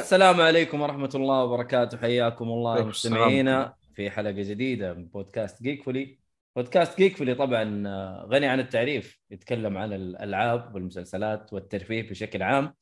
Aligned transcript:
السلام 0.00 0.40
عليكم 0.40 0.80
ورحمة 0.80 1.10
الله 1.14 1.44
وبركاته. 1.44 1.98
حياكم 1.98 2.48
الله 2.48 2.84
مستمعينا 2.84 3.74
في 3.94 4.10
حلقة 4.10 4.30
جديدة 4.30 4.94
من 4.94 5.04
بودكاست 5.06 5.62
Geekfully 5.62 6.18
بودكاست 6.56 6.98
Geekfully 6.98 7.34
طبعا 7.34 7.82
آه، 7.86 8.28
غني 8.30 8.46
عن 8.46 8.60
التعريف 8.60 9.18
يتكلم 9.30 9.78
عن 9.78 9.92
الألعاب 9.92 10.74
والمسلسلات 10.74 11.52
والترفيه 11.52 12.10
بشكل 12.10 12.42
عام. 12.42 12.74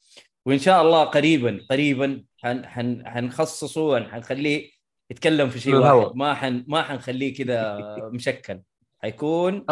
وإن 0.47 0.59
شاء 0.59 0.83
الله 0.83 1.05
قريبا 1.05 1.61
قريبا 1.71 2.25
حن 2.37 2.67
حن 2.67 3.03
حنخصصه 3.07 4.05
حنخليه 4.09 4.71
يتكلم 5.11 5.49
في 5.49 5.61
شيء. 5.61 5.75
واحد. 5.75 6.16
ما 6.16 6.35
حن 6.35 6.65
ما 6.69 6.82
حنخليه 6.82 7.35
كذا 7.35 7.79
مشكل. 8.15 8.60
حيكون 9.03 9.65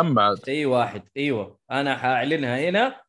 شيء 0.45 0.67
واحد. 0.67 1.03
أيوه. 1.17 1.59
أنا 1.71 1.97
حأعلنها 1.97 2.69
هنا 2.69 3.01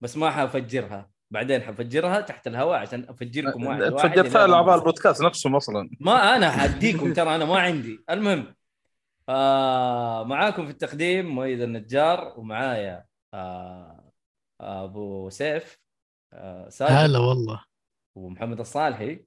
بس 0.00 0.16
ما 0.16 0.30
حأفجرها. 0.30 1.13
بعدين 1.30 1.62
حفجرها 1.62 2.20
تحت 2.20 2.46
الهواء 2.46 2.78
عشان 2.78 3.06
أفجركم 3.08 3.66
واحد 3.66 3.82
واحد 3.82 4.18
ما 4.18 4.54
اعضاء. 4.54 4.78
البودكاست 4.78 5.22
نفسهم 5.22 5.56
أصلا. 5.56 5.90
ما 6.00 6.36
أنا 6.36 6.50
حأديكم 6.50 7.12
ترى 7.12 7.34
أنا 7.34 7.44
ما 7.44 7.58
عندي. 7.58 8.04
المهم 8.10 8.54
آه 9.28 10.24
معاكم 10.24 10.64
في 10.64 10.70
التقديم 10.70 11.26
مؤيد 11.26 11.60
النجار 11.60 12.34
ومعايا 12.36 13.04
آه 13.34 14.12
أبو 14.60 15.30
سيف 15.30 15.78
آه 16.32 16.68
هلا 16.80 17.18
والله. 17.18 17.64
ومحمد 18.14 18.60
الصالحي. 18.60 19.24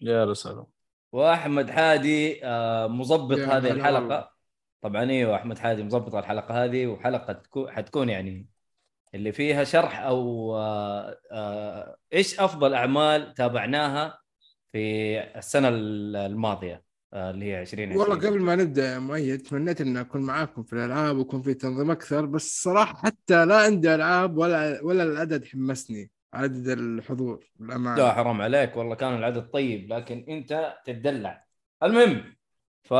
يا 0.00 0.24
رسالة 0.24 0.66
وأحمد 1.12 1.70
حادي 1.70 2.44
آه 2.44 2.86
مظبط 2.86 3.38
هذه 3.38 3.70
الحلقة. 3.70 4.00
والله. 4.00 4.28
طبعا 4.80 5.10
أيوه 5.10 5.36
احمد 5.36 5.58
حادي 5.58 5.82
مظبط 5.82 6.14
الحلقة 6.14 6.64
هذه 6.64 6.86
وحلقة 6.86 7.32
تكون 7.32 7.70
حتكون 7.70 8.08
يعني 8.08 8.46
اللي 9.14 9.32
فيها 9.32 9.64
شرح 9.64 10.00
أو 10.00 10.56
آه 10.56 11.18
آه 11.32 11.96
إيش 12.12 12.40
أفضل 12.40 12.74
أعمال 12.74 13.34
تابعناها 13.34 14.18
في 14.72 15.18
السنة 15.38 15.68
الماضية 15.68 16.82
آه 17.12 17.30
اللي 17.30 17.44
هي 17.44 17.60
2020 17.60 18.00
والله 18.00 18.28
قبل 18.28 18.40
ما 18.40 18.56
نبدأ 18.56 18.92
يا 18.92 18.98
مؤيد 18.98 19.42
تمنيت 19.42 19.80
اني 19.80 20.00
أكون 20.00 20.22
معاكم 20.22 20.62
في 20.62 20.72
الألعاب 20.72 21.16
ويكون 21.16 21.42
في 21.42 21.54
تنظيم 21.54 21.90
أكثر 21.90 22.26
بس 22.26 22.62
صراحة 22.62 22.96
حتى 22.98 23.44
لا 23.44 23.56
عندي 23.56 23.94
ألعاب 23.94 24.38
ولا 24.38 24.80
ولا 24.82 25.02
العدد 25.02 25.44
حمسني 25.44 26.10
عدد 26.34 26.68
الحضور 26.68 27.50
لا 27.60 27.66
بالامانه 27.66 28.10
حرام 28.10 28.42
عليك 28.42 28.76
والله 28.76 28.94
كان 28.94 29.14
العدد 29.14 29.42
طيب 29.50 29.92
لكن 29.92 30.24
أنت 30.28 30.74
تتدلع. 30.86 31.44
المهم 31.82 32.34
ف 32.82 32.94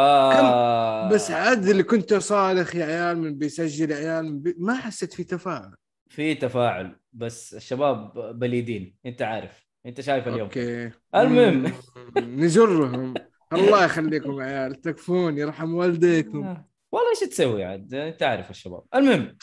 بس 1.13 1.31
عدد 1.31 1.69
اللي 1.69 1.83
كنت 1.83 2.15
صارخ 2.15 2.77
يا 2.77 2.85
عيال 2.85 3.19
من 3.19 3.39
بيسجل 3.39 3.91
يا 3.91 3.97
عيال 3.97 4.25
من 4.25 4.41
بي... 4.41 4.55
ما 4.59 4.75
حسيت 4.75 5.13
في 5.13 5.25
تفاعل 5.25 5.75
في 6.09 6.35
تفاعل 6.35 6.97
بس 7.13 7.55
الشباب 7.55 8.13
بليدين 8.39 8.97
انت 9.07 9.23
عارف 9.23 9.69
انت 9.87 10.01
شايف 10.01 10.29
اليوم. 10.29 10.41
okay. 10.41 10.91
المهم. 11.15 11.73
نجرهم 12.17 13.15
الله 13.53 13.85
يخليكم 13.85 14.41
يا 14.41 14.47
عيال 14.47 14.75
تكفون 14.75 15.39
يرحم 15.39 15.75
والديكم. 15.75 16.45
آه. 16.45 16.69
والله 16.93 17.11
إيش 17.11 17.21
تسوي 17.21 17.65
عاد 17.65 17.95
انت 17.95 18.23
عارف 18.23 18.51
الشباب. 18.51 18.83
المهم 18.95 19.37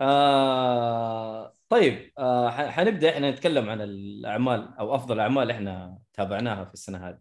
آه 0.00 1.52
طيب 1.68 2.12
آه 2.18 2.50
حنبدأ. 2.50 3.10
إحنا 3.10 3.30
نتكلم 3.30 3.70
عن 3.70 3.80
الأعمال 3.80 4.74
أو 4.78 4.94
أفضل 4.94 5.20
أعمال 5.20 5.50
إحنا 5.50 5.98
تابعناها 6.12 6.64
في 6.64 6.74
السنة 6.74 7.08
هذه. 7.08 7.18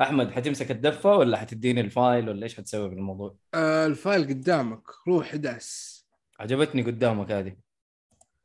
أحمد 0.00 0.30
حتمسك 0.30 0.70
الدفة 0.70 1.16
ولا 1.16 1.36
حتديني 1.36 1.80
ال 1.80 1.90
file 1.90 2.28
ولا 2.28 2.42
إيش 2.42 2.56
حتسوي 2.56 2.88
بالموضوع 2.88 3.36
آه 3.54 3.86
ال 3.86 3.94
file 3.94 4.28
قدامك 4.28 4.82
روح 5.08 5.36
داس 5.36 6.00
عجبتني 6.40 6.82
قدامك 6.82 7.32
هذه. 7.32 7.69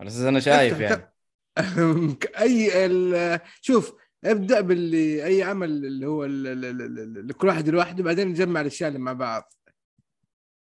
على 0.01 0.07
أساس 0.07 0.21
أنا 0.21 0.39
شايف 0.39 0.79
يعني. 0.79 1.13
أي 2.39 2.85
ال- 2.85 3.39
شوف 3.61 3.93
ابدأ 4.25 4.61
باللي 4.61 5.25
أي 5.25 5.43
عمل 5.43 5.69
اللي 5.69 6.05
هو 6.05 6.25
ال- 6.25 6.47
ال- 6.47 6.65
ال- 6.65 6.81
ال- 6.99 7.27
لكل 7.27 7.47
واحد 7.47 7.69
لوحده 7.69 8.03
بعدين 8.03 8.27
نجمع 8.27 8.61
الأشياء 8.61 8.87
اللي 8.87 8.99
مع 8.99 9.13
بعض. 9.13 9.53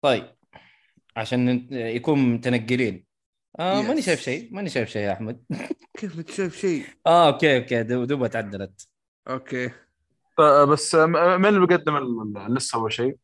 طيب 0.04 0.34
عشان 1.16 1.68
يكون 1.72 2.18
متنقلين. 2.18 3.04
آه 3.58 3.82
ماني 3.82 4.02
Yes. 4.02 4.04
شايف 4.04 4.20
شيء 4.20 4.48
ماني 4.54 4.68
شايف 4.68 4.88
شيء 4.88 5.02
يا 5.02 5.12
أحمد. 5.12 5.44
كيف 5.98 6.18
أنت 6.18 6.30
شايف 6.30 6.56
شيء؟ 6.56 6.84
آه 7.06 7.26
okay 7.26 7.56
okay 7.58 7.82
دو- 7.82 8.04
دوبها 8.04 8.28
تعدلت 8.28 8.88
أوكي. 9.28 9.70
بس 10.68 10.94
من 10.94 11.46
اللي 11.46 11.66
بيقدم 11.66 11.96
ال- 11.96 12.54
list 12.54 12.78
اول 12.78 12.92
شيء؟ 12.92 13.16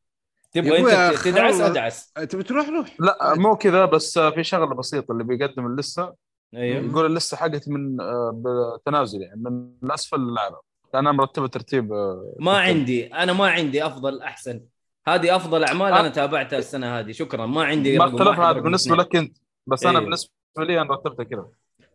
تبغى 0.53 0.79
انت 0.79 1.19
تدعس. 1.25 1.61
ادعس 1.61 2.13
تبي 2.13 2.43
تروح 2.43 2.69
روح 2.69 2.97
لا 3.01 3.35
مو 3.37 3.57
كذا 3.57 3.85
بس 3.85 4.19
في 4.19 4.45
شغلة 4.45 4.75
بسيطة 4.75 5.13
اللي 5.13 5.25
بيقدم 5.25 5.67
ال 5.67 5.76
list 5.76 6.15
أيوه 6.55 6.85
يقول 6.91 7.07
ال 7.07 7.13
list 7.13 7.37
حقتي 7.37 7.71
من 7.71 8.01
آه، 8.01 8.43
بتنازل 8.81 9.23
يعني 9.23 9.41
من 9.41 9.71
الاسفل 9.83 10.19
للاعلى 10.21 10.57
لأنها 10.95 11.13
مرتبة 11.13 11.47
ترتيب 11.47 11.93
آه، 11.93 12.35
ما 12.41 12.53
ترتيب. 12.53 12.77
عندي 12.77 13.07
أنا 13.15 13.33
ما 13.33 13.51
عندي 13.51 13.87
أفضل 13.87 14.23
أحسن 14.23 14.61
هذه 15.09 15.37
أفضل 15.37 15.65
أعمال 15.65 15.93
آه. 15.93 16.01
أنا 16.01 16.09
تابعتها 16.09 16.59
السنة 16.59 16.99
هذه 16.99 17.13
شكرا 17.13 17.47
ما 17.47 17.65
عندي 17.65 17.99
ما 17.99 18.05
اختلف 18.05 18.41
هذا 18.41 18.61
بالنسبة. 18.61 18.97
لك 18.97 19.17
أنت 19.17 19.37
بس 19.67 19.83
أنا 19.83 19.91
أيوه. 19.91 20.01
بالنسبة 20.05 20.31
لي 20.59 20.81
أنا 20.81 20.95
رتبتها 20.95 21.25
كذا 21.25 21.47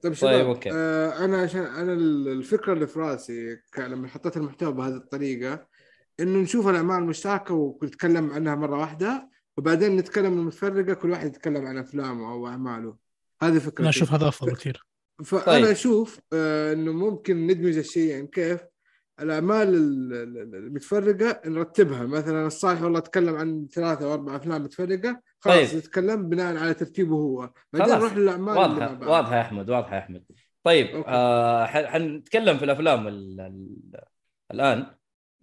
طيب 0.04 0.14
شباب 0.14 0.32
طيب، 0.34 0.46
أوكي. 0.48 0.70
آه 0.74 1.26
أنا 1.26 1.42
عشان 1.42 1.62
أنا 1.62 1.94
ال- 1.94 2.28
الفكرة 2.28 2.74
اللي 2.74 2.88
في 2.88 3.00
رأسي 3.00 3.58
لما 3.78 4.08
حطيت 4.08 4.38
المحتوى 4.38 4.74
بهذه 4.74 4.96
الطريقة 4.96 5.66
إنه 6.20 6.40
نشوف 6.40 6.68
الأعمال 6.68 6.96
المشتركة 6.98 7.54
ونتكلم 7.54 8.32
عنها 8.32 8.56
مرة 8.56 8.80
واحدة 8.80 9.30
وبعدين 9.58 9.96
نتكلم 9.96 10.34
المتفرقة 10.40 10.94
كل 10.94 11.12
واحد 11.12 11.28
يتكلم 11.28 11.66
عن 11.66 11.78
أفلامه 11.78 12.32
أو 12.32 12.48
أعماله 12.48 12.96
هذه 13.42 13.58
فكرتي 13.60 13.82
أنا 13.82 13.90
أشوف 13.90 14.14
هذا 14.14 14.28
أفضل 14.28 14.56
كثير 14.56 14.86
فانا 15.26 15.44
طيب. 15.46 15.66
أشوف 15.66 16.20
آه 16.34 16.74
إنه 16.74 16.92
ممكن 16.92 17.48
ندمج 17.48 17.78
الشيئين 17.78 18.28
كيف 18.28 18.60
الأعمال 19.20 19.68
ال- 19.76 20.14
ال- 20.14 20.56
المتفرقة 20.56 21.42
نرتبها 21.50 22.04
مثلا 22.04 22.48
الصالح 22.48 22.82
والله 22.82 23.00
تكلم 23.00 23.36
عن 23.36 23.68
ثلاثة 23.74 24.06
أو 24.06 24.14
أربع 24.14 24.36
أفلام 24.36 24.64
متفرقة 24.64 25.22
خلاص 25.40 25.70
طيب. 25.72 25.78
نتكلم 25.80 26.30
بناء 26.30 26.58
على 26.58 26.74
ترتيبه 26.74 27.16
هو 27.16 27.50
بعدين. 27.74 27.96
نروح 27.96 28.14
للأعمال 28.14 28.58
واضحة. 28.58 29.10
واضحة 29.10 29.36
يا 29.36 29.42
أحمد 29.42 29.70
واضحة 29.70 29.94
يا 29.96 30.00
أحمد 30.00 30.24
طيب 30.64 30.88
okay. 30.88 31.10
آه 31.10 31.66
حنتكلم 31.66 32.58
في 32.58 32.66
الأفلام 32.66 33.08
ال 33.08 33.40
ال 33.40 33.76
الآن 34.52 34.88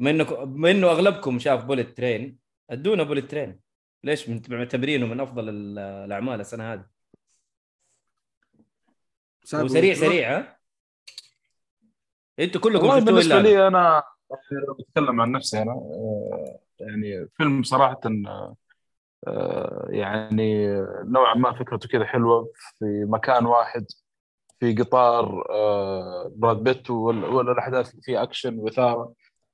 بما 0.03 0.71
إنه 0.71 0.91
أغلبكم 0.91 1.39
شاف 1.39 1.65
Bullet 1.65 1.97
Train 1.97 2.39
أدونا 2.71 3.03
Bullet 3.03 3.31
Train 3.31 3.61
ليش 4.05 4.29
من- 4.29 4.43
معتبرينه 4.49 5.07
من 5.07 5.21
أفضل 5.21 5.49
ال- 5.49 5.79
الأعمال 5.79 6.41
السنة 6.41 6.73
هذه 6.73 6.85
وسريع. 9.55 9.95
سريع 9.95 10.39
ها 10.39 10.59
أنتوا 12.39 12.61
كلكم 12.61 12.87
والله 12.87 13.05
بالنسبة 13.05 13.41
لي. 13.41 13.67
أنا 13.69 14.03
بتكلم 14.79 15.21
عن 15.21 15.33
نفسي 15.33 15.63
أنا 15.63 15.73
آه، 15.73 16.59
يعني 16.81 17.29
فيلم 17.37 17.63
صراحة 17.63 18.01
آه، 19.27 19.87
يعني 19.91 20.67
نوعا 21.05 21.35
ما 21.35 21.53
فكرته 21.53 21.89
كذا 21.89 22.05
حلوة 22.05 22.53
في 22.79 23.05
مكان 23.09 23.47
واحد 23.47 23.87
في 24.61 24.75
قطار 24.75 25.45
آه، 25.51 26.33
براد 26.37 26.57
بيت 26.57 26.91
والأحداث 26.91 27.91
اللي 27.91 28.03
فيه 28.03 28.23
أكشن 28.23 28.59
واثاره 28.59 29.13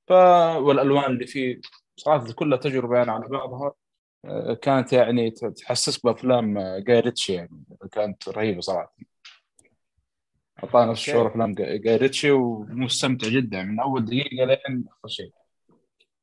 ف 0.09 0.11
والألوان 0.57 1.05
اللي 1.11 1.27
فيه 1.27 1.61
صراحة 1.97 2.31
كلها 2.33 2.57
تجربة 2.57 2.97
يعني 2.97 3.11
على 3.11 3.27
بعضها 3.27 3.73
آه، 4.25 4.53
كانت 4.53 4.93
يعني 4.93 5.31
تحسسك 5.31 6.05
بأفلام 6.05 6.57
آه، 6.57 6.79
جاي 6.79 6.99
ريتشي 6.99 7.33
يعني 7.33 7.63
كانت 7.91 8.29
رهيبة 8.29 8.61
صراحة. 8.61 8.95
أعطانا 10.63 10.91
نفس 10.91 11.01
الشعور 11.01 11.27
أفلام 11.27 11.53
جاي 11.55 11.95
ريتشي 11.97 12.31
ومستمتع 12.31 13.27
جدا 13.27 13.63
من 13.63 13.79
أول 13.79 14.05
دقيقة 14.05 14.45
لين 14.45 14.85
آخر 14.89 15.07
شيء. 15.07 15.31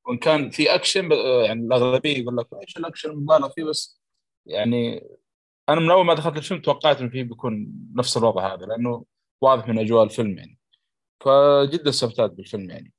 وإن 0.06 0.19
كان 0.19 0.50
في 0.50 0.75
أكشن 0.75 1.09
ب- 1.09 1.12
يعني 1.47 1.61
الأغلبية 1.61 2.19
يقول 2.19 2.37
لك 2.37 2.47
إيش 2.62 2.77
الأكشن 2.77 3.11
المبالغ 3.11 3.49
فيه؟ 3.49 3.65
بس 3.65 4.00
يعني 4.47 5.06
أنا 5.69 5.81
من 5.81 5.91
أول 5.91 6.05
ما 6.06 6.15
دخلت 6.15 6.37
الفيلم 6.37 6.61
توقعت 6.61 7.00
انه 7.00 7.11
فيه 7.11 7.23
بيكون 7.23 7.73
نفس 7.94 8.17
الوضع 8.17 8.55
هذا 8.55 8.67
لأنه 8.67 9.05
واضح 9.41 9.69
من 9.69 9.79
أجواء 9.79 10.05
الفيلم 10.05 10.39
يعني. 10.39 10.59
فجدا 11.21 11.89
استمتعت 11.91 12.31
بالفيلم 12.31 12.71
يعني. 12.71 12.93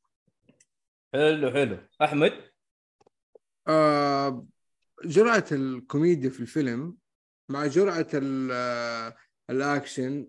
حلو 1.14 1.52
حلو. 1.52 1.78
أحمد؟ 2.02 2.34
آه 3.68 4.46
جرعة 5.06 5.46
الكوميديا 5.52 6.30
في 6.30 6.40
الفيلم 6.40 6.98
مع 7.50 7.66
جرعة 7.68 8.08
ال- 8.14 8.50
آه، 8.52 9.16
الأكشن 9.50 10.28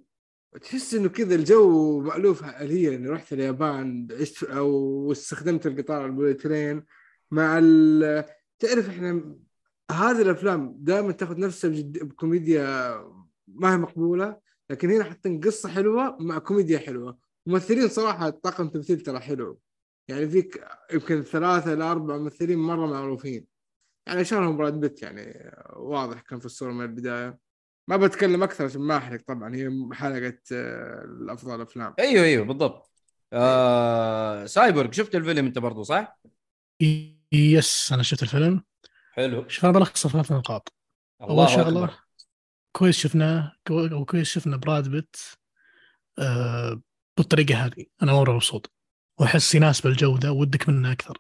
تحس 0.62 0.94
إنه 0.94 1.08
كذا 1.08 1.34
الجو 1.34 2.00
مألوف 2.00 2.44
هي 2.44 2.94
إني 2.94 3.08
رحت 3.08 3.32
اليابان 3.32 4.08
عشت 4.20 4.42
أو 4.44 5.12
استخدمت 5.12 5.66
القطار 5.66 6.06
ال 6.06 6.13
Bullet 6.13 6.52
Train 6.52 6.84
مع 7.30 7.58
ال 7.62 8.25
تعرف 8.58 8.88
إحنا 8.88 9.36
هذه 9.90 10.22
الأفلام 10.22 10.76
دائما 10.78 11.12
تأخذ 11.12 11.40
نفسها 11.40 11.70
بجد- 11.70 12.04
بكوميديا 12.04 12.64
ما 13.48 13.72
هي 13.72 13.76
مقبولة 13.76 14.40
لكن 14.70 14.90
هنا 14.90 15.04
حاطين 15.04 15.40
قصة 15.40 15.69
حلوة 15.69 16.16
مع 16.20 16.38
كوميديا 16.38 16.78
حلوة. 16.78 17.19
ممثلين 17.46 17.88
صراحة 17.88 18.30
طاقم 18.30 18.69
تمثيل 18.69 19.00
ترى 19.00 19.20
حلو. 19.20 19.58
يعني 20.08 20.28
فيك 20.28 20.64
يمكن 20.93 21.22
ثلاثة 21.22 21.72
إلى 21.72 21.84
أربع 21.84 22.16
ممثلين 22.16 22.58
مرة 22.58 22.87
معروفين. 22.87 23.46
يعني 24.06 24.20
اشهرهم 24.20 24.56
براد 24.56 24.81
بيت 24.81 25.02
يعني 25.02 25.52
واضح 25.76 26.20
كان 26.20 26.38
في 26.38 26.46
الصورة 26.46 26.72
من 26.72 26.84
البداية. 26.84 27.38
ما 27.88 27.96
بتكلم 27.96 28.43
أكثر 28.43 28.64
عشان 28.64 28.81
ما 28.81 28.96
أحرق 28.96 29.20
طبعا 29.26 29.55
هي 29.55 29.70
حلقة 29.93 30.38
آه، 30.52 31.05
الأفضل 31.05 31.55
الأفلام 31.55 31.94
أيوه 31.99 32.25
أيوه 32.25 32.44
بالضبط. 32.44 32.93
آه 33.32 34.46
سايبورغ 34.46 34.90
شفت 34.93 35.14
الفيلم 35.14 35.46
أنت 35.46 35.58
برضو 35.58 35.82
صح؟ 35.82 36.19
yes 37.32 37.92
أنا 37.93 38.02
شفت 38.02 38.22
الفيلم. 38.22 38.64
حلو. 39.12 39.49
شوف 39.49 39.64
أنا 39.64 39.72
بلخصه 39.72 40.08
ثلاث 40.08 40.32
نقاط. 40.32 40.72
أول 41.20 41.31
الله 41.31 41.46
شغلة 41.46 41.84
أكبر. 41.84 41.94
كويس 42.76 42.96
شفناه 42.96 43.52
كويس 44.06 44.26
شفنا 44.26 44.56
براد 44.56 44.88
بيت 44.88 45.16
آه 46.19 46.82
بالطريقة 47.16 47.54
هذه. 47.54 47.87
أنا 48.02 48.12
مرة 48.12 48.32
مبسوط. 48.32 48.72
وأحس 49.20 49.54
يناسب 49.54 49.86
الجوده 49.86 50.32
ودك 50.32 50.68
منه 50.68 50.92
أكثر. 50.92 51.18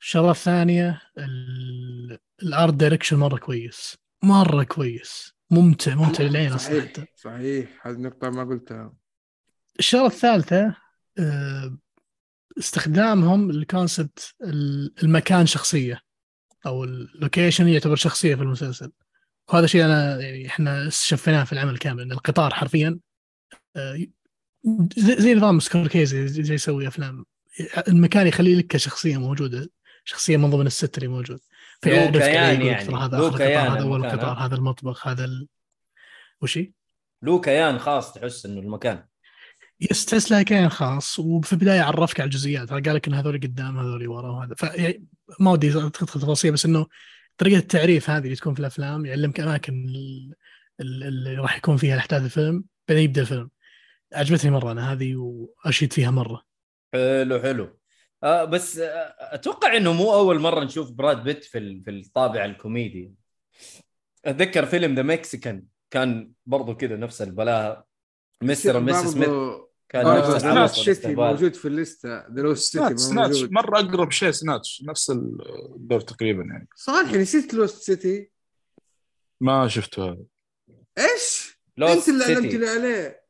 الشغلة 0.00 0.30
الثانية 0.30 1.02
ال- 1.18 2.18
ال 2.42 2.50
art 2.50 2.74
direction 2.74 3.16
مرة 3.16 3.38
كويس. 3.38 3.96
مرة 4.22 4.62
كويس. 4.64 5.32
ممتع 5.50 5.94
ممتع 5.94 6.24
للعين 6.24 6.52
أصلا 6.52 6.70
صحيح 6.80 6.88
حتى 6.88 7.06
صحيح. 7.16 7.86
هذه 7.86 7.94
النقطة 7.94 8.30
ما 8.30 8.44
قلتها. 8.44 8.92
الشغلة 9.78 10.06
الثالثة 10.06 10.76
آه، 11.18 11.78
استخدامهم 12.58 13.50
ال 13.50 13.61
concept 13.61 14.34
المكان 15.02 15.46
شخصية 15.46 16.00
أو 16.66 16.84
ال 16.84 16.93
location 16.93 17.68
يعتبر 17.68 17.96
شخصية 17.96 18.34
في 18.34 18.42
المسلسل. 18.42 18.92
وهذا 19.48 19.66
شيء 19.66 19.84
أنا 19.84 20.20
يعني 20.20 20.46
إحنا 20.46 20.88
شفناه 20.90 21.44
في 21.44 21.52
العمل 21.52 21.78
كامل 21.78 22.02
إن 22.02 22.12
القطار 22.12 22.54
حرفيا 22.54 22.98
آه، 23.76 24.06
زي, 24.96 25.34
نظام 25.34 25.60
سكوركيزي 25.60 26.28
زي 26.28 26.54
يسوي 26.54 26.88
أفلام. 26.88 27.24
المكان 27.88 28.26
يخلي 28.26 28.54
لك 28.54 28.66
كشخصية 28.66 29.16
موجودة 29.16 29.70
شخصية 30.04 30.36
من 30.36 30.50
ضمن 30.50 30.66
ال 30.66 30.74
set 30.74 30.98
اللي 30.98 31.08
موجود. 31.08 31.40
فيعرف 31.82 32.14
يقول 32.14 32.22
يعني. 32.22 32.84
ترى 32.84 32.96
هذا 32.96 33.18
اخر 33.18 33.28
قطار 33.28 33.72
هذا 33.72 33.82
اول 33.82 34.10
قطار 34.10 34.38
ها؟ 34.38 34.46
هذا 34.46 34.54
المطبخ 34.54 35.08
هذا 35.08 35.24
ال... 35.24 35.48
وشي 36.42 36.72
له 37.22 37.40
كيان 37.40 37.78
خاص 37.78 38.12
تحس 38.12 38.46
إنه 38.46 38.60
المكان. 38.60 39.04
يس 39.80 40.04
تحس 40.04 40.30
لها 40.30 40.42
كيان 40.42 40.68
خاص 40.68 41.18
وفي 41.18 41.52
البداية 41.52 41.80
عرفك 41.80 42.20
على 42.20 42.26
الجزئيات. 42.28 42.70
قال 42.70 42.94
لك 42.94 43.08
إن 43.08 43.14
هذول 43.14 43.40
قدام 43.40 43.78
هذول 43.78 44.08
ورا 44.08 44.30
وهذا. 44.30 44.54
ف 44.54 44.62
يعني 44.62 45.04
ما 45.40 45.50
ودي 45.50 45.68
ادخل 45.68 46.06
تفاصيل 46.06 46.52
بس 46.52 46.64
إنه 46.66 46.86
طريقة 47.38 47.58
التعريف 47.58 48.10
هذه 48.10 48.24
اللي 48.24 48.36
تكون 48.36 48.54
في 48.54 48.60
الأفلام 48.60 49.06
يعلمك 49.06 49.40
أماكن 49.40 49.88
ال- 49.88 50.34
ال- 50.80 51.04
اللي 51.04 51.34
راح 51.34 51.56
يكون 51.56 51.76
فيها 51.76 51.94
الاحداث 51.94 52.22
الفيلم 52.22 52.64
بعدين 52.88 53.04
يبدأ 53.04 53.20
الفيلم. 53.20 53.50
عجبتني 54.12 54.50
مرة 54.50 54.72
أنا 54.72 54.92
هذه 54.92 55.14
وأشيد 55.16 55.92
فيها 55.92 56.10
مرة. 56.10 56.42
حلو 56.94 57.40
حلو. 57.40 57.78
آه 58.22 58.44
بس 58.44 58.78
آه 58.78 59.14
أتوقع 59.18 59.76
إنه 59.76 59.92
مو 59.92 60.12
أول 60.14 60.38
مرة 60.38 60.64
نشوف 60.64 60.90
براد 60.90 61.22
بيت 61.24 61.44
في 61.44 61.58
ال- 61.58 61.82
في 61.84 61.90
الطابع 61.90 62.44
الكوميدي. 62.44 63.12
أتذكر 64.24 64.66
فيلم 64.66 64.94
ذا 64.94 65.02
مكسيكان 65.02 65.64
كان 65.90 66.32
برضو 66.46 66.74
كذا 66.76 66.96
نفس 66.96 67.22
البلاهه 67.22 67.84
مستر 68.42 68.76
ومس 68.76 68.96
سميث 69.06 69.28
كان 69.88 70.06
آه، 70.06 70.18
نفس 70.18 70.42
سناتش 70.42 70.80
سيتي. 70.84 71.14
موجود 71.14 71.54
في 71.54 71.68
الليستة. 71.68 72.08
ذا 72.28 72.42
لوست 72.42 72.78
سيتي 72.78 72.96
سناتش 72.96 73.42
مرة 73.42 73.78
أقرب 73.80 74.10
شيء 74.10 74.30
سناتش 74.30 74.82
نفس 74.86 75.10
الدور 75.10 76.00
تقريبا 76.00 76.42
يعني. 76.42 76.68
صالح 76.76 77.12
نسيت 77.12 77.54
لوست 77.54 77.82
سيتي 77.82 78.30
ما 79.40 79.68
شفته 79.68 80.04
هذا. 80.08 80.24
إيش؟ 80.98 81.58
لوست 81.76 82.08
أنت 82.08 82.08
اللي 82.08 82.24
علمت 82.24 82.42
سيتي 82.42 82.58
لي 82.58 82.68
عليه. 82.68 83.27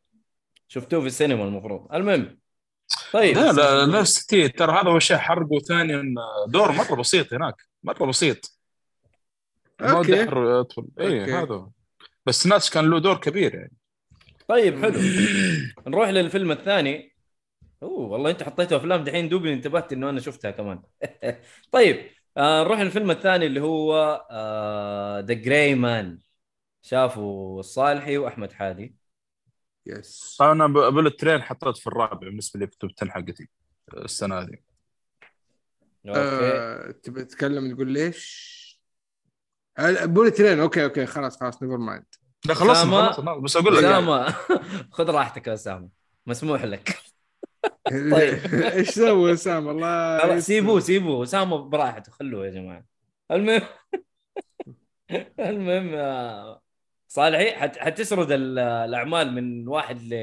شفتوه 0.69 1.00
في 1.00 1.06
السينما 1.06 1.44
المفروض. 1.44 1.94
المهم 1.94 2.38
طيب. 3.12 3.37
لا 3.37 3.53
لا 3.53 3.87
لا 3.87 4.05
ستي 4.05 4.49
ترى 4.49 4.73
هذا 4.73 4.88
اول 4.88 5.03
شيء 5.03 5.17
حرق 5.17 5.53
وثانيا 5.53 6.15
دور 6.49 6.73
مرة 6.73 6.94
بسيط 6.94 7.35
هناك 7.35 7.55
مرة 7.82 8.06
بسيط. 8.06 8.59
ما 9.81 9.99
ودي 9.99 10.23
أدخل. 10.23 10.87
اي. 11.00 11.25
هذا 11.25 11.55
هو. 11.55 11.70
بس 12.26 12.47
ناس 12.47 12.70
كان 12.70 12.91
له 12.91 12.99
دور 12.99 13.17
كبير 13.17 13.55
يعني. 13.55 13.73
طيب 14.49 14.82
حلو. 14.82 15.00
نروح 15.87 16.09
للفيلم 16.09 16.53
الثاني. 16.53 17.17
أوه 17.82 18.09
والله 18.09 18.31
أنت 18.31 18.43
حطيتوا 18.43 18.79
أفلام 18.79 19.05
دحين 19.05 19.29
دوبي 19.29 19.53
انتبهت 19.53 19.93
إنه 19.93 20.11
أنا 20.11 20.21
شفتها 20.21 20.50
كمان. 20.50 20.82
طيب 21.73 22.11
آه 22.37 22.64
نروح 22.64 22.81
للفيلم 22.81 23.11
الثاني 23.11 23.47
اللي 23.47 23.61
هو 23.61 23.94
The 25.27 25.35
Gray 25.35 25.75
Man 25.75 26.19
شافوا 26.82 27.61
الصالحي 27.61 28.19
وأحمد 28.19 28.53
حادي 28.53 28.94
yes 29.89 30.39
أنا 30.40 30.67
Bullet 30.67 31.21
Train 31.21 31.43
حطيت 31.43 31.76
في 31.76 31.87
الرابع 31.87 32.29
بالنسبة 32.29 32.61
لي 32.61 32.67
في 32.67 32.73
ال 32.73 32.77
top 32.77 32.91
10 33.02 33.11
حقتي 33.11 33.49
السنة 33.94 34.38
هذه. 34.38 34.56
أوكي. 36.06 36.19
آه، 36.19 36.90
تبي 36.90 37.25
تتكلم 37.25 37.75
تقول 37.75 37.93
ليش؟ 37.93 38.58
آه، 39.79 40.05
Bullet 40.05 40.31
Train 40.31 40.61
okay 40.61 40.85
okay 40.85 41.06
خلاص 41.06 41.40
خلاص 41.40 41.62
never 41.62 41.77
mind 41.77 42.05
لا 42.46 42.55
خلصنا. 42.55 43.12
خلصنا 43.12 43.35
بس 43.35 43.56
أقول 43.56 43.76
لك 43.76 43.82
يعني. 43.82 43.94
أسامة. 43.94 44.35
خذ 44.96 45.11
راحتك 45.11 45.46
يا 45.46 45.55
أسامة. 45.55 45.88
مسموح 46.26 46.64
لك. 46.64 46.99
طيب. 47.90 48.55
إيش 48.55 48.90
سوى 48.90 49.32
أسامة؟ 49.32 49.70
الله 49.70 50.19
خلاص،. 50.19 50.43
سيبوه 50.43 50.81
سيبوه. 50.81 51.23
أسامة 51.23 51.56
براحته 51.58 52.12
خلوه 52.12 52.46
يا 52.46 52.50
جماعة. 52.50 52.85
المهم 53.31 53.62
المهم 55.50 55.94
آه، 55.94 56.62
صالحي 57.09 57.51
حت... 57.53 57.79
حتسرد 57.79 58.33
ال- 58.33 58.59
الأعمال 58.59 59.33
من 59.33 59.69
واحد 59.69 60.03
ل 60.03 60.15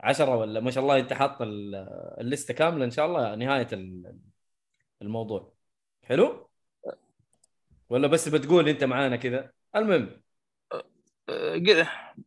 عشرة 0.00 0.36
ولا 0.36 0.60
ما 0.60 0.70
شاء 0.70 0.82
الله 0.82 0.98
أنت 0.98 1.12
حاط 1.12 1.42
ال- 1.42 1.74
الليستة 2.20 2.54
كاملة 2.54 2.84
إن 2.84 2.90
شاء 2.90 3.06
الله 3.06 3.34
نهاية 3.34 3.68
ال- 3.72 4.16
الموضوع. 5.02 5.52
حلو؟ 6.02 6.50
ولا 7.88 8.06
بس 8.08 8.28
بتقول 8.28 8.68
أنت 8.68 8.84
معانا 8.84 9.16
كذا؟ 9.16 9.50
المهم. 9.76 10.22
أه، 10.72 10.84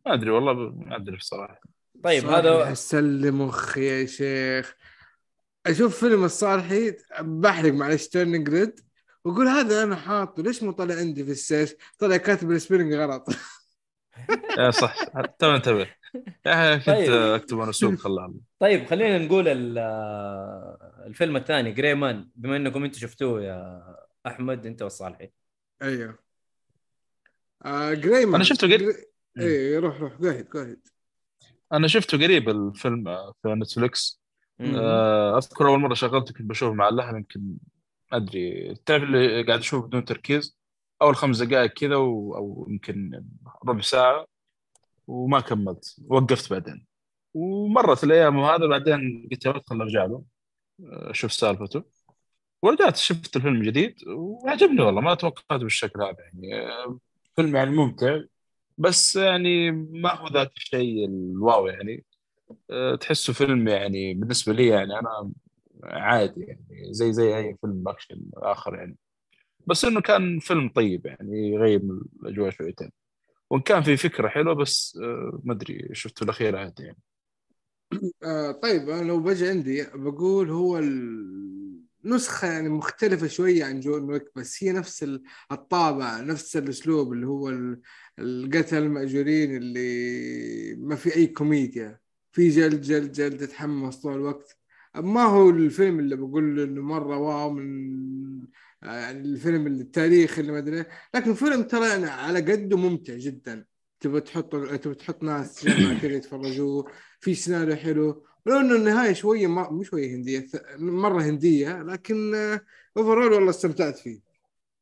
ما 0.06 0.14
أدري 0.14 0.30
والله 0.30 0.52
ما 0.52 0.96
أدري 0.96 1.16
بصراحة. 1.16 1.60
طيب 2.04 2.26
هذا 2.26 2.74
لي 2.92 3.30
مخي 3.30 4.00
يا 4.00 4.06
شيخ. 4.06 4.76
أشوف 5.66 6.00
فيلم 6.00 6.24
الصالحي 6.24 6.96
بحرق 7.20 7.72
معلش 7.72 8.06
Turning 8.08 8.48
Red 8.48 8.80
وأقول 9.24 9.48
هذا 9.48 9.82
أنا 9.82 9.96
حاطه 9.96 10.42
ليش 10.42 10.62
مو 10.62 10.72
طالع 10.72 10.94
عندي 10.94 11.24
في 11.24 11.30
ال 11.30 11.36
search؟ 11.36 11.74
طلع 11.98 12.16
كاتب 12.16 12.50
ال 12.50 12.55
spelling 12.55 12.94
غلط. 12.94 13.26
صح. 14.70 15.04
تو 15.38 15.54
انتبه. 15.54 15.86
يا 16.46 16.76
أخي 16.76 16.84
كنت 16.84 16.96
طيب. 17.08 17.12
أكتب 17.12 17.58
أنا 17.60 17.70
اسلوب 17.70 17.94
خلاه 17.96 18.34
طيب 18.58 18.86
خلينا 18.86 19.18
نقول 19.18 19.48
ال- 19.48 19.78
الفيلم 21.06 21.36
الثاني 21.36 21.72
Gray 21.72 21.94
Man 21.94 22.28
بما 22.36 22.56
إنكم 22.56 22.84
أنتم 22.84 22.98
شفتوه 22.98 23.42
يا 23.42 23.82
أحمد 24.26 24.66
أنت 24.66 24.82
والصالحي. 24.82 25.30
أيوه. 25.82 26.18
آه 27.64 27.94
Gray 27.94 28.17
Man 28.17 28.34
أنا 28.34 28.44
شفته 28.44 28.66
قريب. 28.66 28.80
Gray- 28.80 29.04
إيه 29.38 29.78
روح 29.78 30.00
روح. 30.00 30.12
قاعد 30.12 30.44
قاعد 30.54 30.80
أنا 31.72 31.88
شفته 31.88 32.18
قريب 32.18 32.48
الفيلم 32.48 33.08
آه، 33.08 33.34
في 33.42 33.48
Netflix. 33.48 34.20
آه، 34.60 35.38
أذكر 35.38 35.68
أول 35.68 35.78
مرة 35.80 35.94
شغلته 35.94 36.34
كنت 36.34 36.42
بشوفه 36.42 36.74
مع 36.74 36.88
الاهل 36.88 37.16
يمكن 37.16 37.40
ما 38.12 38.16
أدري. 38.18 38.74
تعرف 38.86 39.02
اللي 39.02 39.42
قاعد 39.42 39.58
اشوفه 39.58 39.86
بدون 39.86 40.04
تركيز؟ 40.04 40.57
أول 41.02 41.16
خمس 41.16 41.42
دقائق 41.42 41.72
كذا 41.72 41.96
و- 41.96 42.34
أو 42.36 42.66
يمكن 42.70 43.24
ربع 43.68 43.80
ساعة 43.80 44.26
وما 45.06 45.40
كملت. 45.40 45.96
وقفت 46.08 46.50
بعدين. 46.52 46.86
ومرت 47.34 48.04
الأيام 48.04 48.36
وهذا 48.38 48.66
بعدين 48.66 49.28
قلت 49.32 49.46
ادخل 49.46 49.80
ارجع 49.80 50.04
له. 50.04 50.22
آه، 50.80 51.10
أشوف 51.10 51.32
سالفته. 51.32 51.84
ورجعت 52.62 52.96
شفت 52.96 53.36
الفيلم 53.36 53.62
جديد 53.62 53.94
وعجبني 54.08 54.82
والله 54.82 55.00
ما 55.00 55.14
توقعت 55.14 55.60
بالشكل 55.60 56.02
هذا 56.02 56.16
يعني. 56.18 56.54
آه، 56.68 56.98
فيلم 57.36 57.56
يعني 57.56 57.70
ممتع 57.70 58.20
بس 58.78 59.16
يعني 59.16 59.70
ما 59.70 60.14
هو 60.14 60.28
ذاك 60.28 60.52
الشيء 60.56 61.04
الواو 61.06 61.66
يعني. 61.66 62.04
أه، 62.70 62.94
تحسه 62.94 63.32
فيلم 63.32 63.68
يعني 63.68 64.14
بالنسبة 64.14 64.52
لي 64.52 64.66
يعني 64.66 64.98
أنا 64.98 65.32
عادي 65.84 66.40
يعني 66.40 66.92
زي 66.94 67.12
زي 67.12 67.36
أي 67.38 67.56
فيلم 67.60 67.88
أكشن 67.88 68.20
آخر 68.36 68.74
يعني. 68.74 68.96
بس 69.68 69.84
إنه 69.84 70.00
كان 70.00 70.38
فيلم 70.38 70.68
طيب 70.68 71.06
يعني 71.06 71.48
يغير 71.50 71.82
من 71.82 72.00
الأجواء 72.22 72.50
شويتين. 72.50 72.90
وإن 73.50 73.60
كان 73.60 73.82
في 73.82 73.96
فكرة 73.96 74.28
حلوة 74.28 74.54
بس 74.54 74.98
أه، 75.02 75.40
ما 75.44 75.52
أدري 75.52 75.88
شفته 75.92 76.24
الأخير 76.24 76.56
عادي 76.56 76.82
يعني. 76.82 76.98
آه 78.24 78.52
طيب 78.52 78.88
أنا 78.90 79.02
لو 79.08 79.20
بجي 79.20 79.48
عندي 79.48 79.86
بقول 79.94 80.50
هو 80.50 80.78
النسخة 82.04 82.48
يعني 82.52 82.68
مختلفة 82.68 83.26
شوية 83.26 83.64
عن 83.64 83.80
John 83.80 84.02
Wick 84.02 84.24
بس 84.36 84.64
هي 84.64 84.72
نفس 84.72 85.02
ال- 85.02 85.22
الطابع 85.52 86.20
نفس 86.20 86.56
الأسلوب 86.56 87.12
اللي 87.12 87.26
هو 87.26 87.48
ال- 87.48 87.80
القتل 88.18 88.78
المأجورين 88.78 89.56
اللي 89.56 90.76
ما 90.76 90.96
في 90.96 91.16
أي 91.16 91.26
كوميديا. 91.26 91.98
في 92.32 92.48
جلد 92.48 92.80
جلد 92.80 93.12
جلد 93.12 93.36
تتحمس 93.38 93.96
طول 93.96 94.12
الوقت. 94.14 94.58
ما 94.96 95.22
هو 95.24 95.50
الفيلم 95.50 95.98
اللي 96.00 96.16
بقول 96.16 96.60
إنه 96.60 96.82
مرة 96.82 97.16
wow 97.18 97.50
من 97.50 97.98
الفيلم 98.84 99.66
اللي 99.66 99.82
التاريخ 99.82 100.38
اللي 100.38 100.52
ما 100.52 100.58
أدري 100.58 100.76
إيه. 100.76 100.88
لكن 101.14 101.34
فيلم 101.34 101.62
ترى 101.62 101.88
يعني 101.88 102.06
على 102.06 102.40
قده 102.40 102.76
ممتع 102.76 103.14
جدا. 103.14 103.64
تبغى 104.00 104.20
تحط 104.20 104.52
تبغى 104.52 104.94
تحط 104.94 105.22
ناس 105.22 105.64
كذا 106.02 106.12
يتفرجوه 106.12 106.90
في 107.20 107.34
سيناريو 107.34 107.76
حلو. 107.76 108.24
ولو 108.46 108.60
إنه 108.60 108.76
النهاية 108.76 109.12
شوية 109.12 109.46
ما 109.46 109.70
مو 109.70 109.82
شوية 109.82 110.16
هندية 110.16 110.46
مرة 110.78 111.22
هندية 111.22 111.82
لكن 111.82 112.34
overall 112.96 113.32
والله 113.32 113.50
استمتعت 113.50 113.98
فيه. 113.98 114.20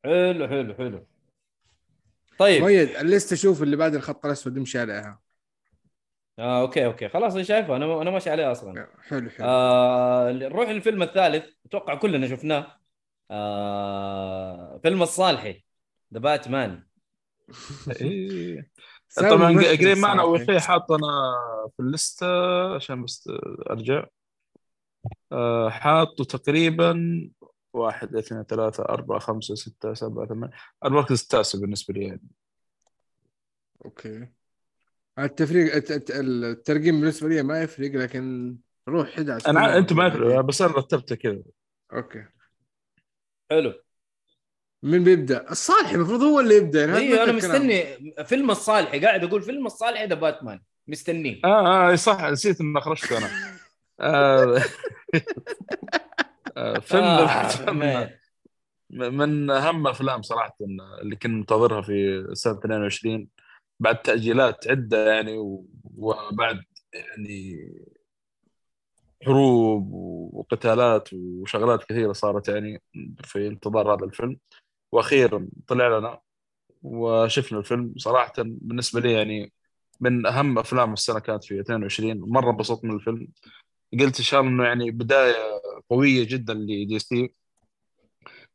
حلو 0.04 0.48
حلو 0.48 0.74
حلو. 0.74 1.06
طيب. 2.38 2.62
مؤيد 2.62 2.88
الليسته 2.88 3.36
شوف 3.36 3.62
اللي 3.62 3.76
بعد 3.76 3.94
الخط 3.94 4.26
الأسود 4.26 4.58
امشي 4.58 4.78
عليها. 4.78 5.20
آه 6.38 6.60
okay 6.60 6.84
okay. 6.86 7.08
خلاص 7.08 7.34
أنا 7.34 7.42
شايفه. 7.42 7.76
أنا 7.76 8.02
أنا 8.02 8.10
ماشي 8.10 8.30
عليه 8.30 8.52
أصلا. 8.52 8.86
حلو 9.02 9.30
حلو. 9.30 9.46
آه 9.46 10.32
نروح 10.32 10.68
للفيلم 10.68 11.02
الثالث. 11.02 11.44
أتوقع 11.66 11.94
كلنا 11.94 12.28
شفناه. 12.28 12.85
آه 13.30 14.78
فيلم 14.82 15.02
الصالحي 15.02 15.64
The 16.14 16.18
Batman 16.18 16.82
إيه. 18.00 18.70
سام 19.08 19.30
طبعا 19.30 19.50
مان 19.52 19.92
الصراحة. 19.92 20.20
اول 20.20 20.46
شيء 20.46 20.58
حاط 20.58 20.92
أنا 20.92 21.06
في 21.76 21.80
ال 21.82 21.91
list 21.91 22.26
عشان 22.74 23.02
بس 23.04 23.30
أرجع. 23.70 24.06
آه، 25.32 25.68
حاطه 25.70 26.24
تقريبا 26.24 26.94
واحد 27.72 28.16
اثنين 28.16 28.42
ثلاثة 28.42 28.82
أربعة 28.84 29.18
خمسة 29.18 29.54
ستة 29.54 29.94
سبعة 29.94 30.26
ثمانية. 30.26 30.54
المركز 30.84 31.22
التاسع 31.22 31.58
بالنسبة 31.58 31.94
لي 31.94 32.04
يعني. 32.04 32.28
أوكي. 33.84 34.28
التفريق 35.18 35.74
الت- 35.74 35.90
الت- 35.90 36.10
الترقيم 36.10 37.00
بالنسبة 37.00 37.28
لي 37.28 37.42
ما 37.42 37.62
يفرق 37.62 37.90
لكن 37.90 38.56
روح 38.88 39.18
ادعس 39.18 39.46
أنا 39.46 39.60
كلها. 39.66 39.78
أنت 39.78 39.92
ما 39.92 40.06
يفرق 40.06 40.40
بس 40.40 40.62
أنا 40.62 40.72
رتبته 40.72 41.16
كذا. 41.16 41.42
okay. 41.92 42.24
حلو 43.50 43.74
مين 44.82 45.04
بيبدأ؟ 45.04 45.50
الصالح 45.50 45.90
المفروض 45.90 46.22
هو 46.22 46.40
اللي 46.40 46.56
يبدأ 46.56 46.80
يعني 46.80 46.96
أيوه 46.96 47.24
أنا. 47.24 47.32
مستني 47.32 47.84
فيلم 48.24 48.50
الصالحي 48.50 49.00
قاعد 49.00 49.24
أقول 49.24 49.42
فيلم 49.42 49.66
الصالحي 49.66 50.06
ذا 50.06 50.14
باتمان 50.14 50.60
مستنيه 50.88 51.40
آه, 51.44 51.92
آه 51.92 51.94
صح 51.94 52.24
نسيت 52.24 52.60
إن 52.60 52.76
أخرجته 52.76 53.18
أنا 53.18 53.30
آه 54.00 54.62
آه 56.56 56.78
فيلم 56.78 57.04
آه، 57.04 57.72
من. 57.72 58.08
من 58.90 59.50
أهم 59.50 59.86
أفلام 59.86 60.22
صراحة 60.22 60.56
اللي 61.02 61.16
كنت 61.16 61.26
منتظرها 61.26 61.82
في 61.82 62.26
سنة 62.32 62.58
22 62.58 63.28
بعد 63.80 64.02
تأجيلات 64.02 64.68
عدة 64.68 65.12
يعني 65.14 65.36
وبعد 65.84 66.64
يعني 66.94 67.68
حروب 69.24 69.92
وقتالات 70.34 71.08
وشغلات 71.12 71.84
كثيرة 71.84 72.12
صارت 72.12 72.48
يعني 72.48 72.82
في 73.24 73.46
انتظار 73.46 73.94
هذا 73.94 74.04
الفيلم. 74.04 74.38
وأخيرا 74.92 75.48
طلع 75.66 75.98
لنا 75.98 76.20
وشفنا 76.82 77.58
الفيلم. 77.58 77.94
صراحة 77.96 78.32
بالنسبة 78.38 79.00
لي 79.00 79.12
يعني 79.12 79.52
من 80.00 80.26
أهم 80.26 80.58
أفلام 80.58 80.92
السنة 80.92 81.18
كانت 81.18 81.44
في 81.44 81.60
22 81.60 82.20
مرة 82.20 82.50
انبسطت 82.50 82.84
من 82.84 82.94
الفيلم. 82.94 83.28
قلت 84.00 84.18
إن 84.18 84.24
شاء 84.24 84.40
الله 84.40 84.52
إنه 84.52 84.64
يعني 84.64 84.90
بداية 84.90 85.34
قوية 85.90 86.24
جدا 86.24 86.54
ل 86.54 86.98
DC 86.98 87.34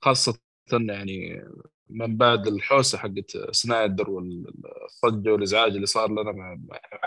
خاصة 0.01 0.39
يعني 0.71 1.45
من 1.89 2.17
بعد 2.17 2.47
الحوسة 2.47 2.97
حقت 2.97 3.37
سنايدر 3.51 4.09
والضجة 4.09 5.33
والإزعاج 5.33 5.71
اللي 5.75 5.85
صار 5.85 6.11
لنا 6.11 6.31
مع 6.31 6.53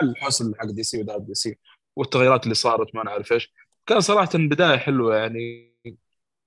اللي 0.01 0.15
حق 0.55 0.65
DC 0.65 1.01
ودار 1.01 1.17
DC 1.17 1.57
والتغيرات 1.95 2.43
اللي 2.43 2.55
صارت 2.55 2.95
ما 2.95 3.03
نعرف 3.03 3.31
إيش. 3.31 3.53
كان 3.85 3.99
صراحة 3.99 4.29
بداية 4.35 4.77
حلوة 4.77 5.15
يعني. 5.15 5.75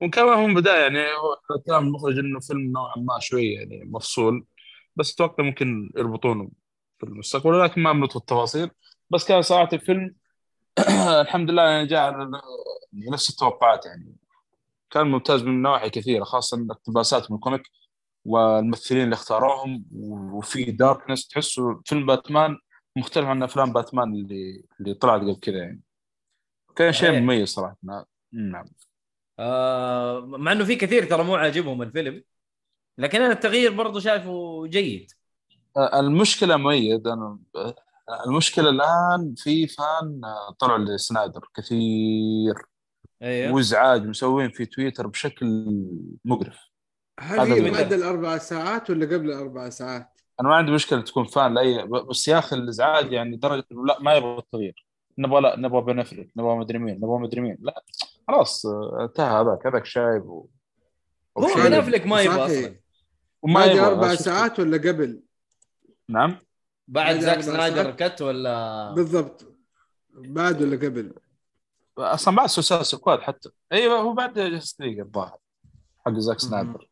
وكمان 0.02 0.34
هم 0.38 0.54
بداية 0.54 0.82
يعني 0.82 0.98
هو 0.98 1.60
كلام 1.66 1.86
المخرج 1.86 2.18
إنه 2.18 2.40
فيلم 2.40 2.72
نوعا 2.72 2.94
ما 2.96 3.18
شوي 3.20 3.52
يعني 3.52 3.84
مفصول. 3.84 4.46
بس 4.96 5.14
أتوقع 5.14 5.44
ممكن 5.44 5.90
يربطونه 5.96 6.50
في 6.98 7.06
المستقبل 7.06 7.54
ولكن 7.54 7.82
ما 7.82 7.92
بندخل 7.92 8.20
التفاصيل. 8.20 8.70
بس 9.10 9.24
كان 9.24 9.42
صراحة 9.42 9.68
الفيلم 9.72 10.14
الحمد 11.20 11.50
لله 11.50 11.62
يعني 11.62 11.86
جاء 11.86 12.00
على 12.00 12.30
نفس 13.12 13.30
التوقعات 13.30 13.86
يعني. 13.86 14.16
كان 14.90 15.06
ممتاز 15.06 15.42
من 15.42 15.62
نواحي 15.62 15.90
كثيرة 15.90 16.24
خاصة 16.24 16.56
الاقتباسات 16.56 17.30
من 17.30 17.36
ال 17.36 17.41
comic 17.41 17.62
والممثلين 18.24 19.04
اللي 19.04 19.14
اختاروهم 19.14 19.84
وفي 20.32 20.64
darkness 20.64 21.28
تحسه 21.28 21.80
فيلم 21.86 22.06
باتمان 22.06 22.58
مختلف 22.96 23.26
عن 23.26 23.42
أفلام 23.42 23.72
باتمان 23.72 24.14
اللي 24.14 24.64
اللي 24.80 24.94
طلعت 24.94 25.20
قبل 25.20 25.36
كذا 25.42 25.58
يعني. 25.58 25.80
كان 26.76 26.92
شيء 26.92 27.08
صحيح. 27.08 27.22
مميز 27.22 27.48
صراحة. 27.48 27.76
نعم. 28.32 28.64
آه 29.38 30.20
مع 30.26 30.52
إنه 30.52 30.64
في 30.64 30.76
كثير 30.76 31.04
ترى 31.04 31.24
مو 31.24 31.34
عاجبهم 31.34 31.82
الفيلم 31.82 32.24
لكن 32.98 33.22
أنا 33.22 33.32
التغيير 33.32 33.72
برضو 33.72 34.00
شايفه 34.00 34.66
جيد. 34.66 35.12
المشكلة 35.94 36.56
مؤيد 36.56 37.06
أنا 37.06 37.38
المشكلة 38.26 38.68
الآن 38.70 39.34
في 39.36 39.66
فان 39.66 40.20
طلعوا 40.58 40.78
لسنايدر 40.78 41.48
كثير. 41.54 42.54
أيوه. 43.22 43.54
وإزعاج 43.54 44.06
مسوين 44.06 44.50
في 44.50 44.66
تويتر 44.66 45.06
بشكل 45.06 45.46
مقرف. 46.24 46.58
هل 47.20 47.52
هي 47.52 47.70
بعد 47.70 47.92
الأربع 47.92 48.38
ساعات 48.38 48.90
ولا 48.90 49.06
قبل 49.06 49.30
الأربع 49.30 49.68
ساعات؟ 49.68 50.17
أنا 50.40 50.48
ما 50.48 50.54
عندي 50.54 50.72
مشكلة 50.72 51.00
تكون 51.00 51.24
فان 51.24 51.54
لأي 51.54 51.86
بس 51.86 52.28
يا 52.28 52.38
أخي 52.38 52.56
الإزعاج 52.56 53.12
يعني 53.12 53.36
درجة 53.36 53.64
لا 53.70 53.96
ما 54.00 54.14
يبغى 54.14 54.38
التغيير. 54.38 54.86
نبغى 55.18 55.40
لا 55.40 55.56
نبغى 55.58 55.80
بن 55.80 55.98
افلك 56.00 56.30
نبغى 56.36 56.56
مدري 56.56 56.78
مين 56.78 56.96
نبغى 56.96 57.18
مدري 57.18 57.40
مين. 57.40 57.58
لا 57.60 57.82
خلاص 58.28 58.66
انتهى 59.00 59.40
هذاك 59.40 59.66
هذاك 59.66 59.84
شايب 59.84 60.26
و... 60.26 60.48
هو 61.38 61.44
وشايب. 61.44 61.66
بن 61.66 61.74
افلك 61.74 62.06
ما 62.06 62.20
يبغى. 62.20 62.46
أصلا. 62.46 62.76
وما 63.42 63.60
بعد 63.60 63.70
يبغى 63.70 63.86
أربع 63.86 64.14
شفت- 64.14 64.22
ساعات 64.22 64.60
ولا 64.60 64.76
قبل؟ 64.76 65.22
نعم. 66.08 66.36
بعد 66.88 67.18
زاك 67.18 67.40
سنايدر. 67.40 67.90
كت 67.90 68.22
ولا؟ 68.22 68.92
بالضبط. 68.92 69.56
بعد 70.14 70.62
ولا 70.62 70.76
قبل؟ 70.76 71.14
أصلا 71.98 72.36
بعد 72.36 72.48
Suicide 72.48 72.82
Squad 72.82 73.20
حتى. 73.20 73.50
أيوه 73.72 73.98
هو 73.98 74.12
بعد 74.12 74.38
Justice 74.38 74.80
League 74.80 75.00
الظاهر 75.00 75.36
حق 76.06 76.12
زاك 76.12 76.38
سنايدر 76.38 76.88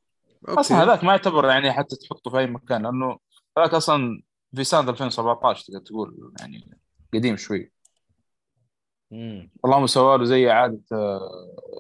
أصلا 0.49 0.83
هذاك 0.83 1.05
ما 1.05 1.13
يعتبر 1.13 1.49
يعني 1.49 1.73
حتى 1.73 1.97
تحطه 1.97 2.31
في 2.31 2.39
أي 2.39 2.47
مكان 2.47 2.83
لأنه 2.83 3.19
هذاك 3.59 3.75
أصلا 3.75 4.23
في 4.55 4.65
سنه 4.65 4.91
2017 4.91 5.65
تقدر 5.65 5.81
تقول 5.81 6.33
يعني 6.41 6.79
قديم 7.15 7.37
شوي. 7.37 7.73
اللهم 9.65 9.87
سووا 9.87 10.17
له 10.17 10.25
زي 10.25 10.51
إعادة 10.51 10.81
آه، 10.93 11.31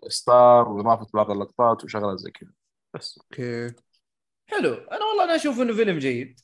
ستار 0.08 0.68
وإضافة 0.68 1.06
بعض 1.14 1.30
اللقطات 1.30 1.84
وشغلات 1.84 2.18
زي 2.18 2.30
كذا. 2.30 2.50
بس. 2.94 3.18
okay. 3.18 3.74
حلو. 4.46 4.74
أنا 4.74 5.04
والله 5.04 5.24
أنا 5.24 5.34
أشوف 5.36 5.60
إنه 5.60 5.72
فيلم 5.74 5.98
جيد. 5.98 6.40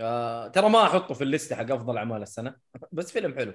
آه 0.00 0.48
ترى 0.48 0.68
ما 0.68 0.82
أحطه 0.82 1.14
في 1.14 1.24
ال 1.24 1.30
list 1.30 1.56
حق 1.56 1.70
أفضل 1.70 1.96
أعمال 1.96 2.22
السنة. 2.22 2.54
بس 2.92 3.12
فيلم 3.12 3.34
حلو. 3.34 3.52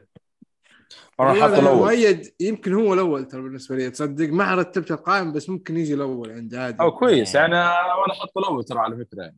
أنا 1.20 1.30
والله 1.30 1.42
حاط 1.42 1.50
أنا 1.52 1.60
الأول. 1.60 1.78
مؤيد 1.78 2.34
يمكن 2.40 2.74
هو 2.74 2.94
الأول 2.94 3.26
ترى 3.26 3.42
بالنسبة 3.42 3.76
لي. 3.76 3.90
تصدق 3.90 4.30
ما 4.30 4.56
رتبت 4.56 4.92
القائمة 4.92 5.34
بس 5.34 5.50
ممكن 5.50 5.78
يجي 5.78 5.94
الأول 5.94 6.32
عندي 6.32 6.58
عادي. 6.58 6.84
أو 6.84 6.92
كويس. 6.92 7.36
يعني 7.36 7.56
أنا 7.56 8.12
أحط 8.12 8.38
الأول 8.38 8.64
ترى 8.64 8.80
على 8.80 9.06
فكرة. 9.06 9.22
يعني 9.22 9.38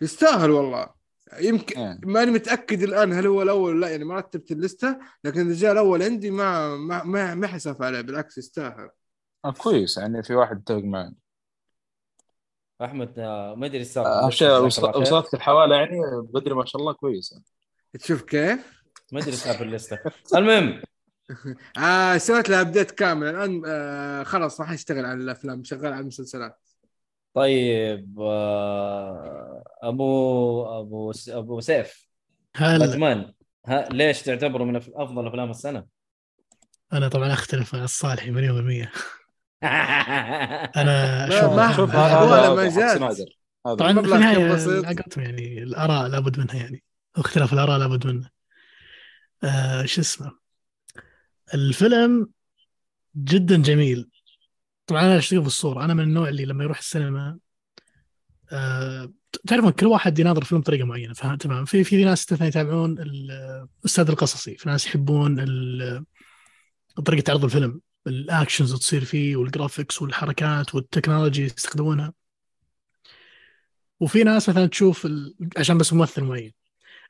يستاهل 0.00 0.50
والله. 0.50 1.00
يمكن 1.40 1.80
إيه. 1.80 1.98
ماني 2.04 2.30
متأكد 2.30 2.82
الآن 2.82 3.12
هل 3.12 3.26
هو 3.26 3.42
الأول 3.42 3.74
ولا 3.74 3.80
لا 3.80 3.90
يعني 3.90 4.04
ما 4.04 4.16
رتبت 4.16 4.52
ال 4.52 4.61
list 4.61 4.98
لكن 5.24 5.40
إذا 5.40 5.54
جاء 5.60 5.72
الأول 5.72 6.02
عندي 6.02 6.30
ما 6.30 6.76
ما 6.76 7.04
ما, 7.04 7.34
ما 7.34 7.46
حسف 7.46 7.82
عليه 7.82 8.00
بالعكس 8.00 8.38
يستاهل. 8.38 8.90
آه، 9.44 9.50
كويس 9.52 9.98
يعني 9.98 10.22
في 10.22 10.34
واحد 10.34 10.58
يتفق 10.60 10.82
معي. 10.84 11.12
أحمد 12.82 13.18
آه 13.18 13.54
ما 13.54 13.66
أدري 13.66 13.78
إيش 13.78 13.86
صار. 13.86 14.06
اهم 14.06 14.30
شيء 14.30 14.48
جزاك 14.48 14.56
الله 14.56 14.66
وصل- 14.66 14.92
خير. 14.92 15.02
وصلت 15.02 15.34
الحوالة 15.34 15.76
يعني 15.76 16.00
بدري 16.34 16.54
ما 16.54 16.64
شاء 16.64 16.80
الله 16.80 16.92
كويس 16.92 17.32
يعني. 17.32 17.44
تشوف 17.98 18.22
كيف؟ 18.22 18.82
ما 19.12 19.20
أدري 19.20 19.30
إيش 19.30 19.38
صار 19.40 19.54
في 19.54 19.64
ال 19.64 19.71
list 19.71 19.98
المهم. 20.34 20.82
آه 21.78 22.16
سويت 22.16 22.48
له 22.48 22.60
update 22.60 22.90
كامل. 22.90 23.26
الآن 23.26 23.62
آه 23.66 24.22
خلاص 24.22 24.60
ما 24.60 24.66
حيشتغل 24.66 25.04
على 25.06 25.20
الأفلام 25.22 25.64
شغال 25.64 25.86
على 25.92 26.00
المسلسلات. 26.00 26.58
طيب 27.34 28.20
آه 28.20 29.62
أبو 29.82 30.64
أبو 30.80 31.12
أبو 31.28 31.60
سيف 31.60 32.08
هل 32.56 32.78
باتمان 32.78 33.32
ها 33.66 33.88
ليش 33.88 34.22
تعتبره 34.22 34.64
من 34.64 34.76
أفضل 34.76 35.26
أفلام 35.26 35.50
السنة؟ 35.50 35.86
أنا 36.92 37.08
طبعا 37.08 37.32
أختلف 37.32 37.74
مع 37.74 37.84
الصالحي 37.84 38.30
مليون 38.30 38.56
بالمية 38.56 38.92
أنا 40.76 41.28
أشوف 41.28 41.52
ما- 41.52 41.72
شوف 41.76 41.94
آه، 41.94 42.24
هذا 42.24 43.24
هذا 43.66 43.74
طبعا 43.74 43.92
في 43.92 44.00
النهاية 44.00 44.56
يعني 45.16 45.62
الآراء 45.62 46.08
لابد 46.08 46.38
منها 46.38 46.56
يعني. 46.56 46.82
اختلاف 47.16 47.52
الآراء 47.52 47.78
لابد 47.78 48.06
منه. 48.06 48.30
آه 49.44 49.84
شو 49.84 50.00
اسمه؟ 50.00 50.30
الفيلم 51.54 52.30
جدا 53.16 53.56
جميل. 53.62 54.09
طبعا 54.90 55.02
أنا 55.02 55.18
أشتغل 55.18 55.40
في 55.40 55.46
الصورة 55.46 55.84
أنا 55.84 55.94
من 55.94 56.02
النوع 56.02 56.28
اللي 56.28 56.44
لما 56.44 56.64
يروح 56.64 56.78
السينما 56.78 57.38
آه 58.52 59.12
تعرفون 59.46 59.70
كل 59.70 59.86
واحد 59.86 60.18
يناظر 60.18 60.44
فيلم 60.44 60.60
بطريقة 60.60 60.84
معينة. 60.84 61.14
تمام. 61.14 61.64
في 61.64 61.84
في 61.84 62.04
ناس 62.04 62.32
مثلا 62.32 62.48
يتابعون 62.48 62.98
الأسلوب 62.98 64.08
القصصي. 64.10 64.56
في 64.56 64.68
ناس 64.68 64.86
يحبون 64.86 65.36
طريقة 67.04 67.30
عرض 67.30 67.44
الفيلم 67.44 67.80
ال 68.06 68.14
actions 68.14 68.68
اللي 68.68 68.80
تصير 68.80 69.04
فيه 69.04 69.36
وال 69.36 69.49
graphics 69.49 70.02
والحركات 70.02 70.74
وال 70.74 70.86
technology 70.86 71.44
يستخدمونها. 71.44 72.12
وفي 74.00 74.24
ناس 74.24 74.48
مثلا 74.48 74.66
تشوف 74.66 75.06
ال... 75.06 75.34
عشان 75.56 75.78
بس 75.78 75.92
ممثل 75.92 76.24
معين. 76.24 76.52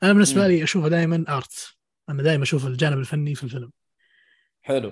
أنا 0.03 0.13
بالنسبة. 0.13 0.47
لي 0.47 0.63
أشوفه 0.63 0.87
دائما 0.87 1.25
art. 1.29 1.75
أنا 2.09 2.23
دائما 2.23 2.43
أشوف 2.43 2.67
الجانب 2.67 2.97
الفني 2.97 3.35
في 3.35 3.43
الفيلم. 3.43 3.71
حلو. 4.61 4.91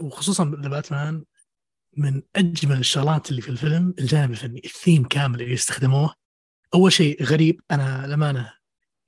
وخصوصا 0.00 0.54
The 0.62 0.68
Batman 0.68 1.24
من 1.96 2.22
أجمل 2.36 2.78
الشغلات 2.78 3.30
اللي 3.30 3.42
في 3.42 3.48
الفيلم 3.48 3.94
الجانب 3.98 4.30
الفني 4.30 4.62
الثيم 4.64 5.04
كامل 5.04 5.42
اللي 5.42 5.54
استخدموه 5.54 6.14
أول 6.74 6.92
شيء 6.92 7.22
غريب 7.22 7.60
أنا 7.70 8.06
لمانه 8.06 8.52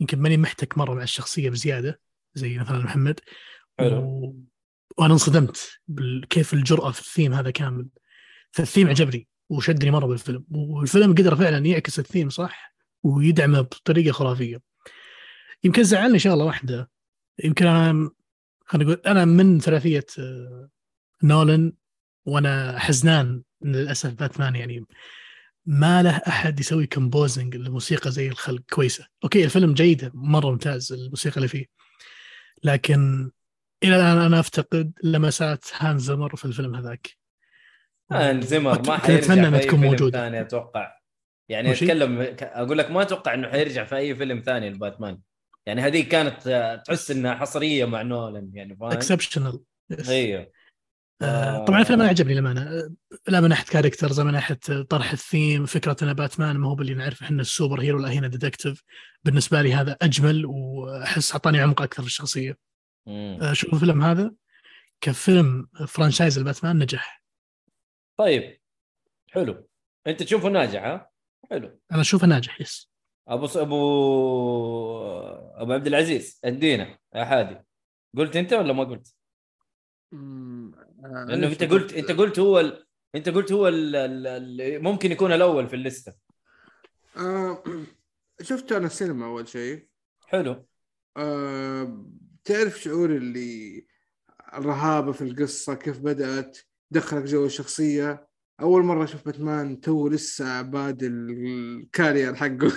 يمكن 0.00 0.18
ماني 0.18 0.36
محتك 0.36 0.78
مرة 0.78 0.94
مع 0.94 1.02
الشخصية 1.02 1.50
بزيادة 1.50 2.00
زي 2.34 2.58
مثلا 2.58 2.78
محمد. 2.78 3.20
حلو. 3.78 3.98
و... 3.98 4.36
وأنا 4.98 5.12
انصدمت 5.12 5.80
كيف 6.30 6.54
الجرأة 6.54 6.90
في 6.90 7.00
الثيم 7.00 7.34
هذا 7.34 7.50
كامل. 7.50 7.88
فالثيم 8.50 8.88
عجبني 8.88 9.28
وشدني 9.48 9.90
مرة 9.90 10.06
بالفيلم. 10.06 10.44
والفيلم 10.50 11.12
قدر 11.12 11.36
فعلا 11.36 11.66
يعكس 11.66 11.98
الثيم 11.98 12.30
صح؟ 12.30 12.74
ويدعمه 13.02 13.60
بطريقة 13.60 14.12
خرافية. 14.12 14.60
يمكن 15.64 15.82
زعلني 15.82 16.18
شغلة 16.18 16.44
واحدة. 16.44 16.90
يمكن 17.44 17.66
انا 17.66 18.10
خلينا 18.66 18.92
نقول 18.92 19.02
أنا 19.06 19.24
من 19.24 19.60
ثلاثية 19.60 20.06
آه، 20.18 20.68
نولن. 21.22 21.72
وأنا 22.28 22.78
حزنان 22.78 23.42
للأسف 23.62 24.14
باتمان 24.14 24.56
يعني 24.56 24.84
ما 25.66 26.02
له 26.02 26.16
أحد 26.28 26.60
يسوي 26.60 26.86
composing 26.86 27.54
الموسيقى 27.54 28.10
زي 28.10 28.28
الخلق. 28.28 28.62
كويسة. 28.70 29.06
okay 29.24 29.44
الفيلم 29.44 29.74
جيد 29.74 30.10
مرة 30.14 30.50
ممتاز 30.50 30.92
الموسيقى 30.92 31.36
اللي 31.36 31.48
فيه. 31.48 31.66
لكن 32.64 33.30
إلى 33.84 33.96
الآن 33.96 34.18
أنا 34.18 34.40
أفتقد 34.40 34.92
لمسات 35.02 35.64
هانز 35.76 36.02
زمر 36.02 36.36
في 36.36 36.44
الفيلم 36.44 36.74
هذاك. 36.74 37.10
هانز 38.12 38.44
زمر 38.44 38.82
ما 38.86 38.98
حيرجع 38.98 39.24
أتمنى 39.24 39.48
إنها 39.48 39.58
تكون 39.58 39.80
موجودة. 39.80 40.18
ثاني 40.18 40.40
أتوقع. 40.40 40.92
يعني 41.48 41.70
وشي؟ 41.70 41.84
أتكلم 41.84 42.36
أقول 42.40 42.78
لك 42.78 42.90
ما 42.90 43.02
أتوقع 43.02 43.34
إنه 43.34 43.48
حيرجع 43.48 43.84
في 43.84 43.96
أي 43.96 44.16
فيلم 44.16 44.42
ثاني 44.46 44.70
لباتمان. 44.70 45.18
يعني 45.66 45.80
هذه 45.80 46.02
كانت 46.02 46.46
آه، 46.46 46.76
تحس 46.76 47.10
إنها 47.10 47.34
حصرية 47.34 47.84
مع 47.84 48.02
نولان 48.02 48.50
يعني 48.54 48.76
فاهم؟ 48.76 48.90
exceptional 48.90 49.60
أيوه. 50.08 50.57
آه، 51.22 51.64
طبعا 51.64 51.80
الفيلم 51.80 52.00
أنا 52.00 52.08
عجبني 52.08 52.32
للأمانة. 52.32 52.90
لا 53.28 53.40
من 53.40 53.48
ناحية 53.48 53.64
characters 53.64 54.20
من 54.20 54.32
ناحية 54.32 54.82
طرح 54.90 55.12
الثيم 55.12 55.66
فكرة 55.66 55.96
إن 56.02 56.12
باتمان 56.12 56.56
ما 56.56 56.68
هو 56.68 56.74
باللي 56.74 56.94
نعرف 56.94 57.22
إحنا 57.22 57.40
ال 57.40 57.80
superhero 57.80 57.98
لا 57.98 58.12
هنا 58.12 58.28
detective 58.28 58.82
بالنسبة 59.24 59.62
لي 59.62 59.74
هذا 59.74 59.96
أجمل 60.02 60.46
وأحس 60.46 61.32
أعطاني 61.32 61.60
عمق 61.60 61.82
أكثر 61.82 62.02
في 62.02 62.08
الشخصيه. 62.08 62.58
أشوف 63.40 63.74
الفيلم 63.74 64.02
هذا. 64.02 64.32
كفيلم 65.00 65.68
franchise 65.86 66.38
الباتمان 66.38 66.78
نجح. 66.78 67.22
طيب 68.18 68.60
حلو. 69.30 69.68
أنت 70.06 70.22
تشوفه 70.22 70.48
ناجح 70.48 70.84
ها؟ 70.84 71.10
حلو. 71.50 71.80
أنا 71.92 72.00
أشوفه 72.00 72.26
ناجح 72.26 72.60
yes. 72.60 72.90
أبو 73.28 73.46
ص... 73.46 73.56
أبو 73.56 73.78
أبو 75.54 75.72
عبد 75.72 75.86
العزيز 75.86 76.40
أدينا 76.44 76.98
يا 77.14 77.24
حادي 77.24 77.58
قلت 78.16 78.36
أنت 78.36 78.52
ولا 78.52 78.72
ما 78.72 78.84
قلت؟ 78.84 79.14
آه، 81.04 81.24
لأنه 81.28 81.46
أنت 81.46 81.64
قلت 81.64 81.92
أنت 81.92 82.10
قلت 82.10 82.38
هو 82.38 82.60
ال... 82.60 82.86
أنت 83.14 83.28
قلت 83.28 83.52
هو 83.52 83.68
ال... 83.68 83.96
ال... 83.96 84.26
ال... 84.26 84.82
ممكن 84.82 85.12
يكون 85.12 85.32
الأول 85.32 85.68
في 85.68 85.76
ال 85.76 85.84
list 85.84 86.14
آه، 87.16 87.62
شفت 88.42 88.72
أنا 88.72 88.86
السينما 88.86 89.26
أول 89.26 89.48
شيء 89.48 89.86
حلو 90.26 90.66
آه، 91.16 92.04
تعرف 92.44 92.80
شعور 92.80 93.10
اللي 93.10 93.86
الرهابة 94.54 95.12
في 95.12 95.22
القصة 95.22 95.74
كيف 95.74 95.98
بدأت 95.98 96.58
دخلك 96.90 97.24
جو 97.24 97.46
الشخصية 97.46 98.28
أول 98.60 98.82
مرة 98.82 99.04
أشوف 99.04 99.24
باتمان 99.24 99.80
تو 99.80 100.08
لسه 100.08 100.62
بادئ 100.62 101.06
ال 101.06 101.25
career 101.25 102.34
حقه 102.34 102.72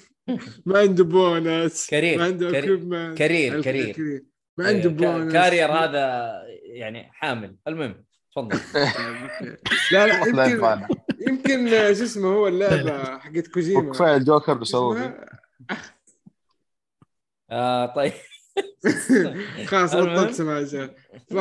ما 0.66 0.78
عنده 0.78 1.04
bonus 1.04 1.86
career، 1.90 2.18
ما 2.18 2.24
عنده 2.24 2.50
career،. 2.50 3.14
career، 3.14 3.54
الك- 3.54 3.64
career. 3.64 3.88
ال 3.90 3.94
career. 3.94 4.24
ما 4.58 4.68
عنده 4.68 4.88
bonus 4.88 5.32
career 5.32 5.72
هذا 5.72 6.32
يعني 6.74 7.12
حامل. 7.12 7.56
المهم 7.68 8.04
تفضل. 8.32 8.58
لا 9.92 10.06
لا 10.06 10.44
يمكن. 10.46 10.86
يمكن 11.28 11.68
شو 11.68 12.04
اسمه 12.04 12.28
هو 12.28 12.48
اللعبة 12.48 13.18
حقت 13.18 13.46
كوجيما. 13.46 13.80
وكفايه 13.88 14.16
الجوكر. 14.16 14.62
اسمها- 14.62 15.40
آه 17.50 17.86
طيب. 17.94 18.12
خلاص. 19.66 19.94
بطلت 19.94 20.30
سماجة 20.34 20.94
ف 21.30 21.32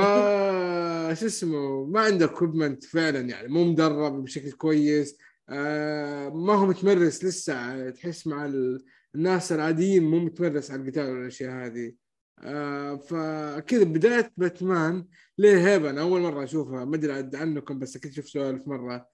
شو 1.19 1.25
اسمه 1.25 1.85
ما 1.85 2.01
عنده 2.01 2.25
اكوبمنت 2.25 2.83
فعلا 2.83 3.19
يعني 3.19 3.47
مو 3.47 3.63
مدرب 3.63 4.23
بشكل 4.23 4.51
كويس. 4.51 5.17
آه 5.49 6.29
ما 6.29 6.53
هو 6.53 6.65
متمرس 6.65 7.23
لسه 7.25 7.89
تحس 7.89 8.27
مع 8.27 8.45
ال- 8.45 8.85
الناس 9.15 9.51
العاديين 9.51 10.03
مو 10.03 10.19
متمرس 10.19 10.71
على 10.71 10.81
القتال 10.81 11.09
والأشياء 11.11 11.51
هذه. 11.51 11.93
آه 12.43 12.95
فكذا 12.95 13.83
بداية 13.83 14.31
باتمان 14.37 15.05
ليه 15.37 15.67
هيبة؟ 15.67 15.89
أنا 15.89 16.01
أول 16.01 16.21
مرة 16.21 16.43
أشوفها. 16.43 16.85
ما 16.85 16.95
أدري 16.95 17.37
عنكم 17.37 17.79
بس 17.79 17.95
أكيد 17.95 18.11
شفتها 18.11 18.49
ألف 18.49 18.67
مرة. 18.67 19.07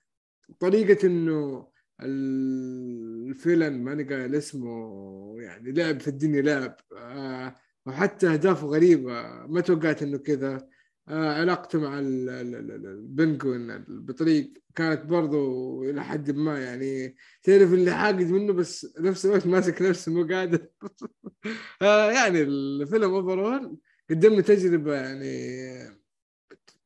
طريقة 0.59 1.07
إنه 1.07 1.67
ال 2.01 2.24
villain 2.24 3.83
ماني 3.83 4.03
قايل 4.03 4.35
اسمه 4.35 5.35
يعني 5.39 5.71
لعب 5.71 5.99
في 5.99 6.07
الدنيا 6.07 6.41
لعب 6.41 6.75
آه 6.97 7.55
وحتى 7.85 8.27
أهدافه 8.27 8.67
غريبة. 8.67 9.45
ما 9.47 9.61
توقعت 9.61 10.03
إنه 10.03 10.17
كذا. 10.17 10.67
علاقته 11.07 11.79
مع 11.79 11.99
ال- 11.99 12.29
ال- 12.29 12.55
ال- 12.55 12.71
ال- 12.71 12.85
ال 12.85 12.98
Penguin 12.98 13.85
بطريق 13.87 14.53
كانت 14.75 15.05
برضو 15.05 15.83
إلى 15.83 16.03
حد 16.03 16.31
ما 16.31 16.59
يعني 16.59 17.15
تعرف 17.43 17.73
اللي 17.73 17.91
حاقد 17.91 18.21
منه 18.31 18.53
بس 18.53 18.97
نفس 18.99 19.25
الوقت 19.25 19.47
ماسك 19.47 19.81
نفسه 19.81 20.11
مو 20.11 20.27
قادر. 20.35 20.67
آه 21.81 22.11
يعني 22.11 22.41
الفيلم 22.41 23.13
overall 23.13 23.77
قدم 24.09 24.33
لي 24.33 24.41
تجربة 24.41 24.95
يعني 24.95 25.55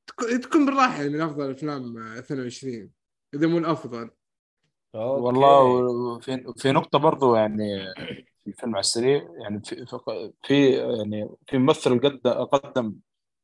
تك- 0.08 0.44
تكون 0.44 0.66
بالراحة 0.66 1.04
من 1.04 1.22
أفضل 1.22 1.52
أفلام 1.52 1.98
22 1.98 2.92
إذا 3.34 3.48
مو 3.48 3.58
الأفضل. 3.58 4.10
أوكي. 4.96 5.22
والله 5.22 6.20
في 6.20 6.54
في 6.58 6.72
نقطة 6.72 7.00
برضو 7.00 7.36
يعني 7.36 7.86
في 8.44 8.48
الفيلم 8.48 8.76
على 8.76 8.80
السريع 8.80 9.28
يعني 9.42 9.62
في 9.64 9.86
في- 9.86 10.32
في 10.44 10.70
يعني 10.72 11.30
في 11.48 11.58
ممثل 11.58 12.00
قد 12.00 12.28
قدم 12.28 12.96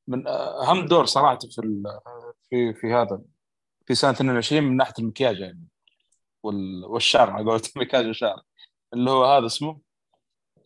من 0.07 0.27
أهم 0.27 0.85
دور 0.85 1.05
صراحة 1.05 1.39
في 1.51 1.59
ال- 1.61 1.99
في 2.49 2.73
في 2.73 2.93
هذا 2.93 3.21
في 3.85 3.95
سنة 3.95 4.11
22 4.11 4.63
من 4.63 4.77
ناحية 4.77 4.93
المكياج 4.99 5.39
يعني 5.39 5.63
وال- 6.43 6.85
والشعر 6.85 7.29
على 7.29 7.45
قولة 7.45 7.61
المكياج 7.75 8.05
والشعر 8.07 8.41
اللي 8.93 9.11
هو 9.11 9.25
هذا 9.25 9.45
اسمه 9.45 9.79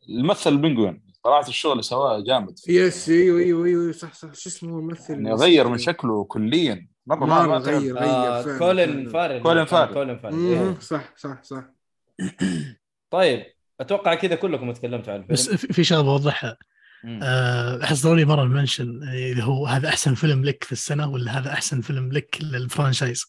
الممثل 0.10 0.49
البنجوين 0.52 1.04
صراحة 1.23 1.47
الشغل 1.47 1.71
اللي 1.71 1.84
سواه 1.84 2.19
جامد. 2.19 2.60
yes 2.70 3.10
أيوه 3.10 3.39
أيوه 3.39 3.65
أيوه 3.65 3.91
صح 3.91 4.13
صح. 4.13 4.34
شو 4.34 4.49
اسمه 4.49 4.80
الممثل؟ 4.80 5.13
يعني 5.13 5.34
غير 5.34 5.67
من 5.67 5.78
شكله 5.78 6.23
كليا. 6.23 6.88
مرة 7.08 7.25
ما 7.25 7.60
تعرف. 7.60 7.67
غير 7.84 7.99
آه 7.99 8.41
غير 8.41 8.43
فعلا 8.43 8.60
كولين 8.60 9.10
فعلا. 9.10 9.39
فارل 9.39 9.43
كولين 9.43 9.65
فارل. 9.65 9.93
كولين 9.93 10.19
فارل 10.19 10.36
إيه. 10.47 10.80
صح 10.80 11.13
صح 11.17 11.43
صح. 11.43 11.63
طيب 13.10 13.45
أتوقع 13.80 14.13
كذا 14.15 14.36
كلكم 14.36 14.71
تكلمتوا 14.71 15.13
عن 15.13 15.25
بس 15.30 15.41
الفيلم 15.49 15.58
في 15.58 15.73
في 15.73 15.84
شغلة 15.84 16.02
بوضحها 16.04 16.58
احس 17.84 18.04
ضروري 18.04 18.26
مرة 18.26 18.44
ن 18.44 18.51
mention 18.51 19.04
اذا 19.04 19.44
هو 19.44 19.68
هذا 19.68 19.90
أحسن 19.90 20.14
فيلم 20.14 20.44
لك 20.46 20.64
في 20.64 20.72
السنة 20.72 21.10
ولا 21.10 21.38
هذا 21.40 21.54
أحسن 21.54 21.82
فيلم 21.82 22.12
لك 22.12 22.38
لل 22.42 22.56
franchise؟ 22.56 23.26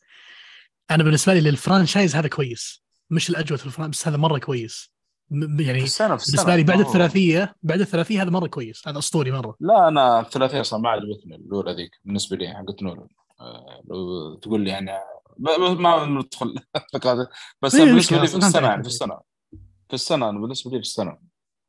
أنا 0.91 1.05
بالنسبة 1.05 1.35
لي 1.35 1.41
لل 1.41 1.54
franchise 1.54 2.17
هذا 2.17 2.29
كويس 2.29 2.83
مش 3.11 3.31
الأجود 3.31 3.59
في 3.59 3.67
ال 3.67 3.70
franchise 3.70 4.01
بس 4.01 4.09
هذا 4.09 4.17
مرة 4.17 4.39
كويس. 4.39 4.93
م- 5.31 5.57
في 5.57 5.63
يعني 5.65 5.83
السنة 5.83 6.17
في 6.17 6.23
السنة. 6.23 6.37
بالنسبة 6.45 6.57
لي 6.57 6.63
بعد 6.63 6.81
الثلاثية 6.87 7.55
بعد 7.63 7.81
الثلاثية 7.81 8.23
هذا 8.23 8.31
مرة 8.31 8.47
كويس 8.47 8.89
هذا 8.89 8.99
أسطوري 8.99 9.31
مرة. 9.31 9.57
لا 9.61 9.89
أنا 9.89 10.21
الثلاثية 10.21 10.63
صراحة 10.63 10.83
ما 10.83 10.89
عجبتني 10.91 11.37
الاولى 11.37 11.73
ذيك 11.73 11.91
بالنسبة 12.05 12.37
لي 12.37 12.49
حقت 12.49 12.83
نولان 12.83 13.07
آه، 13.41 13.83
لو 13.89 14.35
تقول 14.35 14.61
لي 14.61 14.71
يعني 14.71 14.91
ما 15.79 16.07
ندخل. 16.07 16.55
بس 17.63 17.75
إيه، 17.75 17.85
بالنسبة 17.85 18.19
لي 18.19 18.27
في 18.27 18.37
السنة 18.37 18.69
يعني 18.69 18.83
في. 18.83 18.89
السنة. 18.89 19.21
في 19.89 19.95
السنة 19.95 20.31
بالنسبة 20.31 20.71
لي 20.71 20.77
في 20.83 20.87
السنة. 20.87 21.19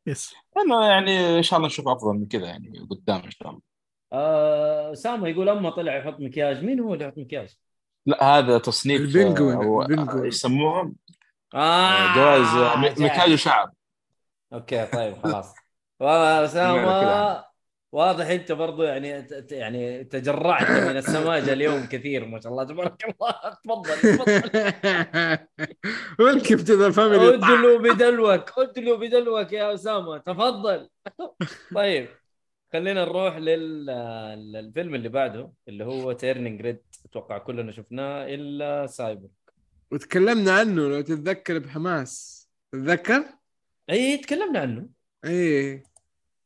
يس 0.08 0.36
انه 0.58 0.86
يعني 0.86 1.38
إن 1.38 1.44
شاء 1.44 1.58
الله 1.58 1.68
نشوف 1.68 1.88
أفضل 1.88 2.14
من 2.14 2.28
كذا 2.28 2.46
يعني 2.46 2.88
قدام 2.90 3.22
إن 3.22 3.32
شاء 3.32 3.50
الله 3.50 3.62
آه 4.14 4.94
سامو 4.94 5.26
يقول 5.26 5.50
أما 5.50 5.70
طلع 5.70 5.98
يحط 5.98 6.20
مكياج 6.20 6.64
مين 6.64 6.80
هو 6.80 6.94
اللي 6.94 7.06
يحط 7.06 7.18
مكياج؟ 7.18 7.56
لا 8.06 8.24
هذا 8.24 8.58
تصنيف 8.58 9.02
البنجوين، 9.02 9.56
آه، 9.58 9.82
البنجوين. 9.86 10.26
يسموهم 10.26 10.96
آه 11.56 12.16
جوائز 12.16 12.48
آه، 12.48 12.82
جاي. 12.82 12.92
مكياج 12.92 13.34
وشعر 13.34 13.72
okay 14.54 14.86
طيب 14.86 15.18
خلاص 15.24 15.54
كذا. 17.02 17.51
واضح 17.92 18.28
انت 18.28 18.52
برضو 18.52 18.84
يعني 18.84 19.28
يعني 19.52 20.04
تجرعت 20.04 20.72
من 20.72 20.98
السماجه 20.98 21.54
اليوم 21.54 21.86
كثير 21.86 22.26
ما 22.26 22.40
شاء 22.42 22.52
الله 22.52 22.64
تبارك 22.64 23.04
الله. 23.06 23.32
تفضل 23.64 23.96
تفضل. 24.02 25.38
welcome 26.26 26.56
to 26.56 26.74
the 26.74 26.92
family 26.92 27.36
ادلوا 27.36 27.80
بدلوك 27.80 28.60
ادلوا 28.60 28.98
بدلوك 28.98 29.54
يا 29.54 29.74
أسامة. 29.74 30.18
تفضل. 30.18 30.90
طيب 31.76 32.08
خلينا 32.74 33.06
نروح 33.06 33.38
لل... 33.38 33.86
للفيلم 34.52 34.96
اللي 34.96 35.10
بعده 35.10 35.52
اللي 35.68 35.84
هو 35.84 36.12
Turning 36.12 36.62
Red 36.62 36.82
أتوقع 37.06 37.38
كلنا 37.38 37.72
شفناه 37.72 38.26
إلا 38.26 38.88
سايبر 38.88 39.28
وتكلمنا 39.92 40.52
عنه 40.52 40.88
لو 40.90 41.02
تتذكر 41.02 41.60
بحماس. 41.60 42.42
تتذكر؟ 42.72 43.24
اي 43.90 44.18
تكلمنا 44.18 44.60
عنه. 44.60 44.88
إيه. 45.26 45.91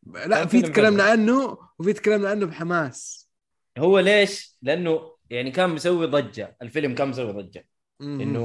لا 0.06 0.46
في 0.46 0.62
تكلمنا. 0.62 1.04
عنه 1.04 1.58
وفي 1.80 1.94
تكلمنا 1.94 2.30
عنه 2.30 2.46
بحماس 2.46 3.30
هو 3.78 4.00
ليش؟ 4.00 4.58
لأنه 4.62 5.16
يعني 5.30 5.52
كان 5.52 5.70
مسوي 5.70 6.06
ضجة 6.08 6.58
الفيلم 6.62 6.96
كان 6.96 7.08
مسوي 7.08 7.32
ضجة 7.32 7.68
مم. 8.00 8.22
إنه 8.22 8.40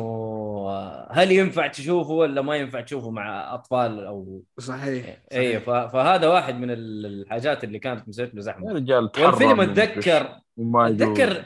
آه، 0.68 1.08
هل 1.12 1.32
ينفع 1.32 1.66
تشوفه 1.66 2.10
ولا 2.10 2.42
ما 2.42 2.56
ينفع 2.56 2.80
تشوفه 2.80 3.10
مع 3.10 3.54
أطفال 3.54 4.04
أو 4.04 4.42
صحيح, 4.58 5.06
اي 5.32 5.52
صحيح. 5.52 5.62
ف- 5.62 5.92
فهذا 5.92 6.28
واحد 6.28 6.54
من 6.54 6.70
ال- 6.70 7.06
الحاجات 7.06 7.64
اللي 7.64 7.78
كانت 7.78 8.08
مسويت 8.08 8.28
له 8.30 8.36
يا 8.36 8.40
زحمه 8.42 8.72
رجال 8.72 9.12
تحرم 9.12 9.24
والفيلم 9.26 9.60
اتذكر. 9.60 10.40
اتذكر؟ 10.58 11.44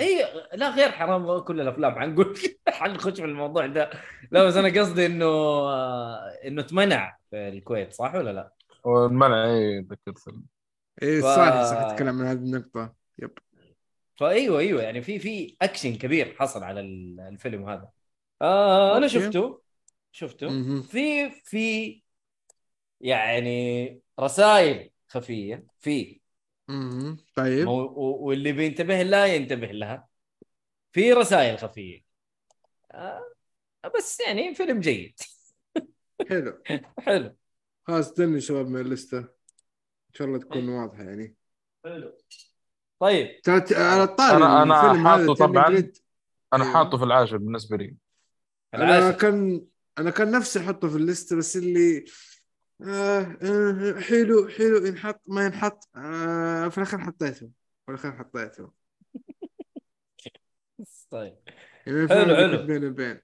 اي 0.00 0.24
لا 0.54 0.70
غير 0.70 0.90
حرام 0.92 1.38
كل 1.38 1.60
الأفلام 1.60 2.00
حنقول 2.00 2.38
حنخش 2.68 3.12
في 3.20 3.24
الموضوع 3.24 3.66
ده 3.66 3.90
لا 4.30 4.44
بس 4.44 4.56
أنا 4.56 4.80
قصدي 4.80 5.06
إنه 5.06 5.26
آه، 5.26 6.18
إنه 6.46 6.62
تمنع 6.62 7.16
في 7.30 7.48
الكويت 7.48 7.92
صح 7.92 8.14
ولا 8.14 8.32
لا؟ 8.32 8.52
والمنع 8.88 9.44
اي 9.44 9.78
ذكرت 9.80 10.18
إيه 11.02 11.20
ف- 11.20 11.24
صح 11.24 11.62
صح 11.70 11.94
تكلم 11.94 12.20
عن 12.20 12.26
هذه 12.26 12.36
النقطة. 12.38 12.94
yep. 13.18 13.38
فأيوة 14.16 14.58
أيوه 14.58 14.82
يعني 14.82 15.02
في 15.02 15.18
في 15.18 15.56
اكشن 15.62 15.94
كبير 15.94 16.34
حصل 16.38 16.62
على 16.64 16.80
ال- 16.80 17.20
الفيلم 17.20 17.68
هذا. 17.68 17.90
آه 18.42 18.96
أنا. 18.96 19.08
شفته 19.08 19.62
شفته. 20.12 20.82
في 20.82 21.30
في 21.30 22.02
يعني 23.00 24.00
رسائل 24.20 24.90
خفية 25.08 25.66
في. 25.78 26.20
طيب. 27.34 27.68
و- 27.68 28.26
واللي 28.26 28.52
بينتبه 28.52 29.02
لها 29.02 29.26
ينتبه 29.26 29.66
لها. 29.66 30.08
في 30.92 31.12
رسائل 31.12 31.58
خفية. 31.58 32.04
آه 32.92 33.22
بس 33.96 34.20
يعني 34.20 34.54
فيلم 34.54 34.80
جيد. 34.80 35.20
حلو. 36.28 36.62
حلو. 36.98 37.36
خلاص 37.88 38.12
دني 38.14 38.40
شباب 38.40 38.66
من 38.68 38.80
الليستة. 38.80 39.18
إن 39.18 40.14
شاء 40.14 40.28
الله 40.28 40.38
تكون 40.38 40.68
واضحة 40.68 41.02
يعني. 41.02 41.34
حلو. 41.84 42.18
طيب. 43.00 43.40
ترى 43.42 43.60
ت- 43.60 43.72
على 43.72 44.02
الطاري 44.02 44.36
الفيلم 44.36 44.72
هذا 45.06 45.08
حاطه 45.08 45.34
طبعاً. 45.34 45.92
أنا. 46.54 46.64
حاطه 46.64 46.98
في 46.98 47.04
العاشر 47.04 47.36
بالنسبة 47.36 47.76
لي. 47.76 47.96
أنا 48.74 48.84
العاشر 48.84 49.18
كان 49.18 49.66
أنا 49.98 50.10
كان 50.10 50.30
نفسي 50.30 50.60
أحطه 50.60 50.88
في 50.88 50.96
الليستة 50.96 51.36
بس 51.36 51.56
اللي 51.56 52.04
آه 52.82 53.36
آه 53.42 54.00
حلو 54.00 54.48
حلو. 54.48 54.86
ينحط 54.86 55.20
ما 55.26 55.44
ينحط. 55.44 55.88
آه 55.96 56.68
في 56.68 56.78
الأخير 56.78 56.98
حطيته. 57.00 57.50
في 57.86 57.88
الأخير 57.92 58.12
حطيته. 58.12 58.72
طيب. 61.10 61.36
يعني 61.86 62.08
حلو، 62.08 62.36
حلو. 62.36 62.66
بين 62.66 62.84
وبين. 62.84 63.20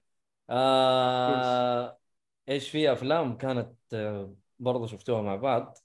آه 0.49 1.99
إيش 2.49 2.69
في 2.69 2.91
أفلام 2.91 3.37
كانت 3.37 3.75
برضو 4.59 4.87
شفتوها 4.87 5.21
مع 5.21 5.35
بعض 5.35 5.77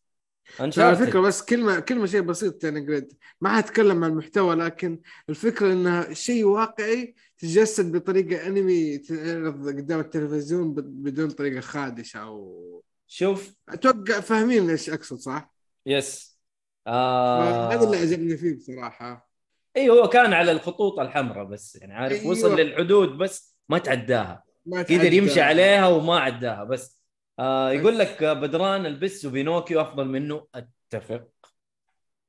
على. 0.61 0.97
فكرة 0.97 1.21
بس 1.21 1.43
كلمه 1.43 1.81
كلمة 1.81 2.07
شيء 2.07 2.21
بسيط 2.21 2.65
يعني 2.65 2.81
جريد 2.81 3.13
ما 3.41 3.57
حتكلم 3.57 4.05
عن 4.05 4.11
المحتوى 4.11 4.55
لكن 4.55 5.01
الفكرة 5.29 5.73
إنها 5.73 6.15
شيء 6.15 6.45
واقعي 6.45 7.15
تجسد 7.39 7.97
بطريقة 7.97 8.47
أنمي 8.47 8.99
تعرض 8.99 9.69
قدام 9.69 10.01
التلفزيون 10.01 10.75
بدون 10.75 11.31
طريقة 11.31 11.61
خادشة 11.61 12.19
أو 12.19 12.83
شوف 13.07 13.55
أتوقع 13.69 14.21
فاهمين 14.21 14.71
إيش 14.71 14.91
أقصد 14.91 15.19
صح؟ 15.19 15.55
yes 15.87 16.39
آه 16.87 17.73
هذا 17.73 17.85
اللي 17.85 17.97
عجبني 17.97 18.37
فيه 18.37 18.57
بصراحة 18.57 19.31
اي 19.77 19.91
هو 19.91 20.09
كان 20.09 20.33
على 20.33 20.53
الخطوط 20.53 20.99
الحمراء 20.99 21.45
بس 21.45 21.77
يعني 21.77 21.95
عارف 21.95 22.21
أيوة. 22.21 22.31
وصل 22.31 22.57
للحدود 22.61 23.09
بس 23.09 23.57
ما 23.69 23.79
تعداها 23.79 24.45
ما 24.67 24.79
قدر 24.79 24.97
تعدى. 24.99 25.17
يمشي 25.17 25.41
عليها 25.41 25.89
وما 25.89 26.21
عداها 26.21 26.65
بس 26.65 27.00
آه 27.41 27.71
يقول 27.71 27.99
لك 27.99 28.23
آه، 28.23 28.33
بدران 28.33 28.87
البس 28.87 29.25
وبينوكيو 29.25 29.81
أفضل 29.81 30.09
منه. 30.09 30.47
أتفق. 30.55 31.29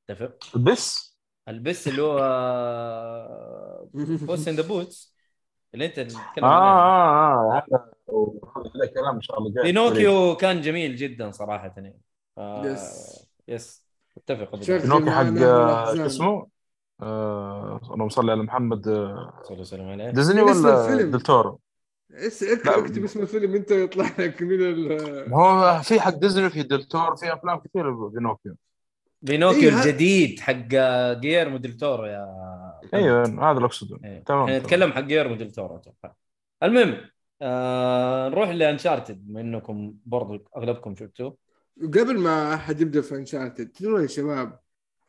أتفق. 0.10 0.58
بس 0.58 1.18
البس 1.48 1.88
اللي 1.88 2.02
هو 2.02 2.20
Puss 3.94 4.48
in 4.48 4.56
the 4.56 4.68
Boots 4.68 5.16
اللي 5.74 5.86
أنت 5.86 6.00
تتكلم 6.00 6.46
آه 6.46 6.48
عنه. 6.48 6.82
آه 6.82 7.52
آه 7.52 7.64
هذا 7.72 7.92
هذا 8.76 8.86
كلام 8.94 9.16
إن 9.16 9.22
شاء 9.22 9.38
الله 9.38 9.64
بينوكيو 9.64 10.36
كان 10.36 10.62
جميل 10.62 10.96
جدا 10.96 11.32
صراحة. 11.32 11.74
يعني 11.78 12.00
آه 12.38 12.66
yes. 12.66 13.28
yes 13.48 13.86
أتفق. 14.18 14.56
بينوكيو 14.56 15.12
حق 15.12 15.26
آه،. 15.44 15.96
شو 15.96 16.06
اسمه؟ 16.06 16.48
آه، 17.02 17.80
اللهم 17.84 18.10
صل 18.10 18.30
على 18.30 18.44
محمد 18.44 18.88
آه، 18.88 19.34
صلى 19.44 19.52
الله 19.52 19.62
وسلم. 19.62 19.88
عليه 19.88 20.10
ديزني 20.10 20.42
ولا. 20.42 21.02
دلتورو؟ 21.02 21.60
بس 22.14 22.44
أكتب 22.44 23.04
اسم 23.04 23.22
الفيلم 23.22 23.56
إنت 23.56 23.72
يطلع 23.72 24.12
لك 24.20 24.42
من 24.42 24.62
ال 24.62 25.30
ما 25.30 25.38
هو 25.38 25.82
في 25.82 26.00
حق 26.00 26.16
ديزني 26.16 26.50
في 26.50 26.64
دلتورو 26.64 27.16
في 27.16 27.34
أفلام 27.34 27.60
كثير 27.60 28.08
بينوكيو. 28.08 28.56
بينوكيو 29.22 29.70
إيه، 29.70 29.76
الجديد 29.80 30.40
حق 30.40 30.54
جيرمو 31.20 31.58
ديل 31.58 31.78
تورو 31.78 32.06
يا 32.06 32.28
أيوه 32.94 33.22
هذا 33.24 33.52
اللي 33.52 33.66
أقصده. 33.66 34.00
إيه. 34.04 34.24
تمام 34.24 34.44
إحنا. 34.44 34.60
نتكلم 34.60 34.92
حق 34.92 35.00
جيرمو 35.00 35.36
ديل 35.36 35.52
تورو 35.52 35.76
أتوقع. 35.76 36.14
المهم 36.64 36.98
آه 37.42 38.30
نروح 38.30 38.50
لانشارتد 38.50 39.28
بما 39.28 39.42
إنكم 39.42 39.94
برضو 40.06 40.50
أغلبكم 40.58 40.96
شفتوه. 40.96 41.38
قبل 41.82 42.20
ما 42.20 42.54
أحد 42.54 42.82
يبدأ 42.82 43.02
في 43.02 43.16
انشاتد 43.16 43.68
تدرون 43.68 44.02
يا 44.02 44.08
شباب 44.08 44.60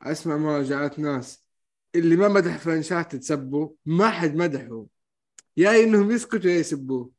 أسمع 0.02 0.36
مراجعات 0.36 0.98
ناس 0.98 1.48
اللي 1.94 2.16
ما 2.16 2.28
مدح 2.28 2.58
في 2.58 2.72
انشاتد 2.72 3.22
سبوا 3.22 3.68
ما 3.86 4.10
حد 4.10 4.36
مدحه. 4.36 4.86
يا 5.56 5.70
إنهم 5.84 6.10
يسكتوا 6.10 6.50
يا 6.50 6.56
يسبوه. 6.56 7.10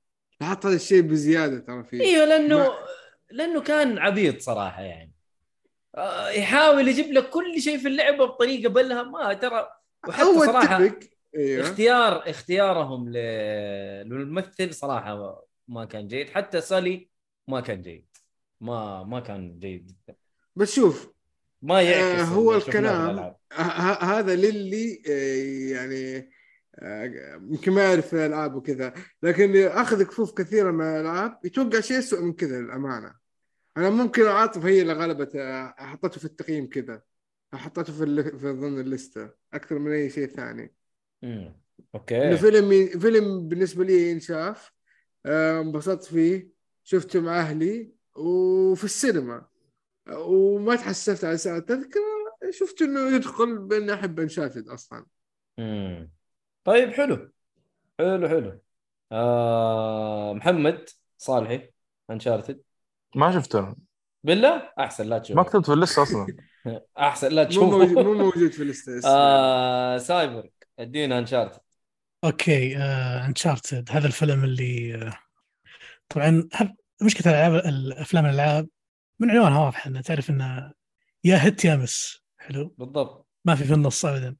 لاحظت 0.41 0.65
هذا 0.65 0.75
الشيء 0.75 1.01
بزيادة 1.01 1.59
ترى 1.59 1.83
فيه. 1.83 2.01
إيوه 2.01 2.25
لأنه 2.25 2.57
ما- 2.57 2.73
لأنه 3.31 3.61
كان 3.61 3.97
عبيط 3.97 4.41
صراحة 4.41 4.81
يعني. 4.81 5.13
آه 5.95 6.29
يحاول 6.29 6.87
يجيب 6.87 7.11
لك 7.11 7.29
كل 7.29 7.61
شيء 7.61 7.77
في 7.77 7.87
اللعبة 7.87 8.25
بطريقة 8.25 8.69
بلها. 8.69 9.03
ما 9.03 9.33
ترى 9.33 9.69
وحتى 10.07 10.23
هو 10.23 10.45
صراحة 10.45 10.85
اتفق. 10.85 10.99
إيوه. 11.37 11.61
اختيار 11.67 12.29
اختيارهم 12.29 13.09
ل... 13.09 13.13
للممثل 14.09 14.73
صراحة 14.73 15.43
ما 15.67 15.85
كان 15.85 16.07
جيد. 16.07 16.29
حتى 16.29 16.61
سالي 16.61 17.09
ما 17.47 17.61
كان 17.61 17.81
جيد. 17.81 18.05
ما 18.61 19.03
ما 19.03 19.19
كان 19.19 19.59
جيد. 19.59 19.85
جدا 19.87 20.15
بس 20.55 20.75
شوف 20.75 21.13
ما 21.61 21.81
يعكس 21.81 22.19
آه، 22.21 22.23
هو 22.23 22.55
الكلام 22.55 23.35
هذا 24.01 24.35
للي 24.35 25.01
آه، 25.09 25.73
يعني 25.75 26.17
آه، 26.17 26.27
يمكن 26.81 27.71
ما 27.71 27.83
يعرف 27.83 28.13
الألعاب 28.13 28.55
وكذا. 28.55 28.93
لكن 29.23 29.55
أخذ 29.57 30.03
كفوف 30.03 30.33
كثيرة 30.33 30.71
من 30.71 30.81
الألعاب 30.85 31.39
يتوقع 31.43 31.79
شيء 31.79 31.99
اسوء 31.99 32.21
من 32.21 32.33
كذا 32.33 32.61
للأمانة. 32.61 33.15
أنا 33.77 33.89
ممكن 33.89 34.25
عاطف 34.25 34.65
هي 34.65 34.81
اللي 34.81 34.93
غلبت 34.93 35.31
حطيته 35.77 36.19
في 36.19 36.25
التقييم 36.25 36.69
كذا. 36.69 37.01
حطيته 37.53 37.93
في 37.93 38.03
ال- 38.03 38.39
في 38.39 38.51
ضمن 38.51 38.79
الليستة. 38.79 39.29
أكثر 39.53 39.79
من 39.79 39.91
أي 39.91 40.09
شيء 40.09 40.27
ثاني. 40.27 40.73
مم. 41.23 41.29
إنه 41.29 41.55
okay 41.95 42.37
فيلم 42.37 42.99
فيلم 42.99 43.47
بالنسبة 43.47 43.83
لي 43.83 44.11
ينشاف. 44.11 44.71
آه، 45.25 45.61
انبسطت 45.61 46.03
فيه. 46.03 46.49
شفته 46.83 47.21
مع 47.21 47.39
أهلي. 47.39 47.91
وفي 48.15 48.83
السينما. 48.83 49.45
وما 50.17 50.75
تحسفت 50.75 51.25
على 51.25 51.37
سعر 51.37 51.59
تذكرة 51.59 52.01
شفت 52.49 52.81
إنه 52.81 53.15
يدخل 53.15 53.57
بأني 53.57 53.93
أحب 53.93 54.19
Uncharted 54.19 54.67
أصلا. 54.67 55.05
مم. 55.59 56.11
طيب 56.63 56.91
حلو. 56.93 57.31
حلو 57.99 58.27
حلو. 58.29 58.61
آه 59.11 60.33
محمد 60.33 60.89
صالحي 61.17 61.69
Uncharted 62.09 62.61
ما 63.15 63.31
شفته. 63.31 63.75
بالله؟ 64.23 64.71
أحسن 64.79 65.07
لا 65.07 65.19
تشوف 65.19 65.37
ما 65.37 65.43
كتبت 65.43 65.65
في 65.65 65.73
الليسته 65.73 66.03
أصلا. 66.03 66.27
أحسن 66.99 67.27
لا 67.31 67.49
مو 67.55 67.61
موجود 67.65 67.85
تشوف 67.87 67.97
مو 68.05 68.13
موجود 68.13 68.51
في 68.51 68.61
الليسته 68.61 68.91
آه 69.09 69.97
سايبر 69.97 70.49
ادينا 70.79 71.19
Uncharted 71.19 71.59
okay 72.23 72.77
Uncharted 72.77 73.91
هذا 73.91 74.07
الفيلم 74.07 74.43
اللي 74.43 74.95
آه، 74.95 75.17
طبعا 76.09 76.49
مشكلة 77.01 77.33
الالعاب 77.33 77.65
الأفلام 77.65 78.25
الألعاب 78.25 78.67
من 79.19 79.31
عنوانها 79.31 79.59
واضح 79.65 79.87
انها 79.87 80.01
تعرف 80.01 80.29
انها 80.29 80.73
يا 81.23 81.47
hit 81.47 81.65
يا 81.65 81.75
miss. 81.75 82.23
حلو. 82.37 82.75
بالضبط. 82.77 83.27
ما 83.45 83.55
في 83.55 83.63
في 83.63 83.73
النص 83.73 84.05
ابدا. 84.05 84.35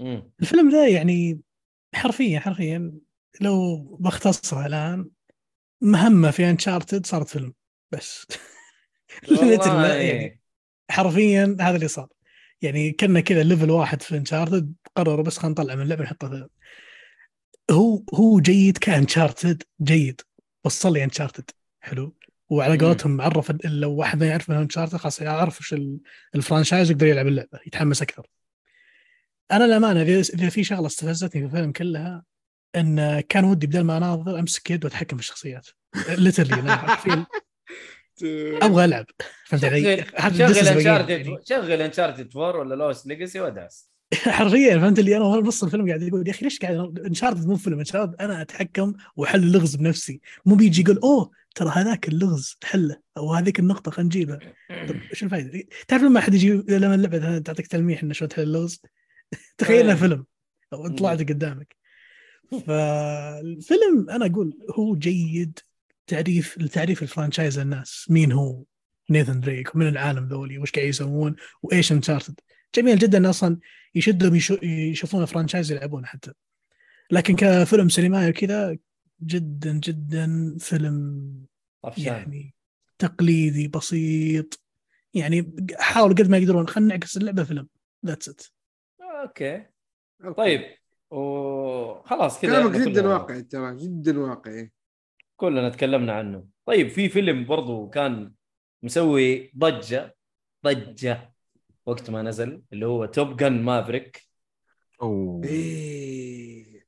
مم. 0.00 0.30
الفيلم 0.40 0.70
ذا 0.70 0.88
يعني 0.88 1.40
حرفيا 1.94 2.40
حرفيا 2.40 2.92
لو 3.40 3.84
بختصره 4.00 4.66
الآن 4.66 5.10
مهمة 5.80 6.30
في 6.30 6.50
Uncharted 6.50 7.06
صارت 7.06 7.28
فيلم 7.28 7.54
بس. 7.92 8.26
يعني. 9.94 10.40
حرفيا 10.90 11.56
هذا 11.60 11.76
اللي 11.76 11.88
صار. 11.88 12.08
يعني 12.62 12.92
كنا 12.92 13.20
كذا 13.20 13.42
level 13.42 13.70
واحد 13.70 14.02
في 14.02 14.16
Uncharted 14.16 14.74
قرروا 14.96 15.24
بس 15.24 15.38
خلينا 15.38 15.52
نطلع 15.52 15.74
من 15.74 15.82
اللعبه 15.82 16.02
نحطه 16.02 16.28
فيلم 16.28 16.48
هو 17.70 18.02
هو 18.14 18.40
جيد 18.40 18.78
ك 18.78 18.86
Uncharted 18.86 19.62
جيد. 19.82 20.20
وصل 20.64 20.92
لي 20.92 21.04
Uncharted 21.04 21.50
حلو. 21.80 22.16
وعلى. 22.50 22.78
قولتهم 22.86 23.20
عرف 23.20 23.52
لو 23.64 23.92
واحد 23.94 24.20
ما 24.20 24.26
يعرف 24.26 24.50
إنه 24.50 24.62
Uncharted 24.62 24.96
خلاص 24.96 25.20
يعرف 25.20 25.60
إيش 25.60 25.72
ال- 25.74 25.98
ال 26.34 26.40
franchise 26.40 26.90
يقدر 26.90 27.06
يلعب 27.06 27.26
اللعبة 27.26 27.58
يتحمس 27.66 28.02
أكثر. 28.02 28.26
أنا 29.52 29.64
الأمانة 29.64 30.02
اذا 30.02 30.20
إذا 30.20 30.48
في 30.48 30.64
شغلة 30.64 30.86
استفزتني 30.86 31.40
في 31.40 31.46
الفيلم 31.46 31.72
كلها 31.72 32.24
إن 32.76 33.20
كان 33.20 33.44
ودي 33.44 33.66
بدل 33.66 33.80
ما 33.80 33.96
أناظر 33.96 34.38
أمسك 34.38 34.70
يد 34.70 34.84
وأتحكم 34.84 35.16
في 35.16 35.22
الشخصيات. 35.22 35.68
literally 36.08 36.62
أبغى 38.62 38.84
ألعب. 38.84 39.06
فهمت 39.46 39.64
علي؟ 39.64 39.96
شغل 39.96 40.06
هذا 40.16 40.52
شغل 40.52 40.68
Uncharted 40.68 41.10
يعني. 41.10 41.38
شغل 41.48 41.82
Uncharted 41.82 42.36
4 42.36 42.60
ولا 42.60 42.74
Lost 42.74 43.06
Legacy 43.06 43.40
وداس 43.40 43.92
حرفيا 44.14 44.78
فهمت 44.78 44.98
اللي 44.98 45.16
أنا 45.16 45.24
نص 45.24 45.64
الفيلم 45.64 45.88
قاعد 45.88 46.02
يقول 46.02 46.28
يا 46.28 46.32
أخي 46.32 46.44
ليش 46.44 46.58
قاعد 46.58 46.98
Uncharted 46.98 47.46
مو 47.46 47.56
فيلم 47.56 47.78
Uncharted 47.78 48.14
أنا 48.20 48.42
أتحكم 48.42 48.94
وأحل 49.16 49.42
اللغز 49.42 49.76
بنفسي. 49.76 50.20
مو 50.46 50.54
بيجي 50.54 50.82
يقول 50.82 50.98
أوه 50.98 51.30
ترى 51.54 51.70
هذاك 51.70 52.08
اللغز 52.08 52.56
حله 52.64 52.96
أو 53.16 53.34
هذيك 53.34 53.58
النقطة 53.58 53.90
خلينا 53.90 54.06
نجيبها. 54.06 54.38
طب 54.88 54.96
إيش 55.10 55.22
الفائده؟ 55.22 55.62
تعرف 55.88 56.02
لما 56.02 56.18
أحد 56.18 56.34
يجي 56.34 56.52
لما 56.68 56.94
اللعبة 56.94 57.38
تعطيك 57.38 57.66
تلميح 57.66 58.02
إنه 58.02 58.12
شلون 58.12 58.28
تحل 58.28 58.42
اللغز؟ 58.42 58.80
تخيل 59.58 59.80
إنه 59.80 59.90
أيه. 59.90 59.96
فيلم. 59.96 60.26
أو 60.72 60.88
طلعت 60.88 61.18
قدامك. 61.18 61.76
فالفيلم 62.66 64.10
أنا 64.10 64.26
أقول 64.26 64.58
هو 64.78 64.96
جيد 64.96 65.58
تعريف 66.06 66.58
لتعريف 66.58 67.02
ال 67.02 67.08
franchise 67.08 67.58
للناس 67.60 68.06
مين 68.10 68.32
هو؟ 68.32 68.64
نيثن 69.10 69.40
دريك. 69.40 69.74
ومن 69.74 69.88
العالم 69.88 70.28
ذولي؟ 70.28 70.58
وش 70.58 70.70
قاعد 70.70 70.86
يسوون؟ 70.88 71.36
وإيش 71.62 71.92
Uncharted 71.92 72.40
جميل 72.74 72.98
جدا 72.98 73.30
أصلا 73.30 73.58
يشدهم 73.94 74.34
يشو- 74.40 74.62
يشوفون 74.62 75.24
franchise 75.24 75.72
يلعبونه 75.72 76.06
حتى. 76.06 76.32
لكن 77.10 77.36
كفيلم 77.36 77.88
سينمائي 77.88 78.30
وكذا 78.30 78.76
جدا 79.22 79.72
جدا 79.72 80.56
فيلم 80.60 81.32
يعني 81.98 82.54
تقليدي 82.98 83.68
بسيط. 83.68 84.60
يعني 85.14 85.56
حاولوا 85.78 86.14
قد 86.16 86.28
ما 86.30 86.38
يقدرون. 86.38 86.68
خلينا 86.68 86.88
نعكس 86.94 87.16
اللعبة 87.16 87.44
فيلم. 87.44 87.68
that's 88.06 88.28
it 88.28 88.42
okay 89.22 89.66
okay. 90.24 90.34
طيب 90.36 90.60
وخلاص 91.10 92.40
كذا 92.40 92.50
كلامك 92.52 92.72
جدا 92.80 93.00
كلنا- 93.02 93.08
واقعي 93.14 93.42
ترى 93.42 93.76
جدا 93.76 94.18
واقعي 94.20 94.72
كلنا 95.36 95.68
تكلمنا 95.68 96.12
عنه 96.12 96.44
طيب 96.66 96.88
في 96.88 97.08
فيلم 97.08 97.44
برضو 97.46 97.88
كان 97.88 98.32
مسوي 98.82 99.52
ضجة 99.58 100.16
ضجة 100.64 101.32
وقت 101.86 102.10
ما 102.10 102.22
نزل 102.22 102.62
اللي 102.72 102.86
هو 102.86 103.04
Top 103.04 103.36
Gun 103.36 103.62
Maverick 103.62 104.22
أوه 105.02 105.44
إيه 105.44 106.86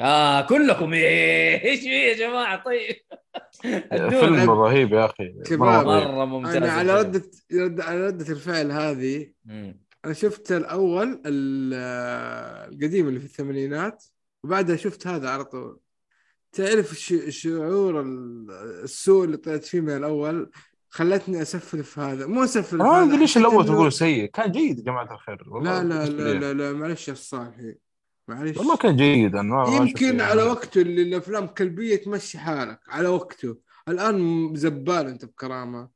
آه 0.00 0.40
كلكم 0.46 0.92
إيه، 0.92 1.64
إيش 1.64 1.80
في 1.80 1.88
يا 1.88 2.14
جماعة 2.16 2.64
طيب. 2.64 2.96
فيلم 4.20 4.50
رهيب 4.50 4.92
يا 4.92 5.04
أخي. 5.04 5.34
مرة 5.50 6.24
ممتاز 6.24 6.56
أنا 6.56 6.72
على. 6.72 6.92
رده 6.94 7.22
رد- 7.52 7.80
على 7.80 8.06
ردة 8.06 8.32
الفعل 8.32 8.72
هذه 8.72 9.32
مم. 9.44 9.80
أنا 10.04 10.12
شفت 10.14 10.52
الأول 10.52 11.22
ال- 11.26 11.74
القديم 12.72 13.08
اللي 13.08 13.20
في 13.20 13.26
الثمانينات 13.26 14.04
وبعدها 14.44 14.76
شفت 14.76 15.06
هذا 15.06 15.30
على 15.30 15.44
طول. 15.44 15.78
تعرف 16.52 16.94
شعور 17.28 18.00
ال- 18.00 18.50
السوء 18.84 19.24
اللي 19.24 19.36
طلعت 19.36 19.64
فيه 19.64 19.80
من 19.80 19.96
الأول؟ 19.96 20.50
خلتني 20.90 21.42
اسفلف 21.42 21.98
هذا. 21.98 22.26
مو 22.26 22.44
اسفلف 22.44 22.74
أنا 22.74 22.84
ما 22.84 22.98
هذا، 22.98 23.04
ادري 23.04 23.16
ليش 23.18 23.36
الأول 23.38 23.66
تقول 23.66 23.92
سيء. 23.92 24.30
كان 24.30 24.52
جيد 24.52 24.78
يا 24.78 24.84
جماعة 24.84 25.14
الخير. 25.14 25.44
والله 25.46 25.82
لا 25.82 26.04
لا 26.04 26.06
لا. 26.06 26.38
لا, 26.38 26.52
لا 26.52 26.72
معلش 26.72 27.08
يا 27.08 27.14
صالحي. 27.14 27.74
معلش. 28.28 28.56
والله 28.56 28.76
كان 28.76 28.96
جيد 28.96 29.36
أنا 29.36 29.76
يمكن 29.76 30.06
يعني. 30.06 30.22
على 30.22 30.42
وقته 30.42 30.80
اللي 30.80 31.02
الأفلام 31.02 31.46
كلبية 31.46 31.96
تمشي 31.96 32.38
حالك 32.38 32.80
على 32.88 33.08
وقته. 33.08 33.56
الآن 33.88 34.50
زبال 34.54 35.06
أنت 35.06 35.24
بكرامة. 35.24 35.88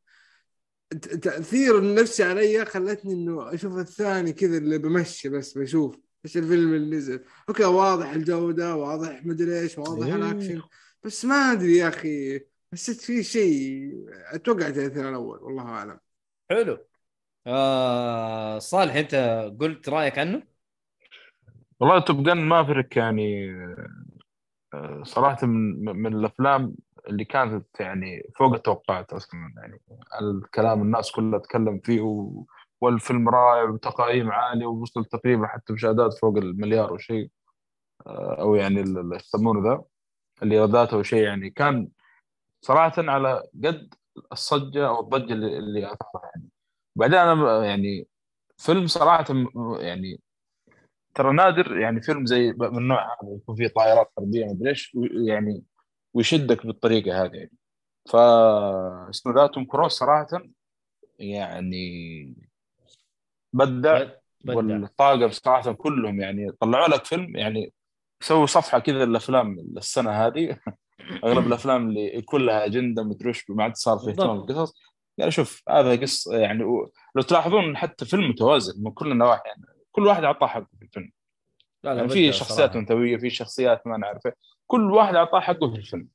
تأثير 1.01 1.79
النفسي 1.79 2.25
علي 2.25 2.65
خلتني 2.65 3.13
إنه 3.13 3.55
أشوف 3.55 3.79
الثاني 3.79 4.33
كذا 4.33 4.57
اللي 4.57 4.79
بمشي 4.79 5.29
بس 5.29 5.59
بشوف 5.59 5.99
إيش 6.25 6.37
الفيلم 6.37 6.75
اللي 6.75 6.97
نزل 6.97 7.25
أوكي 7.49 7.65
واضح 7.65 8.11
الجودة 8.11 8.77
واضح 8.77 9.27
مدري 9.27 9.61
إيش 9.61 9.79
واضح 9.79 10.07
إيه. 10.07 10.15
الأكشن 10.15 10.63
بس 11.05 11.25
ما 11.25 11.35
أدري 11.35 11.77
يا 11.77 11.89
أخي 11.89 12.41
حسيت 12.73 13.01
في 13.01 13.23
شيء 13.23 13.93
أتوقع 14.33 14.71
تاثير 14.71 15.09
الأول 15.09 15.39
والله 15.43 15.63
أعلم 15.63 15.99
حلو 16.51 16.79
آه 17.47 18.59
صالح 18.59 18.95
أنت 18.95 19.15
قلت 19.61 19.89
رأيك 19.89 20.19
عنه؟ 20.19 20.43
والله 21.81 21.99
توب 22.01 22.23
جن 22.25 22.37
مافريك 22.37 22.97
يعني 22.97 23.51
آه، 24.75 25.03
صراحة 25.03 25.47
من 25.47 25.97
من 25.97 26.15
الأفلام 26.15 26.75
اللي 27.09 27.25
كانت 27.25 27.81
يعني 27.81 28.31
فوق 28.38 28.55
التوقعات 28.55 29.12
أصلا 29.12 29.41
يعني 29.57 29.81
الكلام 30.21 30.83
الناس 30.83 31.12
كلها 31.12 31.38
تكلم 31.38 31.79
فيه 31.85 32.01
والفيلم 32.81 33.29
رائع 33.29 33.62
وتقييم 33.62 34.31
عالي 34.31 34.67
ووصل 34.67 35.05
تقريبا 35.05 35.47
حتى 35.47 35.73
مشاهدات 35.73 36.15
فوق 36.15 36.37
المليار 36.37 36.93
وشيء 36.93 37.31
آه، 38.07 38.37
أو 38.41 38.55
يعني 38.55 38.81
يسمونه 39.15 39.71
ذا؟ 39.71 39.85
الإيرادات 40.43 40.95
أو 40.95 41.03
شيء. 41.03 41.23
يعني 41.23 41.51
كان 41.51 41.88
صراحة 42.61 42.93
على 42.99 43.43
قد 43.65 43.95
الصجة 44.33 44.88
أو 44.88 45.01
الضجة 45.01 45.33
اللي 45.33 45.59
اللي 45.59 45.93
أثارها 45.93 46.31
يعني. 46.35 46.49
بعدين 46.97 47.19
أنا 47.19 47.65
يعني 47.67 48.07
فيلم 48.59 48.87
صراحة 48.87 49.35
م- 49.35 49.77
يعني 49.81 50.21
ترى 51.15 51.33
نادر 51.33 51.79
يعني 51.79 52.01
فيلم 52.03 52.27
زي 52.27 52.53
من 52.53 52.79
النوع 52.79 53.05
هذا 53.05 53.35
يكون 53.35 53.57
فيه 53.57 53.69
طائرات 53.69 54.12
حربية 54.17 54.45
ما 54.45 54.53
أدري 54.53 54.71
إيش 54.71 54.97
يعني 55.29 55.62
ويشدك 56.14 56.66
بالطريقة 56.66 57.25
هذه 57.25 57.35
يعني 57.35 57.51
اسمه 59.11 59.35
ذا 59.35 59.46
توم 59.46 59.64
كروز 59.64 59.90
صراحة 59.90 60.42
يعني 61.18 62.35
بدع 63.53 64.11
والطاقم 64.48 65.31
صراحة 65.31 65.72
كلهم 65.72 66.20
يعني 66.20 66.53
طلعوا 66.53 66.88
لك 66.88 67.05
فيلم 67.05 67.37
يعني 67.37 67.72
سووا 68.20 68.46
صفحة 68.46 68.79
كذا 68.79 69.05
الافلام 69.05 69.59
السنة 69.77 70.11
هذه 70.11 70.59
أغلب 71.25 71.46
الأفلام 71.46 71.88
اللي 71.88 72.22
كلها 72.22 72.64
أجندة 72.64 73.03
مدري 73.03 73.31
وش 73.31 73.51
ما 73.51 73.64
عاد 73.64 73.77
صار 73.77 73.98
في 73.98 74.11
اهتمام. 74.11 74.42
بالقصص 74.42 74.75
يعني 75.18 75.31
شوف 75.31 75.62
هذا 75.68 76.01
قص 76.01 76.27
يعني 76.27 76.62
لو 77.14 77.22
تلاحظون 77.29 77.77
حتى 77.77 78.05
فيلم 78.05 78.29
متوازن 78.29 78.85
من 78.85 78.90
كل 78.90 79.12
النواحي 79.12 79.48
يعني 79.48 79.62
كل 79.92 80.07
واحد 80.07 80.25
أعطاه 80.25 80.46
حقه 80.46 80.68
في 80.79 80.85
الفيلم 80.85 81.12
لا 81.85 81.90
لا 81.90 81.96
يعني 81.96 82.09
في 82.09 82.33
شخصيات. 82.33 82.77
انثويه 82.77 83.16
في 83.16 83.31
شخصيات 83.31 83.87
ما 83.87 83.96
نعرف 83.96 84.27
إيه. 84.27 84.35
كل 84.73 84.91
واحد 84.93 85.15
أعطاه 85.15 85.41
حقه 85.41 85.71
في 85.71 85.77
الفيلم 85.77 86.09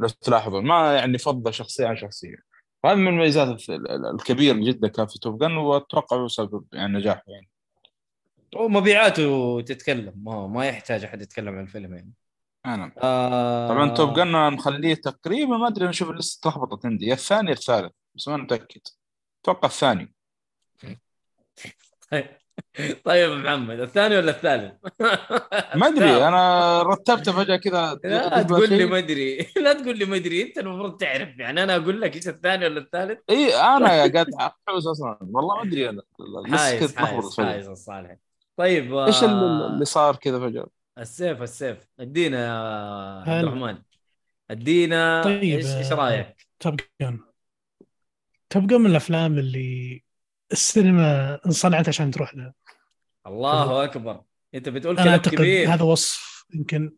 لو 0.00 0.08
تلاحظون. 0.08 0.66
ما 0.66 0.94
يعني 0.94 1.18
فضل 1.18 1.54
شخصية 1.54 1.86
عن 1.86 1.96
شخصية. 1.96 2.36
وهذا 2.84 2.96
من 2.96 3.08
المميزات 3.08 3.48
الف- 3.48 3.70
ال- 3.70 3.90
ال- 3.90 4.06
الكبير 4.14 4.56
جدا 4.56 4.88
كان 4.88 5.06
في 5.06 5.18
توب 5.18 5.44
جن 5.44 5.56
وأتوقع 5.56 6.26
سبب 6.26 6.64
يعني 6.72 6.92
نجاحه 6.98 7.22
يعني. 7.26 7.48
ومبيعاته 8.56 9.60
تتكلم. 9.60 10.12
ما 10.16 10.46
ما 10.46 10.66
يحتاج 10.68 11.04
أحد 11.04 11.22
يتكلم 11.22 11.54
عن 11.54 11.62
الفيلم 11.62 11.94
يعني. 11.94 12.12
أنا 12.66 12.92
آه. 13.02 13.68
طبعا 13.68 13.94
توب 13.94 14.14
جن 14.14 14.52
مخليه 14.52 14.94
تقريبا 14.94 15.56
ما 15.56 15.68
أدري 15.68 15.82
أنا 15.82 15.90
أشوف 15.90 16.10
اللسته 16.10 16.50
تلخبطت 16.50 16.86
عندي. 16.86 17.06
يا 17.06 17.14
الثاني 17.14 17.52
الثالث 17.52 17.92
بس 18.14 18.28
ما 18.28 18.36
متأكد. 18.36 18.80
أتوقع 19.42 19.68
الثاني. 19.68 20.14
طيب. 22.10 22.26
محمد 23.06 23.80
الثاني 23.80 24.16
ولا 24.16 24.30
الثالث؟ 24.30 24.72
ما 25.80 25.86
أدري 25.88 26.28
أنا 26.28 26.82
رتبته 26.82 27.32
فجأة 27.32 27.56
كذا 27.56 28.00
لا 28.04 28.42
تقول 28.42 28.68
لي. 28.70 28.86
ما 28.86 28.98
أدري 28.98 29.46
لا 29.64 29.72
تقول 29.72 29.98
لي 29.98 30.04
ما 30.04 30.16
أدري 30.16 30.42
أنت 30.42 30.58
المفروض 30.58 30.96
تعرف 30.96 31.38
يعني 31.38 31.62
أنا 31.62 31.76
أقول 31.76 32.00
لك 32.00 32.16
إيش 32.16 32.28
الثاني 32.28 32.66
ولا 32.66 32.80
الثالث 32.80 33.18
إي 33.30 33.54
أنا 33.54 33.86
قاعد 33.88 34.26
احوز 34.68 34.86
أصلا 34.86 35.18
والله 35.20 35.56
ما 35.56 35.62
أدري 35.62 35.88
أنا 35.88 36.02
حايز 36.58 36.96
حايز 36.96 37.68
الصالح 37.68 38.16
طيب 38.56 38.94
إيش 38.94 39.24
آه، 39.24 39.66
اللي 39.66 39.84
صار 39.84 40.16
كذا 40.16 40.40
فجأة 40.40 40.66
السيف 40.98 41.42
السيف 41.42 41.88
ادينا 42.00 42.46
يا 42.46 43.32
عبد. 43.32 43.44
الرحمن 43.44 43.78
ادينا 44.50 45.22
طيب، 45.24 45.42
إيش 45.42 45.66
إيش 45.66 45.92
آه، 45.92 45.96
رأيك؟ 45.96 46.46
توب 46.60 46.80
جن 47.00 47.20
توب 48.50 48.66
جن 48.66 48.80
من 48.80 48.90
الأفلام 48.90 49.38
اللي 49.38 50.02
السينما 50.52 51.40
انصنعت 51.46 51.88
عشان 51.88 52.10
تروح 52.10 52.34
لها 52.34 52.54
الله 53.26 53.84
أكبر. 53.84 54.22
أنت 54.54 54.68
بتقول 54.68 54.96
كلام 54.96 55.20
كبير. 55.20 55.74
هذا 55.74 55.82
وصف 55.82 56.44
يمكن 56.54 56.92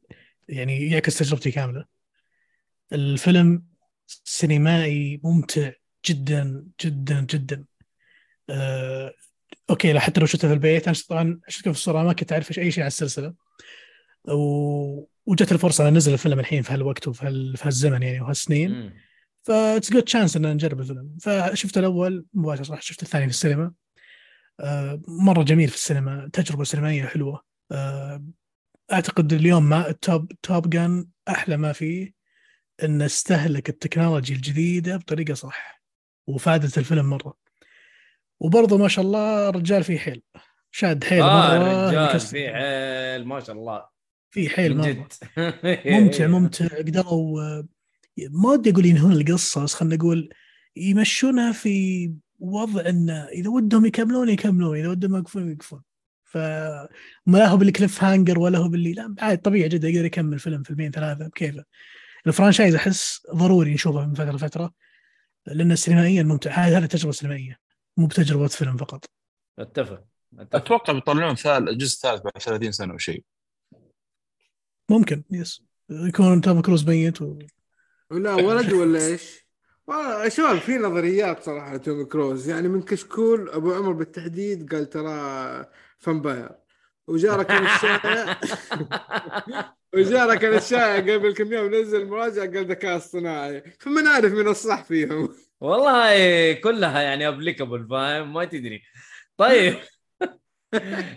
يعني 0.49 0.91
يعكس 0.91 1.19
تجربتي 1.19 1.51
كاملة. 1.51 1.85
الفيلم 2.93 3.65
سينمائي 4.07 5.21
ممتع 5.25 5.71
جدا 6.07 6.67
جدا 6.85 7.21
جدا. 7.31 7.65
آه، 8.51 9.13
okay 9.71 9.99
حتى 9.99 10.21
لو 10.21 10.27
شفته 10.27 10.49
في 10.49 10.55
البيت 10.55 10.89
أنا 10.89 10.97
طبعا 11.09 11.41
شفته 11.49 11.73
في 11.73 11.79
الصورة 11.79 12.03
ما 12.03 12.13
كنت 12.13 12.33
أعرف 12.33 12.59
اي 12.59 12.71
شيء 12.71 12.83
عن 12.83 12.87
السلسلة. 12.87 13.35
و... 14.29 15.05
وجت 15.27 15.53
الفرصة 15.53 15.91
نزل 15.91 16.13
الفيلم 16.13 16.41
الحين 16.41 16.63
في 16.63 16.73
هالوقت 16.73 17.09
وفي 17.09 17.27
هال... 17.27 17.57
في 17.57 17.69
هالزمن 17.69 18.03
يعني 18.03 18.21
وهالسنين. 18.21 18.93
that's 19.47 19.93
good 19.93 20.03
chance 20.03 20.37
ان 20.37 20.53
نجرب 20.53 20.81
الفيلم. 20.81 21.17
فشفت 21.23 21.79
الأول 21.79 22.27
مباشرة 22.35 22.71
راح 22.73 22.83
شفت 22.83 23.03
الثاني 23.03 23.25
في 23.25 23.31
السينما. 23.31 23.73
آه، 24.61 25.03
مرة 25.09 25.43
جميل 25.43 25.69
في 25.69 25.75
السينما 25.75 26.31
تجربة 26.33 26.65
سينمائية 26.65 27.05
حلوة. 27.05 27.43
آه، 27.73 28.25
أعتقد 28.93 29.33
اليوم 29.33 29.69
ما 29.69 29.93
توب 29.93 30.33
توب 30.43 30.71
جان 30.71 31.07
أحلى 31.29 31.57
ما 31.57 31.73
فيه 31.73 32.13
انه 32.85 33.07
استهلك 33.07 33.69
التكنولوجي 33.69 34.35
الجديدة 34.35 34.97
بطريقة 34.97 35.35
صح 35.35 35.83
وفادت 36.27 36.79
الفيلم 36.79 37.11
مرة. 37.11 37.35
وبرضه 38.41 38.79
ما 38.79 38.89
شاء 38.89 39.05
الله 39.05 39.49
الرجال 39.49 39.85
فيه 39.85 39.99
حيل. 39.99 40.23
شاد 40.71 41.05
حيل 41.05 41.23
آه 41.23 41.59
مرة 41.59 41.89
رجال 41.89 42.11
يكسر. 42.11 42.29
في 42.29 42.53
حيل 42.53 43.25
ما 43.25 43.41
شاء 43.41 43.57
الله. 43.57 43.85
في 44.31 44.49
حيل 44.49 44.77
مرة. 44.77 45.09
ممتع 46.01 46.27
ممتع. 46.27 46.67
قدروا 46.79 47.43
آه، 47.43 47.67
ما 48.19 48.49
ودي 48.51 48.71
أقول 48.71 48.87
ينهون 48.87 49.13
القصة 49.13 49.65
بس 49.65 49.75
خلينا 49.75 49.97
نقول 49.97 50.35
يمشونها 50.77 51.53
في 51.53 52.13
وضع 52.39 52.89
إنه 52.89 53.29
إذا 53.29 53.49
ودهم 53.51 53.87
يكملون 53.87 54.29
يكملون 54.29 54.79
إذا 54.79 54.89
ودهم 54.89 55.15
يوقفون 55.17 55.51
يوقفون. 55.51 55.83
ف 56.25 56.37
ما 57.27 57.39
لا 57.39 57.47
هو 57.49 57.57
بال 57.57 58.05
cliffhanger 58.05 58.39
ولا 58.39 58.59
هو 58.59 58.69
باللي 58.69 58.93
لا 58.93 59.15
عادي 59.19 59.37
طبيعي 59.37 59.69
جدا 59.69 59.89
يقدر 59.89 60.05
يكمل 60.05 60.39
فيلم 60.39 60.63
فيلمين 60.63 60.91
ثلاثة 60.91 61.29
بكيفه. 61.29 61.65
ال 62.27 62.32
franchise 62.32 62.75
أحس 62.75 63.27
ضروري 63.35 63.75
نشوفه 63.75 64.07
من 64.07 64.15
فترة 64.15 64.33
لفترة 64.33 64.75
لأنه 65.47 65.75
سينمائيا 65.75 66.23
ممتع. 66.23 66.51
هذه 66.51 66.87
تجربه 66.87 67.13
سينمائيه 67.13 67.59
مو 67.97 68.07
بتجربة 68.07 68.47
فيلم 68.47 68.77
فقط. 68.77 69.05
أتفق. 69.59 70.05
أتفق. 70.39 70.57
أتوقع 70.57 70.93
بيطلعون 70.93 71.35
ثالث 71.35 71.69
الجزء 71.69 71.95
الثالث 71.95 72.23
بعد 72.23 72.43
30 72.43 72.73
سنة 72.73 72.93
أو 72.93 72.99
شيء. 72.99 73.25
ممكن 74.91 75.25
yes. 75.31 75.63
يكون 75.91 76.41
توم 76.41 76.61
كروز 76.61 76.89
ميت 76.89 77.23
و... 77.23 77.39
لا 78.19 78.35
ولد 78.35 78.73
ولا 78.73 79.07
إيش؟ 79.07 79.45
والله 79.87 80.29
شباب 80.29 80.59
في 80.59 80.79
نظريات 80.79 81.43
صراحة 81.43 81.77
توم 81.77 82.05
كروز. 82.05 82.49
يعني 82.49 82.69
من 82.69 82.83
كشكول 82.83 83.49
أبو 83.49 83.73
عمر 83.73 83.93
بالتحديد 83.93 84.75
قال 84.75 84.91
ترى 84.91 85.67
vampire. 85.99 86.51
وجارة 87.07 87.43
كان 87.43 87.67
الشائع 87.67 88.41
وجارة 89.95 90.35
كان 90.35 90.55
الشائع 90.55 91.15
قبل 91.15 91.35
كم 91.35 91.53
يوم 91.53 91.75
نزل 91.75 92.07
مراجعة 92.09 92.47
قال 92.47 92.67
ذكاء 92.67 92.97
اصطناعي. 92.97 93.63
فما 93.81 94.01
نعرف 94.01 94.33
من 94.33 94.49
الصح 94.49 94.85
فيهم. 94.85 95.29
والله 95.61 96.53
كلها 96.53 97.03
يعني 97.03 97.29
applicable 97.29 97.89
فاهم؟ 97.89 98.33
ما 98.33 98.45
تدري. 98.45 98.83
طيب. 99.37 99.75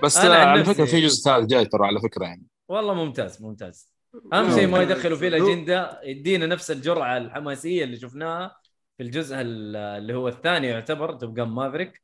بس 0.04 0.18
على 0.18 0.66
فكرة 0.66 0.86
في 0.86 1.02
جزء 1.02 1.24
ثالث 1.24 1.46
جاي 1.50 1.66
ترى 1.66 1.88
على 1.88 2.00
فكرة 2.02 2.24
يعني. 2.24 2.46
والله 2.70 2.94
ممتاز 2.94 3.42
ممتاز. 3.42 3.97
أهم 4.34 4.56
شيء 4.56 4.68
ما 4.68 4.82
يدخلوا 4.82 5.18
فيه 5.18 5.28
الأجندة 5.28 6.02
يدينا 6.04 6.46
نفس 6.46 6.72
الجرعة 6.72 7.18
الحماسية 7.18 7.84
اللي 7.84 7.98
شفناها 8.00 8.58
في 8.98 9.04
الجزء 9.04 9.36
ال- 9.42 9.76
اللي 9.76 10.14
هو 10.14 10.28
الثاني 10.28 10.68
يعتبر 10.68 11.14
Top 11.14 11.40
Maverick. 11.40 12.02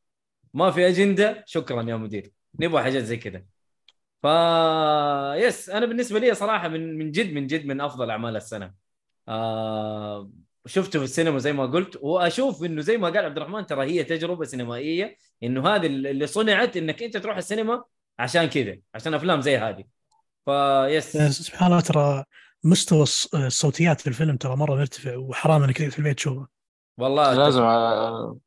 ما 0.54 0.72
في 0.72 0.88
أجندة 0.88 1.44
شكرا 1.48 1.84
يا 1.84 1.96
مدير. 1.96 2.32
نبغى 2.60 2.84
حاجات 2.84 3.04
زي 3.04 3.18
كذا. 3.18 3.44
ف 4.24 4.26
يس 5.36 5.70
أنا 5.70 5.86
بالنسبة 5.86 6.20
لي 6.20 6.34
صراحة 6.34 6.68
من 6.68 6.98
من 6.98 7.12
جد 7.12 7.34
من 7.34 7.48
جد 7.48 7.66
من 7.66 7.82
أفضل 7.82 8.10
أعمال 8.10 8.36
السنة. 8.36 8.74
آه 9.28 10.32
شفته 10.66 11.00
في 11.00 11.06
السينما 11.06 11.40
زي 11.40 11.54
ما 11.54 11.66
قلت 11.66 12.00
وأشوف 12.02 12.64
إنه 12.64 12.82
زي 12.82 12.98
ما 12.98 13.10
قال 13.10 13.26
عبد 13.26 13.38
الرحمن 13.38 13.66
ترى 13.66 13.86
هي 13.86 14.04
تجربة 14.04 14.46
سينمائية 14.46 15.18
إنه 15.44 15.68
هذه 15.68 15.86
اللي 15.88 16.28
صنعت 16.28 16.78
إنك 16.78 17.04
أنت 17.04 17.18
تروح 17.18 17.38
السينما 17.38 17.84
عشان 18.20 18.46
كذا 18.46 18.78
عشان 18.96 19.14
أفلام 19.14 19.42
زي 19.42 19.58
هذه. 19.58 19.86
فيس 20.46 21.18
سبحان 21.18 21.72
الله 21.72 21.82
ترى 21.82 22.24
مستوى 22.64 23.06
الص- 23.06 23.36
الصوتيات 23.36 24.02
في 24.02 24.08
الفيلم 24.08 24.38
ترى 24.38 24.56
مرة 24.56 24.76
مرتفع 24.76 25.18
وحرام 25.18 25.64
إنك 25.64 25.90
في 25.90 26.00
البيت 26.00 26.18
تشوفه. 26.18 26.48
والله 26.98 27.34
لازم 27.34 27.62
آه، 27.62 28.38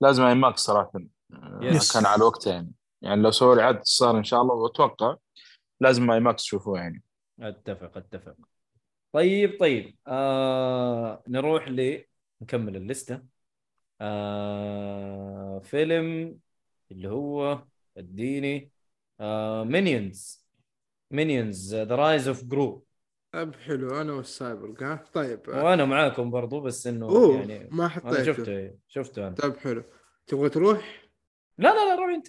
لازم 0.00 0.22
IMAX 0.22 0.60
صراحة. 0.60 0.92
آه، 1.32 1.58
yes. 1.62 1.92
كان 1.92 2.06
على 2.06 2.22
وقته 2.24 2.50
يعني. 2.50 2.72
يعني 3.02 3.22
لو 3.22 3.30
سووا 3.30 3.54
لي 3.54 3.62
عد 3.62 3.80
صار 3.84 4.18
إن 4.18 4.24
شاء 4.24 4.42
الله 4.42 4.54
وأتوقع 4.54 5.16
لازم 5.80 6.10
IMAX 6.10 6.42
تشوفوه 6.42 6.78
يعني. 6.78 7.02
أتفق 7.40 7.96
أتفق. 7.96 8.34
طيب 9.12 9.60
طيب. 9.60 9.96
آه 10.06 11.22
نروح 11.28 11.68
ل 11.68 12.04
نكمل 12.42 12.76
الليسته 12.76 13.20
آه 14.00 15.58
فيلم 15.64 16.38
اللي 16.90 17.08
هو 17.08 17.64
اديني 17.96 18.70
آه 19.20 19.64
Minions 19.64 20.41
Minions 21.12 21.74
The 21.74 21.94
Rise 21.94 22.28
of 22.28 22.44
Gru 22.44 22.84
طيب 23.32 23.54
حلو 23.54 24.00
أنا 24.00 24.12
والسايبر 24.12 24.74
ها؟ 24.80 25.04
طيب. 25.12 25.40
وأنا 25.48 25.84
معاكم 25.84 26.30
برضو 26.30 26.60
بس 26.60 26.86
إنه 26.86 27.06
أوه 27.06 27.36
يعني 27.38 27.68
ما 27.70 27.84
أنا 27.84 27.88
حطيته. 27.88 28.24
شفته 28.24 28.70
شفته 28.88 29.26
أنا. 29.26 29.34
طيب 29.34 29.56
حلو. 29.56 29.84
تبغى 30.26 30.48
تروح؟ 30.48 31.02
لا 31.58 31.68
لا 31.68 31.88
لا 31.88 31.94
روح 31.94 32.10
أنت. 32.14 32.26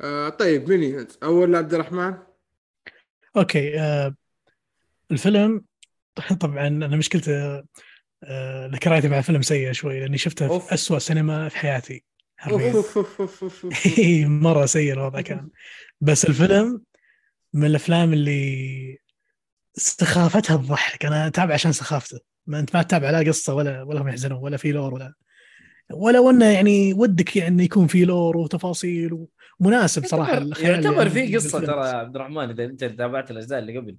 آه 0.00 0.28
طيب 0.28 0.68
Minions 0.68 1.18
أول 1.22 1.56
عبد 1.56 1.74
الرحمن؟ 1.74 2.14
okay 3.36 3.80
آه 3.80 4.14
الفيلم 5.10 5.64
طبعا 6.40 6.66
أنا 6.66 6.96
مشكلته 6.96 7.62
آه 8.24 8.66
ذكرياتي 8.66 9.08
مع 9.08 9.18
الفيلم 9.18 9.42
سيئه 9.42 9.72
شوي 9.72 10.00
لأني 10.00 10.18
شفته 10.18 10.46
أوف. 10.46 10.66
في 10.66 10.74
اسوء 10.74 10.98
سينما 10.98 11.48
في 11.48 11.56
حياتي 11.56 12.04
حرفيا. 12.36 12.82
مرة 14.28 14.66
سيء 14.66 14.92
الوضع 14.92 15.20
كان. 15.20 15.50
بس 16.00 16.24
الفيلم 16.24 16.82
من 17.52 17.64
الأفلام 17.66 18.12
اللي 18.12 18.98
سخافتها 19.74 20.56
تضحك 20.56 21.06
أنا 21.06 21.26
أتابع 21.26 21.54
عشان 21.54 21.72
سخافته 21.72 22.18
ما 22.46 22.60
أنت 22.60 22.76
ما 22.76 22.82
تتابع 22.82 23.10
لا 23.10 23.18
قصة 23.30 23.54
ولا 23.54 23.82
ولا 23.82 24.00
هم 24.02 24.08
يحزنون 24.08 24.38
ولا 24.38 24.56
في 24.56 24.72
lore 24.72 24.94
ولا 24.94 25.12
ولا 25.92 26.30
انه 26.30 26.46
يعني 26.46 26.94
ودك 26.94 27.36
يعني 27.36 27.64
يكون 27.64 27.86
في 27.86 28.04
lore 28.04 28.36
وتفاصيل 28.36 29.26
ومناسب 29.60 30.06
صراحة 30.06 30.32
يعتبر, 30.60 30.98
عندي 30.98 31.10
في 31.10 31.36
قصة. 31.36 31.60
ترى 31.60 31.88
يا 31.88 31.94
عبد 31.94 32.16
الرحمن 32.16 32.50
إذا 32.50 32.64
أنت 32.64 32.84
تابعت 32.84 33.30
الأجزاء 33.30 33.58
اللي 33.58 33.78
قبل 33.78 33.96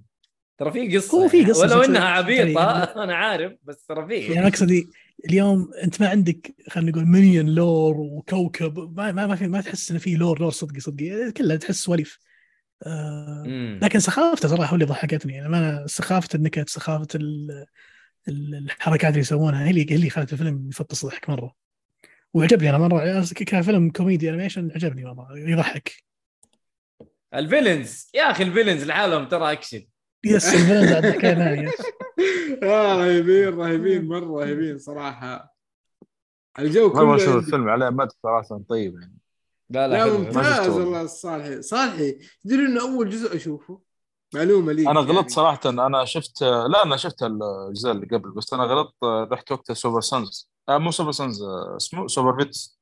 ترى 0.58 0.72
في 0.72 0.96
قصة 0.96 1.18
هو 1.18 1.28
في 1.28 1.38
يعني. 1.38 1.50
قصة 1.50 1.62
ولو 1.62 1.82
إنها 1.82 2.04
عبيطة 2.04 2.60
يعني- 2.60 2.84
أنا 3.04 3.14
عارف 3.14 3.52
بس 3.64 3.86
ترى 3.86 4.06
في 4.06 4.32
يعني 4.34 4.46
مقصدي 4.46 4.88
اليوم 5.30 5.70
أنت 5.84 6.00
ما 6.00 6.08
عندك 6.08 6.54
خلينا 6.68 6.90
نقول 6.90 7.04
مليون 7.06 7.46
lore 7.54 7.96
وكوكب 7.96 8.78
ما 8.96 9.12
ما, 9.12 9.26
ما 9.26 9.36
في 9.36 9.46
ما 9.46 9.60
تحس 9.60 9.90
إنه 9.90 10.00
في 10.00 10.14
lore 10.16 10.40
lore 10.40 10.50
صدقي 10.50 10.80
صدقي 10.80 11.32
كلها 11.32 11.56
تحس 11.56 11.76
سواليف. 11.76 12.18
لكن 13.82 13.98
سخافته 14.00 14.48
صراحة 14.48 14.70
هو 14.70 14.74
اللي 14.74 14.84
ضحكتني. 14.84 15.32
يعني 15.32 15.48
ما 15.48 15.86
سخافة 15.86 16.28
النكت 16.34 16.68
سخافة 16.68 17.08
ال- 17.14 17.66
ال- 18.28 18.54
الحركات 18.54 19.10
اللي 19.10 19.20
يسوونها. 19.20 19.64
هي 19.66 19.70
اللي 19.70 19.90
هي 19.90 19.96
اللي 19.96 20.10
خلت 20.10 20.32
الفيلم 20.32 20.68
يفطس 20.68 21.06
ضحك 21.06 21.30
مرة. 21.30 21.54
وعجبني 22.34 22.70
أنا 22.70 22.78
مرة 22.78 23.20
كفيلم 23.34 23.90
كوميدي 23.90 24.28
animation 24.30 24.70
عجبني 24.74 25.04
والله 25.04 25.26
يضحك. 25.38 25.92
ال 27.34 27.42
villains 27.42 28.10
يا 28.14 28.30
أخي 28.30 28.42
ال 28.42 28.47
villains 28.47 28.84
لحالهم 28.84 29.28
ترى 29.28 29.52
action. 29.52 29.84
yes 30.24 30.48
حكايه 30.48 31.34
ثانية 31.34 31.70
آه 32.62 32.96
رهيبين 32.96 33.48
رهيبين 33.48 34.04
مرة 34.04 34.44
رهيبين 34.44 34.78
صراحة. 34.78 35.54
الجو 36.58 36.88
ما 36.88 36.94
كله 36.94 37.16
أشوف 37.16 37.28
عندي. 37.28 37.46
الفيلم 37.46 37.68
عليه 37.68 37.90
مد 37.90 38.08
صراحة 38.22 38.60
طيب 38.68 38.94
يعني. 39.00 39.16
لا 39.74 39.88
لا 39.88 40.06
لا. 40.06 40.18
ممتاز. 40.18 40.68
والله 40.68 41.00
الصالحي 41.02 41.62
صالحي 41.62 42.18
تدري 42.44 42.66
إنه 42.66 42.80
أول 42.80 43.10
جزء 43.10 43.36
أشوفه 43.36 43.80
معلومة 44.34 44.72
لي 44.72 44.90
أنا 44.90 45.00
يعني. 45.00 45.12
غلطت 45.12 45.30
صراحة 45.30 45.60
أنا 45.66 46.04
شفت 46.04 46.42
لا 46.42 46.82
أنا 46.84 46.96
شفت 46.96 47.22
الجزء 47.22 47.90
اللي 47.90 48.06
قبل 48.06 48.30
بس 48.30 48.52
أنا 48.52 48.64
غلطت 48.64 48.94
رحت 49.04 49.52
وقتها 49.52 49.74
Super 49.74 50.00
Sons 50.00 50.50
آه 50.68 50.78
مو 50.78 50.90
Super 50.90 51.12
Sons 51.12 51.42
آه، 51.42 51.76
اسمه 51.76 52.06
Super 52.06 52.38
Pets 52.38 52.80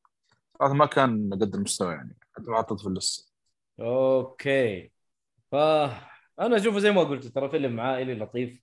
هذا 0.63 0.73
ما 0.73 0.87
كان 0.87 1.31
قد 1.35 1.55
المستوى 1.55 1.93
يعني 1.93 2.17
حتى 2.33 2.51
ما 2.51 2.59
حطيت 2.59 2.81
في 2.81 2.87
الليسته 2.87 3.29
okay 3.81 4.91
ف 5.53 5.55
أنا 6.41 6.57
أشوفه 6.57 6.79
زي 6.79 6.91
ما 6.91 7.01
قلت 7.03 7.27
ترى 7.27 7.51
فيلم 7.51 7.81
عائلي 7.81 8.15
لطيف. 8.15 8.61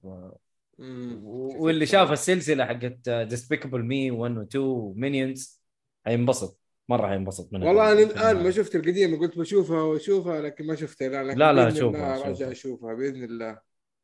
واللي 0.80 1.86
شاف 1.86 2.12
السلسلة 2.12 2.66
حقت 2.66 3.10
Despicable 3.10 3.84
Me 3.84 4.12
1 4.12 4.38
و 4.38 4.42
2 4.42 4.94
Minions 4.96 5.62
هينبسط 6.06 6.59
مرة 6.90 7.14
هينبسط 7.14 7.54
منها. 7.54 7.68
والله 7.68 7.92
أنا 7.92 8.00
الآن 8.02 8.44
ما 8.44 8.52
شفت 8.52 8.76
القديمة 8.76 9.20
قلت 9.20 9.38
بشوفها 9.38 9.82
وأشوفها 9.82 10.42
لكن 10.42 10.68
ما 10.68 10.76
شفتها 10.76 11.10
لا 11.10 11.24
لكن 11.24 11.40
لا، 11.40 11.54
لا، 11.54 11.70
شوفها، 11.70 12.34
شوفها. 12.34 12.52
أشوفها 12.52 12.94
بإذن 12.94 13.24
الله. 13.24 13.60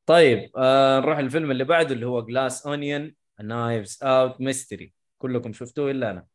طيب 0.05 0.51
آه 0.57 0.99
نروح 0.99 1.17
الفيلم 1.17 1.51
اللي 1.51 1.63
بعده 1.63 1.93
اللي 1.93 2.05
هو 2.05 2.25
Glass 2.25 2.67
Onion 2.67 3.15
Knives 3.43 3.99
Out 4.03 4.41
Mystery 4.41 4.93
كلكم 5.17 5.53
شفتوه 5.53 5.91
إلا 5.91 6.11
أنا؟ 6.11 6.25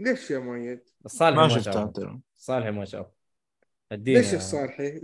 ليش 0.00 0.30
يا 0.30 0.38
مؤيد؟ 0.38 0.80
الصالح 1.04 1.36
ما 1.36 1.44
أنت. 1.44 2.00
صالح 2.36 2.66
ما 2.66 2.84
شافه 2.84 3.10
ادينا 3.92 4.18
ليش 4.18 4.32
يا 4.32 4.38
صالحي؟ 4.38 5.00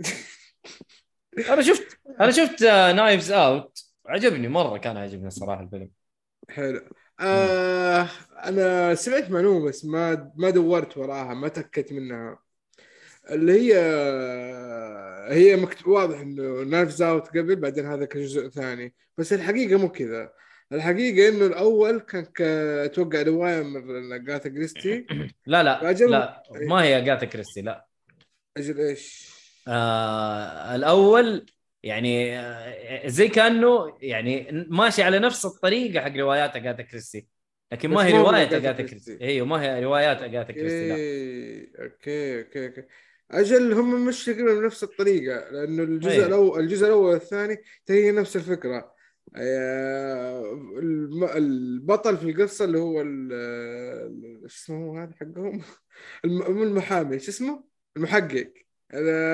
أنا 1.53 1.61
شفت 1.61 1.99
أنا 2.21 2.31
شفت 2.31 2.63
Knives 2.95 3.31
Out 3.31 3.79
عجبني 4.05 4.47
مرة 4.47 4.77
كان 4.77 4.97
عجبني 4.97 5.27
الصراحه 5.27 5.63
الفيلم. 5.63 5.89
حلو. 6.49 6.81
آه 7.19 8.09
أنا 8.43 8.95
سمعت 8.95 9.31
معلومة 9.31 9.65
بس 9.65 9.85
ما 9.85 10.31
ما 10.35 10.49
دورت 10.49 10.97
وراها 10.97 11.33
ما 11.33 11.47
تأكدت 11.47 11.93
منها. 11.93 12.39
اللي 13.29 13.53
هي 13.53 13.73
هي 15.29 15.55
مكتوب 15.55 15.87
واضح 15.87 16.19
إنه 16.19 16.63
Knives 16.63 17.01
Out 17.01 17.27
قبل 17.27 17.55
بعدين 17.55 17.85
هذا 17.85 18.05
كجزء 18.05 18.49
ثاني. 18.49 18.93
بس 19.17 19.33
الحقيقة 19.33 19.77
مو 19.77 19.89
كذا. 19.89 20.33
الحقيقة 20.71 21.29
إنه 21.29 21.45
الأول 21.45 21.99
كان 21.99 22.25
أتوقع 22.85 23.21
رواية 23.21 23.63
من 23.63 24.23
أجاثا 24.23 24.49
كريستي 24.49 25.05
لا 25.45 25.63
لا 25.63 25.93
لا 25.93 26.43
ما 26.61 26.83
هي 26.83 27.01
أجاثا 27.01 27.25
كريستي 27.25 27.61
لا. 27.61 27.87
أجل 28.57 28.79
إيش؟ 28.79 29.33
آه 29.67 30.75
الأول 30.75 31.45
يعني 31.83 32.39
آه 32.39 33.07
زي 33.07 33.27
كأنه 33.27 33.97
يعني 34.01 34.65
ماشي 34.69 35.03
على 35.03 35.19
نفس 35.19 35.45
الطريقة 35.45 36.01
حق 36.01 36.17
روايات 36.17 36.55
اجاتا 36.55 36.83
كريستي 36.83 37.27
لكن 37.73 37.89
ما 37.89 38.05
هي 38.05 38.17
رواية 38.17 38.57
اجاتا 38.57 38.83
كريستي. 38.83 39.21
إيوه 39.21 39.47
ما 39.47 39.61
هي 39.61 39.83
روايات 39.83 40.21
اجاتا 40.21 40.53
كريستي 40.53 40.87
لا. 40.87 41.83
okay 41.83 42.39
okay 42.39 42.67
okay 42.67 42.83
أجل 43.31 43.73
هم 43.73 44.05
مش 44.05 44.25
تقريبا 44.25 44.53
بنفس 44.53 44.83
الطريقة 44.83 45.49
لأنه 45.51 45.83
الجزء 45.83 46.11
أيوة. 46.11 46.25
الأول 46.25 46.59
الجزء 46.59 46.87
الأول 46.87 47.13
والثاني 47.13 47.57
هي 47.89 48.11
نفس 48.11 48.35
الفكرة. 48.35 48.93
آه، 49.35 50.59
البطل 51.35 52.17
في 52.17 52.29
القصة 52.29 52.65
اللي 52.65 52.79
هو 52.79 53.01
إيش 53.01 54.55
اسمه 54.63 55.03
هذا 55.03 55.13
حقهم؟ 55.19 55.61
المحامي 56.63 57.19
شو 57.19 57.31
اسمه؟ 57.31 57.63
المحقق. 57.97 58.53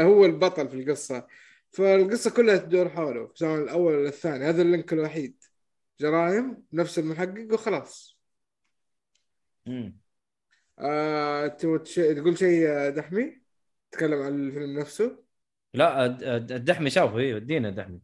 هو 0.02 0.26
البطل 0.26 0.70
في 0.70 0.76
القصة. 0.76 1.28
فالقصة 1.72 2.32
كلها 2.32 2.57
تدور 2.57 2.89
حوله 2.89 3.32
سواء 3.36 3.63
الأول 3.63 3.93
ولا 3.95 4.09
الثاني 4.09 4.45
هذا 4.45 4.61
ال 4.62 4.68
link 4.68 4.93
الوحيد 4.93 5.43
جرائم 5.99 6.63
نفس 6.74 6.99
المحقق 6.99 7.47
وخلاص 7.53 8.17
مم. 9.65 9.99
آه، 10.80 11.47
تقول 11.47 11.88
شيء 12.38 12.89
دحمي؟ 12.89 13.41
تتكلم 13.91 14.22
عن 14.22 14.47
الفيلم 14.47 14.80
نفسه؟ 14.80 15.24
لا 15.74 16.05
الد- 16.05 16.24
الد- 16.24 16.51
الدحمي 16.51 16.89
شافه 16.89 17.17
أيوه 17.17 17.38
ادينا 17.38 17.70
الدحمي 17.70 17.99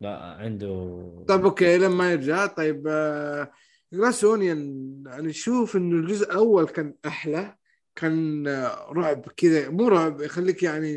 لا 0.00 0.16
عنده 0.18 1.24
طيب 1.28 1.44
okay 1.44 1.78
لما 1.78 2.12
يرجع 2.12 2.46
طيب 2.46 2.86
آه، 2.88 3.52
Glass 3.92 4.24
Onion 4.24 4.58
أنا 5.08 5.30
أشوف 5.30 5.76
إنه 5.76 5.96
الجزء 5.96 6.24
الأول 6.30 6.66
كان 6.68 6.94
أحلى 7.06 7.56
كان 7.94 8.46
آه، 8.48 8.92
رعب 8.92 9.28
كذا 9.28 9.68
مو 9.68 9.88
رعب 9.88 10.20
يخليك 10.20 10.62
يعني 10.62 10.96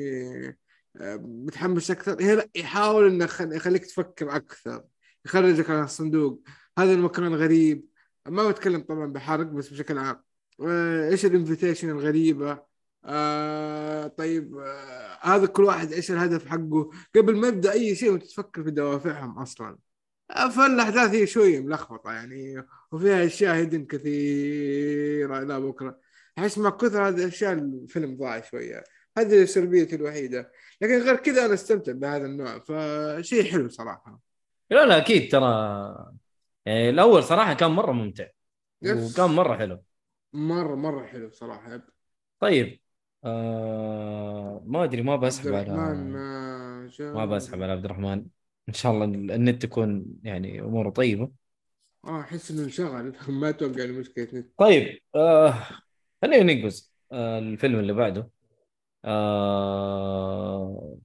متحمس 1.01 1.91
أكثر. 1.91 2.45
يحاول 2.55 3.07
إنه 3.07 3.25
يخ- 3.25 3.41
يخليك 3.41 3.85
تفكر 3.85 4.35
أكثر 4.35 4.83
يخرجك 5.25 5.69
عن 5.69 5.83
الصندوق. 5.83 6.43
هذا 6.77 6.93
المكان 6.93 7.35
غريب. 7.35 7.85
ما 8.27 8.49
بتكلم 8.49 8.81
طبعا 8.81 9.05
بحرق 9.13 9.45
بس 9.45 9.69
بشكل 9.69 9.97
عام. 9.97 10.23
آه، 10.61 11.09
إيش 11.09 11.25
الانفيتيشن 11.25 11.89
الغريبة؟ 11.89 12.63
آه 13.05 14.07
طيب 14.07 14.57
آه 14.57 15.17
هذا 15.21 15.45
كل 15.45 15.63
واحد 15.63 15.91
إيش 15.91 16.11
الهدف 16.11 16.47
حقه؟ 16.47 16.89
قبل 17.15 17.35
ما 17.37 17.47
يبدا 17.47 17.71
أي 17.71 17.95
شيء 17.95 18.11
وأنت 18.11 18.23
تفكر 18.23 18.63
في 18.63 18.71
دوافعهم 18.71 19.39
أصلا. 19.39 19.77
آه، 20.31 20.49
فالأحداث 20.49 21.09
هي 21.09 21.27
شوية 21.27 21.59
ملخبطة 21.59 22.11
يعني 22.11 22.65
وفيها 22.91 23.25
أشياء 23.25 23.55
هيدن 23.55 23.85
كثيرة 23.85 25.39
إلى 25.43 25.59
بكرة. 25.61 25.99
أحس 26.37 26.57
مع 26.57 26.69
كثر 26.69 27.07
هذه 27.07 27.15
الأشياء 27.23 27.53
الفيلم 27.53 28.17
ضاع 28.17 28.41
شوية. 28.41 28.83
هذه 29.17 29.45
سلبيتي 29.45 29.95
الوحيدة. 29.95 30.51
لكن 30.81 31.01
غير 31.01 31.15
كذا 31.15 31.45
أنا 31.45 31.53
استمتع 31.53 31.91
بهذا 31.91 32.25
النوع 32.25 32.59
فشيء 32.59 33.51
حلو 33.51 33.69
صراحة. 33.69 34.19
لا 34.71 34.85
لا 34.85 34.97
أكيد 34.97 35.31
ترى 35.31 35.45
يعني 36.65 36.89
الأول 36.89 37.23
صراحة 37.23 37.53
كان 37.53 37.71
مرة 37.71 37.91
ممتع. 37.91 38.27
يس. 38.81 39.13
وكان 39.13 39.29
مرة 39.35 39.57
حلو. 39.57 39.83
مرة 40.33 40.75
مرة 40.75 41.05
حلو 41.05 41.29
صراحة. 41.31 41.81
طيب 42.39 42.79
آه 43.25 44.63
ما 44.65 44.83
أدري 44.83 45.01
ما 45.01 45.15
بسحب 45.15 45.53
على 45.53 45.71
ما 46.99 47.25
بسحب 47.25 47.61
على 47.61 47.71
عبد 47.71 47.85
الرحمن. 47.85 48.25
إن 48.69 48.73
شاء 48.73 48.91
الله 48.91 49.05
النت 49.05 49.61
تكون 49.61 50.05
يعني 50.23 50.61
أموره 50.61 50.89
طيبة. 50.89 51.31
آه 52.05 52.19
أحس 52.21 52.51
إنه 52.51 52.63
انشغل. 52.63 53.15
ما 53.29 53.49
أتوقع 53.49 53.85
مشكلة 53.85 54.27
نت. 54.33 54.51
طيب 54.57 54.99
آه 55.15 55.53
خلينا 56.21 56.53
ننقز 56.53 56.93
آه 57.11 57.39
الفيلم 57.39 57.79
اللي 57.79 57.93
بعده. 57.93 58.29
آه 59.05 60.97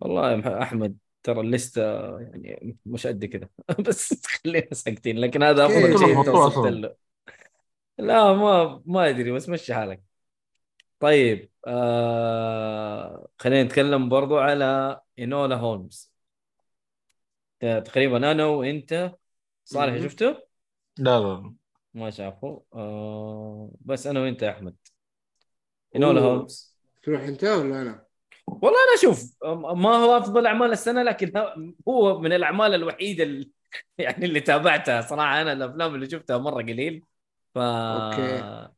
والله 0.00 0.32
يا 0.32 0.62
أحمد 0.62 0.98
ترى 1.22 1.40
الليستة 1.40 1.82
يعني 2.20 2.78
مش 2.86 3.06
قد 3.06 3.24
كذا 3.24 3.48
بس 3.88 4.26
خلينا 4.26 4.74
ساكتين 4.74 5.18
لكن 5.18 5.42
هذا 5.42 5.66
أفضل 5.66 5.96
كيف؟ 5.96 5.98
شيء 5.98 6.12
أنت 6.18 6.28
وصلت. 6.28 6.82
له 6.82 6.96
لا 7.98 8.32
ما 8.32 8.82
ما 8.86 9.08
أدري 9.08 9.32
بس 9.32 9.48
مشي 9.48 9.74
حالك 9.74 10.02
طيب 11.00 11.50
آه 11.66 13.28
خلينا 13.38 13.62
نتكلم 13.62 14.08
برضو 14.08 14.38
على 14.38 15.00
إينولا 15.18 15.56
هولمز 15.56 16.12
تقريبا 17.60 18.16
أنا 18.32 18.46
وأنت 18.46 19.14
صالح. 19.64 20.02
شفته؟ 20.02 20.42
لا 20.98 21.18
لا 21.20 21.54
ما 21.94 22.10
شافه 22.10 22.64
آه 22.74 23.70
بس 23.80 24.06
أنا 24.06 24.20
وأنت 24.20 24.42
يا 24.42 24.50
أحمد 24.50 24.76
إينولا 25.94 26.20
أوه. 26.20 26.30
هولمز 26.36 26.73
تروح 27.04 27.22
انت 27.22 27.44
ولا 27.44 27.82
أنا؟ 27.82 28.04
والله 28.46 28.78
أنا 28.84 28.94
أشوف 28.98 29.36
ما 29.74 29.96
هو 29.96 30.16
أفضل 30.18 30.46
أعمال 30.46 30.72
السنة 30.72 31.02
لكن 31.02 31.32
هو 31.88 32.20
من 32.20 32.32
الأعمال 32.32 32.74
الوحيدة 32.74 33.24
اللي 33.24 33.50
يعني 33.98 34.24
اللي 34.24 34.40
تابعتها 34.40 35.00
صراحة 35.00 35.42
أنا 35.42 35.52
الأفلام 35.52 35.94
اللي 35.94 36.10
شفتها 36.10 36.38
مرة 36.38 36.62
قليل 36.62 37.02
ف 37.54 37.58
أوكي. 37.58 38.68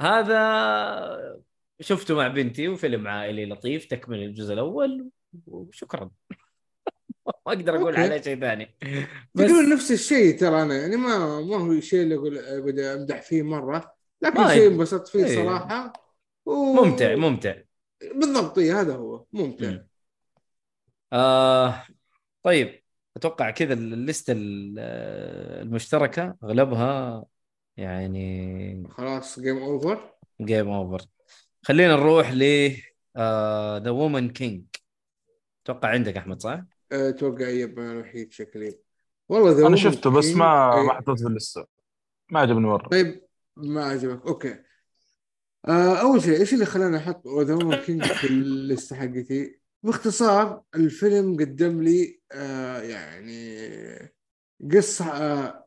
هذا 0.00 1.42
شفته 1.80 2.14
مع 2.14 2.28
بنتي 2.28 2.68
وفيلم 2.68 3.08
عائلي 3.08 3.46
لطيف 3.46 3.84
تكمل 3.84 4.22
الجزء 4.22 4.54
الأول 4.54 5.10
وشكرا 5.46 6.10
ما 7.26 7.32
أقدر 7.46 7.76
أقول. 7.76 7.96
عليه 7.96 8.20
شيء 8.20 8.40
ثاني 8.40 8.76
بس 9.34 9.50
تقريبا 9.50 9.74
نفس 9.74 9.92
الشيء 9.92 10.38
ترى 10.38 10.62
أنا 10.62 10.74
يعني 10.74 10.96
ما 10.96 11.40
ما 11.40 11.56
هو 11.56 11.80
شيء 11.80 12.02
اللي 12.02 12.14
أقول 12.14 12.80
أمدح 12.80 13.22
فيه 13.22 13.42
مرة 13.42 13.94
لكن 14.22 14.48
شيء 14.48 14.68
انبسطت 14.68 15.08
فيه 15.08 15.24
إيه. 15.24 15.44
صراحة 15.44 16.03
و... 16.46 16.52
ممتع. 16.52 17.14
ممتع 17.14 17.54
بالضبط 18.14 18.58
إيه، 18.58 18.80
هذا 18.80 18.94
هو. 18.96 19.24
ممتع. 19.32 19.70
مم. 19.70 19.88
آه 21.12 21.82
طيب 22.42 22.82
أتوقع 23.16 23.50
كذا 23.50 23.74
ال 23.74 23.86
list 23.86 24.32
ال- 24.32 24.78
المشتركة 25.62 26.36
أغلبها 26.44 27.24
يعني 27.76 28.88
خلاص 28.90 29.40
جيم 29.40 29.58
اوفر 29.58 30.12
جيم 30.40 30.68
اوفر 30.68 31.06
خلينا 31.62 31.96
نروح 31.96 32.30
ل 32.32 32.42
The 33.84 33.90
Woman 33.90 34.30
King 34.30 34.64
أتوقع 35.64 35.88
عندك 35.88 36.16
أحمد 36.16 36.42
صح؟ 36.42 36.60
أتوقع 36.92 37.48
yep 37.48 37.78
أنا 37.78 37.92
الوحيد 37.92 38.32
شكلي. 38.32 38.78
والله 39.28 39.50
ذا 39.52 39.66
أنا 39.66 39.76
شفته 39.76 40.10
بس 40.10 40.26
ما 40.26 40.76
إيه. 40.76 40.82
ما 40.82 40.94
حطيته 40.94 41.14
في 41.14 41.26
ال 41.26 41.34
list 41.34 41.66
ما 42.30 42.40
عجبني 42.40 42.66
مرة. 42.66 42.88
طيب 42.88 43.22
ما 43.56 43.84
عجبك. 43.84 44.26
okay. 44.26 44.56
آه 45.68 45.94
أول 46.00 46.22
شيء 46.22 46.40
إيش 46.40 46.54
اللي 46.54 46.66
خلاني 46.66 46.96
أحط 46.96 47.28
The 47.28 47.76
King 47.76 48.04
في 48.04 48.26
ال 48.26 48.40
list 48.40 48.96
حقتي 48.96 49.58
باختصار 49.82 50.62
الفيلم 50.74 51.36
قدم 51.40 51.82
لي 51.82 52.20
آه 52.32 52.80
يعني 52.82 53.58
قصة 54.72 55.04
آه 55.06 55.64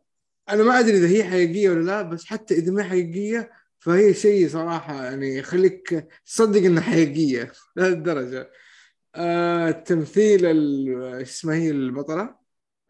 أنا 0.50 0.64
ما 0.64 0.80
أدري 0.80 0.98
إذا 0.98 1.08
هي 1.08 1.24
حقيقية 1.24 1.70
ولا 1.70 1.84
لا 1.86 2.02
بس 2.02 2.26
حتى 2.26 2.54
إذا 2.54 2.72
ما 2.72 2.84
حقيقية 2.84 3.52
فهي 3.80 4.14
شيء 4.14 4.48
صراحة 4.50 5.04
يعني 5.04 5.38
يخليك 5.38 6.08
تصدق 6.26 6.60
إنها 6.66 6.82
حقيقية 6.84 7.52
لهذه 7.76 7.94
الدرجه 7.94 8.52
آه 9.16 9.70
التمثيل 9.70 10.46
ال- 10.46 11.14
إيش 11.16 11.30
اسمها 11.30 11.56
هي 11.56 11.70
البطلة 11.72 12.22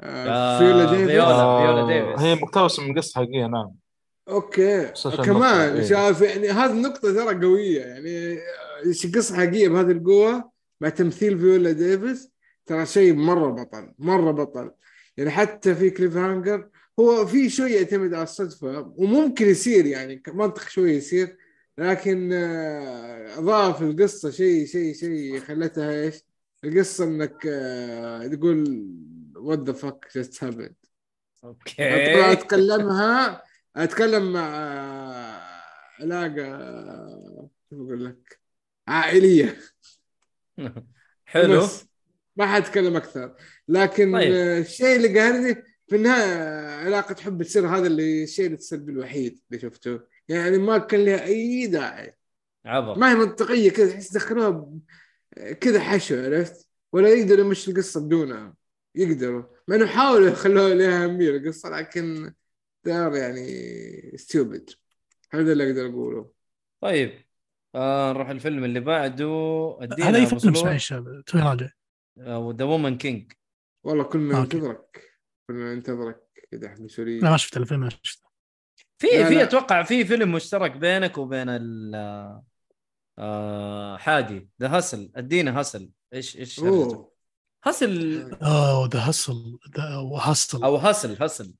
آه 0.01 0.27
آه، 0.27 0.59
فيولا 0.59 0.85
ديفيس 0.91 1.07
فيولا. 1.07 1.31
آه، 1.31 1.61
فيولا 1.87 2.09
ديفيس. 2.11 2.21
هي 2.25 2.35
مقتبسة 2.35 2.83
من 2.83 2.97
قصة 2.97 3.15
حقيقية 3.21 3.45
نعم 3.47 3.75
okay. 4.29 4.91
مسلسل 4.91 5.25
كمان 5.25 5.75
إيه. 5.75 5.83
شايف 5.83 6.21
يعني 6.21 6.49
هذه 6.49 6.71
النقطة 6.71 7.13
ترى 7.13 7.45
قوية 7.45 7.81
يعني 7.81 8.39
قصة 9.15 9.35
حقيقية 9.35 9.67
بهذه 9.69 9.91
القوة 9.91 10.51
مع 10.81 10.89
تمثيل 10.89 11.39
فيولا 11.39 11.71
ديفيس 11.71 12.29
ترى 12.65 12.85
شيء 12.85 13.13
مرة 13.13 13.51
بطل 13.51 13.93
مرة 13.99 14.31
بطل. 14.31 14.71
يعني 15.17 15.29
حتى 15.29 15.75
في 15.75 15.89
cliffhanger 15.89 16.69
هو 16.99 17.25
في 17.25 17.49
شوية 17.49 17.75
يعتمد 17.75 18.13
على 18.13 18.23
الصدفة 18.23 18.93
وممكن 18.97 19.45
يصير 19.45 19.85
يعني 19.85 20.23
منطق 20.27 20.69
شوية 20.69 20.97
يصير 20.97 21.37
لكن 21.77 22.29
آه، 22.33 23.39
أضاف 23.39 23.81
القصة 23.81 24.31
شيء 24.31 24.65
شيء 24.65 24.93
شيء 24.93 25.39
خلتها 25.39 25.91
إيش؟ 25.91 26.15
القصة 26.63 27.03
إنك 27.03 27.47
آه، 27.47 28.27
تقول 28.27 28.87
what 29.35 29.69
the 29.69 29.73
fuck 29.73 30.19
just 30.19 30.37
happened. 30.37 30.87
طبعا 31.41 31.53
أوكي 31.53 32.31
اتكلمها 32.31 33.46
أتكلم 33.77 34.33
مع 34.33 34.47
علاقة 35.99 36.31
كيف 37.69 37.79
أقول 37.79 38.05
لك؟ 38.05 38.39
عائلية. 38.87 39.57
حلو. 41.25 41.61
بس 41.61 41.85
ما 42.35 42.45
حاتكلم 42.45 42.95
أكثر. 42.95 43.35
لكن 43.67 44.13
طيب. 44.13 44.33
الشيء 44.33 44.95
اللي 44.95 45.19
قهرني 45.19 45.63
في 45.87 45.95
النهاية 45.95 46.67
علاقة 46.85 47.15
حب 47.21 47.43
تصير 47.43 47.67
هذا 47.67 47.87
اللي 47.87 48.23
الشيء 48.23 48.53
السلبي 48.53 48.91
الوحيد 48.91 49.39
اللي 49.51 49.61
شفته. 49.61 49.99
يعني 50.29 50.57
ما 50.57 50.77
كان 50.77 51.05
لها 51.05 51.23
أي 51.25 51.67
داعي. 51.67 52.15
عبر 52.65 52.99
ما 52.99 53.11
هي 53.11 53.15
منطقية 53.15 53.71
كذا 53.71 53.91
تحس 53.91 54.13
دخلوها 54.13 54.69
كذا 55.61 55.79
حشو 55.79 56.15
عرفت؟ 56.15 56.67
ولا 56.91 57.09
يقدر 57.09 57.39
يمشي 57.39 57.71
القصة 57.71 58.05
بدونها. 58.05 58.55
يقدروا. 58.95 59.43
مع 59.67 59.75
إنه 59.75 59.87
حاولوا 59.87 60.27
يخلوها 60.27 60.73
لها 60.73 61.03
أهمية 61.03 61.29
القصة 61.29 61.69
لكن 61.69 62.33
دار 62.87 63.15
يعني 63.15 63.47
ستوبد 64.17 64.69
هذا 65.31 65.51
اللي 65.51 65.69
أقدر 65.69 65.89
أقوله. 65.89 66.31
طيب 66.81 67.23
آه 67.75 68.13
نروح 68.13 68.29
الفيلم 68.29 68.63
اللي 68.63 68.79
بعده. 68.79 69.77
أدينا 69.81 70.09
هذا 70.09 70.17
أي 70.17 70.25
فيلم. 70.25 70.53
صحيح 70.53 70.87
توي 71.25 71.41
راجع. 71.41 71.69
The 72.19 72.65
Woman 72.65 72.97
King 72.97 73.31
والله 73.83 74.03
okay. 74.03 74.17
ننتظرك 74.17 75.01
كلنا 75.47 75.75
ننتظرك 75.75 76.47
يا 76.53 76.57
دحمي 76.57 76.89
sorry 76.89 77.19
لا 77.19 77.29
ما 77.29 77.37
شفت 77.37 77.57
الفيلم 77.57 77.79
ما 77.79 77.89
شفته 77.89 78.29
في 79.01 79.25
في. 79.25 79.43
أتوقع 79.43 79.83
في 79.83 80.05
فيلم 80.05 80.31
مشترك 80.31 80.71
بينك 80.71 81.17
وبين 81.17 81.49
ال 81.49 81.95
آه 83.19 83.97
حادي. 83.97 84.49
The 84.61 84.79
Hustle 84.79 85.11
أدينا 85.15 85.61
Hustle 85.61 85.91
إيش 86.13 86.37
إيش 86.37 86.59
هرجته؟ 86.59 87.11
أوه 87.67 88.89
ذا 88.93 89.09
هسل 89.09 89.59
ذا 89.77 89.97
وهسل 89.97 90.63
أو 90.63 90.75
هسل 90.75 91.23
هسل 91.23 91.55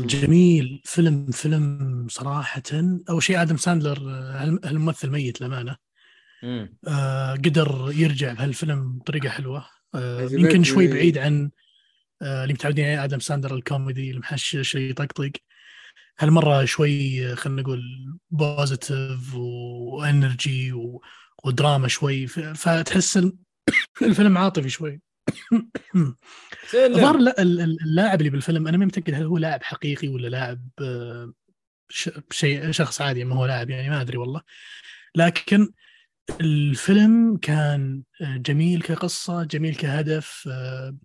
مم. 0.00 0.06
جميل 0.26 0.82
فيلم 0.84 1.30
فيلم 1.30 2.06
صراحة 2.10 2.62
أول 3.10 3.22
شيء 3.22 3.42
آدم 3.42 3.56
ساندلر 3.56 3.98
هالممثل 4.64 5.10
ميت 5.10 5.40
للأمانة. 5.40 5.76
آه 6.88 7.32
قدر 7.34 7.92
يرجع 7.96 8.32
بهالفيلم 8.32 8.98
بطريقة 8.98 9.28
حلوة 9.28 9.66
آه. 9.94 10.20
يمكن 10.40 10.64
شوي 10.64 10.86
بعيد 10.94 11.18
عن 11.18 11.50
آه 12.22 12.42
اللي 12.42 12.54
متعودين 12.54 12.84
عليه 12.84 13.04
آدم 13.04 13.18
ساندلر 13.18 13.54
الكوميدي 13.54 14.10
المحشش 14.10 14.76
اللي 14.76 14.90
يطقطق 14.90 15.32
هالمرة 16.18 16.64
شوي 16.64 17.36
خلينا 17.36 17.62
نقول 17.62 17.82
positive 18.30 19.34
و 19.34 19.54
energy 19.54 20.72
ودراما 21.44 21.88
شوي 21.88 22.26
فتحس 22.26 23.16
ال- 23.16 23.36
الفيلم 24.02 24.38
عاطفي 24.38 24.68
شوي. 24.70 25.00
الظاهر 26.74 27.16
لا- 27.18 27.42
ال- 27.42 27.60
ال- 27.60 27.82
اللاعب 27.82 28.18
اللي 28.20 28.30
بالفيلم 28.30 28.68
أنا 28.68 28.76
ما 28.76 28.86
متأكد 28.86 29.14
هل 29.14 29.22
هو 29.22 29.38
لاعب 29.38 29.62
حقيقي 29.62 30.08
ولا 30.08 30.28
لاعب 30.28 30.68
آه، 30.82 31.32
شيء 32.30 32.70
شخص 32.70 33.00
عادي 33.00 33.24
ما 33.24 33.34
هو 33.36 33.46
لاعب 33.46 33.70
يعني 33.70 33.90
ما 33.90 34.00
أدري 34.00 34.16
والله. 34.18 34.42
لكن 35.16 35.72
الفيلم 36.40 37.36
كان 37.36 38.02
آه، 38.20 38.36
جميل 38.36 38.82
كقصة 38.82 39.44
جميل 39.44 39.74
كهدف 39.74 40.48
آه، 40.52 40.96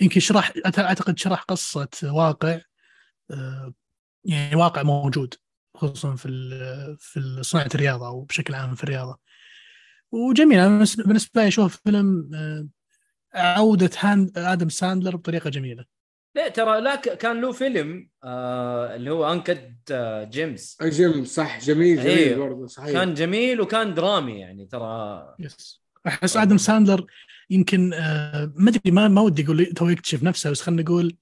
يمكن 0.00 0.20
شرح 0.20 0.52
أعتقد 0.78 1.18
شرح 1.18 1.42
قصة 1.42 1.88
واقع 2.02 2.60
يعني 4.24 4.56
واقع 4.56 4.82
موجود 4.82 5.34
خصوصا 5.76 6.16
في 6.16 6.28
في 7.00 7.38
صناعة 7.42 7.68
الرياضة 7.74 8.06
أو 8.06 8.22
بشكل 8.22 8.54
عام 8.54 8.74
في 8.74 8.84
الرياضة. 8.84 9.18
وجميل 10.12 10.58
أنا 10.58 10.84
بالنسبة 10.96 11.42
لي 11.42 11.48
أشوف 11.48 11.80
فيلم 11.84 12.30
عودة 13.36 13.90
هان 13.98 14.30
آدم 14.36 14.68
ساندلر 14.68 15.16
بطريقة 15.16 15.50
جميلة. 15.50 15.84
لا 16.36 16.48
ترى 16.48 16.80
لا 16.80 16.94
كان 16.96 17.40
له 17.40 17.52
فيلم 17.52 18.08
آه 18.24 18.96
اللي 18.96 19.10
هو 19.10 19.32
Uncut 19.32 19.74
آه 19.90 20.24
Gems 20.24 20.78
Gem 20.82 21.24
صح 21.24 21.60
جميل 21.60 21.96
جميل 21.96 22.18
أيوه. 22.18 22.46
برضه 22.48 22.66
صحيح. 22.66 22.92
كان 22.92 23.14
جميل 23.14 23.60
وكان 23.60 23.94
درامي 23.94 24.40
يعني 24.40 24.66
ترى. 24.66 25.34
yes 25.38 25.82
أحس 26.06 26.36
آدم 26.36 26.56
ساندلر 26.56 27.06
يمكن 27.50 27.92
آه، 27.92 28.52
ما 28.56 28.70
أدري 28.70 28.90
ما 28.90 29.08
ما 29.08 29.20
ودي 29.20 29.44
أقول 29.44 29.66
تو 29.66 29.88
يكتشف 29.88 30.22
نفسه 30.22 30.50
بس 30.50 30.60
خلينا 30.60 30.82
نقول 30.82 31.16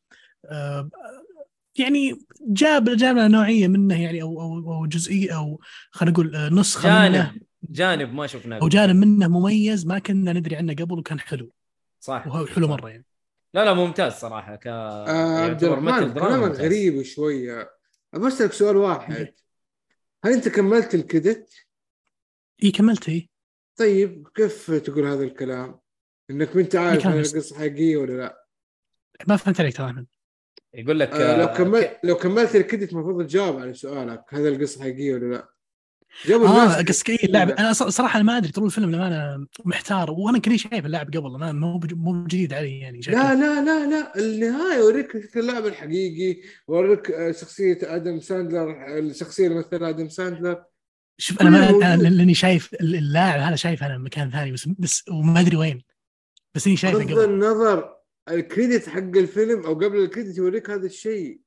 آه، 0.45 0.91
يعني 1.79 2.19
جاب 2.41 2.97
جاب 2.97 3.17
نوعية 3.17 3.69
منه 3.69 4.03
يعني 4.03 4.23
أو 4.23 4.41
أو 4.41 4.73
أو 4.75 4.87
جزئية 4.87 5.37
أو 5.37 5.61
خلينا 5.91 6.13
نقول 6.13 6.37
آه، 6.37 6.49
نسخة 6.49 6.89
منه. 6.89 7.09
جانب 7.09 7.43
جانب 7.71 8.15
ما 8.15 8.27
شفناه 8.27 8.59
أو 8.63 8.69
جانب 8.69 8.97
منه 8.97 9.29
مميز 9.29 9.87
ما 9.87 9.99
كنا 9.99 10.33
ندري 10.33 10.57
عنه 10.57 10.75
قبل 10.75 10.99
وكان 10.99 11.21
حلو. 11.21 11.51
صح 12.05 12.27
وهو 12.27 12.47
حلو 12.47 12.69
مرة 12.69 12.89
يعني 12.89 13.05
لا 13.55 13.65
لا 13.65 13.75
ممتاز 13.75 14.13
صراحة 14.13 14.57
ك 14.57 14.67
آه 14.67 15.45
عبد 15.45 15.65
الرحمن 15.65 16.13
كلامك. 16.15 16.51
غريب 16.51 17.03
شوية 17.03 17.71
ابى 18.15 18.29
أسألك 18.29 18.53
سؤال 18.53 18.77
واحد 18.77 19.35
هل 20.25 20.33
أنت 20.33 20.49
كملت 20.49 20.95
الكريدت؟ 20.95 21.53
إي 22.63 22.71
كملت 22.71 23.09
إي 23.09 23.29
طيب 23.77 24.29
كيف 24.35 24.71
تقول 24.71 25.07
هذا 25.07 25.25
الكلام؟ 25.25 25.81
إنك 26.31 26.57
ما 26.57 26.63
أنت 26.63 26.77
عارف 26.77 27.07
هل 27.07 27.19
القصة 27.21 27.59
حقيقية 27.59 27.97
ولا 27.97 28.13
لا؟ 28.13 28.47
ما 29.29 29.37
فهمت 29.37 29.61
عليك 29.61 29.77
ترى 29.77 29.87
أحمد 29.87 30.07
يقول 30.75 31.01
لك 31.01 31.09
آه 31.09 31.37
لو 31.39 31.45
آه، 31.45 31.57
كملت 31.57 32.01
لو 32.05 32.17
كملت 32.17 32.57
الكريدت 32.57 32.93
المفروض 32.93 33.27
تجاوب 33.27 33.57
على 33.57 33.75
سؤالك 33.75 34.25
هل 34.29 34.47
القصة 34.47 34.81
حقيقية 34.81 35.15
ولا 35.15 35.35
لا؟ 35.35 35.54
جابوا 36.27 36.49
آه 36.49 36.83
قصدك 36.83 37.11
اي 37.11 37.19
اللاعب 37.25 37.51
أنا 37.51 37.73
ص- 37.73 37.83
صراحة 37.83 38.17
أنا 38.17 38.25
ما 38.25 38.37
أدري 38.37 38.53
طول 38.53 38.65
الفيلم 38.65 38.91
لما 38.91 39.07
أنا 39.07 39.47
محتار 39.65 40.11
وأنا 40.11 40.39
كني 40.39 40.59
شايف 40.59 40.87
اللاعب 40.87 41.07
قبل 41.07 41.39
ما 41.39 41.53
مو 41.53 41.79
بج- 41.79 41.95
مو 41.95 42.25
جديد 42.27 42.53
علي 42.53 42.79
يعني. 42.81 43.01
لا 43.01 43.35
لا 43.35 43.65
لا 43.65 43.87
لا 43.91 44.19
النهاية 44.19 44.79
يوريك 44.79 45.37
اللاعب 45.37 45.67
الحقيقي 45.67 46.41
وريك 46.69 47.11
آه، 47.11 47.33
شخصية 47.33 47.79
آدم 47.83 48.21
ساندلر 48.21 48.99
الشخصية 48.99 49.47
اللي 49.47 49.59
مثلها 49.59 49.89
آدم 49.89 50.09
ساندلر 50.09 50.65
شوف 51.19 51.41
أنا 51.41 51.51
ما 51.51 51.71
أنا. 51.95 52.03
لأني 52.03 52.35
شايف 52.35 52.75
اللاعب 52.81 53.41
هذا 53.41 53.57
شايف 53.57 53.83
أنا 53.85 53.99
مكان 53.99 54.31
ثاني 54.31 54.53
بس 54.53 54.69
بس 54.79 55.05
وما 55.11 55.41
أدري 55.41 55.57
وين 55.57 55.83
بس 56.55 56.67
إني 56.67 56.77
شايفه 56.77 56.99
بغض 56.99 57.11
قبل 57.13 57.25
النظر 57.25 57.95
الكريدت 58.31 58.89
حق 58.89 58.99
الفيلم 58.99 59.65
أو 59.65 59.75
قبل 59.75 59.97
الكريدت 60.05 60.39
يوريك 60.39 60.71
هذا 60.71 60.87
الشيء 60.87 61.41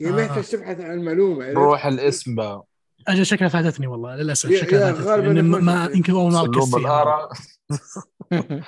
يعني 0.00 0.14
ما 0.16 0.22
آه. 0.22 0.24
يحتاج 0.26 0.44
تبحث 0.44 0.80
عن 0.80 0.98
المعلومة؟ 0.98 1.52
روح 1.52 1.86
الاسم 1.86 2.34
بقى 2.34 2.64
أجل 3.08 3.26
شكلها 3.26 3.48
فاتتني 3.48 3.86
والله 3.86 4.16
للأسف 4.16 4.52
شكلها 4.52 4.92
فاتتني 4.92 5.42
ما. 5.42 5.90
يمكن 5.94 6.12
اول 6.12 6.32
مره 6.32 6.40
أركز 6.40 6.74
فيها. 6.74 7.28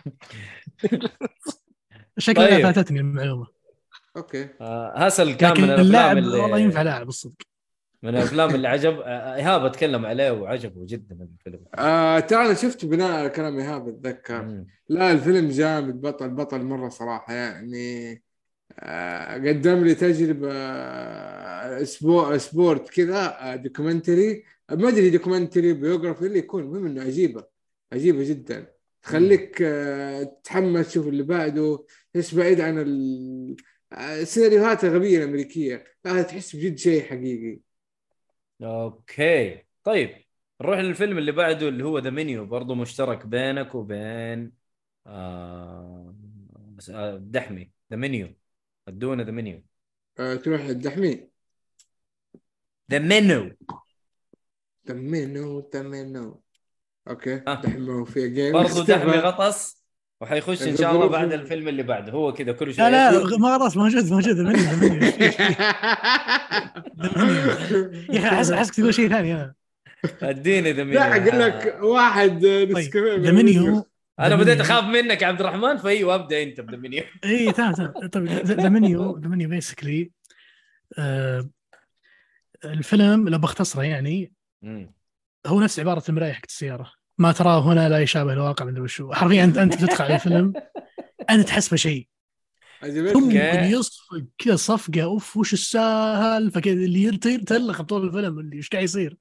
شكلها 2.19 2.47
طيب. 2.47 2.63
فاتتني 2.63 3.01
المعلومة 3.01 3.47
أوكي 4.17 4.49
آه، 4.61 4.93
هاسل 4.97 5.33
كان 5.35 5.51
لكن 5.51 5.63
من 5.63 5.71
اللاعب 5.71 6.19
الافلام 6.19 6.43
والله 6.43 6.59
ينفع 6.59 6.81
اللي 6.81 6.91
لاعب 6.91 7.09
الصدق 7.09 7.35
من 8.03 8.11
الأفلام 8.11 8.55
اللي 8.55 8.69
عجب 8.69 9.01
آه، 9.01 9.35
إيهاب 9.35 9.65
أتكلم 9.65 10.07
عليه 10.07 10.31
وعجبه 10.31 10.87
جدا 10.87 11.29
الفيلم 11.35 11.65
آه 11.75 12.21
ترى 12.21 12.47
أنا 12.47 12.55
شفت 12.55 12.85
بناء 12.85 13.13
على 13.13 13.29
كلام 13.31 13.59
إيهاب 13.59 13.89
أتذكر. 13.89 14.65
لا 14.89 15.13
الفيلم 15.13 15.49
جامد 15.49 16.01
بطل 16.01 16.29
بطل 16.31 16.63
مرة 16.63 16.89
صراحة 16.89 17.33
يعني 17.35 18.13
آه 18.13 18.19
قدم 19.49 19.85
لي 19.85 19.95
تجربة 19.95 20.49
آه، 20.53 21.83
spo 21.85 22.39
sport 22.39 22.89
كذا 22.91 23.53
آه، 23.53 23.57
documentary 23.57 24.45
ما 24.71 24.89
أدري 24.89 25.11
documentary 25.11 25.73
biography 25.73 26.27
اللي 26.27 26.39
يكون. 26.39 26.63
المهم 26.63 26.87
إنه 26.87 27.03
عجيبة 27.03 27.45
عجيبة 27.93 28.29
جدا. 28.29 28.75
تخليك 29.03 29.63
آه، 29.63 30.23
تتحمس 30.23 30.89
تشوف 30.89 31.09
اللي 31.09 31.23
بعده 31.23 31.87
تحس 32.15 32.35
بعيد 32.35 32.61
عن 32.61 32.79
ال- 32.79 33.57
آه، 33.93 34.21
السيناريوهات 34.21 34.85
الغبيه 34.85 35.19
الأمريكية. 35.19 35.85
لا 36.05 36.23
تحس 36.23 36.57
بجد 36.57 36.79
شيء 36.79 37.03
حقيقي. 37.05 37.61
okay. 38.63 39.65
طيب 39.85 40.11
نروح 40.61 40.79
للفيلم 40.79 41.19
اللي 41.19 41.33
بعده 41.33 41.69
اللي 41.69 41.85
هو 41.85 41.99
The 41.99 42.11
Menu 42.11 42.47
برضه 42.47 42.75
مشترك 42.75 43.27
بينك 43.27 43.75
وبين 43.75 44.53
آه... 45.07 46.15
آه، 46.91 47.17
دحمي 47.23 47.71
The 47.91 47.97
Menu 47.97 48.35
ادونا 48.89 49.23
The 49.23 49.31
Menu 49.31 49.63
آه، 50.19 50.35
تروح 50.35 50.61
للدحمي 50.61 51.29
The 52.91 52.99
Menu 52.99 53.51
تمنو 54.87 55.61
تمنو 55.61 56.41
okay 57.09 57.35
آه. 57.47 57.63
دحمي 57.63 58.05
في 58.07 58.29
game 58.29 58.53
برضه 58.53 58.85
دحمي 58.95 59.13
غطس 59.13 59.85
وحيخش 60.21 60.63
إن 60.63 60.77
شاء 60.77 60.93
الله 60.93 61.07
بعد 61.07 61.33
الفيلم 61.33 61.69
اللي 61.69 61.83
بعده. 61.83 62.13
هو 62.13 62.33
كذا 62.33 62.53
كل 62.53 62.75
شوي 62.75 62.91
لا 62.91 63.13
لا 63.13 63.39
ما 63.39 63.59
خلاص 63.59 63.77
موجود 63.77 64.13
موجود 64.13 64.35
The 64.37 64.43
Menu 64.43 64.63
The 64.63 64.77
Menu 64.77 65.03
يا 68.13 68.19
أخي 68.19 68.29
احس 68.29 68.51
احسك 68.51 68.75
تقول 68.75 68.95
شيء 68.95 69.09
ثاني 69.09 69.35
أنا 69.35 69.55
اديني 70.23 70.73
The 70.73 70.85
Menu 70.85 70.99
لا 70.99 71.17
أقول 71.17 71.41
لك 71.41 71.79
واحد 71.83 72.47
نسكافيه 72.47 73.17
The 73.17 73.33
Menu 73.33 73.87
أنا 74.21 74.37
بديت. 74.37 74.61
أخاف 74.61 74.85
منك 74.85 75.23
يا 75.23 75.27
عبد 75.27 75.41
الرحمن 75.41 75.77
فايوه 75.77 76.15
ابدا 76.15 76.43
أنت 76.43 76.61
ب 76.61 76.65
The 76.65 76.77
Menu 76.77 77.05
إي 77.25 77.53
تمام 77.53 77.73
تمام. 77.73 77.93
طيب 78.13 78.25
The 78.27 78.69
Menu 78.69 79.19
The 79.19 79.29
Menu 79.29 79.49
basically 79.49 80.11
الفيلم 82.65 83.29
لو 83.29 83.39
بختصره 83.39 83.83
يعني. 83.83 84.33
هو 85.47 85.61
نفس 85.61 85.81
عبارة 85.81 86.03
المرايه 86.09 86.33
حقت 86.33 86.51
السيارة. 86.51 86.93
ما 87.19 87.33
تراه 87.33 87.73
هنا 87.73 87.89
لا 87.89 87.99
يشابه 87.99 88.33
الواقع 88.33 88.65
من 88.65 88.79
وشو. 88.81 89.13
حرفيا 89.13 89.45
أنت 89.45 89.59
أنت 89.59 89.75
تدخل 89.75 90.05
على 90.05 90.15
الفيلم 90.15 90.53
انت 91.31 91.47
تحس 91.47 91.75
بشيء. 91.75 92.09
ثم. 93.13 93.31
يصفق 93.31 94.25
كذا 94.39 94.57
صفقة 94.57 95.03
أوف 95.03 95.37
وش 95.37 95.53
السالفه 95.53 96.61
كذا 96.61 96.73
اللي 96.73 97.05
يطير 97.05 97.43
تلخ 97.43 97.83
طول 97.83 98.07
الفيلم 98.07 98.39
اللي 98.39 98.57
إيش 98.57 98.69
قاعد 98.69 98.85
يصير؟ 98.85 99.17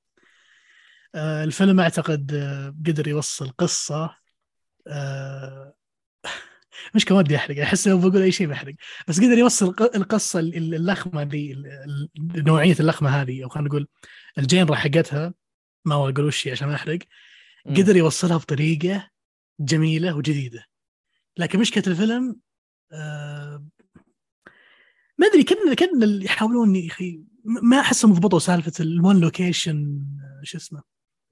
آه 1.16 1.44
الفيلم 1.44 1.80
أعتقد 1.80 2.34
آه 2.34 2.76
قدر 2.88 3.08
يوصل 3.08 3.50
قصة 3.50 4.16
آه 4.88 5.74
مش 6.96 7.06
كمان 7.06 7.20
ودي 7.20 7.36
احرق 7.36 7.62
أحس 7.62 7.88
لو 7.88 7.98
بقول 7.98 8.22
أي 8.22 8.32
شيء 8.32 8.48
بحرق 8.48 8.74
بس 9.08 9.20
قدر 9.20 9.38
يوصل 9.38 9.68
الق- 9.70 9.96
القصة 9.96 10.40
ال- 10.40 10.58
ال- 10.58 10.76
اللخمة 10.76 11.24
دي 11.24 11.56
نوعية 12.36 12.76
اللخمة 12.80 13.10
هذه 13.10 13.44
أو 13.44 13.50
خلينا 13.50 13.70
نقول 13.70 13.88
ال 14.38 14.44
genre 14.44 14.76
حقتها 14.76 15.34
ما 15.86 15.96
هو 15.96 16.10
أقول 16.10 16.26
وش 16.26 16.48
عشان 16.48 16.72
أحرق. 16.72 17.00
قدر 17.68 17.96
يوصلها 17.96 18.38
بطريقة 18.38 19.10
جميلة 19.60 20.16
وجديدة 20.16 20.66
لكن 21.38 21.60
مشكلة 21.60 21.84
الفيلم 21.88 22.36
آه 22.92 23.66
ما 25.18 25.28
أدري 25.28 25.44
كأن 25.44 25.74
كأن 25.74 26.04
اللي 26.04 26.26
يحاولون 26.26 26.76
يا 26.76 26.88
أخي 26.88 27.22
ما 27.46 27.80
أحسهم 27.80 28.14
ضبطوا 28.14 28.40
سالفة 28.40 28.72
ال 28.80 28.90
one 28.90 29.20
location 29.20 30.06
شو 30.44 30.58
اسمه 30.58 30.82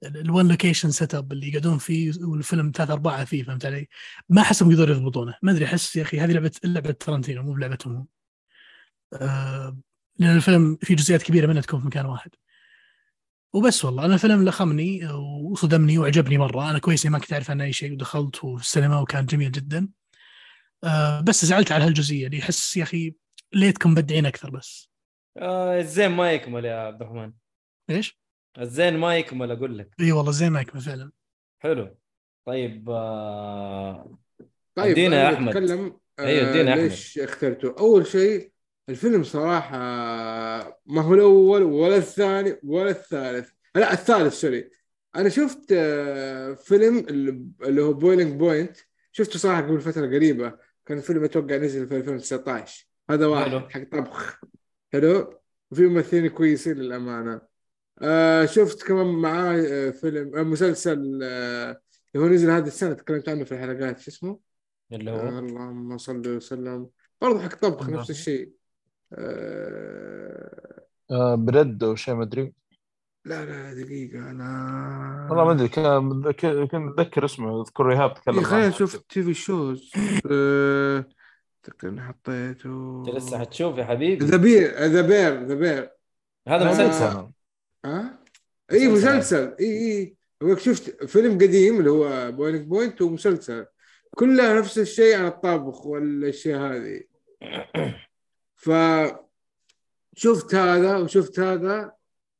ال 0.04 0.48
one 0.48 0.90
location 0.90 1.14
setup 1.14 1.32
اللي 1.32 1.48
يقعدون 1.48 1.78
فيه 1.78 2.12
والفيلم 2.20 2.72
ثلاث 2.74 2.90
ارباعه 2.90 3.24
فيه 3.24 3.42
فهمت 3.42 3.66
علي؟ 3.66 3.88
ما 4.28 4.42
أحسهم 4.42 4.70
يقدرون 4.70 4.96
يضبطونه 4.96 5.34
ما 5.42 5.52
أدري 5.52 5.64
أحس 5.64 5.96
يا 5.96 6.02
أخي 6.02 6.20
هذه 6.20 6.32
لعبة 6.32 6.50
لعبة 6.64 6.90
ترنتينو 6.90 7.42
مو 7.42 7.52
بلعبتهم 7.52 7.96
هم. 7.96 8.06
آه 9.12 9.78
لأن 10.18 10.36
الفيلم 10.36 10.78
في 10.82 10.94
جزئيات 10.94 11.22
كبيرة 11.22 11.46
منها 11.46 11.62
تكون 11.62 11.80
في 11.80 11.86
مكان 11.86 12.06
واحد 12.06 12.30
وبس 13.52 13.84
والله 13.84 14.04
أنا 14.04 14.14
الفيلم 14.14 14.44
لخمني 14.44 15.06
وصدمني 15.52 15.98
وعجبني 15.98 16.38
مرة 16.38 16.70
أنا 16.70 16.78
كويس 16.78 17.06
ما 17.06 17.18
كنت 17.18 17.32
أعرف 17.32 17.50
عنه 17.50 17.64
أي 17.64 17.72
شيء 17.72 17.92
ودخلت 17.92 18.36
في 18.36 18.46
السينما 18.60 19.00
وكان 19.00 19.26
جميل 19.26 19.52
جدا 19.52 19.88
آه 20.84 21.20
بس 21.20 21.44
زعلت 21.44 21.72
على 21.72 21.84
هالجزئية 21.84 22.26
اللي 22.26 22.40
احس 22.40 22.76
يا 22.76 22.82
أخي 22.82 23.14
ليتكم 23.52 23.90
مبدعين 23.90 24.26
أكثر 24.26 24.50
بس 24.50 24.90
آه 25.38 25.80
الزين 25.80 26.10
ما 26.10 26.32
يكمل 26.32 26.64
يا 26.64 26.74
عبد 26.74 27.02
الرحمن 27.02 27.32
إيش؟ 27.90 28.21
الزين 28.58 28.96
ما 28.96 29.16
يكمل 29.16 29.50
أقول 29.50 29.78
لك؟ 29.78 29.90
إي 30.00 30.12
والله 30.12 30.32
زي 30.32 30.50
ما 30.50 30.60
يكمل 30.60 30.80
فعلا. 30.80 31.10
حلو. 31.58 31.96
طيب 32.46 32.90
آه 32.90 34.18
طيب 34.74 34.90
ادينا 34.90 35.16
يا 35.16 35.28
أنا 35.28 35.36
أحمد. 35.36 35.48
بتكلم 35.48 35.96
أيوة، 36.18 36.50
ادينا 36.50 36.70
يا 36.70 36.76
ليش 36.76 37.18
اخترته 37.18 37.74
أول 37.78 38.06
شيء 38.06 38.52
الفيلم 38.88 39.22
صراحة 39.22 39.78
ما 40.86 41.02
هو 41.02 41.14
الأول 41.14 41.62
ولا 41.62 41.96
الثاني 41.96 42.58
ولا 42.64 42.90
الثالث. 42.90 43.50
لا 43.74 43.92
الثالث 43.92 44.34
sorry. 44.34 44.70
أنا 45.16 45.28
شفت 45.28 45.72
آه، 45.72 46.52
فيلم 46.54 46.98
اللي 46.98 47.46
اللي 47.62 47.82
هو 47.82 47.92
Boiling 47.92 48.36
Point 48.38 48.76
شفته 49.12 49.38
صراحة 49.38 49.62
قبل 49.62 49.80
فترة 49.80 50.06
قريبة. 50.06 50.58
كان 50.86 51.00
فيلم 51.00 51.24
أتوقع 51.24 51.56
نزل 51.56 51.86
في 51.88 51.96
2019 51.96 52.86
هذا 53.10 53.26
واحد 53.26 53.50
حلو. 53.50 53.60
حق 53.68 53.82
طبخ. 53.92 54.40
حلو. 54.92 55.40
وفي 55.70 55.82
ممثلين 55.86 56.28
كويسين 56.28 56.72
للأمانة. 56.76 57.51
آه 58.02 58.44
شفت 58.46 58.82
كمان 58.82 59.06
معاه 59.06 59.56
آه، 59.70 59.90
فيلم 59.90 60.36
آه 60.36 60.42
مسلسل 60.42 61.20
آه 61.22 61.80
اللي 62.14 62.26
هو 62.26 62.30
نزل 62.30 62.50
هذه 62.50 62.66
السنة 62.66 62.92
تكلمت 62.94 63.28
عنه 63.28 63.44
في 63.44 63.52
الحلقات 63.52 63.98
شو 64.00 64.10
اسمه؟ 64.10 64.38
اللي 64.92 65.10
آه 65.10 65.30
هو 65.30 65.38
اللهم 65.38 65.98
صل 65.98 66.28
وسلم 66.28 66.88
برضه 67.20 67.40
حق 67.42 67.54
طبخ. 67.54 67.88
نفس 67.88 68.10
الشيء 68.10 68.52
آه 69.12 70.82
آه 71.10 71.34
بريد 71.34 71.84
أو 71.84 71.94
شيء 71.94 72.14
ما 72.14 72.22
أدري 72.22 72.52
لا 73.24 73.44
لا 73.44 73.74
دقيقة 73.84 74.30
أنا 74.30 75.26
والله 75.30 75.44
ما 75.44 75.52
أدري 75.52 75.68
كان 75.68 76.02
متذكر- 76.04 76.64
كنت 76.66 76.74
متذكر 76.74 77.24
اسمه 77.24 77.60
أذكر 77.62 77.86
رهاب 77.86 78.14
تكلم 78.14 78.34
إيه، 78.38 78.44
خلينا 78.44 78.64
عنه. 78.64 78.74
نشوف 78.74 78.96
تي 78.96 79.22
في 79.22 79.34
شوز 79.34 79.92
تقريبا 81.62 82.02
حطيته 82.02 83.02
أنت 83.06 83.16
لسه 83.16 83.38
حتشوف 83.38 83.78
يا 83.78 83.84
حبيبي 83.84 84.24
ذا 84.24 84.36
بير 84.36 84.70
ذا 84.78 85.02
بير 85.02 85.44
ذا 85.46 85.54
بير 85.54 85.90
هذا. 86.48 86.70
مسلسل 86.70 87.28
ها؟ 87.84 88.18
اي 88.72 88.88
مسلسل. 88.88 89.54
اي 89.60 89.66
اي 89.66 90.16
هو 90.42 90.56
شفت 90.56 91.04
فيلم 91.04 91.34
قديم 91.34 91.78
اللي 91.78 91.90
هو 91.90 92.32
بوينت 92.32 92.66
بوينت 92.66 93.02
ومسلسل. 93.02 93.66
كلها 94.10 94.60
نفس 94.60 94.78
الشيء 94.78 95.16
عن 95.16 95.26
الطبخ 95.26 95.86
والأشياء 95.86 96.60
هذه. 96.60 97.02
ف 98.64 98.70
شفت 100.16 100.54
هذا 100.54 100.96
وشفت 100.96 101.40
هذا 101.40 101.92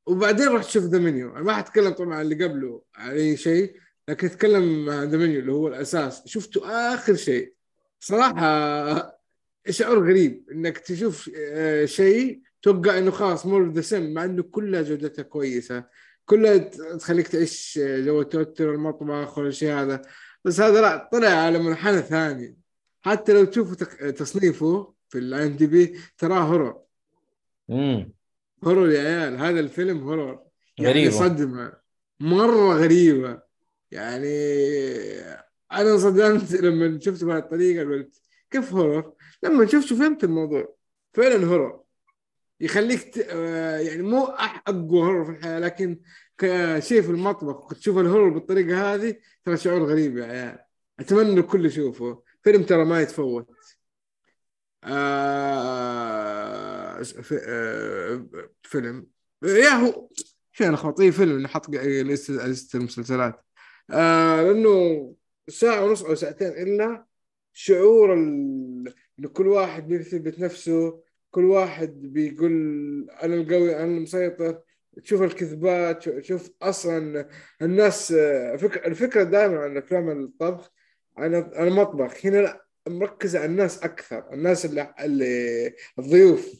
وبعدين 0.06 0.48
رحت 0.48 0.68
شفت 0.68 0.84
The 0.86 0.98
Menu 0.98 1.32
أنا 1.32 1.42
ما 1.42 1.52
حتكلم 1.54 1.90
طبعا 1.90 2.14
عن 2.14 2.20
اللي 2.22 2.44
قبله 2.44 2.82
عن 2.94 3.10
أي 3.10 3.36
شيء 3.36 3.76
لكن 4.08 4.26
أتكلم 4.26 4.90
عن 4.90 5.08
The 5.08 5.18
Menu 5.18 5.40
اللي 5.40 5.52
هو 5.52 5.68
الأساس. 5.68 6.22
شفته 6.26 6.94
آخر 6.94 7.14
شيء. 7.14 7.54
صراحة 8.00 9.22
شعور 9.70 10.08
غريب 10.10 10.44
إنك 10.52 10.78
تشوف 10.78 11.30
آه، 11.36 11.84
شيء 11.84 12.42
توقع 12.62 12.98
إنه 12.98 13.10
خلاص 13.10 13.46
more 13.46 13.68
the 13.72 13.80
same 13.80 14.14
مع 14.14 14.24
إنه 14.24 14.42
كلها 14.42 14.82
جودتها 14.82 15.22
كويسة. 15.22 15.84
كلها 16.24 16.56
تخليك 16.96 17.28
تعيش 17.28 17.78
جو 17.82 18.20
التوتر 18.20 18.74
المطبخ 18.74 19.38
والشيء 19.38 19.72
هذا. 19.72 20.02
بس 20.44 20.60
هذا 20.60 20.80
لا 20.80 21.08
طلع 21.12 21.28
على 21.28 21.58
منحنى 21.58 22.02
ثاني. 22.02 22.56
حتى 23.02 23.32
لو 23.32 23.44
تشوفوا 23.44 23.74
تق- 23.74 24.10
تصنيفه 24.10 24.94
في 25.08 25.18
ال 25.18 25.46
IMDb 25.46 25.98
تراه 26.18 26.40
horror 26.40 26.80
امم 27.70 28.12
هورر 28.64 28.90
يا 28.90 29.00
عيال. 29.00 29.36
هذا 29.38 29.60
الفيلم 29.60 29.98
هورر 30.08 30.40
يعني 30.78 30.90
غريبة. 30.90 31.10
صدمة. 31.14 31.72
مرة 32.20 32.74
غريبة. 32.74 33.42
يعني 33.90 34.28
أنا 35.72 35.92
انصدمت 35.92 36.52
لما 36.64 37.00
شفته 37.00 37.26
بهالطريقة 37.26 37.84
قلت 37.84 38.20
كيف 38.50 38.72
هورر؟ 38.72 39.12
لما 39.42 39.66
شفته 39.66 39.96
فهمت 39.96 40.24
الموضوع. 40.24 40.76
فعلا 41.14 41.46
هورر 41.46 41.80
يخليك 42.62 43.14
ت... 43.14 43.18
آه، 43.30 43.78
يعني 43.78 44.02
مو 44.02 44.24
أقوى 44.24 45.00
هورر 45.00 45.24
في 45.24 45.30
الحياة 45.30 45.58
لكن 45.58 46.00
كشيء 46.38 47.02
في 47.02 47.10
المطبخ 47.10 47.72
وتشوف 47.72 47.98
الهورر 47.98 48.28
بالطريقة 48.28 48.94
هذه 48.94 49.16
ترى 49.44 49.56
شعور 49.56 49.84
غريب 49.84 50.16
يا 50.16 50.24
عيال. 50.24 50.58
أتمنى 51.00 51.40
الكل 51.40 51.66
يشوفه. 51.66 52.22
فيلم 52.42 52.62
ترى 52.62 52.84
ما 52.84 53.00
يتفوت. 53.00 53.50
آه... 54.84 55.82
ف... 57.02 57.34
آه... 57.48 58.26
فيلم. 58.62 59.06
يا 59.42 59.68
هو 59.68 60.08
شيء 60.52 60.68
أنا 60.68 60.76
خاطيه 60.76 61.10
فيلم 61.10 61.36
اللي 61.36 61.48
حط 61.48 61.70
لستة 61.70 62.76
المسلسلات. 62.76 63.44
آه 63.90 64.42
لأنه 64.42 65.14
ساعة 65.48 65.84
ونص 65.84 66.02
أو 66.02 66.14
ساعتين 66.14 66.48
إلا 66.48 67.06
شعور 67.52 68.14
ال... 68.14 68.94
انه 69.18 69.28
كل 69.28 69.46
واحد 69.46 69.88
بيثبت 69.88 70.38
نفسه 70.38 71.02
كل 71.32 71.44
واحد 71.44 72.00
بيقول 72.02 72.52
أنا 73.22 73.34
القوي 73.34 73.76
أنا 73.76 73.84
المسيطر 73.84 74.60
تشوف 75.04 75.22
الكذبات 75.22 76.02
شو- 76.02 76.20
شوف 76.20 76.50
أصلا 76.62 77.28
الناس 77.62 78.12
فكرة 78.56 78.86
الفكرة 78.86 79.22
دائما 79.22 79.58
عن 79.58 79.76
افلام 79.76 80.10
الطبخ 80.10 80.72
أنا 81.18 81.62
المطبخ 81.62 82.26
هنا 82.26 82.36
لا 82.38 82.64
مركزه 82.88 83.38
على 83.38 83.46
الناس 83.50 83.82
أكثر 83.82 84.32
الناس 84.32 84.64
اللي, 84.64 84.94
اللي 85.00 85.74
الضيوف. 85.98 86.52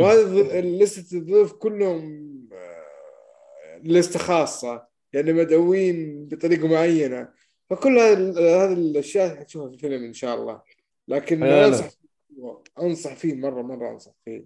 وهذا 0.00 0.60
لستة 0.60 1.16
الضيوف 1.18 1.52
كلهم 1.52 2.30
آه، 2.52 3.80
لستة 3.84 4.18
خاصة 4.18 4.86
يعني 5.12 5.32
مدعوين 5.32 6.28
بطريقة 6.28 6.68
معينة 6.68 7.28
فكل 7.70 7.98
هذه 7.98 8.72
الأشياء 8.72 9.36
حتشوفها 9.36 9.68
في 9.68 9.74
الفيلم 9.74 10.04
إن 10.04 10.12
شاء 10.12 10.34
الله 10.40 10.62
لكن 11.08 11.44
حلو. 11.80 11.90
أنصح 12.44 12.62
أنصح 12.80 13.14
فيه 13.14 13.34
مرة 13.34 13.62
مرة 13.62 13.90
أنصح 13.90 14.12
فيه. 14.24 14.44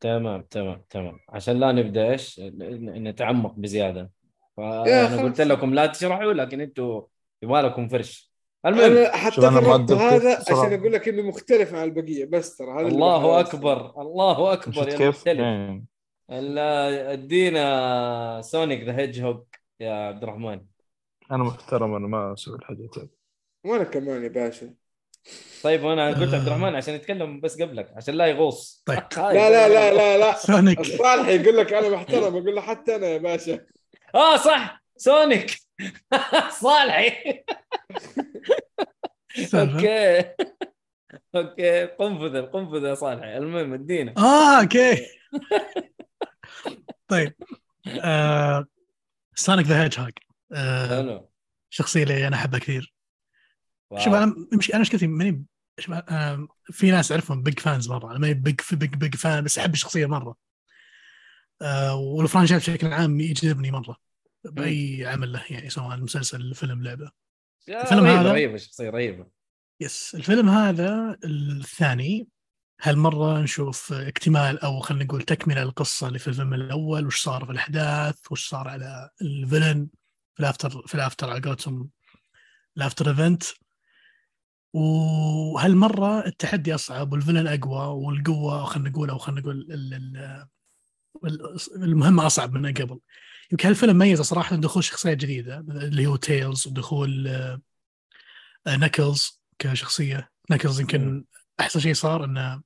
تمام 0.00 0.42
تمام 0.42 0.82
تمام. 0.90 1.18
عشان 1.28 1.60
لا 1.60 1.72
نبدأ 1.72 2.10
إيش؟ 2.10 2.40
ن- 2.40 3.08
نتعمق 3.08 3.54
بزيادة. 3.54 4.10
يا 4.58 5.06
فأنا. 5.06 5.22
قلت 5.22 5.40
لكم 5.40 5.74
لا 5.74 5.86
تشرحوا 5.86 6.32
لكن 6.32 6.60
أنتم 6.60 7.02
يبغى 7.42 7.62
لكم 7.62 7.88
فرش. 7.88 8.32
المهم 8.66 9.06
حتى 9.12 9.34
كيف؟ 9.34 9.92
هذا. 9.92 10.38
عشان 10.38 10.80
أقول 10.80 10.92
لك 10.92 11.08
إنه 11.08 11.22
مختلف 11.22 11.74
عن 11.74 11.84
البقية 11.84 12.24
بس 12.24 12.56
ترى 12.56 12.70
هذا 12.72 12.88
الله 12.88 13.40
أكبر 13.40 14.00
الله 14.00 14.52
أكبر 14.52 14.72
شفت 14.72 14.88
يا 14.88 14.96
كيف؟ 14.96 15.08
مختلف. 15.08 15.82
لا 16.28 17.12
ادينا 17.12 18.40
سونيك 18.42 18.82
ذا 18.82 18.96
هيدج 18.96 19.20
هوك 19.20 19.56
يا 19.80 19.92
عبد 19.92 20.22
الرحمن. 20.22 20.64
أنا 21.30 21.44
محترم 21.44 21.94
أنا 21.94 22.06
ما 22.06 22.32
أسوي 22.32 22.56
الحاجات 22.56 22.98
هذه 22.98 23.08
وأنا 23.64 23.84
كمان 23.84 24.22
يا 24.22 24.28
باشا. 24.28 24.74
طيب 25.62 25.84
وأنا 25.84 26.08
قلت 26.08 26.34
عبد 26.34 26.46
الرحمن 26.46 26.74
عشان 26.74 26.94
يتكلم 26.94 27.40
بس 27.40 27.62
قبلك 27.62 27.92
عشان 27.96 28.14
لا 28.14 28.26
يغوص. 28.26 28.82
طيب. 28.86 29.02
لا 29.16 29.50
لا 29.50 29.68
لا 29.68 29.94
لا 29.94 30.18
لا. 30.18 30.36
سونيك. 30.36 30.80
الصالح 30.80 31.28
يقول 31.28 31.56
لك 31.56 31.72
أنا 31.72 31.88
محترم 31.88 32.36
أقول 32.36 32.54
له 32.54 32.60
حتى 32.60 32.96
أنا 32.96 33.06
يا 33.06 33.18
باشا. 33.18 33.60
آه 34.14 34.36
صح. 34.36 34.82
Sonic. 34.96 35.56
صالحي؟ 36.62 37.42
okay. 39.54 40.24
okay. 41.36 41.84
قنفذ 41.84 42.34
القنفذ 42.36 42.84
يا 42.84 42.94
صالحي. 42.94 43.36
المهم 43.36 43.72
ادينا 43.72 44.14
آه 44.18 44.60
okay. 44.60 45.06
طيب. 47.08 47.32
آه 48.00 48.66
Sonic 49.34 49.66
the 49.66 49.82
Hedge 49.82 49.98
آه 50.52 50.88
حلو. 50.88 51.30
شخصية 51.70 52.02
اللي 52.02 52.26
أنا 52.26 52.36
أحبها 52.36 52.60
كثير. 52.60 52.95
wow. 53.90 54.04
شوف 54.04 54.14
أنا 54.14 54.34
مش 54.52 54.70
أنا 54.70 54.80
مشكلتي 54.80 55.06
ماني 55.06 55.44
شوف 55.78 55.94
أنا 55.94 56.48
في 56.64 56.90
ناس 56.90 57.12
أعرفهم 57.12 57.42
big 57.42 57.58
fans 57.58 57.88
مرة 57.90 58.10
أنا 58.10 58.18
ماني 58.18 58.34
big 58.34 58.60
big 58.72 58.94
big 58.94 59.14
fan 59.14 59.44
بس 59.44 59.58
أحب 59.58 59.72
الشخصية 59.74 60.06
مرة. 60.06 60.36
آه 61.62 61.94
وال 61.94 62.06
franchise 62.06 62.62
بشكل 62.62 62.86
عام 62.92 63.20
يجذبني 63.20 63.70
مرة 63.70 63.96
بأي 64.44 65.06
عمل 65.06 65.32
له 65.32 65.42
يعني 65.50 65.70
سواء 65.70 65.96
مسلسل 65.96 66.54
فيلم 66.54 66.82
لعبة. 66.82 67.10
الفيلم 67.68 68.04
رهيبة 68.04 68.20
هذا- 68.20 68.32
رهيبة 68.32 68.56
شخصية 68.56 68.90
رهيبة. 68.90 69.26
yes 69.80 70.14
الفيلم 70.14 70.48
هذا 70.48 71.18
الثاني 71.24 72.28
هالمرة 72.82 73.38
نشوف 73.40 73.92
اكتمال 73.92 74.58
أو 74.60 74.80
خلينا 74.80 75.04
نقول 75.04 75.22
تكملة 75.22 75.62
القصة 75.62 76.08
اللي 76.08 76.18
في 76.18 76.28
الفيلم 76.28 76.54
الأول 76.54 77.06
وش 77.06 77.22
صار 77.22 77.44
في 77.44 77.52
الأحداث 77.52 78.18
وش 78.30 78.48
صار 78.48 78.68
على 78.68 79.10
ال 79.22 79.30
villain 79.30 79.88
في 80.34 80.40
ال 80.40 80.48
after 80.48 80.86
في 80.86 80.94
ال 80.94 81.00
after 81.00 81.30
على 81.30 81.40
قولتهم 81.40 81.88
ال 82.76 82.81
after 82.81 83.08
event. 83.10 83.42
وهالمرة 84.76 86.26
التحدي 86.26 86.74
أصعب 86.74 87.12
وال 87.12 87.20
villain 87.20 87.46
أقوى 87.46 87.86
والقوة 88.04 88.64
خلينا 88.64 88.90
نقول 88.90 89.10
أو 89.10 89.18
خلينا 89.18 89.40
نقول 89.40 89.56
ال- 89.56 89.94
ال- 89.94 90.46
ال- 91.24 91.56
المهمة 91.82 92.26
أصعب 92.26 92.52
من 92.54 92.74
قبل. 92.74 92.98
يمكن 93.52 93.68
هالفيلم 93.68 93.98
ميز 93.98 94.20
صراحة 94.20 94.56
دخول 94.56 94.84
شخصيات 94.84 95.16
جديدة 95.16 95.58
اللي 95.58 96.06
هو 96.06 96.16
Tails 96.16 96.66
ودخول 96.66 97.28
آه، 97.28 97.60
Knuckles 98.68 99.40
كشخصية. 99.58 100.30
Knuckles 100.50 100.80
يمكن 100.80 101.24
أحسن 101.60 101.80
شيء 101.80 101.94
صار 101.94 102.24
إنه 102.24 102.62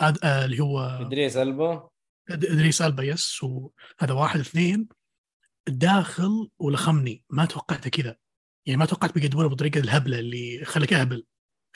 آه، 0.00 0.44
اللي 0.44 0.60
هو 0.60 0.80
إدريس 0.80 1.36
ألبا. 1.36 1.88
إدريس 2.30 2.82
ألبا 2.82 3.02
yes 3.02 3.42
وهذا 3.42 4.12
واحد 4.12 4.40
اثنين 4.40 4.88
الداخل 5.68 6.48
ولخمني. 6.58 7.22
ما 7.30 7.44
توقعته 7.44 7.90
كذا. 7.90 8.16
يعني 8.66 8.78
ما 8.78 8.86
توقعت 8.86 9.14
بيقدمونه 9.14 9.48
بالطريقة 9.48 9.80
الهبلة 9.80 10.18
اللي 10.18 10.64
خليك 10.64 10.92
أهبل. 10.92 11.26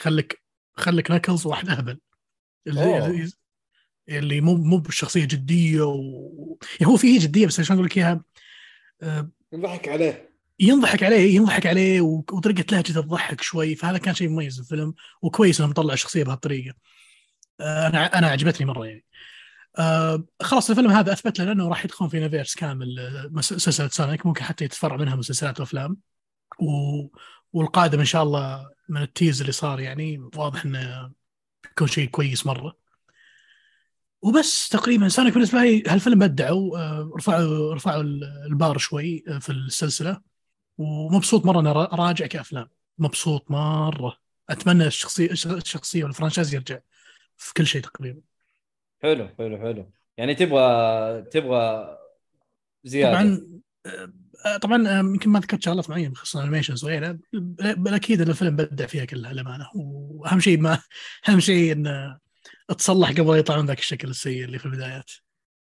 خليك 0.01 0.43
خليك 0.77 1.11
Knuckles 1.11 1.47
واحد 1.47 1.69
أهبل. 1.69 1.99
اللي, 2.67 2.99
أوه. 2.99 3.29
اللي- 4.09 4.41
مو 4.41 4.55
مو 4.55 4.79
بالشخصيه 4.79 5.25
جدية 5.25 5.83
و... 5.83 6.59
يعني 6.81 6.93
هو 6.93 6.97
فيه 6.97 7.21
جدية 7.21 7.47
بس 7.47 7.61
عشان 7.61 7.75
أقول 7.77 7.87
لك 7.87 7.99
إياها؟ 7.99 8.25
آه، 9.03 9.31
نضحك 9.53 9.89
عليه. 9.89 10.31
ينضحك 10.61 11.03
عليه 11.03 11.35
ينضحك 11.37 11.67
عليه 11.67 12.01
وطريقة 12.01 12.65
لهجته 12.73 13.01
تضحك 13.01 13.41
شوي 13.41 13.75
فهذا 13.75 13.99
كان 13.99 14.15
شيء 14.15 14.29
مميز 14.29 14.55
في 14.55 14.61
الفيلم 14.61 14.95
وكويس 15.23 15.61
إنه 15.61 15.71
مطلع 15.71 15.95
الشخصية 15.95 16.25
بهالطريقة. 16.25 16.75
آه، 17.61 17.87
أنا 17.87 18.19
أنا 18.19 18.27
عجبتني 18.27 18.67
مرة 18.67 18.87
يعني. 18.87 19.05
آه 19.79 20.25
خلاص 20.43 20.71
الفيلم 20.71 20.91
هذا 20.91 21.13
أثبت 21.13 21.41
لنا 21.41 21.53
انه 21.53 21.69
راح 21.69 21.85
يدخل 21.85 22.11
في 22.11 22.21
universe 22.21 22.55
كامل 22.55 23.31
سلسله 23.41 23.89
Sonic. 23.89 24.27
ممكن 24.27 24.45
حتى 24.45 24.65
يتفرع 24.65 24.97
منها 24.97 25.17
مسلسلات 25.17 25.61
وأفلام. 25.61 25.97
و... 26.61 27.07
والقادم 27.53 27.99
إن 27.99 28.05
شاء 28.05 28.23
الله 28.23 28.71
من 28.91 29.03
ال 29.03 29.09
tease 29.09 29.41
اللي 29.41 29.53
صار 29.53 29.81
يعني 29.81 30.19
واضح 30.37 30.65
إنه 30.65 31.13
بيكون 31.65 31.89
شيء 31.89 32.09
كويس 32.09 32.47
مرة. 32.47 32.77
وبس 34.23 34.69
تقريبا 34.69 35.09
Sonic 35.09 35.35
بالنسبة 35.35 35.63
لي 35.63 35.83
هالفيلم 35.89 36.19
بدعوا 36.19 36.79
آه، 36.79 37.13
رفعوا 37.17 37.75
رفعوا 37.75 38.03
البار 38.51 38.79
شوي 38.79 39.25
آه، 39.29 39.39
في 39.39 39.53
السلسلة. 39.53 40.21
ومبسوط 40.79 41.47
مرة 41.47 41.61
إني 41.61 41.73
را- 41.73 41.95
راجع 41.95 42.27
كأفلام. 42.27 42.69
مبسوط 42.99 43.51
مرة. 43.51 44.17
أتمنى 44.51 44.87
الشخصيه 44.87 45.31
الشخصية 45.31 46.05
وال 46.05 46.14
franchise 46.14 46.55
يرجع 46.55 46.79
في 47.37 47.55
كل 47.55 47.67
شيء 47.67 47.83
تقريبا. 47.83 48.21
حلو 49.03 49.29
حلو 49.39 49.59
حلو. 49.59 49.91
يعني 50.17 50.35
تبغى 50.35 51.23
تبغى 51.23 51.99
زيادة؟ 52.85 53.11
طبعا 53.13 53.61
آه، 53.87 54.13
طبعا 54.61 54.89
آه، 54.89 54.99
يمكن 54.99 55.31
ما 55.31 55.41
ذكرت 55.41 55.63
شغلات 55.63 55.91
معينة 55.91 56.11
بخصوص 56.11 56.37
ال 56.37 56.41
animations 56.41 56.85
وغيرها. 56.85 57.19
بل 57.59 57.95
أكيد 57.95 58.21
إن 58.21 58.29
الفيلم 58.29 58.57
بدع 58.57 58.87
فيها 58.87 59.05
كلها 59.05 59.33
للأمانة. 59.33 59.71
وأهم 59.75 60.41
شيء 60.41 60.61
ما 60.61 60.79
أهم 61.29 61.41
شيء 61.41 61.73
انه 61.73 62.19
تصلح 62.79 63.11
قبل 63.11 63.39
يطلعون 63.39 63.67
ذاك 63.67 63.79
الشكل 63.79 64.09
السيء 64.09 64.45
اللي 64.45 64.59
في 64.59 64.67
البدايات. 64.67 65.11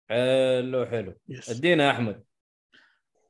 حلو 0.10 0.86
حلو. 0.86 1.14
yes 1.30 1.50
أدينا 1.50 1.84
يا 1.86 1.92
أحمد. 1.92 2.24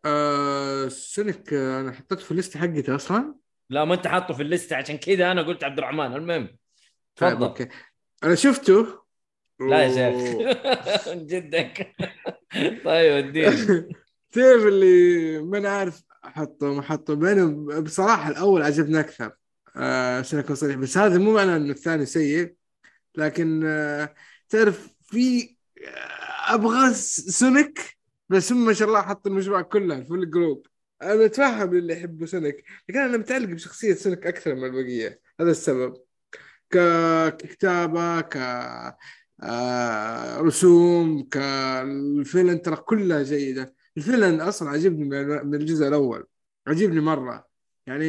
آه 0.05 0.87
Sonic 0.87 1.53
آه، 1.53 1.81
أنا 1.81 1.91
حطيته 1.91 2.23
في 2.23 2.31
الليسته 2.31 2.59
حقتي 2.59 2.95
أصلا. 2.95 3.35
لا 3.69 3.85
ما 3.85 3.93
أنت 3.93 4.07
حاطه 4.07 4.33
في 4.33 4.41
الليسته 4.43 4.75
عشان 4.75 4.97
كذا 4.97 5.31
أنا 5.31 5.41
قلت 5.41 5.63
عبد 5.63 5.77
الرحمن 5.77 6.15
المهم. 6.15 6.57
طيب 7.15 7.33
تفضل. 7.33 7.45
okay. 7.45 7.67
أنا 8.23 8.35
شفته. 8.35 8.99
لا 9.69 9.83
يا 9.83 9.89
شيخ 9.89 11.07
من 11.13 11.25
جدك. 11.27 11.95
طيب 12.85 13.25
ادينا 13.25 13.87
تعرف 14.31 14.63
اللي 14.65 15.41
ما 15.41 15.57
أنا 15.57 15.69
عارف 15.69 16.03
احطه 16.25 16.73
ما 16.73 16.79
احطه 16.79 17.13
بينهم 17.13 17.81
بصراحة 17.83 18.29
الأول 18.31 18.61
عجبني 18.61 18.99
أكثر 18.99 19.31
آه 19.75 20.19
عشان 20.19 20.39
اكون 20.39 20.55
صريح 20.55 20.75
بس 20.75 20.97
هذا 20.97 21.17
مو 21.17 21.33
معناه 21.33 21.57
إنه 21.57 21.71
الثاني 21.71 22.05
سيء 22.05 22.55
لكن 23.15 23.61
آه 23.65 24.15
تعرف 24.49 24.87
في 25.01 25.55
آه 25.87 26.53
أبغى 26.55 26.93
Sonic 26.93 27.97
بس 28.29 28.51
هم 28.51 28.65
ما 28.65 28.73
شاء 28.73 28.87
الله 28.87 29.01
حطوا 29.01 29.31
المجموعة 29.31 29.61
كلها 29.63 30.03
في 30.03 30.13
ال 30.13 30.22
group 30.22 30.67
أنا 31.01 31.25
أتفهم 31.25 31.75
اللي 31.77 31.93
يحبوا 31.93 32.27
Sonic 32.27 32.65
لكن 32.89 32.99
أنا 32.99 33.17
متعلق 33.17 33.49
بشخصية 33.49 33.93
Sonic 33.93 34.27
أكثر 34.27 34.55
من 34.55 34.63
البقية. 34.65 35.21
هذا 35.39 35.51
السبب. 35.51 35.93
ككتابة 36.69 38.21
ك 38.21 38.37
آه، 39.43 40.37
رسوم 40.41 41.23
كالفيلم 41.23 42.57
ترى 42.57 42.75
كلها 42.75 43.23
جيدة. 43.23 43.75
الفيلم 43.97 44.41
أصلا 44.41 44.69
عجبني 44.69 45.05
من 45.43 45.55
الجزء 45.55 45.87
الأول 45.87 46.27
عجبني 46.67 46.99
مرة. 46.99 47.47
يعني 47.87 48.05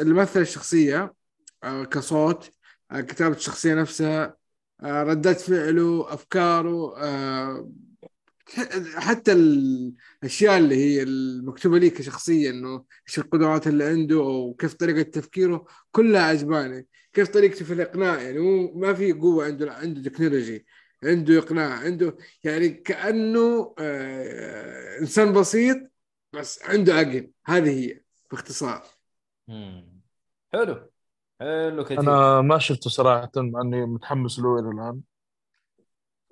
اللي 0.00 0.14
مثل 0.14 0.40
الشخصية؟ 0.40 1.14
آه، 1.64 1.84
كصوت 1.84 2.50
آه، 2.90 3.00
كتابة 3.00 3.36
الشخصية 3.36 3.74
نفسها 3.74 4.36
آه، 4.82 5.02
ردات 5.02 5.40
فعله 5.40 6.14
أفكاره 6.14 6.94
حتى 8.96 9.32
الأشياء 9.32 10.58
اللي 10.58 10.76
هي 10.76 11.02
المكتوبة 11.02 11.78
لي 11.78 11.90
كشخصية 11.90 12.50
إنه 12.50 12.84
إيش 13.08 13.18
القدرات 13.18 13.66
اللي 13.66 13.84
عنده 13.84 14.16
أو 14.16 14.54
كيف 14.54 14.74
طريقة 14.74 15.02
تفكيره 15.02 15.66
كلها 15.92 16.22
عجباني. 16.22 16.86
كيف 17.12 17.28
طريقته 17.28 17.64
في 17.64 17.72
الإقناع 17.72 18.22
يعني 18.22 18.38
ما 18.74 18.94
في 18.94 19.12
قوة 19.12 19.44
عنده 19.44 19.72
عنده 19.72 20.02
تكنولوجي. 20.10 20.66
عنده 21.04 21.38
إقناع 21.38 21.78
عنده 21.78 22.16
يعني 22.44 22.68
كأنه 22.68 23.74
آه 23.78 24.98
إنسان 25.00 25.32
بسيط 25.32 25.76
بس 26.32 26.62
عنده 26.62 26.94
عقل. 26.94 27.30
هذه 27.46 27.70
هي 27.70 28.00
باختصار. 28.30 28.82
مم. 29.48 30.00
حلو. 30.52 30.90
حلو 31.40 31.84
كثير. 31.84 32.00
أنا 32.00 32.40
ما 32.40 32.58
شفته 32.58 32.90
صراحة 32.90 33.30
مع 33.36 33.60
إني 33.60 33.86
متحمس 33.86 34.38
له 34.38 34.58
إلى 34.58 34.68
الآن. 34.68 35.00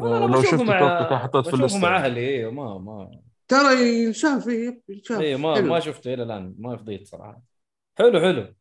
أنا 0.00 0.26
لو 0.26 0.42
شفته 0.42 0.64
مع 0.64 1.18
حطيت 1.18 1.44
في 1.44 1.50
بشوفه 1.50 1.56
الليستة. 1.56 1.80
مع 1.80 1.96
أهلي. 1.96 2.28
أيوه 2.28 2.52
ما 2.52 2.78
ما 2.78 3.20
ترى 3.48 4.04
ينشاف 4.04 4.48
إيه، 4.48 4.80
ينشاف 4.88 5.20
اي 5.20 5.36
ما 5.36 5.54
حلو. 5.54 5.66
ما 5.66 5.80
شفته 5.80 6.14
إلى 6.14 6.22
الآن. 6.22 6.54
ما 6.58 6.76
فضيت 6.76 7.06
صراحة. 7.06 7.42
حلو 7.98 8.20
حلو. 8.20 8.54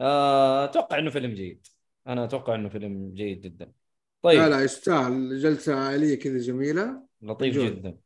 آه، 0.00 0.64
أتوقع 0.64 0.98
إنه 0.98 1.10
فيلم 1.10 1.34
جيد. 1.34 1.66
أنا 2.06 2.24
أتوقع 2.24 2.54
إنه 2.54 2.68
فيلم 2.68 3.12
جيد 3.14 3.40
جدا. 3.40 3.72
طيب. 4.22 4.40
لا 4.40 4.48
لا 4.48 4.64
يستاهل. 4.64 5.38
جلسة 5.38 5.74
عائليه 5.74 6.18
كذا 6.18 6.38
جميلة. 6.38 7.02
لطيف 7.22 7.54
جود. 7.54 7.66
جدا. 7.66 7.98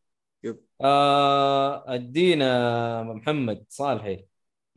yep. 0.44 0.60
آه 0.80 1.94
أدينا 1.94 3.02
محمد 3.02 3.64
صالحي. 3.68 4.26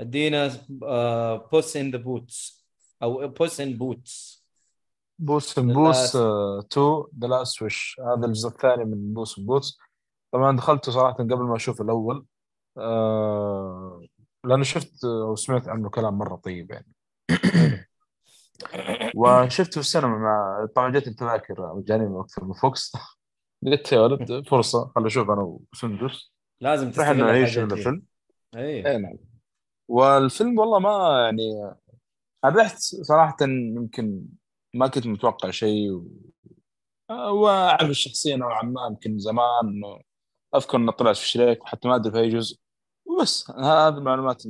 أدينا 0.01 0.51
آه 0.83 1.49
Puss 1.51 1.77
in 1.77 1.91
the 1.91 1.97
Boots 1.97 2.65
أو 3.03 3.27
Puss 3.27 3.61
in 3.61 3.73
Boots 3.77 4.45
Puss 5.19 5.59
The 5.59 5.63
Puss 5.63 5.97
Last- 5.97 6.15
2 6.15 7.03
The 7.21 7.27
Last 7.27 7.61
Wish 7.61 8.01
هذا 8.05 8.25
الجزء 8.25 8.47
الثاني 8.49 8.85
من 8.85 9.13
Puss 9.13 9.39
Puss 9.39 9.79
طبعا 10.31 10.57
دخلته 10.57 10.91
صراحة 10.91 11.13
قبل 11.17 11.43
ما 11.43 11.55
أشوف 11.55 11.81
الأول. 11.81 12.25
آه 12.77 14.01
لأنه 14.45 14.63
شفت 14.63 15.03
أو 15.03 15.35
سمعت 15.35 15.67
عنه 15.67 15.89
كلام 15.89 16.13
مرة 16.17 16.35
طيب 16.35 16.71
يعني. 16.71 16.93
وشفته 19.15 19.71
في 19.71 19.79
السينما 19.79 20.17
مع 20.17 20.67
طبعا 20.75 20.91
جتني 20.91 21.11
التذاكر 21.11 21.73
مجانيه 21.75 22.05
من 22.05 22.11
وقت 22.11 22.43
من 22.43 22.53
فوكس. 22.53 22.93
قلت 23.65 23.91
يا 23.91 23.99
ولد 23.99 24.47
فرصة 24.47 24.91
خل 24.95 25.05
أشوف 25.05 25.29
أنا 25.29 25.59
وسندس. 25.73 26.31
لازم 26.61 26.91
تستغل 26.91 27.17
نعيش. 27.17 27.57
الفيلم. 27.57 28.05
اي 28.55 28.87
اي 28.87 28.97
نعم. 28.97 29.17
والفيلم 29.87 30.59
والله 30.59 30.79
ما 30.79 31.21
يعني 31.25 31.73
أنا 32.45 32.55
رحت 32.55 32.77
صراحة 32.79 33.35
يمكن 33.41 34.25
ما 34.73 34.87
كنت 34.87 35.07
متوقع 35.07 35.49
شيء 35.51 35.91
و... 35.91 36.07
وأعرف 37.09 37.89
الشخصية 37.89 38.35
نوعا 38.35 38.63
ما 38.63 38.87
يمكن 38.89 39.19
زمان 39.19 39.67
إنه 39.67 40.01
أذكر 40.55 40.77
إنه 40.77 40.91
طلعت 40.91 41.17
في 41.17 41.27
شريك 41.27 41.63
وحتى 41.63 41.87
ما 41.87 41.95
أدري 41.95 42.11
في 42.11 42.19
أي 42.19 42.29
جزء. 42.29 42.59
وبس 43.19 43.51
هذه 43.51 43.97
المعلومات 43.97 44.43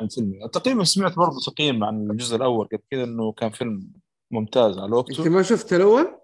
عن 0.00 0.06
الفيلم 0.06 0.46
تقريبا 0.46 0.84
سمعت 0.84 1.16
برضه 1.16 1.40
تقييم 1.46 1.84
عن 1.84 2.10
الجزء 2.10 2.36
الأول 2.36 2.66
قبل 2.66 2.82
كذا 2.90 3.04
إنه 3.04 3.32
كان 3.32 3.50
فيلم 3.50 3.92
ممتاز 4.30 4.78
على 4.78 4.84
إنت 4.84 4.92
وقته 4.92 5.28
ما 5.28 5.42
شفت 5.42 5.72
الأول؟ 5.72 6.18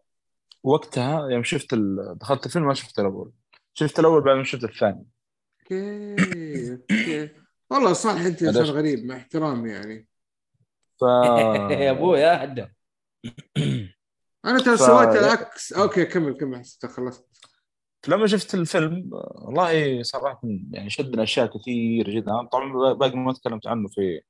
وقتها 0.63 1.29
يوم 1.29 1.43
شفت 1.43 1.73
ال... 1.73 2.17
دخلت 2.21 2.47
الفيلم 2.47 2.67
ما 2.67 2.75
شفت 2.75 2.99
الأول. 2.99 3.33
شفت 3.75 3.99
الأول 3.99 4.21
بعد 4.25 4.37
ما 4.37 4.45
شفت 4.45 4.65
الثاني. 4.65 5.07
okay 5.61 6.73
okay. 6.73 7.31
والله 7.71 7.93
صالح 7.93 8.21
أنت 8.21 8.43
انسان. 8.43 8.65
غريب 8.65 9.05
مع 9.05 9.17
احترامي 9.17 9.71
يعني. 9.71 10.09
ف 11.01 11.03
يا 11.83 11.91
أبوي 11.91 12.21
يا 12.21 12.45
هدا 12.45 12.73
أنا 14.45 14.59
ترى 14.59 14.77
سويت 14.77 15.09
العكس. 15.09 15.73
okay 15.73 16.05
كمل 16.05 16.33
كمل 16.33 16.63
خلصت. 16.85 17.27
لما 18.09 18.27
شفت 18.27 18.55
الفيلم 18.55 19.11
والله 19.13 20.03
صراحة 20.03 20.41
يعني 20.71 20.91
شدنا 20.91 21.23
أشياء 21.23 21.59
كثير 21.59 22.11
جدا. 22.11 22.49
طبعا 22.53 22.93
باقي 22.93 23.17
ما 23.17 23.33
تكلمت 23.33 23.67
عنه 23.67 23.89
في 23.89 24.21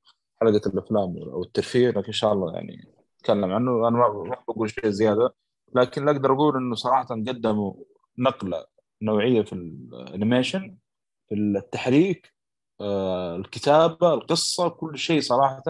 حلقة 0.41 0.61
الأفلام 0.67 1.17
أو 1.19 1.43
الترفيه 1.43 1.89
لكن 1.89 2.07
إن 2.07 2.13
شاء 2.13 2.33
الله 2.33 2.55
يعني 2.55 2.89
نتكلم 3.21 3.45
عنه. 3.53 3.89
أنا 3.89 3.97
ما 3.99 4.37
بقول 4.49 4.71
شيء 4.71 4.89
زيادة. 4.91 5.35
لكن 5.75 6.01
اللي 6.01 6.11
أقدر 6.11 6.33
أقول 6.33 6.57
إنه 6.57 6.75
صراحة 6.75 7.05
قدموا 7.05 7.75
نقلة 8.19 8.65
نوعية 9.03 9.43
في 9.43 9.53
ال 9.53 9.65
animation 9.65 10.77
في 11.29 11.35
التحريك 11.35 12.35
آه، 12.81 13.37
الكتابة 13.37 14.15
القصة 14.15 14.69
كل 14.69 14.99
شيء 14.99 15.21
صراحة 15.21 15.63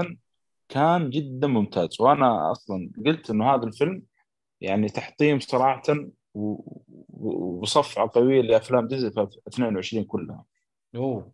كان 0.69 1.11
جدا 1.11 1.47
ممتاز. 1.47 2.01
وأنا 2.01 2.53
أصلا 2.53 2.91
قلت 3.07 3.31
إنه 3.31 3.55
هذا 3.55 3.65
الفيلم 3.65 4.03
يعني 4.61 4.89
تحطيم 4.89 5.41
صراحة 5.41 5.83
وصفعه 7.17 8.11
قويه 8.15 8.43
لافلام 8.43 8.89
ديزني 8.89 9.11
في 9.11 9.29
22 9.49 10.05
كلها. 10.05 10.45
أوه. 10.95 11.33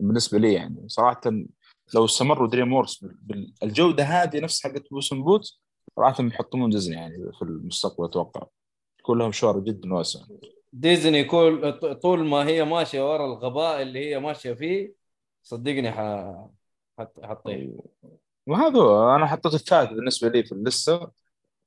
بالنسبة 0.00 0.38
لي 0.38 0.52
يعني 0.52 0.88
صراحة 0.88 1.20
لو 1.94 2.04
استمروا 2.04 2.48
DreamWorks 2.48 3.04
بالجوده 3.04 4.04
هذه 4.04 4.40
نفس 4.40 4.62
حقت 4.62 4.90
Puss 4.90 5.14
Boot 5.14 5.58
صراحة 5.96 6.22
بيحطمون 6.22 6.70
ديزني 6.70 6.96
يعني 6.96 7.32
في 7.38 7.42
المستقبل 7.42 8.04
أتوقع. 8.04 8.46
كلهم 9.02 9.32
شهرة 9.32 9.60
جدا 9.60 9.94
واسعه 9.94 10.26
ديزني 10.72 11.24
كل 11.24 11.72
طول 12.02 12.24
ما 12.26 12.46
هي 12.46 12.64
ماشية 12.64 13.12
ورا 13.12 13.26
الغباء 13.26 13.82
اللي 13.82 14.10
هي 14.10 14.20
ماشية 14.20 14.52
فيه 14.52 14.94
صدقني 15.42 15.92
ح 15.92 16.00
حط 16.98 17.20
حطيه 17.24 17.70
وهذا 18.46 18.78
هو 18.80 19.16
أنا 19.16 19.26
حطيت 19.26 19.54
الثالث 19.54 19.90
بالنسبة 19.90 20.28
لي 20.28 20.44
في 20.44 20.52
اللستة. 20.52 20.94
آه، 20.94 21.12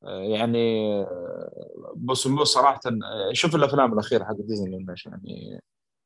يعني 0.05 0.93
آه، 1.01 1.93
بوس 1.95 2.27
صراحة 2.27 2.79
آه، 2.85 3.33
شوف 3.33 3.55
الأفلام 3.55 3.93
الأخيرة 3.93 4.23
حق 4.23 4.35
ديزني 4.35 4.85
ليش 4.89 5.05
يعني 5.05 5.61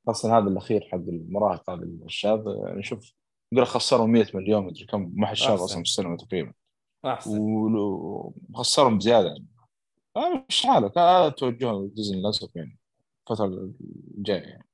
خاصه 0.08 0.38
هذا 0.38 0.48
الأخير 0.48 0.88
حق 0.92 0.98
المراهق 0.98 1.70
هذا 1.70 1.84
الشاذ 1.84 2.44
يعني 2.66 2.84
شوف 2.84 3.14
يقول 3.52 3.68
خسروا 3.68 4.08
100 4.08 4.26
مليون 4.34 4.66
مدري 4.66 4.86
كم 4.86 5.12
ما 5.16 5.28
حد 5.28 5.34
شاف. 5.34 5.62
أصلا 5.62 5.76
في 5.76 5.90
السينما 5.90 6.18
تقريبا. 6.18 6.54
أحسن. 7.06 7.40
وخسرهم 8.50 8.98
بزياده 8.98 9.28
يعني. 9.28 9.48
آه، 10.18 10.46
مش 10.50 10.66
حالك 10.66 10.98
هذا 10.98 11.30
توجه 11.30 11.90
ديزني 11.96 12.20
للأسف 12.22 12.56
يعني 12.56 12.78
الفترة 13.32 13.72
الجاية 14.18 14.42
يعني. 14.42 14.68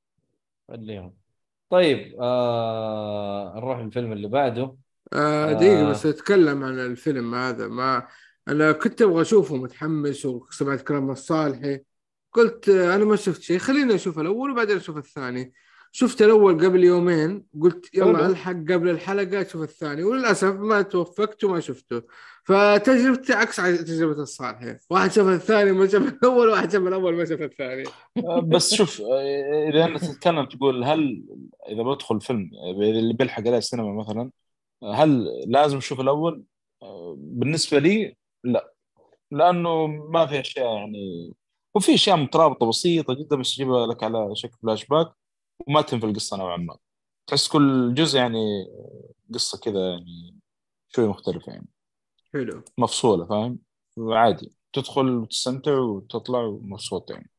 خليهم. 0.67 1.13
طيب 1.69 2.15
آه... 2.21 3.53
نروح 3.55 3.80
للفيلم 3.80 4.11
اللي 4.11 4.28
بعده. 4.28 4.76
آه 5.13 5.53
دقيقة 5.53 5.88
آه. 5.88 5.89
بس 5.91 6.05
أتكلم 6.05 6.63
عن 6.63 6.80
الفيلم 6.80 7.36
هذا 7.36 7.67
ما 7.67 8.07
أنا 8.48 8.72
كنت 8.72 9.02
أبغى 9.02 9.22
أشوفه 9.22 9.56
متحمس 9.56 10.26
وسمعت 10.26 10.82
كلام 10.82 11.12
الصالحي 11.12 11.80
قلت 12.34 12.70
أنا 12.70 13.06
ما 13.06 13.16
شفت 13.16 13.41
شيء. 13.41 13.58
خليني 13.58 13.96
أشوف 13.96 14.20
الأول 14.20 14.52
وبعدين 14.52 14.78
أشوف 14.78 14.98
الثاني. 14.98 15.54
شفت 15.91 16.22
الأول 16.22 16.66
قبل 16.66 16.84
يومين. 16.84 17.46
قلت 17.62 17.96
يلا. 17.96 18.26
ألحق 18.26 18.52
قبل 18.52 18.89
الحلقة 18.89 19.41
أشوف 19.41 19.62
الثاني. 19.62 20.04
وللأسف 20.04 20.54
ما 20.54 20.82
توفقت 20.82 21.43
وما 21.43 21.60
شفته. 21.60 22.02
فتجربتي 22.43 23.34
عكس 23.34 23.56
تجربة 23.56 24.22
الصالحي 24.22 24.78
واحد 24.89 25.12
شاف 25.12 25.28
الثاني 25.28 25.72
ما 25.72 25.88
شاف 25.88 26.14
الأول 26.14 26.48
واحد 26.48 26.72
شاف 26.72 26.88
الأول 26.88 27.16
ما 27.16 27.26
شاف 27.26 27.41
الثاني. 27.41 27.84
بس 28.54 28.74
شوف 28.74 29.02
إذا 29.70 29.86
أنت 29.86 30.06
تتكلم 30.06 30.46
تقول 30.46 30.84
هل 30.84 31.24
إذا 31.70 31.84
بدخل 31.84 32.22
فيلم 32.22 32.52
اللي 32.82 33.14
بيلحق 33.14 33.48
عليه 33.48 33.58
السينما 33.58 33.93
مثلا 33.93 34.32
هل 34.84 35.28
لازم 35.48 35.78
أشوف 35.78 36.00
الأول؟ 36.00 36.43
بالنسبة 37.18 37.80
لي 37.80 38.16
لا. 38.46 38.74
لأنه 39.32 39.88
ما 39.88 40.26
في 40.26 40.39
أشياء 40.39 40.76
يعني 40.76 41.34
وفي 41.76 41.93
أشياء 41.93 42.18
مترابطة 42.18 42.66
بسيطة 42.66 43.14
جدا 43.14 43.36
بس 43.36 43.56
تجيبها 43.56 43.88
لك 43.88 44.04
على 44.04 44.36
شكل 44.36 44.58
فلاش 44.64 44.86
باك 44.86 45.14
وما 45.68 45.82
تنفع 45.82 46.08
القصة 46.08 46.38
نوعا 46.38 46.58
ما. 46.58 46.78
تحس 47.28 47.48
كل 47.48 47.93
جزء 47.93 48.20
يعني 48.20 48.68
قصة 49.34 49.60
كذا 49.60 49.89
يعني 49.89 50.36
شوي 50.88 51.08
مختلفة 51.08 51.52
يعني. 51.52 51.68
حلو. 52.34 52.64
مفصولة 52.78 53.26
فاهم؟ 53.26 53.60
عادي 54.00 54.52
تدخل 54.74 55.10
وتستمتع 55.10 55.80
وتطلع 55.80 56.39
ومبسوط 56.39 57.12
يعني. 57.12 57.30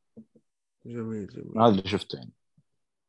جميل 0.86 1.26
جميل. 1.26 1.58
هذا 1.58 1.68
اللي 1.68 1.88
شفته 1.88 2.16
يعني. 2.16 2.32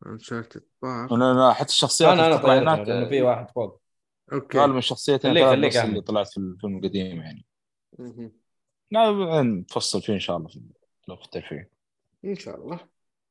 انشارتد 0.06 0.64
بارك 0.82 1.12
أنا 1.12 1.32
أنا 1.32 1.54
حتى 1.54 1.70
الشخصيات 1.70 2.14
أنا 2.14 2.58
أنا 2.58 2.84
لأنه 2.84 3.10
في 3.10 3.22
واحد 3.22 3.52
فوق. 3.52 3.82
أوكي. 4.34 4.58
غالبا 4.58 4.82
خليك 4.82 5.72
بس 5.72 5.78
أحمد. 5.78 5.90
اللي 5.90 6.02
طلعت 6.02 6.28
في 6.28 6.38
الفيلم 6.38 6.78
القديم 6.78 7.22
يعني. 7.22 7.46
نفصل 9.44 10.02
فيه 10.02 10.14
إن 10.14 10.20
شاء 10.20 10.38
الله 10.38 10.48
في 10.48 10.62
لو 11.08 11.16
في 11.16 11.26
الترفيه 11.26 11.70
إن 12.26 12.36
شاء 12.36 12.56
الله. 12.56 12.80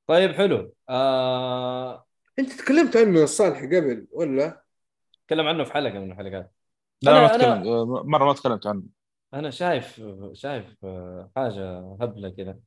طيب 0.06 0.32
حلو. 0.32 0.74
آه... 0.88 2.06
أنت 2.38 2.52
تكلمت 2.52 2.96
عنه 2.96 3.22
الصالح 3.22 3.58
قبل 3.58 4.06
ولا؟ 4.12 4.62
تكلم 5.26 5.46
عنه 5.46 5.64
في 5.64 5.72
حلقة 5.72 5.98
من 5.98 6.12
الحلقات. 6.12 6.52
لا 7.02 7.12
أنا- 7.12 7.20
ما 7.20 7.28
أنا- 7.28 7.40
تكلم 7.40 8.10
مرة 8.10 8.24
ما 8.24 8.32
تكلمت 8.32 8.66
عنه. 8.66 8.82
أنا 9.34 9.50
شايف 9.50 10.02
شايف 10.32 10.84
آه، 10.84 11.30
حاجة 11.36 11.96
هبلة 12.00 12.28
كذا 12.28 12.58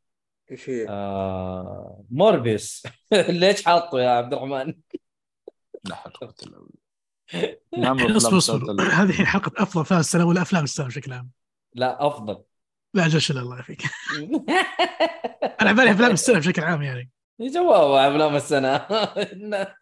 إيش 0.52 0.70
هي؟ 0.70 0.90
آه... 0.90 2.04
موربيس. 2.12 2.88
ليش 3.30 3.66
حاطه 3.66 4.00
يا 4.00 4.10
عبد 4.10 4.34
الرحمن؟ 4.34 4.74
لا 5.84 5.96
حول 5.96 6.12
ولا 6.14 6.22
قوة 6.22 6.34
إلا 6.44 6.58
بالله. 6.58 6.70
يا. 7.78 8.90
هذه 9.04 9.10
الحين 9.10 9.26
حلقة 9.26 9.64
أفضل 9.64 10.00
السنة 10.00 10.26
ولا 10.26 10.42
افلام 10.42 10.64
السنة 10.64 10.88
بشكل 10.88 11.14
عام. 11.14 11.30
لا 11.74 12.08
أفضل. 12.08 12.44
لا 12.94 13.08
جل 13.08 13.38
الله 13.38 13.56
يعافيك. 13.56 13.82
أنا 15.62 15.72
بالي 15.72 15.92
أفلام 15.92 16.12
السنة 16.12 16.40
بشكل 16.40 16.62
عام 16.62 16.82
يعني. 16.82 17.10
جواب 17.42 18.12
أفلام 18.14 18.36
السنة. 18.36 18.78
لا 19.52 19.76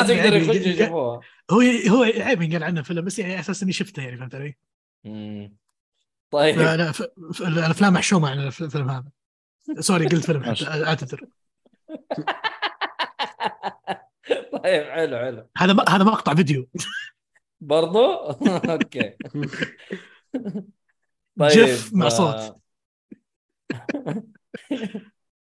هذا 0.00 0.14
يقدروا 0.14 0.38
يعني 0.38 0.46
يخشوا 0.46 0.62
قا- 0.62 0.66
يشوفوها 0.66 1.20
هو 1.50 1.60
هو 1.96 2.02
عيب 2.02 2.42
ينقال 2.42 2.64
عنه 2.64 2.82
فيلم 2.82 3.04
بس 3.04 3.18
يعني 3.18 3.32
على 3.32 3.40
أساس 3.40 3.62
إني 3.62 3.72
شفته 3.72 4.02
يعني 4.02 4.16
فهمت 4.16 4.34
علي؟ 4.34 4.56
طيب 6.30 6.58
لا 6.58 6.76
لا 6.76 6.92
ف- 6.92 7.02
ف- 7.34 7.42
الأفلام 7.42 7.92
محشومة 7.92 8.30
عن 8.30 8.38
الف- 8.38 8.62
الفيلم 8.62 8.90
هذا. 8.90 9.08
سوري 9.80 10.06
قلت 10.06 10.26
فيلم. 10.26 10.42
اعتذر 10.86 11.20
طيب 14.52 14.84
حلو 14.90 15.18
حلو. 15.18 15.48
هذا 15.56 15.76
هذا 15.88 16.04
مقطع 16.04 16.34
فيديو. 16.34 16.68
برضو؟ 17.60 18.12
أوكي. 18.14 19.16
طيب 21.38 21.50
جف 21.50 21.94
مع 21.94 22.06
آه، 22.06 22.08
صوت. 22.08 22.56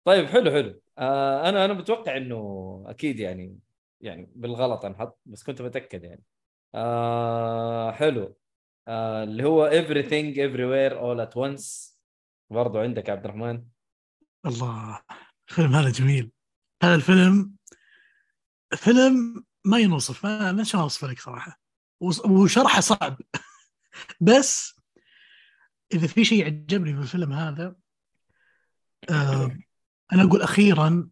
طيب 0.05 0.25
حلو 0.25 0.51
حلو. 0.51 0.81
آه 0.97 1.49
أنا 1.49 1.65
أنا 1.65 1.73
متوقع 1.73 2.17
إنه 2.17 2.83
أكيد 2.87 3.19
يعني 3.19 3.59
يعني 4.01 4.31
بالغلط 4.35 4.85
أنحط 4.85 5.19
بس 5.25 5.43
كنت 5.43 5.61
متأكد 5.61 6.03
يعني. 6.03 6.23
آه 6.75 7.91
حلو. 7.91 8.37
آه 8.87 9.23
اللي 9.23 9.43
هو 9.43 9.69
everything 9.69 10.35
everywhere 10.35 10.93
all 11.01 11.29
at 11.29 11.35
once. 11.39 11.93
برضو 12.49 12.79
عندك 12.79 13.09
عبد 13.09 13.25
الرحمن. 13.25 13.63
الله 14.45 15.01
الفيلم 15.49 15.75
هذا 15.75 15.89
جميل. 15.89 16.31
هذا 16.83 16.95
الفيلم 16.95 17.55
فيلم 18.75 19.45
ما 19.65 19.79
ينوصف 19.79 20.25
ما 20.25 20.51
ما 20.51 20.65
اوصف 20.75 21.05
لك 21.05 21.19
صراحة. 21.19 21.59
وشرحه 22.25 22.79
صعب. 22.81 23.17
بس 24.21 24.72
إذا 25.93 26.07
في 26.07 26.25
شيء 26.25 26.45
عجبني 26.45 26.93
في 26.93 26.99
الفيلم 27.01 27.33
هذا 27.33 27.75
آه 29.09 29.57
أنا 30.13 30.23
أقول 30.23 30.41
أخيرا 30.41 31.09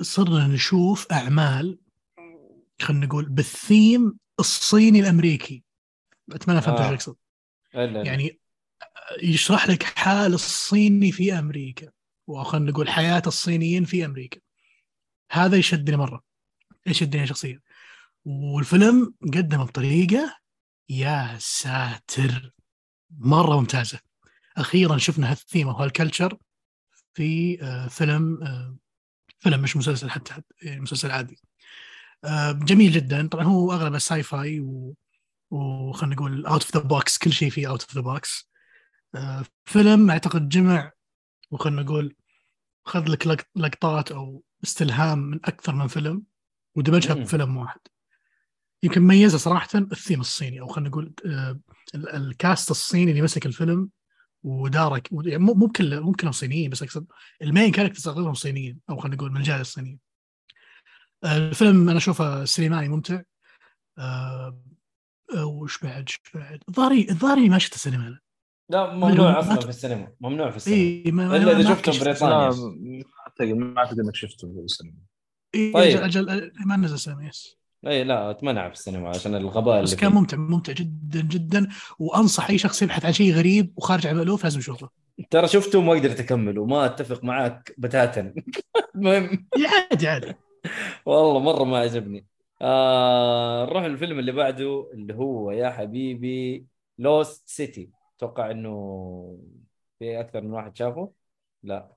صرنا 0.00 0.46
نشوف 0.46 1.12
أعمال 1.12 1.78
خلينا 2.82 3.06
نقول 3.06 3.28
بالثيم 3.28 4.18
الصيني 4.40 5.00
الأمريكي. 5.00 5.64
أتمنى 6.32 6.60
فهمت 6.60 6.80
آه. 6.80 6.84
إيش 6.90 6.92
أقصد. 6.92 7.16
إلا- 7.72 8.06
يعني 8.06 8.40
يشرح 9.22 9.68
لك 9.68 9.82
حال 9.82 10.34
الصيني 10.34 11.12
في 11.12 11.38
أمريكا 11.38 11.90
وخلينا 12.26 12.70
نقول 12.70 12.88
حياة 12.88 13.22
الصينيين 13.26 13.84
في 13.84 14.04
أمريكا. 14.04 14.40
هذا 15.30 15.56
يشدني 15.56 15.96
مرة 15.96 16.22
يشدني 16.86 17.26
شخصيا. 17.26 17.60
والفيلم 18.24 19.14
قدمه 19.22 19.64
بطريقة 19.64 20.36
يا 20.88 21.36
ساتر 21.38 22.52
مرة 23.10 23.56
ممتازة. 23.60 24.00
أخيرا 24.60 24.96
شفنا 24.98 25.30
هال 25.30 25.41
theme 25.41 25.70
ه 25.76 25.82
وهال 25.82 25.99
culture 25.99 26.38
في 27.14 27.58
آه، 27.62 27.88
فيلم 27.88 28.42
آه، 28.42 28.76
فيلم 29.38 29.62
مش 29.62 29.76
مسلسل 29.76 30.10
حتى 30.10 30.34
يعني 30.62 30.80
مسلسل 30.80 31.10
عادي. 31.10 31.40
آه، 32.24 32.52
جميل 32.52 32.92
جدا. 32.92 33.28
طبعا 33.28 33.44
هو 33.44 33.72
أغلبه 33.72 33.98
sci-fi 33.98 34.60
و 34.60 34.94
وخلينا 35.50 36.14
نقول 36.16 36.46
out 36.46 36.62
of 36.62 36.76
the 36.76 36.82
box 36.82 37.18
كل 37.18 37.32
شيء 37.32 37.50
فيه 37.50 37.68
out 37.68 37.82
of 37.82 37.94
the 37.94 38.00
box 38.00 38.50
فيلم 39.64 40.10
أعتقد 40.10 40.48
جمع 40.48 40.92
وخلنا 41.50 41.82
نقول 41.82 42.16
خذ 42.84 43.04
لك 43.08 43.26
لق- 43.26 43.46
لقطات 43.56 44.12
أو 44.12 44.42
استلهام 44.64 45.18
من 45.18 45.40
أكثر 45.44 45.74
من 45.74 45.86
فيلم 45.86 46.22
ودمجها. 46.74 47.14
بفيلم 47.14 47.56
واحد. 47.56 47.80
يمكن 48.82 49.00
ميزه 49.02 49.38
صراحة 49.38 49.68
الثيم 49.74 50.20
الصيني 50.20 50.60
أو 50.60 50.66
خلينا 50.68 50.88
نقول 50.88 51.14
ال- 51.24 52.08
ال 52.08 52.20
cast 52.20 52.70
الصيني 52.70 53.10
اللي 53.10 53.22
مسك 53.22 53.46
الفيلم 53.46 53.90
و 54.42 54.55
dark 54.55 55.08
يعني 55.12 55.44
مو 55.44 55.54
مو 55.54 55.68
كله 55.68 56.00
مو 56.00 56.12
كلهم 56.12 56.32
صينيين 56.32 56.70
بس 56.70 56.82
أقصد 56.82 57.06
ال 57.42 57.48
main 57.48 57.72
characters 57.72 58.08
أغلبهم 58.08 58.34
صينيين 58.34 58.78
أو 58.90 58.96
خلينا 58.96 59.16
نقول 59.16 59.30
من 59.30 59.36
الجاليه 59.36 59.60
الصينية. 59.60 59.98
آه، 61.24 61.36
الفيلم 61.36 61.88
أنا 61.88 61.98
أشوفه 61.98 62.44
سينمائي 62.44 62.88
ممتع. 62.88 63.22
آه، 63.98 64.62
آه، 65.34 65.44
وش 65.44 65.78
بعد 65.78 66.08
وش 66.08 66.20
بعد؟ 66.34 66.60
الظاهري 66.68 67.10
الظاهري 67.10 67.48
ما 67.48 67.58
شفت 67.58 67.74
السينما 67.74 68.08
أنا. 68.08 68.20
لا 68.70 68.94
ممنوع 68.94 69.40
أصلا 69.40 69.60
في 69.60 69.68
السينما 69.68 70.12
ممنوع 70.20 70.50
في 70.50 70.56
السينما. 70.56 71.06
اي 71.06 71.12
ما 71.12 71.36
إذا 71.36 71.58
ما 71.58 71.74
شفته 71.74 71.90
أفكر 71.90 72.04
بريطانيا. 72.04 72.36
ما 72.36 73.02
أعتقد 73.26 73.46
ما 73.46 73.80
أعتقد 73.80 74.00
إنك 74.00 74.14
شفته 74.14 74.52
في 74.52 74.60
السينما. 74.60 74.96
إيه 75.54 75.72
طيب. 75.72 75.96
أجل 75.96 76.28
أجل 76.28 76.52
ما 76.66 76.76
نزل 76.76 76.98
سينما 76.98 77.28
yes. 77.28 77.57
اي 77.86 78.04
لا 78.04 78.30
اتمنع 78.30 78.68
في 78.68 78.74
السينما 78.74 79.08
عشان 79.08 79.34
الغباء 79.34 79.82
بس 79.82 79.92
اللي 79.92 80.00
كان 80.00 80.10
فيه. 80.10 80.18
ممتع 80.18 80.36
ممتع 80.36 80.72
جدا 80.72 81.20
جدا. 81.20 81.68
وأنصح 81.98 82.50
أي 82.50 82.58
شخص 82.58 82.82
يبحث 82.82 83.04
عن 83.04 83.12
شيء 83.12 83.32
غريب 83.32 83.72
وخارج 83.76 84.06
عن 84.06 84.12
المالوف 84.12 84.44
لازم 84.44 84.58
يشوفه. 84.58 84.88
ترى 85.30 85.48
شفته 85.48 85.78
وما 85.78 85.92
قدرت 85.92 86.20
اكمل 86.20 86.58
وما 86.58 86.86
أتفق 86.86 87.24
معاك 87.24 87.74
بتاتا. 87.78 88.34
المهم. 88.94 89.46
يا 89.58 89.68
عادي 89.68 90.08
عادي. 90.08 90.34
والله 91.06 91.38
مرة 91.38 91.64
ما 91.64 91.78
عجبني. 91.78 92.26
آه 92.62 93.64
نروح 93.66 93.84
للفيلم 93.84 94.18
اللي 94.18 94.32
بعده 94.32 94.90
اللي 94.94 95.14
هو 95.14 95.50
يا 95.50 95.70
حبيبي 95.70 96.66
Lost 96.98 97.48
City 97.48 97.90
أتوقع 98.16 98.50
إنه 98.50 99.38
في 99.98 100.20
أكثر 100.20 100.40
من 100.40 100.50
واحد 100.50 100.76
شافه. 100.76 101.10
لا 101.62 101.92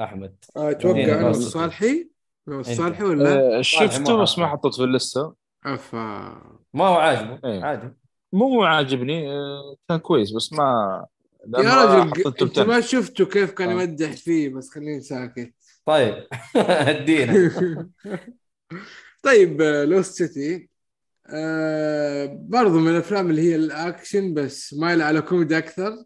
أحمد. 0.00 0.44
أتوقع 0.56 0.96
إيه، 0.96 1.20
أنا 1.20 1.32
والصالحي 2.46 3.04
ولا 3.04 3.52
آه، 3.54 3.56
ما 3.56 3.62
شفته 3.62 4.16
بس 4.16 4.38
ما 4.38 4.46
حطه. 4.46 4.58
حطيته 4.58 4.76
في 4.76 4.84
ال 4.84 4.92
list 4.92 5.26
ه 5.26 5.34
افا 5.64 5.98
ما 6.74 6.86
هو 6.86 6.94
عاجبه 6.94 7.40
إيه. 7.44 7.64
عادي. 7.64 7.94
مو 8.32 8.62
عاجبني 8.64 9.30
آه، 9.32 9.76
كان 9.88 9.98
كويس 9.98 10.32
بس 10.32 10.52
ما 10.52 11.06
يا 11.58 11.84
رجل 11.84 12.22
انت. 12.42 12.58
ما 12.58 12.80
شفته 12.80 13.24
كيف 13.26 13.50
كان 13.50 13.68
آه. 13.68 13.72
يمدح 13.72 14.12
فيه 14.12 14.48
بس 14.48 14.70
خليني 14.70 15.00
ساكت. 15.00 15.54
طيب 15.84 16.26
ادينا 16.56 17.50
طيب 19.22 19.62
Lost 19.62 20.22
City 20.22 20.68
آه 21.34 22.26
برضو 22.48 22.78
من 22.78 22.90
الأفلام 22.90 23.30
اللي 23.30 23.42
هي 23.42 23.56
الأكشن 23.56 24.34
بس 24.34 24.74
مايل 24.74 25.02
على 25.02 25.20
كوميدي 25.22 25.58
أكثر. 25.58 26.04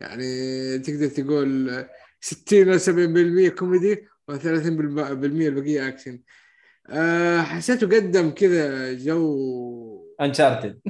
يعني 0.00 0.78
تقدر 0.78 1.06
تقول 1.08 1.84
60 2.20 2.62
إلى 2.62 3.48
70% 3.48 3.54
كوميدي. 3.58 4.06
و30% 4.30 4.66
البقية 4.66 5.88
اكشن 5.88 6.20
آه 6.88 7.40
حسيته 7.40 7.86
قدم 7.86 8.30
كذا 8.30 8.92
جو 8.92 10.14
Uncharted 10.20 10.80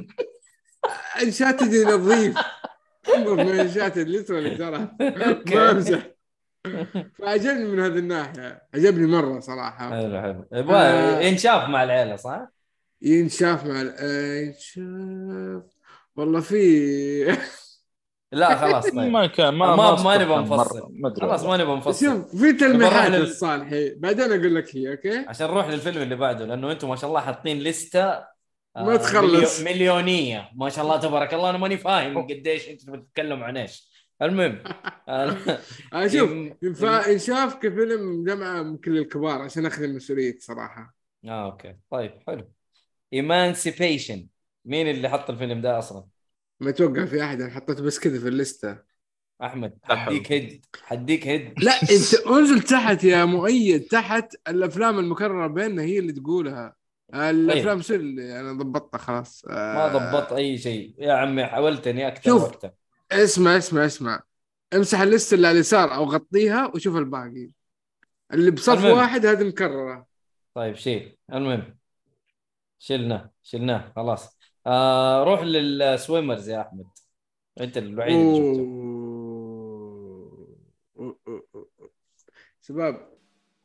Uncharted 1.23 1.75
نظيف 1.75 2.37
انظف 3.15 3.33
من 3.39 3.59
Uncharted 3.59 4.07
literally 4.07 4.57
ترى. 4.57 4.91
ما 5.55 5.71
أمزح. 5.71 6.07
فعجبني 7.19 7.65
من 7.65 7.79
هذه 7.79 7.97
الناحية. 7.97 8.61
عجبني 8.73 9.07
مرة 9.07 9.39
صراحة. 9.39 9.89
حلو 9.89 10.21
حلو. 10.21 10.45
آه. 10.71 11.19
ينشاف 11.21 11.69
مع 11.69 11.83
العيلة 11.83 12.15
صح؟ 12.15 12.47
ينشاف 13.01 13.65
مع 13.65 13.81
آه، 13.99 14.35
ينشاف. 14.41 15.63
والله 16.15 16.39
في 16.39 17.37
لا 18.31 18.55
خلاص 18.55 18.83
طيب. 18.95 19.11
ما 19.11 19.27
كان 19.27 19.53
ما 19.55 19.75
ما- 19.75 20.03
ما 20.03 20.17
نبغى 20.17 20.37
نفصل. 20.41 20.81
خلاص. 21.21 21.43
ما 21.43 21.57
نبغى 21.57 21.75
نفصل. 21.77 22.05
شوف 22.05 22.41
في 22.41 22.53
تلميحات 22.53 23.11
لل- 23.11 23.19
للصالحي 23.19 23.95
بعدين 23.95 24.25
أقول 24.31 24.55
لك 24.55 24.75
هي 24.75 24.91
أوكي؟ 24.91 25.17
عشان 25.17 25.47
نروح 25.47 25.67
للفيلم 25.67 26.01
اللي 26.01 26.15
بعده 26.15 26.45
لأنه 26.45 26.71
أنتم 26.71 26.89
ما 26.89 26.95
شاء 26.95 27.09
الله 27.09 27.21
حاطين 27.21 27.59
لستة 27.59 28.03
آه، 28.03 28.83
ما 28.83 28.95
تخلص. 28.97 29.59
مليو- 29.61 29.65
مليونية. 29.75 30.49
ما 30.55 30.69
شاء 30.69 30.85
الله 30.85 30.97
تبارك 30.99 31.33
الله 31.33 31.49
أنا 31.49 31.57
ماني 31.57 31.77
فاهم 31.77 32.21
قديش 32.27 32.69
أنتم 32.69 32.91
بتتكلموا 32.91 33.45
عن 33.45 33.57
إيش. 33.57 33.89
المهم 34.21 34.59
آه، 35.09 35.37
آه 35.93 36.07
شوف 36.07 36.31
ينشاف 37.07 37.55
كفيلم 37.55 38.23
جمعه 38.27 38.61
من 38.63 38.77
كل 38.77 38.97
الكبار 38.97 39.41
عشان 39.41 39.65
أخذ 39.65 39.83
المسؤولية 39.83 40.35
صراحة. 40.39 40.93
آه 41.25 41.45
أوكي. 41.45 41.75
طيب 41.91 42.19
حلو. 42.27 42.49
ايمانسيبيشن 43.13 44.27
مين 44.65 44.87
اللي 44.87 45.09
حط 45.09 45.29
الفيلم 45.29 45.61
ده 45.61 45.79
أصلا؟ 45.79 46.03
ما 46.59 46.69
أتوقع 46.69 47.05
في 47.05 47.23
أحد 47.23 47.41
أنا 47.41 47.51
حطيته 47.51 47.83
بس 47.83 47.99
كذا 47.99 48.19
في 48.19 48.27
الليستة. 48.27 48.77
أحمد 49.43 49.77
حديك 49.83 50.31
هيد 50.31 50.65
حديك 50.83 51.27
هيد. 51.27 51.63
لا 51.63 51.81
أنت 51.81 52.13
انزل 52.27 52.61
تحت 52.61 53.03
يا 53.03 53.25
مؤيد 53.25 53.83
تحت 53.83 54.35
الأفلام 54.47 54.99
المكررة 54.99 55.47
بيننا 55.47 55.81
هي 55.81 55.99
اللي 55.99 56.13
تقولها. 56.13 56.75
الأفلام 57.13 57.81
شو 57.81 57.95
اللي 57.95 58.39
أنا 58.39 58.53
ضبطتها؟ 58.53 58.97
خلاص. 58.97 59.41
طيب. 59.41 59.55
ما 59.55 59.87
ضبطت 59.87 60.31
أي 60.31 60.57
شيء. 60.57 60.95
يا 60.97 61.13
عمي 61.13 61.45
حاولتني 61.45 62.07
أكثر 62.07 62.23
شوف. 62.31 62.43
وقتها. 62.43 62.73
اسمع 63.11 63.57
اسمع 63.57 63.85
اسمع. 63.85 64.23
امسح 64.73 65.01
الليسته 65.01 65.35
اللي 65.35 65.47
على 65.47 65.55
اليسار 65.55 65.95
أو 65.95 66.03
غطيها 66.03 66.71
وشوف 66.75 66.95
الباقي. 66.97 67.49
اللي 68.33 68.51
بصف 68.51 68.73
المهم. 68.73 68.97
واحد 68.97 69.25
هذه 69.25 69.43
مكررة. 69.43 70.07
طيب 70.53 70.75
شيل. 70.75 71.17
المهم. 71.33 71.77
شلناه 72.79 73.31
شلناه 73.43 73.91
خلاص. 73.95 74.36
آه 74.67 75.23
روح 75.23 75.41
للسويمرز 75.41 76.49
يا 76.49 76.61
أحمد 76.61 76.85
أنت 77.61 77.77
الوحيد 77.77 78.15
اللي 78.15 78.37
شفته. 78.37 78.87
شباب 82.61 83.17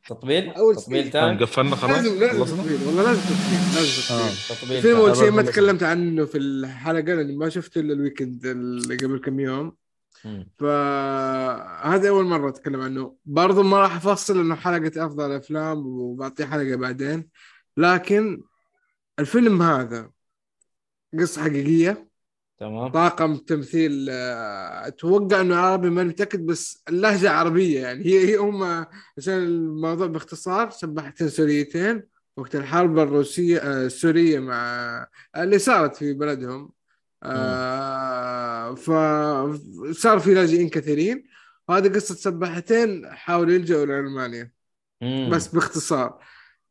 تطبيل 0.08 0.50
أول 0.50 0.76
تطبيل. 0.76 1.10
تام 1.10 1.38
قفلنا 1.38 1.76
خلاص 1.76 1.96
لازم 1.96 2.20
لازم 2.20 2.44
تطبيل 2.44 2.86
والله 2.86 3.02
لازم 3.02 3.20
تطبيل 3.20 3.60
لازم 3.74 4.14
آه. 4.14 4.18
تطبيل 4.18 4.58
تطبيل 4.58 4.76
الفيلم. 4.76 4.96
اول 4.96 5.16
شيء 5.16 5.30
ما. 5.30 5.42
تكلمت 5.42 5.82
عنه 5.82 6.24
في 6.24 6.38
الحلقة 6.38 7.14
لأني 7.14 7.36
ما 7.36 7.48
شفته 7.48 7.80
إلا 7.80 7.92
الويكند 7.92 8.46
اللي 8.46 8.96
قبل 8.96 9.18
كم 9.18 9.40
يوم. 9.40 9.76
فهذا 10.58 12.08
أول 12.08 12.24
مرة 12.24 12.48
أتكلم 12.48 12.80
عنه 12.80 13.16
برضو 13.24 13.62
ما 13.62 13.80
راح 13.80 13.96
أفصل 13.96 14.40
إنه 14.40 14.54
حلقة 14.54 15.06
أفضل 15.06 15.30
الافلام 15.30 15.86
وبعطيه 15.86 16.44
حلقة 16.44 16.76
بعدين 16.76 17.28
لكن 17.76 18.42
الفيلم 19.18 19.62
هذا 19.62 20.10
قصة 21.18 21.42
حقيقية. 21.42 22.08
تمام. 22.58 22.88
طاقم 22.88 23.36
تمثيل 23.36 24.06
آه، 24.10 24.86
أتوقع 24.86 25.40
إنه 25.40 25.56
عربي 25.56 25.90
ماني 25.90 26.08
متأكد 26.08 26.46
بس 26.46 26.82
اللهجة 26.88 27.30
عربية 27.30 27.80
يعني. 27.80 28.04
هي 28.04 28.28
هي 28.28 28.36
هم 28.36 28.86
عشان 29.18 29.34
الموضوع 29.34 30.06
باختصار 30.06 30.70
سباحتين 30.70 31.28
سوريتين 31.28 32.02
وقت 32.36 32.56
الحرب 32.56 32.98
الروسية 32.98 33.58
آه، 33.58 33.86
السورية 33.86 34.38
مع 34.38 35.06
اللي 35.36 35.58
صارت 35.58 35.96
في 35.96 36.12
بلدهم. 36.12 36.72
آه، 37.22 38.74
فصار 38.74 40.18
في 40.18 40.34
لاجئين 40.34 40.68
كثيرين. 40.68 41.28
وهذه 41.68 41.88
قصة 41.88 42.14
سباحتين 42.14 43.10
حاولوا 43.10 43.54
يلجأوا 43.54 43.86
لألمانيا. 43.86 44.52
مم. 45.02 45.30
بس 45.32 45.46
باختصار. 45.48 46.18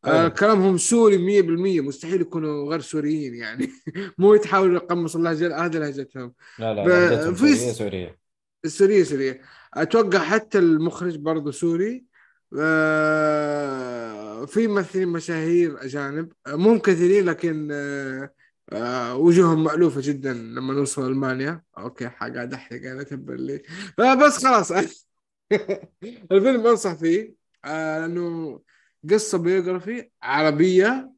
آه 0.06 0.28
كلامهم 0.28 0.78
سوري 0.78 1.18
100% 1.18 1.82
مستحيل 1.82 2.22
يكونوا 2.22 2.70
غير 2.70 2.80
سوريين 2.80 3.36
يعني. 3.36 3.70
مو 4.18 4.34
يتحاولوا 4.34 4.76
يقمصوا 4.76 5.20
اللهجة 5.20 5.66
هذه 5.66 5.78
لهجتهم. 5.78 6.34
لا 6.60 6.74
لا 6.74 7.34
في- 7.34 7.56
سورية 7.56 7.72
سورية. 7.74 8.20
السوريه 8.66 9.04
سورية. 9.04 9.42
أتوقع 9.74 10.20
حتى 10.20 10.58
المخرج 10.60 11.16
برضه 11.18 11.52
سوري. 11.52 12.06
آه 13.12 14.46
في 14.46 14.68
ممثلين 14.68 15.08
مشاهير 15.08 15.84
أجانب 15.86 16.32
آه، 16.48 16.56
مو 16.56 16.80
كثيرين 16.80 17.26
لكن 17.26 17.70
آه 17.72 18.34
آه 18.74 19.16
وجوههم 19.16 19.64
مألوفة 19.64 20.02
جدا 20.04 20.34
لما 20.34 20.74
نوصل 20.74 21.08
ألمانيا. 21.12 21.62
Okay 21.78 22.06
قاعد 22.06 22.54
أحرق 22.54 22.82
أنا 22.92 23.04
تبر 23.04 23.36
لي. 23.36 23.62
فبس 23.98 24.46
خلاص. 24.46 24.72
الفيلم 26.32 26.68
أنصح 26.68 26.94
فيه 26.94 27.34
آه 27.66 28.00
لأنه 28.00 28.60
قصة 29.10 29.38
biography 29.38 30.10
عربية 30.24 31.12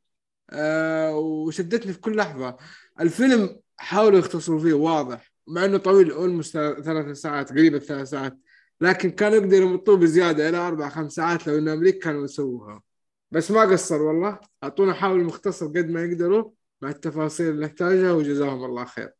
آه 0.49 1.15
وشدتني 1.17 1.93
في 1.93 1.99
كل 1.99 2.15
لحظة. 2.15 2.57
الفيلم 2.99 3.59
حاولوا 3.77 4.19
يختصروا 4.19 4.59
فيه 4.59 4.73
واضح. 4.73 5.34
مع 5.47 5.65
إنه 5.65 5.77
طويل 5.77 6.11
almost 6.11 6.57
ثلاث 6.57 7.17
ساعات 7.17 7.51
قريب 7.51 7.75
الثلاث 7.75 8.09
ساعات. 8.09 8.38
لكن 8.81 9.09
كانوا 9.11 9.38
يقدروا 9.38 9.69
يمطوه 9.69 9.97
بزيادة 9.97 10.49
إلى 10.49 10.57
أربع 10.57 10.89
خمس 10.89 11.13
ساعات 11.13 11.47
لو 11.47 11.57
إن 11.57 11.67
أمريكا 11.67 11.99
كانوا 11.99 12.23
يسووها. 12.23 12.81
بس 13.31 13.51
ما 13.51 13.61
قصر 13.61 14.01
والله. 14.01 14.39
أعطونا 14.63 14.93
حاول 14.93 15.23
مختصر 15.23 15.67
قد 15.67 15.89
ما 15.89 16.03
يقدروا 16.03 16.51
مع 16.81 16.89
التفاصيل 16.89 17.49
اللي 17.49 17.65
نحتاجها 17.65 18.11
وجزاهم 18.11 18.65
الله 18.65 18.86
خير. 18.86 19.11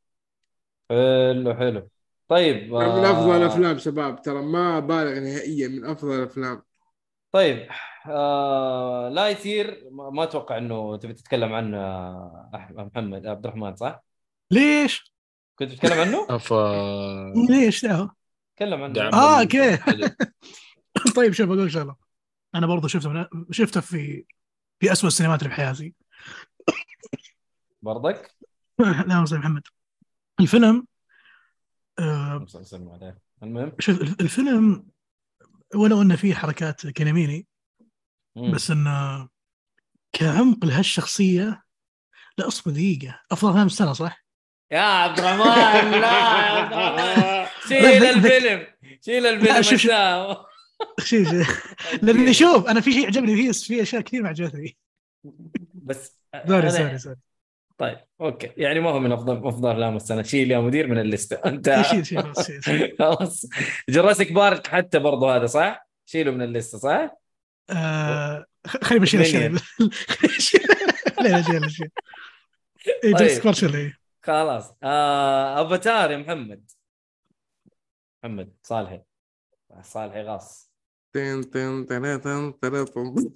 حلو 0.90 1.54
حلو. 1.54 1.90
طيب 2.28 2.74
من 2.74 2.82
آه، 2.82 3.12
افضل 3.12 3.38
الأفلام 3.38 3.78
شباب 3.78 4.22
ترى 4.22 4.42
ما 4.42 4.80
بالغ 4.80 5.20
نهائيا 5.20 5.68
من 5.68 5.86
أفضل 5.86 6.20
الأفلام. 6.20 6.62
طيب 7.32 7.68
آه 8.10 9.10
لا 9.10 9.30
يثير 9.30 9.88
ما 9.92 10.10
ما 10.10 10.24
أتوقع 10.24 10.58
إنه 10.58 10.98
تبي 10.98 11.14
تتكلم 11.14 11.54
عنه 11.54 11.78
آه، 11.78 12.50
محمد 12.72 13.26
عبد 13.28 13.46
الرحمن 13.46 13.76
صح؟ 13.76 14.04
ليش؟ 14.52 15.14
كنت 15.60 15.72
بتتكلم 15.72 16.00
عنه؟ 16.00 16.38
ف 16.48 16.54
ليش 17.50 17.86
دعوه؟ 17.86 18.16
تكلم 18.56 18.84
عنه 18.84 19.00
Okay. 19.40 19.78
حاجة. 19.78 20.18
طيب 21.16 21.34
شوف 21.34 21.48
بقول 21.48 21.72
شغلة 21.72 21.96
أنا 22.56 22.68
برضو 22.68 22.88
شفته 22.88 23.10
من... 23.10 23.26
شفته 23.52 23.82
في 23.82 24.26
في 24.80 24.92
اسوء 24.92 25.08
السينمات 25.08 25.40
اللي 25.40 25.50
بحياتي 25.50 25.94
برضك؟ 27.82 28.32
لا 29.08 29.20
والله 29.20 29.38
محمد 29.38 29.62
الفيلم 30.40 30.88
آه. 32.00 32.46
المهم 33.44 33.72
شوف 33.80 34.02
الف- 34.02 34.22
الفيلم 34.22 34.86
ولو 35.76 36.02
انه 36.02 36.16
فيه 36.16 36.34
حركات 36.34 36.88
كيناميني 36.88 37.38
مم. 37.38 37.53
بس 38.36 38.72
انه 38.72 39.30
كعمق 40.14 40.66
لهالشخصية 40.66 41.64
لا 42.38 42.48
أصبر 42.48 42.72
دقيقة. 42.72 43.20
أفضل 43.32 43.50
افلام 43.50 43.66
السنة 43.66 43.94
صح؟ 43.94 44.24
يا 44.72 44.80
عبد 44.80 45.20
الرحمن 45.20 45.92
لا 45.92 46.08
يا 46.08 46.52
عبد 46.52 46.74
الرحمن. 46.74 47.48
شيل 47.70 48.04
الفيلم 48.06 48.68
شيل 49.02 49.26
الفيلم 49.26 49.62
شوف، 49.62 49.82
شوف. 51.00 51.66
لأني 52.04 52.34
شوف 52.34 52.68
أنا 52.68 52.82
في 52.82 52.92
شيء 52.92 53.08
عجبني 53.08 53.36
فيه 53.36 53.52
في 53.52 53.82
أشياء 53.82 54.02
كثير 54.02 54.24
ما 54.24 54.30
عجبتني 54.30 54.78
بس 55.74 56.20
sorry 56.48 56.70
sorry 56.70 56.98
sorry. 56.98 57.16
طيب 57.78 57.98
okay. 58.22 58.52
يعني 58.58 58.80
ما 58.80 58.90
هو 58.90 59.00
من 59.00 59.12
أفضل 59.12 59.48
أفضل 59.48 59.72
أفلام 59.72 59.96
السنة. 59.96 60.22
شيل 60.24 60.52
يا 60.52 60.60
مدير 60.60 60.88
من 60.88 61.00
الليستة. 61.00 61.36
أنت. 61.46 61.70
خلاص. 63.00 63.46
Jurassic 63.90 64.32
Park 64.32 64.68
حتى 64.68 65.00
برضو 65.00 65.30
هذا 65.30 65.46
صح؟ 65.46 65.88
شيله 66.06 66.32
من 66.32 66.42
الليستة 66.42 66.78
صح؟ 66.78 67.23
آه، 67.70 68.46
خ- 68.68 68.84
خلينا 68.84 69.04
نشيل 69.04 69.20
الاشياء 69.20 69.42
Minion. 69.42 69.60
خلينا 70.10 70.38
نشيل 71.40 71.56
الاشياء 71.58 71.90
اي 73.04 73.14
طيب. 73.14 73.28
جاست 73.28 73.64
اي 73.64 73.94
خلاص. 74.24 74.74
آه 74.84 75.62
افاتار 75.68 76.12
يا 76.12 76.18
محمد. 76.18 76.72
محمد 78.24 78.54
صالحي. 78.64 79.02
صالحي 79.82 80.22
غاص. 80.24 80.72
تن 81.14 81.50
تن 81.50 81.86
تن 81.90 82.22
تن 82.22 82.54
تن 82.62 82.86
تن. 82.86 83.30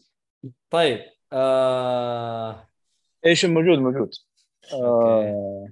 طيب 0.70 1.00
آه... 1.34 2.68
إيش 3.26 3.46
موجود 3.46 3.78
موجود. 3.80 4.10
آه 4.74 5.68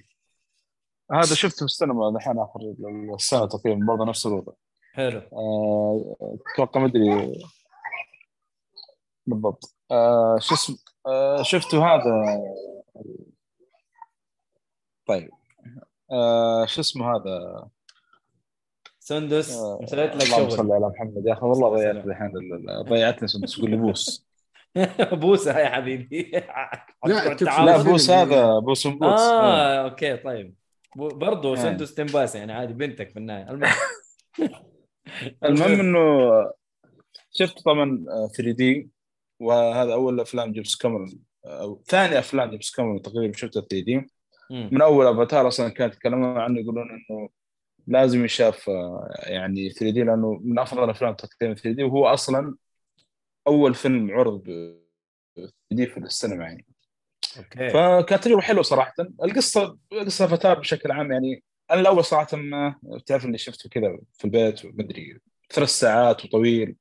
هذا 1.11 1.35
شفته 1.35 1.57
في 1.57 1.63
السينما 1.65 2.11
دحين 2.15 2.39
آخر 2.39 2.59
السنة 3.15 3.45
تقريبا 3.47 3.85
برضه 3.85 4.05
نفس 4.05 4.25
الوضع. 4.25 4.53
حلو. 4.93 5.19
آه، 5.33 6.15
أتوقع 6.53 6.79
ما 6.81 6.87
أدري. 6.87 7.43
بالضبط. 9.27 9.75
آه، 9.91 10.37
شو 10.39 10.53
اسم 10.55 10.75
آه، 11.07 11.41
شفته 11.43 11.85
هذا؟ 11.85 12.41
طيب. 15.05 15.29
آه، 16.11 16.65
شو 16.65 16.81
اسمه 16.81 17.15
هذا؟ 17.15 17.67
سندس 18.99 19.55
آه، 19.55 19.79
مسويت 19.81 20.15
لك 20.15 20.23
اللهم 20.23 20.49
صل 20.49 20.57
شغل 20.57 20.71
على 20.71 20.87
محمد 20.87 21.23
يا 21.25 21.33
أخي. 21.33 21.45
والله. 21.45 21.69
ضيعت 21.69 22.05
الحين 22.05 22.27
ال- 22.37 22.69
ال- 22.69 22.85
ضيعتني 22.85 23.27
سندس. 23.27 23.55
تقول 23.55 23.69
لي 23.71 23.77
بوس. 23.77 24.25
بوسه 25.21 25.59
يا 25.59 25.69
حبيبي. 25.69 26.31
لا،. 27.05 27.65
لا. 27.65 27.83
بوس 27.83 28.09
هذا 28.09 28.59
بوس 28.59 28.87
بوس. 28.87 29.03
آه 29.21 29.83
أوكي 29.83 30.17
طيب. 30.17 30.55
برضو 30.95 31.55
إيه. 31.55 31.61
سندس 31.61 31.93
تنباس 31.93 32.35
يعني 32.35 32.53
عادي 32.53 32.73
بنتك 32.73 33.11
في 33.11 33.19
النهاية. 33.19 33.49
المهم. 33.49 33.73
المهم 35.45 35.79
إنه 35.79 35.99
شفت 37.31 37.59
طبعا 37.65 38.05
3D 38.37 38.89
وهذا 39.39 39.93
أول 39.93 40.19
أفلام 40.19 40.51
جيمس 40.51 40.75
كاميرون 40.75 41.19
أو 41.45 41.83
ثاني 41.87 42.19
أفلام 42.19 42.49
جيمس 42.49 42.71
كاميرون 42.71 43.01
تقريبا 43.01 43.37
شفتها 43.37 43.61
3D. 43.61 44.07
من 44.49 44.81
أول 44.81 45.07
أفاتار 45.07 45.47
أصلا 45.47 45.69
كانوا 45.69 45.93
يتكلمون 45.93 46.37
عنه 46.37 46.59
يقولون 46.59 46.89
إنه 46.89 47.29
لازم 47.87 48.25
يشاف 48.25 48.69
آه، 48.69 49.09
يعني 49.23 49.69
3D 49.69 50.03
لأنه 50.03 50.41
من 50.43 50.59
أفضل 50.59 50.83
الافلام 50.83 51.13
تقريبا 51.13 51.55
3D 51.55 51.83
وهو 51.83 52.07
أصلا 52.07 52.55
أول 53.47 53.73
فيلم 53.73 54.11
عرض 54.11 54.43
ب 54.43 54.75
3D 55.35 55.85
في 55.87 55.97
السينما 55.97 56.43
يعني. 56.43 56.65
Okay. 57.37 57.69
فكانت 57.69 58.23
تجربة 58.23 58.41
حلوة 58.41 58.63
صراحة. 58.63 58.93
القصة 59.23 59.77
قصة 59.91 60.25
أفاتار 60.25 60.59
بشكل 60.59 60.91
عام 60.91 61.11
يعني 61.11 61.43
أنا 61.71 61.81
الأول 61.81 62.03
صراحة 62.05 62.37
ما 62.37 62.75
تعرف 63.05 63.25
اللي 63.25 63.37
شفته 63.37 63.69
كذا 63.69 63.97
في 64.13 64.25
البيت 64.25 64.65
ومدري 64.65 65.19
ثلاث 65.51 65.69
ساعات 65.69 66.25
وطويل. 66.25 66.75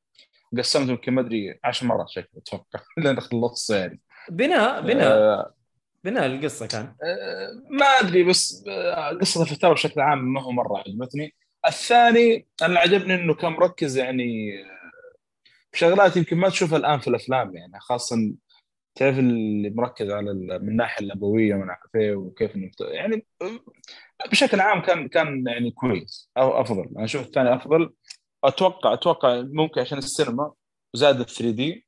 قسمته 0.58 0.90
يمكن 0.90 1.12
ما 1.12 1.20
أدري 1.20 1.58
10 1.64 1.86
مرات 1.86 2.08
شكله 2.08 2.28
أتوقع. 2.36 2.80
لين 2.98 3.20
خلصت 3.20 3.70
يعني 3.70 4.00
بناء 4.30 4.80
بناء. 4.80 5.12
آه، 5.12 5.54
بناء 6.04 6.26
القصة 6.26 6.66
كان. 6.66 6.84
آه، 6.84 7.48
ما 7.70 7.86
أدري 7.86 8.24
بس 8.24 8.64
آه، 8.68 9.08
قصه 9.20 9.42
الفتاة 9.42 9.68
بشكل 9.72 10.00
عام 10.00 10.32
ما 10.32 10.42
هو 10.42 10.52
مرة 10.52 10.78
عجبتني. 10.78 11.34
الثاني 11.66 12.46
أنا 12.62 12.80
عجبني 12.80 13.14
إنه 13.14 13.34
كان 13.34 13.52
مركز 13.52 13.98
يعني 13.98 14.52
آه، 14.62 14.74
في 15.72 15.78
شغلات 15.78 16.16
يمكن 16.16 16.36
ما 16.36 16.48
تشوفها 16.48 16.78
الآن 16.78 16.98
في 17.00 17.08
الأفلام 17.08 17.56
يعني. 17.56 17.80
خاصه 17.80 18.16
تعرف 18.94 19.18
اللي 19.18 19.70
مركز 19.70 20.10
على 20.10 20.32
من 20.34 20.68
الناحيه 20.68 21.06
الأبوية 21.06 21.54
ومن 21.54 21.70
عارف 21.70 21.90
وكيف 22.16 22.56
إنه 22.56 22.70
يعني 22.80 23.26
بشكل 24.30 24.60
عام 24.60 24.82
كان 24.82 25.08
كان 25.08 25.46
يعني 25.46 25.70
كويس 25.70 26.30
أو 26.36 26.60
أفضل. 26.60 26.88
أنا 26.96 27.04
أشوف 27.04 27.26
الثاني 27.26 27.54
أفضل. 27.54 27.92
أتوقع 28.44 28.92
أتوقع 28.92 29.40
ممكن 29.40 29.80
عشان 29.80 29.98
السينما 29.98 30.52
وزاد 30.94 31.20
ال 31.20 31.26
3 31.26 31.50
دي 31.50 31.86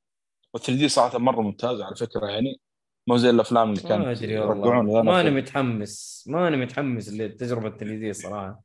وال 0.54 0.62
3 0.62 0.78
دي 0.80 0.88
صراحة 0.88 1.18
مرة 1.18 1.40
ممتاز 1.40 1.80
على 1.80 1.96
فكرة 1.96 2.26
يعني. 2.26 2.60
مو 3.08 3.16
زي 3.16 3.30
الأفلام 3.30 3.70
اللي 3.72 3.82
ما 3.82 3.88
كانت 3.88 4.06
ادري 4.18 4.32
يرجعون 4.32 4.76
والله 4.86 5.02
ماني 5.02 5.30
في- 5.30 5.36
متحمس 5.36 6.24
ماني 6.28 6.56
متحمس 6.56 7.08
للتجربه 7.08 7.68
التلفزيونيه 7.68 8.12
صراحة. 8.12 8.62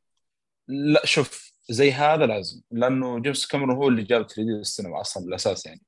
لا 0.68 1.06
شوف 1.06 1.52
زي 1.70 1.92
هذا 1.92 2.26
لازم 2.26 2.62
لأنه 2.72 3.20
جيمس 3.20 3.48
كاميرون 3.48 3.76
هو 3.76 3.88
اللي 3.88 4.04
جاب 4.04 4.22
3 4.28 4.36
دي 4.44 4.50
للسينما 4.52 5.02
أصلا 5.02 5.26
بالأساس 5.26 5.66
يعني. 5.66 5.82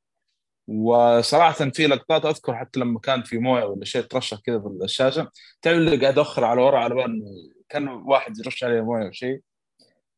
وصراحة 0.67 1.69
في 1.69 1.87
لقطات 1.87 2.25
أذكر 2.25 2.55
حتى 2.55 2.79
لما 2.79 2.99
كان 2.99 3.23
في 3.23 3.37
موية 3.37 3.63
ولا 3.63 3.85
شيء 3.85 4.01
ترشح 4.01 4.37
كذا 4.39 4.59
في 4.59 4.67
الشاشه 4.83 5.31
تعرف 5.61 5.77
اللي 5.77 5.97
قاعد 5.97 6.19
اخر 6.19 6.43
على 6.45 6.61
ورا 6.61 6.79
على 6.79 6.95
بال 6.95 7.21
كان 7.69 7.87
واحد 7.87 8.37
يرش 8.39 8.63
عليه 8.63 8.81
موية 8.81 9.05
أو 9.05 9.11
شيء. 9.11 9.41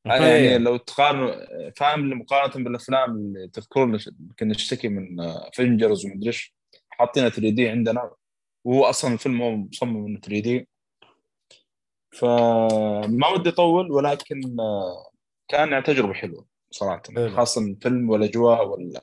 يعني 0.06 0.54
okay. 0.54 0.64
لو 0.64 0.78
تقارن 0.78 1.46
فاهم 1.78 2.10
مقارنة 2.20 2.64
بالأفلام 2.64 3.12
اللي 3.12 3.48
تذكرون 3.48 4.00
يمكن 4.20 4.48
نشتكي 4.48 4.88
من 4.88 5.20
Avengers 5.22 6.06
ومدري 6.06 6.28
إيش. 6.28 6.56
حاطينها 6.90 7.30
3D 7.30 7.70
عندنا. 7.70 8.12
وهو 8.66 8.84
أصلا 8.86 9.14
الفيلم 9.14 9.42
هو 9.42 9.56
مصمم 9.56 10.06
إنه 10.06 10.20
3D 10.20 10.68
فما 12.12 13.28
ودي 13.34 13.50
أطول 13.50 13.92
ولكن 13.92 14.60
آه، 14.60 15.12
كان 15.48 15.84
تجربة 15.84 16.14
حلوة 16.14 16.46
صراحة. 16.72 17.02
حلو. 17.16 17.36
خاصة 17.36 17.62
الفيلم 17.62 18.10
والأجواء 18.10 18.68
وال... 18.68 19.00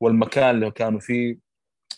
والمكان 0.00 0.54
اللي 0.54 0.70
كانوا 0.70 1.00
فيه. 1.00 1.38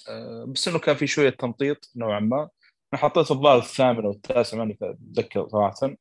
آه، 0.08 0.44
بس 0.44 0.68
إنه 0.68 0.78
كان 0.78 0.96
في 0.96 1.06
شوية 1.06 1.30
تمطيط 1.30 1.90
نوعا 1.96 2.20
ما. 2.20 2.48
أنا 2.94 3.00
حطيت 3.02 3.30
الظاهر 3.30 3.58
الثامن 3.58 4.04
أو 4.04 4.10
التاسع 4.10 4.58
ماني 4.58 4.78
أتذكر 4.82 5.48
صراحة. 5.48 5.74
آه، 5.82 5.96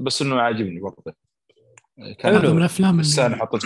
بس 0.00 0.22
إنه 0.22 0.40
عاجبني 0.40 0.80
برضه. 0.80 1.14
آه، 1.98 2.12
كان 2.12 2.34
هذا 2.34 2.52
من 2.52 2.58
الأفلام 2.58 3.00
اللي 3.00 3.36
حطيت 3.36 3.64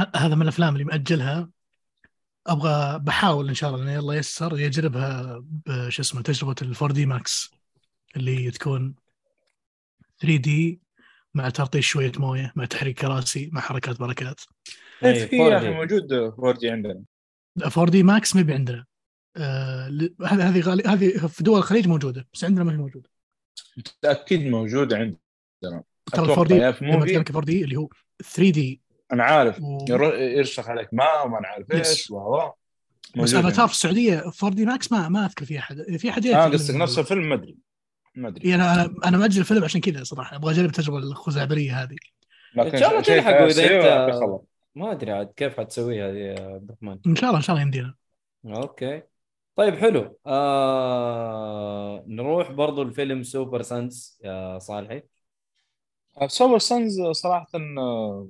ه- 0.00 0.16
هذا 0.16 0.34
من 0.34 0.42
الأفلام 0.42 0.72
اللي 0.74 0.84
مأجلها. 0.84 1.48
أبغى 2.46 2.98
بحاول 2.98 3.48
إن 3.48 3.54
شاء 3.54 3.74
الله 3.74 3.98
الله 3.98 4.14
ييسر 4.14 4.58
يجربها 4.58 5.42
بش 5.66 6.00
اسمه 6.00 6.22
تجربة 6.22 6.54
ال 6.62 6.74
4 6.74 6.92
دي 6.92 7.06
ماكس 7.06 7.50
اللي 8.16 8.50
تكون 8.50 8.94
3 10.20 10.36
دي 10.36 10.80
مع 11.34 11.48
ترطيش 11.48 11.86
شوية 11.86 12.12
موية 12.18 12.52
مع 12.56 12.64
تحريك 12.64 13.00
كراسي 13.00 13.50
مع 13.52 13.60
حركات 13.60 13.98
بركات. 13.98 14.40
إيه، 15.04 15.12
إيه، 15.12 15.26
في 15.26 15.36
يا 15.36 15.50
4D. 15.50 15.52
أخي 15.62 15.70
موجود 15.70 16.12
4D 16.12 16.70
عندنا. 16.70 17.02
4D 17.62 18.02
Max 18.02 18.36
ما 18.36 18.42
بي 18.42 18.52
عندنا. 18.54 18.84
آه، 19.36 19.86
هذه 20.26 20.48
هذه 20.48 20.60
غالي 20.60 20.82
هذه 20.86 21.26
في 21.26 21.44
دول 21.44 21.58
الخليج 21.58 21.88
موجودة 21.88 22.26
بس 22.34 22.44
عندنا 22.44 22.64
ما 22.64 22.72
هي 22.72 22.76
موجودة. 22.76 23.10
أكيد 24.04 24.46
موجود 24.46 24.92
عندنا. 24.94 25.16
ترى 25.62 25.74
ال 25.76 25.82
أتوقع 26.14 26.32
4D 26.32 26.54
يا 26.54 26.72
في 26.72 26.84
سينما 26.84 26.96
Muvi. 26.96 27.16
اتكلم 27.20 27.36
4D 27.36 27.64
اللي 27.64 27.76
هو 27.76 27.88
3D. 28.24 28.80
أنا 29.12 29.24
عارف. 29.24 29.60
و... 29.60 29.84
ير- 29.88 30.14
يرشخ 30.14 30.68
عليك 30.68 30.88
ماء 30.92 31.26
وما 31.26 31.40
نعرف 31.40 31.66
Yes. 31.72 31.74
إيش 31.88 32.10
و 32.10 32.38
بس 33.16 33.34
أفاتار 33.34 33.66
في 33.68 33.72
السعودية 33.74 34.18
4D 34.42 34.64
Max 34.66 34.92
ما 34.92 35.08
ما 35.08 35.26
أذكر 35.26 35.44
في 35.44 35.58
احد 35.58 35.96
في 35.96 36.10
أحد 36.10 36.26
آه 36.26 36.48
قصدك 36.48 36.74
نفس 36.74 36.98
الفيلم 36.98 37.28
ما 37.28 37.34
أدري. 37.34 37.56
ما 38.14 38.28
أدري. 38.28 38.44
إيه، 38.48 38.54
أنا 38.54 38.74
أنا 38.84 38.94
أنا 39.04 39.18
مأجل 39.18 39.40
الفيلم 39.40 39.64
عشان 39.64 39.80
كذا 39.80 40.04
صراحة. 40.04 40.36
أبغى 40.36 40.54
أجرب 40.54 40.66
التجربة 40.66 40.98
الخزعبلية 40.98 41.82
هذه. 41.82 41.96
إن 42.58 42.78
شاء 42.78 42.90
الله 42.90 43.00
تلحقوا 43.02 43.48
أنت- 43.48 44.10
بخبر. 44.10 44.40
ما 44.74 44.92
أدري 44.92 45.12
عاد 45.12 45.32
كيف 45.36 45.60
حتسويها 45.60 46.10
هذه 46.10 46.16
يا 46.16 46.40
عبد 46.54 46.70
الرحمن. 46.70 46.98
إن 47.06 47.16
شاء 47.16 47.24
الله 47.28 47.36
إن 47.36 47.42
شاء 47.42 47.56
الله 47.56 47.62
يمدينا. 47.62 47.94
Okay. 48.46 49.02
طيب 49.58 49.74
حلو. 49.74 50.18
آه... 50.26 52.04
نروح 52.06 52.50
برضو 52.50 52.82
الفيلم 52.82 53.22
Super 53.22 53.62
Sons 53.62 54.20
يا 54.24 54.58
صالحي. 54.58 55.02
Super 56.26 56.58
Sons 56.58 57.00
صراحة 57.10 57.46
آه، 57.78 58.28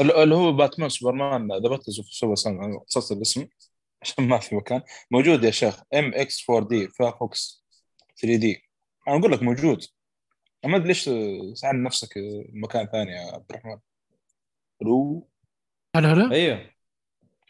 اللي 0.00 0.34
هو 0.34 0.52
Batman 0.52 0.88
Superman 0.88 1.52
the 1.52 1.68
Battles 1.68 1.98
of 2.00 2.06
Super 2.08 2.34
Sons 2.34 2.60
أنا 2.60 2.78
قصصت 2.78 3.12
الاسم 3.12 3.46
عشان 4.02 4.28
ما 4.28 4.38
في 4.38 4.56
مكان. 4.56 4.82
موجود 5.10 5.44
يا 5.44 5.50
شيخ 5.50 5.82
ام 5.94 6.14
إكس 6.14 6.50
4 6.50 6.68
دي 6.68 6.88
فايرفوكس 6.88 7.64
3 8.22 8.36
دي 8.36 8.62
أنا 9.08 9.18
أقول 9.18 9.32
لك 9.32 9.42
موجود. 9.42 9.84
أنا 10.64 10.72
ما 10.72 10.78
أدري 10.78 10.88
ليش 10.88 11.04
سأل 11.54 11.82
نفسك 11.82 12.14
مكان 12.52 12.86
ثاني 12.86 13.10
يا 13.12 13.32
عبد 13.34 13.44
الرحمن. 13.50 13.78
ألو 14.82 15.28
هلا 15.96 16.12
هلا. 16.12 16.32
أيوه. 16.34 16.70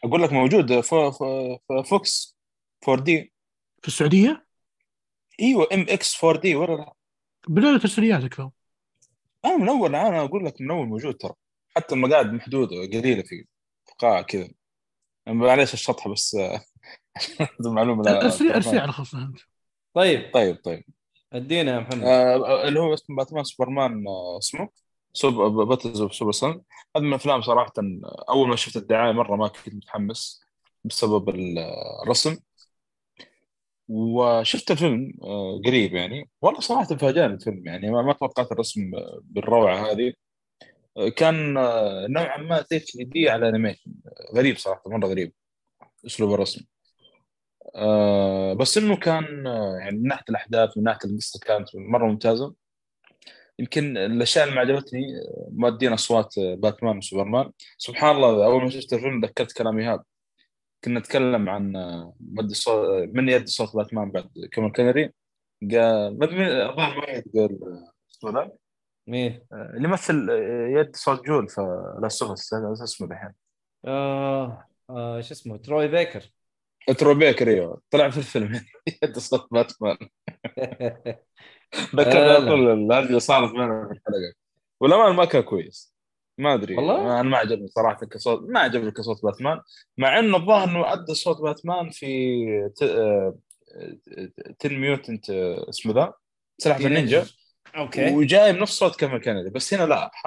أقول 0.05 0.23
لك 0.23 0.33
موجود 0.33 0.81
فو 0.81 1.11
فو 1.11 1.83
فوكس 1.83 2.38
4 2.89 3.05
دي. 3.05 3.33
في 3.83 3.89
السعودية؟ 3.89 4.47
إيوه 5.41 5.69
إم 5.73 5.87
إكس 5.89 6.25
4 6.25 6.41
دي 6.41 6.55
ورا 6.55 6.93
بالله 7.49 7.79
تسرياتك 7.79 8.35
تو 8.35 8.51
أنا 9.45 9.57
من 9.57 9.69
اول 9.69 9.95
أنا 9.95 10.25
أقول 10.25 10.45
لك 10.47 10.61
من 10.61 10.71
اول 10.71 10.87
موجود 10.87 11.15
ترى. 11.15 11.33
حتى 11.77 11.95
المقاعد 11.95 12.33
محدوده 12.33 12.77
قليلة 12.77 13.23
في 13.23 13.45
في 13.87 13.93
قاعه 13.99 14.23
كذا. 14.23 14.49
معليش 15.27 15.75
الشطحه 15.75 16.11
بس 16.13 16.35
آه، 16.41 16.61
عشان 17.17 17.47
معلومه 17.65 18.03
لا- 18.03 18.27
السريع 18.27 18.57
السريع 18.57 18.83
على 18.83 18.93
خصنا 18.93 19.23
أنت. 19.25 19.39
طيب. 19.95 20.31
طيب 20.35 20.57
طيب. 20.65 20.85
ادينا 21.33 21.75
يا 21.75 21.79
محمد. 21.81 22.03
آه 22.05 22.69
اللي 22.69 22.81
هو 22.81 22.95
اسمه 22.95 23.17
Batman 23.17 23.45
Superman 23.45 24.07
آه 24.09 24.39
اسمه. 24.39 24.69
Sup 25.13 25.35
Battles 25.69 26.01
of 26.01 26.15
Super 26.15 26.33
Son 26.33 26.51
هذا 26.97 27.05
من 27.05 27.09
الأفلام 27.09 27.43
صراحة 27.43 27.73
آه، 27.79 28.25
أول 28.29 28.49
ما 28.49 28.57
شفت 28.57 28.77
الدعاية 28.77 29.13
مرة 29.13 29.37
ما 29.37 29.49
كنت 29.49 29.75
متحمس 29.75 30.41
بسبب 30.85 31.29
ال- 31.29 31.59
الرسم. 32.03 32.37
وشفت 33.89 34.71
الفيلم 34.71 35.13
آه، 35.23 35.61
قريب 35.67 35.95
يعني. 35.95 36.31
والله 36.43 36.61
صراحة 36.61 36.85
فاجأني 36.85 37.35
الفيلم 37.35 37.67
يعني. 37.67 37.91
ما 37.91 38.13
توقعت 38.13 38.53
الرسم 38.53 38.91
بالروعة 39.23 39.93
هذه. 39.93 40.13
آه، 40.97 41.09
كان 41.09 41.57
آه، 41.57 42.07
نوعا 42.07 42.39
ما 42.39 42.65
زي 42.71 42.79
3D 42.79 43.31
على 43.31 43.49
animation 43.49 43.93
غريب 44.37 44.57
صراحة 44.57 44.83
مرة 44.87 45.07
غريب 45.09 45.33
أسلوب 46.07 46.35
الرسم. 46.35 46.61
بس 48.59 48.79
إنه 48.79 48.97
كان 48.97 49.47
يعني 49.81 49.97
من 49.99 50.09
ناحية 50.09 50.25
الأحداث 50.31 50.77
ومن 50.77 50.85
ناحية 50.85 51.11
القصة 51.11 51.41
كانت 51.41 51.69
مرة 51.77 52.07
ممتازة. 52.07 52.55
يمكن 53.59 53.97
الأشياء 53.97 54.45
اللي 54.45 54.57
ما 54.57 54.61
عجبتني 54.61 55.03
مؤدين 55.51 55.93
أصوات 55.93 56.35
باتمان 56.39 56.99
وسوبرمان. 56.99 57.53
سبحان 57.79 58.17
الله 58.17 58.47
أول 58.47 58.63
ما 58.63 58.71
شفت 58.71 58.93
الفيلم 58.93 59.25
ذكرت 59.25 59.53
كلام 59.53 59.79
ايهاب 59.79 60.03
كنا 60.85 61.01
نتكلم 61.01 61.49
عن 61.49 61.77
آه، 61.77 62.15
مد 62.21 62.53
صوت 62.53 63.09
من 63.15 63.29
يد 63.29 63.49
صوت 63.49 63.77
باتمان 63.77 64.11
بعد 64.11 64.31
كمان 64.53 64.73
كنري؟ 64.73 65.13
قال 65.63 66.19
ما 66.19 66.25
أدري 66.25 66.67
الظاهر 66.67 66.99
واحد 66.99 67.25
قال 67.35 67.59
آه، 68.25 68.59
مين؟ 69.07 69.47
آه، 69.53 69.73
اللي 69.77 69.89
يمثل 69.89 70.29
آه، 70.31 70.81
يد 70.81 70.97
صوت 70.97 71.27
جول 71.27 71.49
في 71.49 71.61
Last 72.03 72.23
اسمه 72.23 73.09
الحين. 73.13 73.33
آه 73.85 74.65
آه 74.91 75.21
شو 75.21 75.35
اسمه؟ 75.35 75.57
Troy 75.57 75.89
Baker. 75.89 76.33
Troy 76.99 77.15
Baker 77.15 77.49
أيوه. 77.49 77.83
طلع 77.91 78.11
في 78.11 78.19
الفيلم. 78.19 78.61
يد 79.03 79.19
صوت 79.19 79.49
باتمان. 79.53 79.97
آه، 80.59 81.21
ذكرني. 81.95 82.19
على 82.19 82.47
طول 82.47 82.93
هذه 82.93 83.07
اللي 83.07 83.21
صارت 83.21 83.51
بيننا 83.53 83.87
في 83.89 83.93
الحلقة. 83.93 84.35
والأمانة 84.81 85.13
ما 85.13 85.25
كان 85.25 85.43
كويس. 85.43 85.98
ما 86.39 86.55
أدري. 86.55 86.77
والله؟ 86.77 87.21
أنا 87.21 87.23
ما 87.23 87.37
عجبني 87.37 87.69
صراحة 87.69 88.07
كصوت 88.07 88.51
ما 88.51 88.61
عجبني 88.61 88.91
كصوت 88.91 89.23
باتمان 89.23 89.61
مع 89.99 90.19
إنه 90.19 90.37
الظاهر 90.37 90.69
إنه 90.69 90.93
أدى 90.93 91.15
صوت 91.15 91.41
باتمان 91.41 91.91
في 91.91 92.71
ت... 92.77 92.83
آه، 92.83 93.39
Teen 94.59 94.75
Mutant 94.75 95.31
آه، 95.31 95.69
اسمه 95.69 95.95
ذا؟ 95.95 96.13
سلاحف 96.59 96.87
النينجا. 96.87 97.27
okay. 97.77 98.15
وجاي 98.15 98.53
بنفس 98.53 98.73
صوت 98.73 98.97
كيفن 98.97 99.19
كينيدي 99.19 99.51
بس 99.51 99.75
هنا 99.75 99.85
لا 99.85 100.11
ح... 100.15 100.27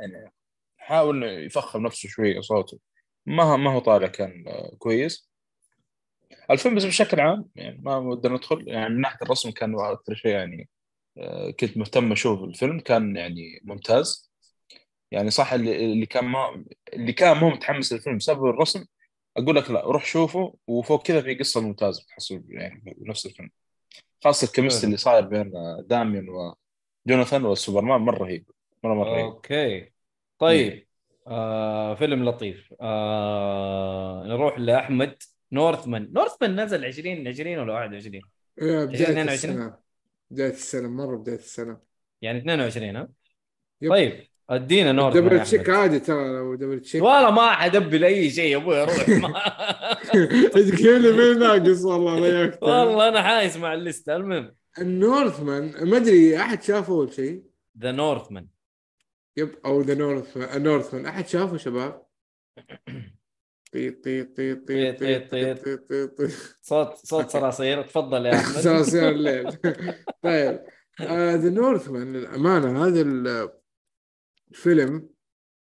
يعني 0.00 0.32
حاول 0.78 1.24
إنه 1.24 1.44
يفخم 1.46 1.82
نفسه 1.82 2.08
شوية 2.08 2.40
صوته. 2.40 2.78
ما 3.26 3.56
ما 3.56 3.72
هو 3.72 3.78
طالع 3.78 4.06
كان 4.06 4.44
آه، 4.48 4.76
كويس. 4.78 5.28
الفيلم 6.50 6.74
بس 6.74 6.84
بشكل 6.84 7.20
عام 7.20 7.48
يعني 7.56 7.80
ما 7.82 7.96
ودنا 7.96 8.34
ندخل 8.34 8.68
يعني 8.68 8.94
من 8.94 9.00
ناحية 9.00 9.18
الرسم 9.22 9.50
كان 9.50 9.80
أكثر 9.80 10.14
شيء 10.14 10.30
يعني 10.30 10.68
كنت 11.60 11.76
مهتم 11.76 12.12
أشوف 12.12 12.42
الفيلم 12.42 12.80
كان 12.80 13.16
يعني 13.16 13.60
ممتاز. 13.64 14.27
يعني 15.10 15.30
صح 15.30 15.52
اللي 15.52 15.84
اللي 15.84 16.06
كان 16.06 16.24
ما 16.24 16.64
اللي 16.92 17.12
كان 17.12 17.36
مو 17.36 17.50
متحمس 17.50 17.92
للفيلم 17.92 18.16
بسبب 18.16 18.46
الرسم 18.46 18.84
أقول 19.36 19.56
لك 19.56 19.70
لا 19.70 19.80
روح 19.84 20.04
شوفه 20.04 20.54
وفوق 20.66 21.06
كذا 21.06 21.22
في 21.22 21.34
قصة 21.34 21.60
ممتازة 21.60 22.02
بتحصل 22.02 22.42
يعني 22.48 22.94
بنفس 22.98 23.26
الفيلم. 23.26 23.50
خاصة 24.24 24.44
ال 24.46 24.50
chemistry. 24.50 24.86
اللي 24.86 24.96
صاير 24.96 25.24
بين 25.24 25.52
داميان 25.86 26.54
وجوناثان 27.06 27.44
والسوبرمان 27.44 28.00
مرة 28.00 28.18
رهيب 28.18 28.50
مرة 28.84 28.94
مرة 28.94 29.10
رهيب. 29.10 29.24
okay. 29.24 29.92
طيب 30.38 30.86
آه 31.26 31.94
فيلم 31.94 32.24
لطيف. 32.24 32.74
آه 32.80 34.24
نروح 34.26 34.58
لأحمد 34.58 35.16
نورثمان. 35.52 36.12
نورثمان 36.12 36.60
نزل 36.60 36.84
20 36.84 37.28
20 37.28 37.58
ولا 37.58 37.72
21 37.72 38.22
آه، 38.62 38.84
بداية 38.84 39.02
22. 39.02 39.28
السنة. 39.28 39.76
بداية 40.30 40.50
السنة 40.50 40.88
مرة 40.88 41.16
بداية 41.16 41.36
السنة. 41.36 41.78
يعني 42.22 42.38
22 42.38 42.96
ها؟ 42.96 43.08
yep. 43.82 43.90
طيب. 43.90 44.26
أدينا 44.50 44.92
نورثمان 44.92 45.24
double 45.28 45.42
check. 45.42 45.70
عادي 45.70 46.00
ترى 46.00 46.28
لو 46.28 46.54
double 46.54 46.80
check. 46.80 47.02
والله 47.02 47.30
ما 47.30 47.50
ح 47.50 47.58
double 47.58 48.04
أي 48.04 48.30
شيء 48.30 48.52
يا 48.52 48.56
أبوي 48.56 48.84
روح. 48.84 49.08
ما... 49.08 49.42
تقول 50.50 51.02
لي 51.02 51.12
مين 51.12 51.38
ناقص؟ 51.38 51.84
والله 51.84 52.20
ضيقت 52.20 52.62
والله 52.62 53.08
أنا 53.08 53.22
حايس 53.22 53.56
مع 53.56 53.74
ال 53.74 53.80
list 53.80 54.04
ة. 54.04 54.16
المهم. 54.16 54.54
النورثمان 54.78 55.74
ما 55.84 55.96
أدري 55.96 56.38
أحد 56.40 56.62
شافه 56.62 56.92
أول 56.92 57.12
شيء؟ 57.12 57.42
The 57.82 57.92
Northman 57.92 58.46
yep 59.36 59.54
أو 59.66 59.80
The 59.80 59.94
North 59.94 60.36
Northman 60.36 61.06
أحد 61.06 61.28
شافه 61.28 61.56
شباب؟ 61.56 62.02
طيط 63.72 64.04
طيط 64.04 64.36
طيط 64.36 64.68
طيط 64.68 64.98
طيط، 64.98 65.00
طيط 65.00 65.30
طيط. 65.30 65.64
طيط. 65.64 65.88
طيط 65.88 66.18
طيط 66.18 66.30
صوت 66.62 66.94
صوت 66.94 67.30
صراصير 67.30 67.82
تفضل 67.82 68.26
يا 68.26 68.34
أحمد. 68.34 68.60
صراصير 68.68 69.08
الليل. 69.08 69.52
طيب. 70.22 70.60
The 71.10 71.50
Northman 71.50 72.12
للأمانة 72.12 72.86
هذا 72.86 73.00
الفيلم 74.50 75.08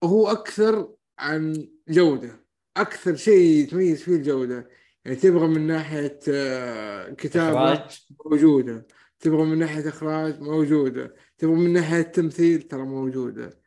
هو 0.04 0.28
أكثر 0.28 0.94
عن 1.18 1.68
جودة 1.88 2.46
أكثر 2.76 3.16
شيء 3.16 3.62
يتميز 3.64 4.02
فيه 4.02 4.12
الجودة. 4.16 4.68
يعني 5.04 5.16
تبغى 5.18 5.46
من 5.48 5.66
ناحية 5.66 6.18
آه، 6.28 7.10
كتابة 7.10 7.72
إخراج. 7.74 8.06
موجودة 8.26 8.86
تبغى 9.20 9.44
من 9.44 9.58
ناحية 9.58 9.88
إخراج 9.88 10.40
موجودة 10.40 11.14
تبغى 11.38 11.54
من 11.54 11.72
ناحية 11.72 12.02
تمثيل 12.02 12.62
ترى 12.62 12.82
موجودة. 12.82 13.60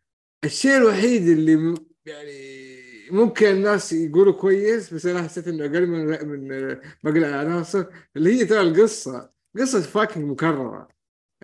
الشيء 0.43 0.77
الوحيد 0.77 1.27
اللي 1.27 1.75
يعني 2.05 2.69
ممكن 3.11 3.47
الناس 3.47 3.93
يقولوا 3.93 4.33
كويس 4.33 4.93
بس 4.93 5.05
أنا 5.05 5.23
حسيت 5.23 5.47
إنه 5.47 5.65
أقل 5.65 5.87
من 5.87 6.27
من 6.27 6.51
آه، 6.51 6.81
باقي 7.03 7.17
العناصر 7.17 7.85
اللي 8.15 8.33
هي 8.39 8.45
ترى 8.45 8.61
القصة. 8.61 9.31
قصة 9.57 9.81
فاكينج 9.81 10.31
مكررة. 10.31 10.87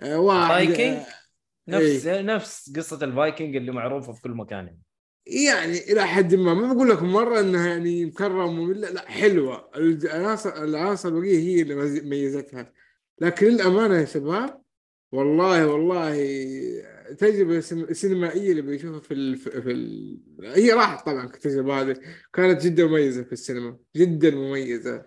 آه، 0.00 0.18
واحد 0.20 0.48
فايكنج؟ 0.48 1.02
آه، 1.68 1.72
نفس 1.72 2.06
إيه. 2.06 2.20
نفس 2.22 2.72
قصة 2.76 3.04
الفايكنج 3.04 3.56
اللي 3.56 3.72
معروفة 3.72 4.12
في 4.12 4.22
كل 4.22 4.30
مكان 4.30 4.66
يعني. 4.66 4.82
يعني 5.46 5.92
إلى 5.92 6.06
حد 6.06 6.34
ما 6.34 6.54
ما 6.54 6.72
بقول 6.72 6.90
لك 6.90 7.02
مرة 7.02 7.40
إنها 7.40 7.68
يعني 7.68 8.04
مكررة 8.04 8.46
ممله 8.50 8.90
لا 8.90 9.08
حلوة 9.10 9.70
العناصر 9.76 10.64
العناصر 10.64 11.08
البقيه 11.08 11.38
هي 11.38 11.62
اللي 11.62 11.74
ميزتها 12.02 12.72
لكن 13.20 13.46
للأمانة 13.46 13.94
يا 14.00 14.04
شباب 14.04 14.62
والله 15.12 15.66
والله 15.66 16.16
تجربة 17.18 17.60
سينما- 17.60 17.92
سينمائية 17.92 18.50
اللي 18.50 18.62
بيشوفها 18.62 19.00
في 19.00 19.14
ال... 19.14 19.36
في 19.36 19.70
ال... 19.70 20.18
هي 20.44 20.72
راحت 20.72 21.06
طبعا 21.06 21.24
التجربه 21.26 21.80
هذه 21.80 21.96
كانت 22.32 22.62
جدا 22.62 22.86
مميزة 22.86 23.22
في 23.22 23.32
السينما 23.32 23.78
جدا 23.96 24.30
مميزة 24.30 25.06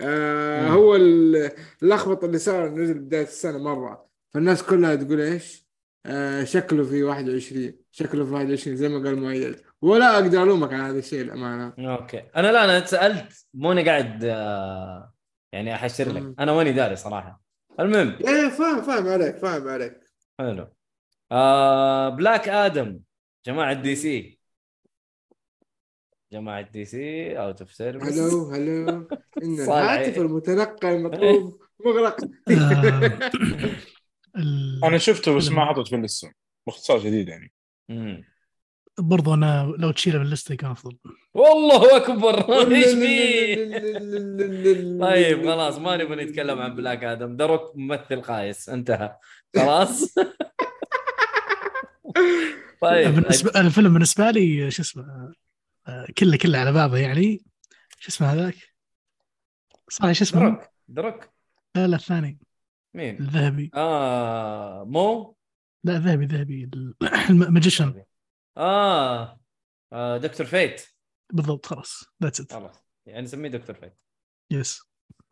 آه 0.00 0.62
مم. 0.62 0.68
هو 0.68 0.96
ال- 0.96 1.50
اللخبطه 1.82 2.24
اللي 2.26 2.38
صار 2.38 2.68
نزل 2.74 2.94
بداية 2.98 3.22
السنة 3.22 3.58
مرة 3.58 4.08
فالناس 4.30 4.62
كلها 4.62 4.94
تقول 4.94 5.20
إيش؟ 5.20 5.67
آه 6.06 6.44
شكله 6.44 6.84
في 6.84 7.02
21 7.02 7.72
شكله 7.90 8.24
في 8.24 8.32
21 8.32 8.76
زي 8.76 8.88
ما 8.88 9.04
قال 9.08 9.18
مؤيد. 9.20 9.60
ولا 9.82 10.14
أقدر 10.14 10.42
ألومك 10.42 10.72
على 10.72 10.82
هذا 10.82 10.98
الشيء 10.98 11.20
الأمانة. 11.22 11.74
okay. 11.78 12.18
أنا 12.36 12.52
لا 12.52 12.64
أنا 12.64 12.84
سألت 12.86 13.46
موني 13.54 13.88
قاعد 13.88 14.24
آه، 14.24 15.12
يعني 15.52 15.74
أحشر. 15.74 16.12
لك. 16.12 16.34
أنا 16.40 16.52
ماني 16.52 16.72
داري 16.72 16.96
صراحة. 16.96 17.42
المهم. 17.80 18.08
إيه 18.26 18.48
فاهم 18.48 18.82
فاهم 18.82 19.06
عليك 19.08 19.36
فاهم 19.36 19.68
عليك. 19.68 20.00
حلو. 20.38 20.68
آه 21.32 22.08
بلاك 22.08 22.48
آدم 22.48 23.00
جماعة 23.46 23.72
دي 23.72 23.94
سي 23.96 24.38
جماعة 26.32 26.60
دي 26.70 26.84
سي 26.84 27.38
out 27.38 27.60
of 27.60 27.72
service 27.72 28.18
hello 28.18 28.50
hello. 28.50 29.08
إن. 29.42 29.60
الهاتف 29.60 30.18
المتنقل 30.18 30.88
المطلوب 30.88 31.60
مغلق. 31.86 32.16
ال- 34.38 34.84
أنا 34.84 34.98
شفته 34.98 35.34
بس. 35.36 35.48
ما 35.48 35.64
حطيت 35.66 35.88
في 35.88 35.96
ال 35.96 36.02
list 36.02 36.26
ة 36.26 36.32
باختصار 36.66 37.00
شديد 37.00 37.28
يعني 37.28 37.52
برضو 38.98 39.34
أنا 39.34 39.74
لو 39.78 39.90
تشيله 39.90 40.18
من 40.18 40.24
ال 40.26 40.31
list 40.31 40.49
ة 40.49 40.54
كان 40.54 40.70
افضل 40.70 40.96
والله 41.34 41.96
اكبر 41.96 42.52
إيش 42.74 42.86
فيه 42.86 43.54
طيب 45.00 45.44
خلاص 45.46 45.78
ما 45.78 45.96
نبغى 45.96 46.24
نتكلم 46.24 46.58
عن 46.58 46.74
بلاك 46.74 47.04
آدم 47.04 47.36
ذا 47.36 47.52
روك 47.52 47.76
ممثل 47.76 48.22
خايس 48.22 48.68
انتهى 48.68 49.16
خلاص 49.56 50.14
طيب 52.80 53.14
بالنسبة 53.14 53.60
الفيلم 53.60 53.92
بالنسبة 53.92 54.30
لي 54.30 54.70
شو 54.70 54.82
اسمه 54.82 55.32
آه، 55.88 56.06
كله 56.18 56.36
كله 56.36 56.58
على 56.58 56.72
بعضه 56.72 56.96
يعني 56.96 57.44
شو 57.98 58.08
اسمه 58.08 58.32
هذاك 58.32 58.54
صحيح 59.90 60.12
شو 60.12 60.24
اسمه 60.24 60.40
ذا 60.40 60.48
روك 60.48 60.60
ذا 60.88 61.04
روك 61.04 61.28
لا 61.76 61.86
لا 61.86 61.96
الثاني 61.96 62.38
مين؟ 62.94 63.16
الذهبي. 63.16 63.70
آه 63.74 64.84
مو؟ 64.84 65.36
لا 65.84 65.98
ذهبي 65.98 66.26
ذهبي 66.26 66.70
الماجيشن 67.30 68.04
آه. 68.56 69.40
آه 69.92 70.16
دكتور 70.16 70.46
فيت 70.46 70.86
بالضبط 71.32 71.66
خلاص. 71.66 72.04
that's 72.22 72.40
it 72.40 72.52
خلاص. 72.52 72.84
يعني 73.06 73.22
نسميه 73.22 73.48
دكتور 73.48 73.76
فيت 73.76 73.96
yes 74.52 74.82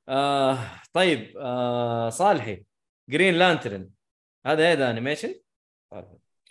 آه 0.08 0.58
طيب 0.92 1.36
آه 1.36 2.08
صالحي 2.08 2.64
Green 3.10 3.34
Lantern 3.34 3.90
هذا 4.46 4.62
إيه 4.68 4.90
animation؟ 4.90 5.34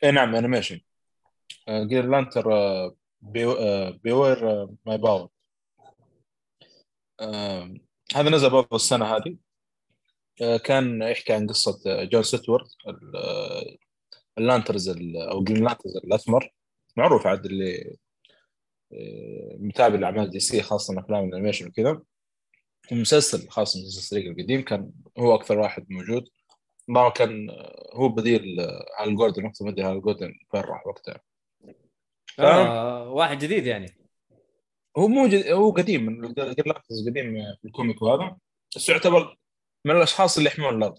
اي 0.04 0.12
نعم 0.12 0.36
animation 0.36 0.80
Green 1.70 2.06
Lantern 2.06 2.44
Beware 3.22 4.68
My 4.86 4.98
Power 4.98 5.30
هذا 8.16 8.30
نزل 8.30 8.50
برضه 8.50 8.76
السنة 8.76 9.06
هذه. 9.06 9.38
كان 10.64 11.02
يحكي 11.02 11.34
عن 11.34 11.48
قصة 11.48 11.80
آه، 11.88 12.04
جون 12.04 12.24
ستيوارت 12.24 12.68
ال- 12.88 13.16
آه، 13.16 13.76
ال 14.38 14.44
Lanterns 14.44 14.90
ال- 14.90 15.18
أو 15.18 15.44
Green 15.44 15.64
Lanterns 15.64 15.98
الأسمر. 15.98 16.54
معروف 16.98 17.28
عاد 17.28 17.46
اللي 17.46 17.98
آه، 18.94 19.56
متابع 19.60 19.96
لأعمال 20.00 20.30
دي 20.30 20.40
سي 20.40 20.62
خاصة 20.62 21.00
أفلام 21.00 21.30
ال 21.30 21.34
animation 21.34 21.68
وكذا. 21.68 22.02
ومسلسل 22.92 23.50
خاص 23.50 23.78
مسلسل 23.78 24.02
ستريك 24.02 24.26
القديم 24.28 24.62
كان 24.62 24.92
هو 25.20 25.36
أكثر 25.36 25.60
واحد 25.60 25.86
موجود. 25.90 26.30
ما 26.88 27.10
كان 27.10 27.50
آه، 27.50 27.90
هو 27.94 28.10
بديل 28.10 28.60
آه، 28.60 28.86
هال 29.00 29.16
جوردن. 29.16 29.46
وقتها 29.46 29.66
ما 29.66 29.72
ادري 29.72 29.84
هال 29.86 30.02
جوردن 30.02 30.34
فين 30.52 30.62
راح 30.62 30.88
وقتها؟ 30.88 31.22
آه 32.40 33.10
واحد 33.10 33.38
جديد 33.40 33.66
يعني. 33.66 33.98
هو 34.98 35.08
مو 35.08 35.28
جد... 35.28 35.48
هو 35.48 35.72
قديم 35.72 36.26
قديم 37.08 37.36
في 37.62 37.66
الكوميك 37.66 38.02
وهذا. 38.02 38.38
بس 38.76 38.90
يعتبر 38.90 39.38
من 39.86 39.92
الأشخاص 39.92 40.38
اللي 40.38 40.50
يحمون 40.50 40.78
الأرض 40.78 40.98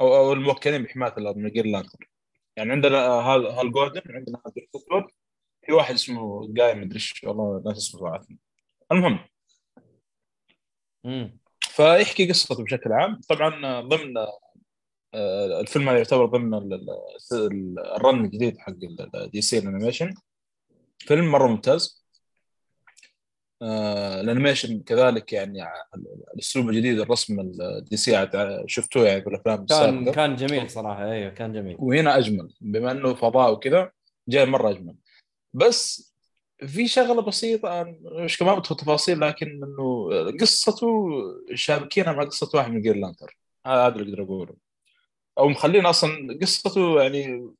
أو 0.00 0.16
أو 0.16 0.32
الموكلين 0.32 0.82
بحماية 0.82 1.14
الأرض 1.18 1.36
من 1.36 1.50
جير 1.50 1.66
لانتر 1.66 2.10
يعني 2.56 2.72
عندنا 2.72 2.98
هال 2.98 3.46
هال 3.46 3.72
جوردن 3.72 4.02
عندنا 4.10 4.40
هال 4.46 5.06
في 5.66 5.72
واحد 5.72 5.94
اسمه 5.94 6.52
جاي 6.54 6.74
مدري 6.74 6.94
إيش 6.94 7.24
والله 7.24 7.62
ناس 7.66 7.76
اسمه 7.76 8.00
صراحة 8.00 8.26
المهم 8.92 9.18
امم 11.06 11.38
فيحكي 11.60 12.28
قصته 12.28 12.64
بشكل 12.64 12.92
عام. 12.92 13.20
طبعا 13.28 13.80
ضمن 13.80 14.16
آه، 15.14 15.60
الفيلم 15.60 15.88
هذا 15.88 15.98
يعتبر 15.98 16.26
ضمن 16.26 16.54
ال- 16.54 16.74
ال- 16.74 16.90
ال- 17.32 17.78
ال 17.96 18.03
run 18.03 18.24
الجديد 18.24 18.58
حق 18.58 18.72
دي 19.32 19.40
سي 19.42 19.58
ال 19.58 19.64
animation 19.64 20.14
فيلم 20.98 21.24
مرة 21.32 21.46
ممتاز. 21.48 22.03
ال 24.20 24.26
animation 24.26 24.80
كذلك 24.80 25.32
يعني 25.32 25.64
الاسلوب 26.34 26.68
الجديد 26.68 27.00
الرسم 27.00 27.40
الدي 27.40 27.96
سي 27.96 28.28
شفتوه 28.66 29.06
يعني 29.06 29.20
بالافلام 29.20 29.56
كان 29.56 29.64
السابقة. 29.64 30.12
كان 30.12 30.36
جميل 30.36 30.70
صراحة. 30.70 31.12
أيوه 31.12 31.30
كان 31.30 31.52
جميل. 31.52 31.76
وهنا 31.78 32.18
أجمل 32.18 32.54
بما 32.60 32.92
إنه 32.92 33.14
فضاء 33.14 33.52
وكذا 33.52 33.90
جاي 34.28 34.46
مرة 34.46 34.70
أجمل. 34.70 34.94
بس 35.54 36.14
في 36.66 36.88
شغلة 36.88 37.22
بسيطة 37.22 37.96
مش 38.02 38.38
كمان 38.38 38.58
بدخل 38.58 38.76
تفاصيل 38.76 39.20
لكن 39.20 39.46
إنه 39.46 40.08
قصته 40.40 41.08
شابكينها 41.54 42.12
مع 42.12 42.24
قصة 42.24 42.50
واحد 42.54 42.70
من 42.72 42.82
Green 42.82 42.96
Lantern 42.96 43.38
هذا 43.66 43.88
اللي 43.88 44.10
أقدر 44.10 44.22
أقوله. 44.22 44.54
أو 45.38 45.48
مخلين 45.48 45.86
أصلا 45.86 46.38
قصته 46.42 47.02
يعني 47.02 47.26
آه، 47.26 47.54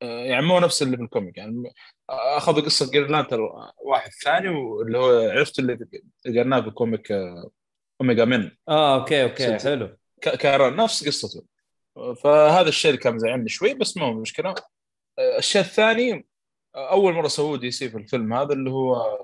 يعني 0.00 0.46
مو 0.46 0.58
نفس 0.58 0.82
اللي 0.82 0.96
في 0.96 1.02
ال 1.02 1.07
comic. 1.07 1.36
يعني 1.38 1.72
أخذوا 2.10 2.60
قصة 2.62 2.90
Lantern 2.92 3.40
واحد 3.84 4.10
ثاني 4.24 4.48
واللي 4.48 4.98
هو 4.98 5.30
عرفت 5.30 5.58
اللي 5.58 5.78
قريناه 6.26 6.60
في 6.60 6.70
comic 6.70 7.12
آه، 7.12 7.50
Omega 8.00 8.24
Men. 8.24 8.50
آه 8.68 9.00
okay 9.00 9.22
okay 9.22 9.46
سلسلة. 9.46 9.70
حلو. 9.86 9.96
ك- 10.22 10.36
كان 10.36 10.76
نفس 10.76 11.06
قصته. 11.08 11.44
فهذا 12.22 12.68
الشيء 12.68 12.90
اللي 12.90 13.02
كان 13.02 13.14
مزعلني 13.14 13.48
شوي 13.48 13.74
بس 13.74 13.96
ما 13.96 14.06
هو 14.06 14.12
مشكله 14.14 14.54
الشيء 15.38 15.60
الثاني 15.62 16.26
أول 16.76 17.12
مرة 17.12 17.28
سووه 17.28 17.58
دي 17.58 17.70
سي 17.70 17.88
في 17.90 17.96
الفيلم 17.96 18.34
هذا 18.34 18.52
اللي 18.52 18.70
هو 18.70 19.18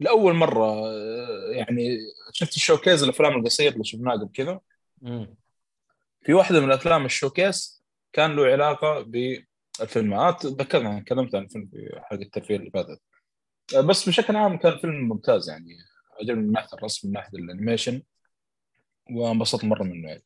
لأول 0.00 0.34
مرة 0.34 0.64
آه، 0.66 1.50
يعني 1.52 1.98
شفت 2.32 2.56
ال 2.56 2.61
showcase 2.61 3.02
الأفلام 3.02 3.38
القصيرة 3.40 3.72
اللي 3.72 3.84
شفناها 3.84 4.14
قبل 4.16 4.28
كذا. 4.34 4.60
في 6.22 6.32
واحدة 6.34 6.60
من 6.60 6.66
الأفلام 6.68 7.04
ال 7.04 7.13
showcase 7.13 7.82
كان 8.12 8.36
له 8.36 8.46
علاقة 8.46 9.00
بالفيلمات 9.80 10.42
تذكرنا 10.42 10.90
أنا 10.90 11.00
تكلمت 11.00 11.34
عن 11.34 11.42
الفيلم 11.42 11.66
في 11.66 12.00
حلقة 12.02 12.22
الترفيه 12.22 12.56
اللي 12.56 12.70
فاتت. 12.70 13.00
آه، 13.76 13.80
بس 13.80 14.08
بشكل 14.08 14.36
عام 14.36 14.58
كان 14.58 14.78
فيلم 14.78 15.08
ممتاز 15.08 15.50
يعني. 15.50 15.78
عجبني 16.20 16.42
من 16.42 16.52
ناحية 16.52 16.68
الرسم 16.74 17.08
من 17.08 17.14
ناحية 17.14 17.38
ال 17.38 17.44
animation 17.44 18.02
وانبسطت 19.10 19.64
مرة 19.64 19.82
منه 19.82 20.08
يعني. 20.08 20.22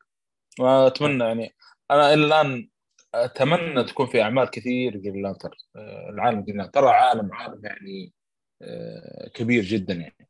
وأتمنى 0.59 1.23
يعني 1.23 1.55
أنا 1.91 2.13
إلى 2.13 2.25
الآن 2.25 2.69
أتمنى 3.13 3.83
تكون 3.83 4.07
في 4.07 4.21
أعمال 4.21 4.49
كثير 4.49 4.97
Green 4.97 5.23
Lantern. 5.23 5.57
آه، 5.75 6.09
العالم 6.09 6.41
Green 6.41 6.71
ترى 6.71 6.89
عالم 6.89 7.33
عالم 7.33 7.65
يعني 7.65 8.13
آه، 8.61 9.29
كبير 9.33 9.63
جدا 9.63 9.93
يعني. 9.93 10.27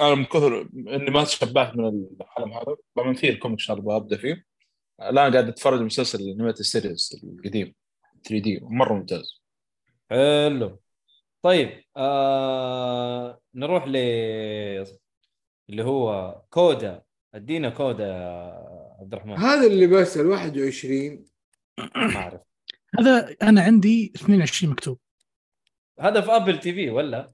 أنا 0.00 0.14
من 0.14 0.24
كثر 0.24 0.68
إني 0.74 1.10
ما 1.10 1.24
تشبعت 1.24 1.76
من 1.76 1.84
العالم 1.84 2.52
هذا 2.52 2.76
طبعا 2.96 3.14
في 3.14 3.28
ال 3.30 3.35
comic 3.35 3.58
ان 3.58 3.64
شاء 3.64 3.78
الله 3.78 3.96
ابدا 3.96 4.16
فيه. 4.16 4.44
الآن 5.00 5.32
قاعد 5.32 5.48
أتفرج 5.48 5.80
مسلسل 5.80 6.20
animated 6.20 6.62
series 6.62 7.20
القديم. 7.24 7.74
3 8.28 8.42
D 8.42 8.60
مرة 8.62 8.94
ممتاز. 8.94 9.42
حلو. 10.10 10.80
طيب 11.42 11.82
آه 11.96 13.40
نروح 13.54 13.84
ل 13.88 13.96
اللي 15.70 15.84
هو 15.84 16.34
CODA. 16.50 17.02
ادينا 17.34 17.70
CODA 17.70 18.06
يا 18.06 18.96
عبد 19.00 19.14
الرحمن. 19.14 19.36
هذا 19.38 19.66
اللي 19.66 19.86
بسال 19.86 20.26
21 20.26 21.24
ما 21.96 22.16
أعرف. 22.16 22.40
هذا 22.98 23.36
أنا 23.42 23.62
عندي 23.62 24.12
22 24.16 24.72
مكتوب. 24.72 24.98
هذا 26.00 26.20
في 26.20 26.30
Apple 26.36 26.60
TV 26.60 26.90
ولا؟ 26.90 27.32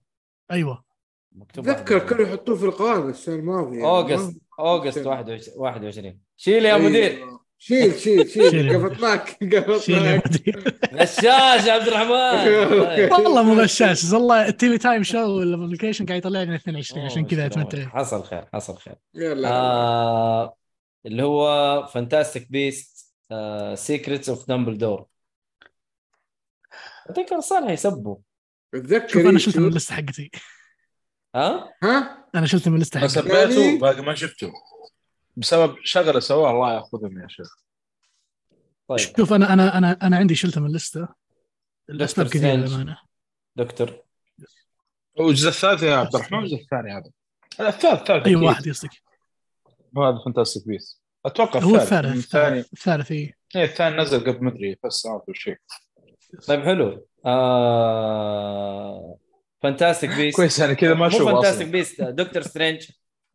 أيوه. 0.50 0.84
مكتوب 1.32 1.68
اتذكر 1.68 2.00
TV. 2.00 2.10
كانوا 2.10 2.24
يحطوه 2.24 2.56
في 2.56 2.64
القائمه 2.64 3.08
السنة 3.08 3.34
الماضية. 3.34 3.84
August 3.84 4.40
August 4.58 4.98
سنة. 4.98 5.10
21 5.10 5.54
21 5.56 6.20
شيل 6.36 6.64
يا 6.64 6.74
أيوة. 6.74 6.88
مدير. 6.88 7.26
شيل 7.64 8.00
شيل 8.00 8.28
شيل. 8.30 8.50
شيل. 8.50 8.68
يا 8.68 8.78
قفطناك 8.78 9.38
مدير 9.42 10.74
غشاش 10.94 11.66
يا 11.66 11.72
عبد 11.72 11.88
الرحمن. 11.88 13.12
والله 13.12 13.42
مو 13.42 13.60
غشاش 13.62 14.12
والله 14.12 14.48
ال 14.48 14.58
TV 14.58 14.78
Time 14.78 15.02
شو 15.02 15.42
ال 15.42 15.48
application 15.48 16.06
قاعد 16.06 16.18
يطلع 16.18 16.42
لنا 16.42 16.54
22 16.56 17.04
عشان 17.04 17.26
كذا. 17.26 17.46
اتمتع 17.46 17.88
حصل 17.88 18.24
خير 18.24 18.44
حصل 18.54 18.76
خير. 18.76 18.94
يلا. 19.14 19.48
آه 19.48 20.56
اللي 21.06 21.22
هو 21.22 21.46
Fantastic 21.94 22.50
Beasts 22.50 23.06
Secrets 23.74 24.28
of 24.28 24.48
Dumbledore 24.48 25.06
أتذكر 27.10 27.40
صالح 27.40 27.70
يسبوا 27.70 28.16
اتذكر 28.74 29.08
شوف 29.08 29.26
أنا 29.26 29.38
شلته 29.38 29.60
من؟ 29.60 29.68
اللستة 29.68 29.94
حقتي. 29.94 30.30
ها؟ 31.34 31.74
ها؟ 31.82 32.24
أنا 32.34 32.46
شلته 32.46 32.70
من 32.70 32.76
اللستة 32.76 33.00
ما 33.00 33.06
حقتي. 33.08 33.20
سبيته؟ 33.20 33.60
يعني- 33.64 33.78
باقي 33.78 34.02
ما 34.02 34.14
شفته. 34.14 34.52
بسبب 35.36 35.76
شغلة 35.84 36.20
سواها 36.20 36.50
الله 36.50 36.74
يأخذهم 36.74 37.20
يا 37.22 37.28
شيخ. 37.28 37.56
طيب. 38.88 38.98
شوف 38.98 39.32
أنا 39.32 39.52
أنا 39.52 39.78
أنا 39.78 39.98
أنا 40.02 40.16
عندي 40.16 40.34
شلته 40.34 40.60
من 40.60 40.66
اللستة. 40.66 41.08
الأسباب 41.90 42.26
كثيرة. 42.26 42.54
للأمانة. 42.54 42.98
دكتور. 43.56 44.02
والجزء 45.18 45.48
الثالث 45.48 45.82
يا 45.82 45.96
عبد 45.96 46.14
الرحمن 46.14 46.38
الجزء 46.38 46.62
الثاني 46.62 46.92
هذا. 46.92 47.10
الثالث 47.68 48.00
الثالث 48.00 48.26
أي. 48.26 48.36
واحد 48.36 48.68
قصدك 48.68 48.90
هذا 49.98 50.18
Fantastic 50.24 50.68
Beasts 50.68 51.02
أتوقع 51.26 51.60
هو 51.60 51.76
الثالث. 51.76 52.06
الثالث. 52.06 52.24
الثاني. 52.24 52.58
الثالث 52.60 53.12
اي 53.12 53.34
إيه، 53.56 53.64
الثاني 53.64 53.96
نزل 53.96 54.20
قبل 54.20 54.44
مدري 54.44 54.76
ثلاث 54.82 54.92
سنوات 54.92 55.24
ولا 55.28 55.38
شيء. 55.38 55.56
طيب 56.48 56.62
حلو. 56.62 57.06
آه... 57.26 59.18
Fantastic 59.62 60.10
Beasts 60.10 60.36
كويس 60.36 60.58
يعني 60.58 60.74
كذا 60.74 60.94
ما 60.94 60.98
مو 60.98 61.06
أشوف 61.06 61.28
Fantastic 61.28 61.68
Beasts 61.68 62.02
Doctor 62.02 62.42
Strange 62.42 62.90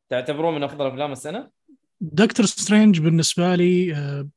تعتبروه 0.09 0.51
من 0.51 0.63
أفضل 0.63 0.87
أفلام 0.87 1.11
السنة؟ 1.11 1.56
Doctor 2.01 2.45
Strange 2.45 2.99
بالنسبة 2.99 3.55
لي 3.55 3.95
آه، 3.95 4.29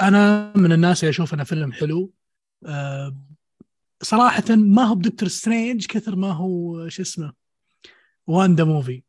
أنا 0.00 0.52
من 0.56 0.72
الناس 0.72 1.02
اللي 1.04 1.10
أشوف 1.10 1.34
إنه 1.34 1.44
فيلم 1.44 1.72
حلو. 1.72 2.12
آه، 2.66 3.16
صراحة 4.02 4.44
ما 4.50 4.82
هو 4.82 4.94
ب 4.94 4.99
Doctor 4.99 5.28
Strange 5.28 5.86
كثر 5.86 6.16
ما 6.16 6.32
هو 6.32 6.88
شو 6.88 7.02
اسمه 7.02 7.32
Wanda 8.26 8.64
movie. 8.64 9.02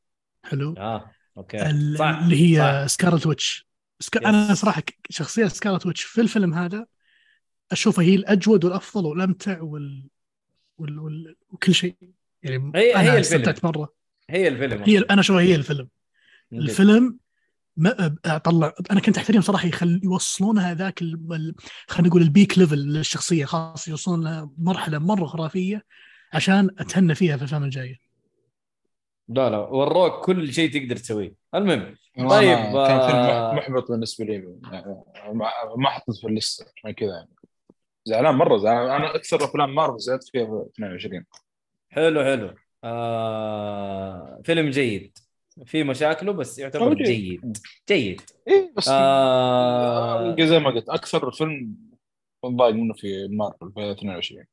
حلو. 0.43 0.73
آه 0.77 1.11
okay. 1.37 1.57
صح. 1.97 2.19
اللي 2.23 2.59
هي. 2.59 2.87
Scarlet 2.87 3.27
Witch. 3.27 3.67
Sc... 3.99 4.15
yes. 4.15 4.23
أنا 4.23 4.53
صراحة 4.53 4.83
شخصية 5.09 5.47
Scarlet 5.47 5.85
Witch 5.85 6.01
في 6.03 6.21
الفيلم 6.21 6.53
هذا 6.53 6.85
اشوفها 7.71 8.03
هي 8.03 8.15
الأجود 8.15 8.65
والأفضل 8.65 9.05
والأمتع 9.05 9.61
وال... 9.61 10.07
وال... 10.77 10.99
وال... 10.99 11.35
وكل 11.49 11.73
شيء. 11.73 11.95
يعني 12.43 12.71
هي- 12.75 12.97
هي 12.97 13.17
الفيلم. 13.17 13.53
مرة. 13.63 13.93
هي 14.29 14.47
الفيلم. 14.47 14.83
هي 14.83 14.99
أنا 14.99 15.19
اشوفها 15.21 15.41
هي 15.41 15.55
الفيلم. 15.55 15.89
الفيلم 16.53 17.17
ما 17.77 18.15
اطلع 18.25 18.73
أنا 18.91 18.99
كنت 18.99 19.17
أحترم 19.17 19.41
صراحة 19.41 19.67
يخل 19.67 20.01
يوصلونها 20.03 20.73
ذاك 20.73 21.01
ال... 21.01 21.33
ال- 21.33 21.55
خلينا 21.87 22.07
نقول 22.09 22.21
ال 22.21 22.28
peak 22.28 22.57
level 22.57 22.77
للشخصية 22.77 23.45
خلاص 23.45 23.87
يوصلون 23.87 24.23
لها 24.23 24.49
مرحلة 24.57 24.97
مرة 24.99 25.25
خرافية 25.25 25.83
عشان 26.33 26.69
أتهنى 26.79 27.15
فيها 27.15 27.35
في 27.37 27.41
الافلام 27.43 27.63
الجايه 27.63 27.95
لا 29.29 29.49
لا 29.49 29.57
وروك 29.57 30.25
كل 30.25 30.53
شيء 30.53 30.71
تقدر 30.73 30.95
تسويه. 30.95 31.33
المهم 31.55 31.95
طيب، 32.17 32.57
كان 32.57 32.99
فيلم 33.07 33.15
آه. 33.19 33.53
مح- 33.53 33.69
محبط 33.69 33.91
بالنسبة 33.91 34.25
لي 34.25 34.33
يعني 34.71 35.33
ما 35.33 35.49
ما 35.77 35.89
حطيت 35.89 36.15
في 36.15 36.27
الليسته 36.27 36.65
عشان 36.77 36.91
كذا 36.91 37.09
يعني. 37.09 37.29
زعلان 38.05 38.35
مرة 38.35 38.57
زعلان. 38.57 38.91
أنا 39.01 39.15
أكثر 39.15 39.43
أفلام 39.43 39.75
مارفل 39.75 39.99
زعلت 39.99 40.23
فيها 40.31 40.45
في 40.45 40.65
22 40.75 41.25
حلو 41.89 42.23
حلو. 42.23 42.53
آه... 42.83 44.41
فيلم 44.45 44.69
جيد. 44.69 45.17
في 45.65 45.83
مشاكله 45.83 46.33
بس 46.33 46.59
يعتبر 46.59 46.83
هو 46.83 46.93
جيد 46.93 47.57
جيد. 47.89 48.21
إيه 48.47 48.73
بس 48.77 48.89
آه... 48.91 50.35
زي 50.39 50.59
ما 50.59 50.69
قلت 50.69 50.89
أكثر 50.89 51.31
فيلم 51.31 51.75
ضايق 52.45 52.75
منه 52.75 52.93
في 52.93 53.27
مارفل 53.27 53.71
في 53.73 53.91
22 53.91 54.45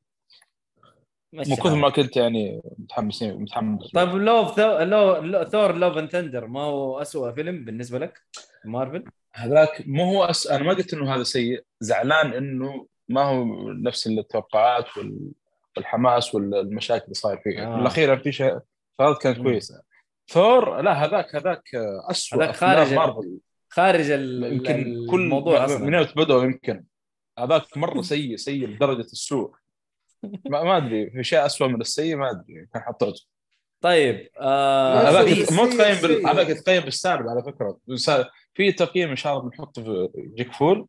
مشي 1.33 1.49
من 1.49 1.57
كثر. 1.57 1.75
ما 1.75 1.89
كنت 1.89 2.17
يعني 2.17 2.61
متحمسين 2.77 3.41
متحمس 3.41 3.91
طيب 3.91 4.09
لو 4.09 4.45
ثو... 4.45 4.77
لو... 4.77 5.15
لو... 5.15 5.43
Thor 5.43 5.75
Love 5.75 5.97
and 5.97 6.09
Thunder 6.09 6.47
ما 6.47 6.61
هو 6.61 7.01
أسوأ 7.01 7.31
فيلم 7.31 7.65
بالنسبة 7.65 7.99
لك 7.99 8.21
مارفل؟ 8.65 9.03
هذاك 9.33 9.83
مو 9.85 10.03
هو 10.03 10.23
أس... 10.23 10.47
أنا 10.47 10.63
ما 10.63 10.73
قلت 10.73 10.93
إنه 10.93 11.15
هذا 11.15 11.23
سيء 11.23 11.63
زعلان 11.79 12.33
إنه 12.33 12.87
ما 13.09 13.21
هو 13.23 13.45
نفس 13.71 14.07
التوقعات 14.07 14.97
وال... 14.97 15.31
والحماس 15.77 16.35
والمشاكل 16.35 17.03
اللي 17.03 17.13
صاير 17.13 17.37
فيه 17.37 17.63
آه. 17.63 17.75
آه. 17.75 17.79
الاخير 17.79 18.17
في 18.17 18.31
شيء 18.31 18.59
فهذا 18.97 19.13
كانت. 19.13 19.37
كويسه 19.37 19.90
ثور 20.31 20.81
لا 20.81 20.91
هذاك 21.05 21.35
هذاك 21.35 21.63
اسوء 22.09 22.43
هذاك 22.43 22.55
خارج 22.55 22.93
مارفل. 22.93 23.37
خارج 23.69 24.11
ال- 24.11 24.53
يمكن 24.53 25.07
كل 25.11 25.21
الموضوع 25.21 25.57
من 25.59 25.63
أصلا. 25.63 25.97
يوم 25.97 26.07
بدأوا 26.15 26.43
يمكن. 26.43 26.83
هذاك 27.39 27.77
مرة 27.77 28.01
سيء 28.11 28.35
سيء 28.35 28.67
لدرجة 28.67 28.99
السوء. 29.01 29.51
ما, 30.23 30.63
ما 30.63 30.77
أدري 30.77 31.09
في 31.11 31.23
شيء 31.23 31.45
اسوء 31.45 31.67
من 31.67 31.81
السيء 31.81 32.15
ما 32.15 32.31
أدري 32.31 32.67
كان 32.73 32.81
حطيته. 32.83 33.25
طيب 33.81 34.29
آه 34.39 35.09
هذاك 35.09 35.51
مو 35.51 35.65
تقيم 35.65 36.01
بال... 36.01 36.27
هذاك 36.27 36.49
يتقيم 36.49 36.83
بالسالب 36.83 37.27
على 37.27 37.43
فكرة. 37.43 37.77
في 38.53 38.71
تقييم 38.71 39.09
إن 39.09 39.15
شاء 39.15 39.33
الله 39.37 39.49
بنحطه 39.49 39.83
في 39.83 40.09
جيك 40.37 40.51
فول. 40.53 40.87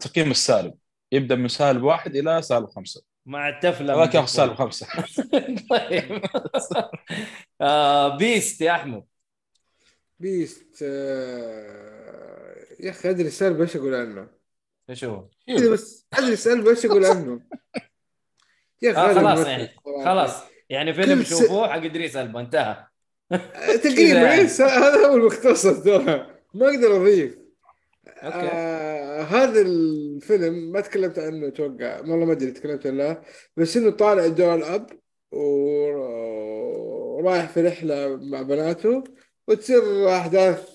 تقييم 0.00 0.30
السالب. 0.30 0.74
يبدأ 1.12 1.34
من 1.34 1.48
سالب 1.48 1.82
واحد 1.82 2.16
إلى 2.16 2.42
سالب 2.42 2.66
خمسة. 2.68 3.02
مع 3.26 3.48
التفلة 3.48 3.94
هذاك 3.94 4.08
من 4.08 4.14
ياخذ 4.20 4.32
سالب 4.32 4.54
خمسة. 4.54 4.86
طيب. 5.70 6.22
آه 7.60 8.16
Beast 8.16 8.60
يا 8.60 8.72
أحمد. 8.72 9.04
Beast 10.20 10.82
آه، 10.82 12.54
يا 12.80 12.90
أخي 12.90 13.10
أدري 13.10 13.26
السالب 13.26 13.60
إيش 13.60 13.76
أقول 13.76 13.94
عنه. 13.94 14.28
إيش 14.90 15.04
هو؟ 15.04 15.28
أدري 15.48 15.68
بس 15.68 16.06
أدري 16.12 16.32
السالب 16.32 16.68
إيش 16.68 16.86
أقول 16.86 17.04
عنه. 17.04 17.40
يا 18.82 18.92
أخي 18.92 19.00
آه 19.00 19.14
خلاص 19.14 19.46
يعني. 19.46 19.68
خلاص. 20.04 20.42
يعني 20.70 20.94
فيلم 20.94 21.22
شوفوه 21.22 21.68
حق 21.68 21.76
إدريس 21.84 22.16
ألبا 22.16 22.40
انتهى. 22.40 22.86
آه، 23.32 23.76
تقريبا 23.76 24.20
يعني. 24.22 24.40
إيه، 24.40 24.46
هذا 24.66 25.06
هو 25.06 25.16
المختصر 25.16 25.98
ما 26.54 26.66
أقدر 26.66 26.96
أضيف. 26.96 27.38
أوكي. 28.06 29.03
هذا 29.24 29.60
الفيلم 29.60 30.72
ما 30.72 30.80
تكلمت 30.80 31.18
عنه 31.18 31.48
أتوقع 31.48 32.00
والله 32.00 32.24
ما 32.24 32.32
أدري 32.32 32.50
تكلمت 32.50 32.86
ولا 32.86 32.96
لا 32.96 33.22
بس 33.56 33.76
إنه 33.76 33.90
طالع 33.90 34.26
دور 34.26 34.54
الأب 34.54 34.86
ورايح 37.22 37.48
في 37.48 37.60
رحلة 37.60 38.16
مع 38.16 38.42
بناته 38.42 39.04
وتصير 39.48 40.08
أحداث 40.08 40.68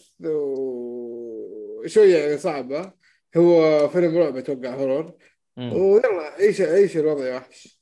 شوية 1.86 2.18
يعني 2.18 2.38
صعبة 2.38 2.92
هو 3.38 3.88
فيلم 3.88 4.18
رعب 4.18 4.38
أتوقع 4.38 4.76
هورور. 4.76 5.14
ويلا 5.58 6.34
عيش 6.40 6.62
عيش 6.62 6.98
الوضع 6.98 7.38
وحش 7.38 7.80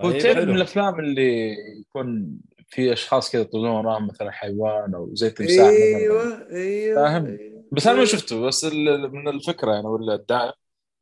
هو 0.00 0.10
طيب، 0.10 0.22
تعرف. 0.22 0.38
من 0.38 0.56
الأفلام 0.56 1.00
اللي 1.00 1.56
يكون 1.80 2.38
في 2.68 2.92
أشخاص 2.92 3.32
كذا 3.32 3.40
يطلعون 3.40 3.86
وراهم 3.86 4.06
مثلا 4.08 4.30
حيوان 4.30 4.94
أو 4.94 5.14
زي 5.14 5.30
تمساح. 5.30 5.68
أيوه 5.68 6.50
أيوه 6.50 6.94
فاهم؟ 6.96 7.26
أيوة. 7.26 7.57
بس 7.72 7.86
أنا 7.86 7.98
ما 7.98 8.04
شفته 8.04 8.40
بس 8.40 8.64
ال- 8.64 9.12
من 9.12 9.28
الفكرة 9.28 9.72
يعني 9.72 9.86
ولا 9.86 10.14
الدعايه 10.14 10.52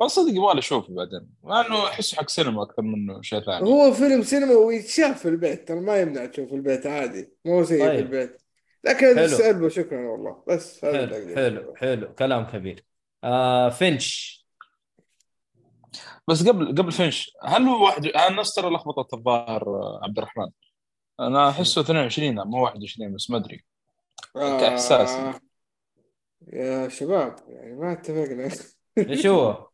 بس 0.02 0.10
صدق 0.10 0.30
يبغى 0.34 0.58
اشوفه 0.58 0.94
بعدين. 0.94 1.28
مع 1.42 1.60
إنه 1.66 1.86
أحسه 1.88 2.16
حق 2.16 2.28
سينما 2.28 2.62
أكثر 2.62 2.82
منه 2.82 3.22
شيء 3.22 3.40
ثاني. 3.40 3.68
هو 3.68 3.92
فيلم 3.92 4.22
سينما 4.22 4.54
ويتشاف 4.54 5.18
في 5.22 5.28
البيت 5.28 5.68
ترى 5.68 5.80
ما 5.80 6.00
يمنع 6.00 6.26
تشوف 6.26 6.48
في 6.48 6.54
البيت 6.54 6.86
عادي. 6.86 7.32
مو 7.44 7.64
في 7.64 7.78
طيب. 7.78 7.98
البيت. 7.98 8.42
لكن 8.84 9.06
حلو. 9.06 9.20
السالبه 9.24 9.68
شكرا 9.68 10.08
والله. 10.08 10.42
بس 10.48 10.84
هذا 10.84 11.06
حلو 11.06 11.34
حلو. 11.36 11.74
حلو. 11.76 12.14
كلام 12.14 12.46
كبير. 12.46 12.84
آه 13.24 13.68
فينش. 13.68 14.36
بس 16.28 16.48
قبل 16.48 16.66
قبل 16.68 16.92
فينش 16.92 17.30
هل 17.44 17.62
هو 17.62 17.84
واحد 17.84 18.06
أنا 18.06 18.40
نفس 18.40 18.54
ترى 18.54 18.70
لخبطت 18.70 19.14
الظاهر 19.14 19.62
آه، 19.68 20.00
عبد 20.02 20.18
الرحمن؟ 20.18 20.48
أنا 21.20 21.48
أحسه 21.50 21.80
22 21.80 22.34
مو 22.34 22.64
21 22.64 23.14
بس 23.14 23.30
ما 23.30 23.36
أدري. 23.36 23.64
كإحساس. 24.34 25.10
آه 25.10 25.34
يا 26.52 26.88
شباب 26.88 27.36
يعني 27.48 27.74
ما 27.76 27.92
اتفقنا 27.92 28.48
إيش 28.98 29.26
هو؟ 29.26 29.66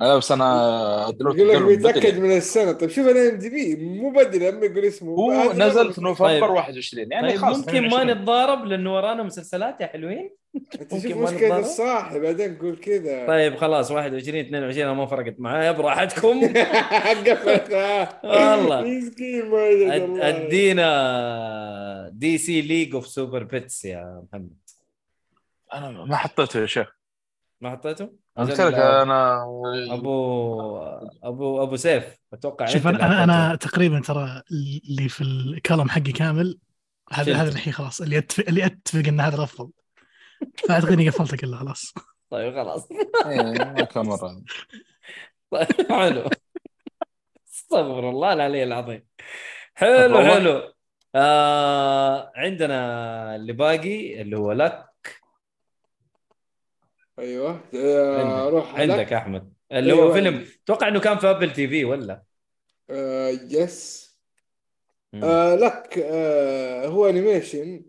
لا 0.00 0.16
بس 0.16 0.32
أنا 0.32 1.10
دلوقتي 1.18 1.38
يقول 1.40 1.54
لك 1.54 1.62
بيتأكد. 1.62 2.18
من 2.18 2.36
السنة 2.36 2.72
طيب 2.72 2.90
شوف 2.90 3.06
أنا 3.06 3.28
إم 3.28 3.38
دي 3.38 3.50
بي 3.50 3.76
مو 3.76 4.10
بدري 4.10 4.50
لما 4.50 4.66
يقول 4.66 4.84
اسمه 4.84 5.12
هو 5.12 5.52
نزل 5.52 5.92
في 5.92 6.00
نوفمبر 6.00 6.40
طيب. 6.40 6.50
21 6.50 7.12
يعني 7.12 7.28
طيب 7.28 7.38
خلاص 7.38 7.58
ممكن 7.58 7.80
ما 7.80 7.86
22. 7.86 8.10
نتضارب 8.10 8.64
لأنه 8.64 8.94
ورانا 8.94 9.22
مسلسلات 9.22 9.80
يا 9.80 9.86
حلوين 9.86 10.30
أنت 10.80 10.94
ممكن 10.94 11.08
شوف 11.08 11.18
ما 11.18 11.24
مشكله 11.24 11.38
نتضارب؟ 11.46 11.64
الصاحي 11.64 12.18
بعدين 12.20 12.56
قول 12.58 12.76
كذا 12.76 13.26
طيب 13.26 13.56
خلاص 13.56 13.90
21 13.90 14.40
22 14.40 14.82
أنا 14.88 14.94
ما 14.98 15.06
فرقت 15.06 15.34
معايا 15.38 15.72
براحتكم 15.72 16.40
قفلتها 17.30 18.20
والله. 18.24 18.80
مسكين 18.80 19.46
ما. 19.50 20.28
أدينا 20.28 22.10
DC 22.12 22.60
League 22.62 22.94
of 22.94 23.06
Super 23.06 23.42
Pets 23.42 23.84
يا 23.84 24.22
محمد 24.32 24.63
أنا 25.74 25.90
ما 25.90 26.16
حطيته 26.16 26.60
يا 26.60 26.66
شيخ. 26.66 26.88
ما 27.60 27.70
حطيته؟ 27.70 28.12
أنا 28.38 28.46
قلت 28.46 28.60
لك 28.60 28.74
أنا 28.74 29.42
أبو 29.90 30.78
أبو 31.22 31.62
أبو 31.62 31.76
سيف 31.76 32.16
أتوقع 32.32 32.66
شوف 32.66 32.86
أنا 32.86 33.24
أنا, 33.24 33.54
تقريبا 33.54 34.00
ترى 34.00 34.42
اللي 34.90 35.08
في 35.08 35.20
ال 35.20 35.30
column 35.30 35.88
حقي 35.88 36.12
كامل 36.12 36.58
هذا. 37.12 37.36
هذا 37.36 37.48
الحين 37.48 37.72
خلاص 37.72 38.00
اللي 38.00 38.18
اتفق 38.18 38.44
اللي 38.48 38.66
اتفق 38.66 39.08
إن 39.08 39.20
هذا 39.20 39.36
الأفضل. 39.36 39.70
فأعتقد 40.68 40.92
إني 40.92 41.08
قفلته 41.08 41.36
كله 41.36 41.56
خلاص. 41.56 41.94
طيب 42.30 42.54
خلاص. 42.54 42.88
إيه، 43.26 43.42
ما 43.42 43.84
كان 43.84 44.06
مرة. 44.06 44.42
طيب 45.50 45.88
حلو. 45.88 46.30
استغفر 47.48 48.10
الله 48.10 48.32
العلي 48.32 48.64
العظيم. 48.64 49.06
حلو. 49.74 50.22
حلو. 50.22 50.72
آه 51.14 52.32
عندنا 52.36 53.36
اللي 53.36 53.52
باقي 53.52 54.22
اللي 54.22 54.36
هو 54.38 54.52
لك. 54.52 54.93
أيوه. 57.18 57.60
آه، 57.74 58.18
عندك. 58.18 58.52
روح 58.54 58.74
عندك 58.74 58.94
لك. 58.98 59.12
أحمد. 59.12 59.52
اللي 59.72 59.92
هو 59.92 59.98
أيوة. 60.02 60.12
فيلم 60.12 60.46
أتوقع 60.64 60.88
إنه 60.88 61.00
كان 61.00 61.18
في 61.18 61.30
أبل 61.30 61.52
تي 61.52 61.68
في 61.68 61.84
ولا؟ 61.84 62.22
آه، 62.90 63.28
yes 63.50 64.04
مم. 65.12 65.24
آه 65.24 65.54
لك 65.54 65.98
آه 65.98 66.86
هو 66.86 67.08
animation 67.08 67.84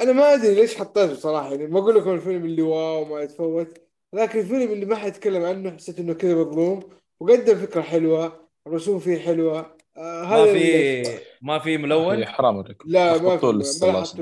أنا 0.00 0.12
ما 0.12 0.34
أدري 0.34 0.54
ليش 0.54 0.76
حطيته 0.76 1.14
صراحة 1.14 1.50
يعني 1.50 1.66
ما 1.66 1.78
أقول 1.78 1.96
لكم 1.96 2.14
الفيلم 2.14 2.44
اللي 2.44 2.62
واو 2.62 3.04
ما 3.04 3.20
يتفوت 3.20 3.78
لكن 4.12 4.38
الفيلم 4.38 4.72
اللي 4.72 4.86
ما 4.86 4.96
حد 4.96 5.08
يتكلم 5.08 5.44
عنه 5.44 5.70
حسيت 5.70 5.98
إنه 5.98 6.12
كذا 6.12 6.34
مظلوم. 6.34 6.80
وقدم 7.20 7.54
فكرة 7.54 7.82
حلوة 7.82 8.48
الرسوم 8.66 8.98
فيه 8.98 9.18
حلوة. 9.18 9.76
آه 9.96 10.22
ما 10.22 10.36
هذا 10.36 10.52
في 10.52 11.02
ما 11.42 11.58
في 11.58 11.78
ملون؟ 11.78 12.16
إيه، 12.16 12.24
حرام 12.24 12.58
عليك 12.58 12.82
لا 12.86 13.12
ما 13.12 13.18
في 13.18 13.24
ما. 13.24 13.36
حطوا 13.36 13.52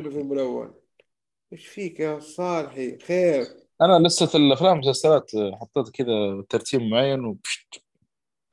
له 0.03 0.11
في 0.11 0.23
ملون. 0.23 0.75
إيش 1.53 1.67
فيك 1.67 2.01
يا 2.01 2.19
صالحي؟ 2.19 2.99
خير. 2.99 3.66
أنا 3.83 4.07
لسه 4.09 4.31
الأفلام 4.35 4.71
والمسلسلات 4.79 5.31
حطيت 5.53 5.91
كذا 5.91 6.45
ترتيب 6.49 6.83
معين 6.83 7.25
وبشت. 7.25 7.83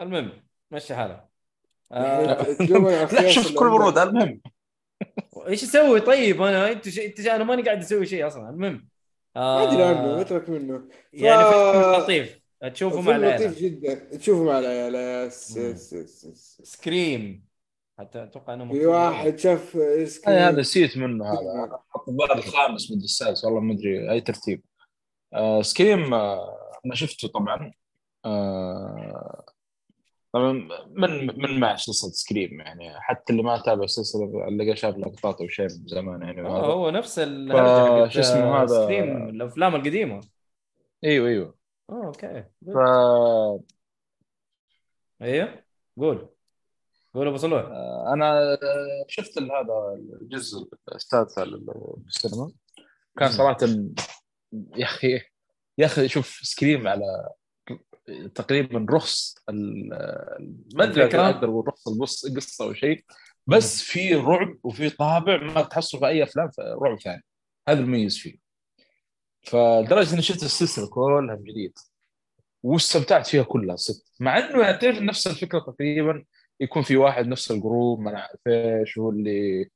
المهم 0.01 0.31
مشي 0.71 0.95
حالك. 0.95 1.29
يعني 1.91 2.05
آه 2.05 2.17
على 2.17 2.25
لا 2.25 2.51
اللي 2.51 3.53
كل. 3.59 3.65
ورود 3.65 3.97
المهم. 3.97 4.41
إيش 5.47 5.63
أسوي 5.63 5.99
طيب 5.99 6.41
أنا 6.41 6.71
أنت 6.71 6.89
ش... 6.89 6.99
أنت 6.99 7.21
ش... 7.21 7.27
أنا 7.27 7.43
ماني 7.43 7.61
قاعد 7.61 7.77
أسوي 7.77 8.05
شيء 8.05 8.27
أصلا. 8.27 8.49
المهم 8.49 8.87
ما 9.35 9.63
أدري 9.63 9.83
عنه 9.83 9.99
آه 9.99 10.21
أترك 10.21 10.49
منه. 10.49 10.87
يعني 11.13 11.43
فيلم 11.43 12.03
لطيف. 12.03 12.39
تشوفه 12.73 13.01
مع 13.01 13.15
العيلة. 13.15 13.35
لطيف 13.35 13.59
جدا. 13.59 14.17
تشوفه 14.17 14.43
مع 14.43 14.59
العيال 14.59 15.31
سكريم. 16.63 17.45
حتى 17.99 18.23
أتوقع 18.23 18.53
إنه 18.53 18.73
في 18.73 18.85
واحد 18.85 19.39
شاف 19.39 19.77
سكريم. 20.05 20.37
هذا 20.37 20.59
نسيت 20.59 20.97
منه 20.97 21.25
هذا. 21.25 21.79
حط 21.89 22.09
الخامس 22.09 22.91
مدري 22.91 23.03
السادس 23.03 23.45
والله 23.45 23.59
ما 23.59 23.73
أدري 23.73 24.11
أي 24.11 24.21
ترتيب. 24.21 24.61
آه 24.61 24.72
Scream 25.61 26.13
آه 26.13 26.57
أنا 26.85 26.95
شفته 26.95 27.27
طبعا. 27.27 27.71
آه 28.25 29.45
طبعا 30.33 30.51
من 30.89 31.27
من 31.41 31.59
مع 31.59 31.75
سلسله 31.75 32.09
Scream 32.11 32.59
يعني 32.61 32.99
حتى 32.99 33.33
اللي 33.33 33.43
ما 33.43 33.61
تابع 33.65 33.83
السلسلة 33.83 34.47
اللي 34.47 34.75
شاف 34.75 34.97
لقطات 34.97 35.41
أو 35.41 35.47
شيء 35.47 35.65
من 35.65 35.87
زمان 35.87 36.21
يعني. 36.21 36.41
آه. 36.47 36.73
هو 36.73 36.89
نفس 36.89 37.15
شو 38.13 38.19
اسمه 38.19 38.43
آه، 38.43 38.63
هذا؟ 38.63 38.83
سكريم 38.85 39.29
الأفلام 39.29 39.75
القديمة. 39.75 40.21
أيوه 41.03 41.27
أيوه. 41.29 41.55
آه 41.89 42.05
okay. 42.05 42.43
ف 42.65 42.77
أيوه 45.21 45.63
قول. 45.97 46.29
قول 47.13 47.27
أبو 47.27 47.37
صلوح 47.37 47.65
أنا 48.13 48.57
شفت 49.07 49.37
هذا 49.37 49.99
الجزء 50.21 50.69
الثالث 50.95 51.39
على 51.39 51.49
ال- 51.49 51.95
السينما. 52.07 52.51
كان. 53.17 53.29
صراحة 53.29 53.57
يا 54.77 54.85
أخي 54.85 55.21
يا 55.77 55.85
أخي 55.85 56.07
شوف 56.07 56.39
سكريم 56.43 56.87
على 56.87 57.29
تقريبا 58.35 58.85
رخص 58.89 59.35
ما 59.49 60.83
أدري؟ 60.83 61.03
أقدر 61.05 61.47
أقول 61.49 61.67
رخص 61.67 61.87
القص- 61.87 62.25
القصة 62.25 62.65
أو 62.65 62.73
شيء 62.73 63.03
بس 63.47 63.81
في 63.81 64.13
رعب 64.15 64.57
وفي 64.63 64.89
طابع 64.89 65.37
ما 65.43 65.61
تحصل 65.61 65.99
في 65.99 66.07
أي 66.07 66.23
أفلام 66.23 66.49
رعب 66.59 66.99
ثاني. 66.99 67.23
هذا 67.67 67.79
المميز 67.79 68.17
فيه. 68.17 68.37
فلدرجة 69.41 70.13
إني 70.13 70.21
شفت 70.21 70.43
السلسلة 70.43 70.89
كلها 70.89 71.35
من 71.35 71.43
جديد 71.43 71.73
واستمتعت 72.63 73.27
فيها 73.27 73.43
كلها 73.43 73.75
صدق. 73.75 74.03
مع 74.19 74.37
إنه 74.37 74.61
يعني 74.63 74.77
تعرف 74.77 75.01
نفس 75.01 75.27
الفكرة 75.27 75.59
تقريبا 75.59 76.25
يكون 76.59 76.83
في 76.83 76.97
واحد 76.97 77.27
نفس 77.27 77.51
ال 77.51 77.59
group 77.59 77.99
ما 77.99 78.11
نعرف 78.11 78.39
إيش 78.47 78.97
هو 78.97 79.09
اللي 79.09 79.69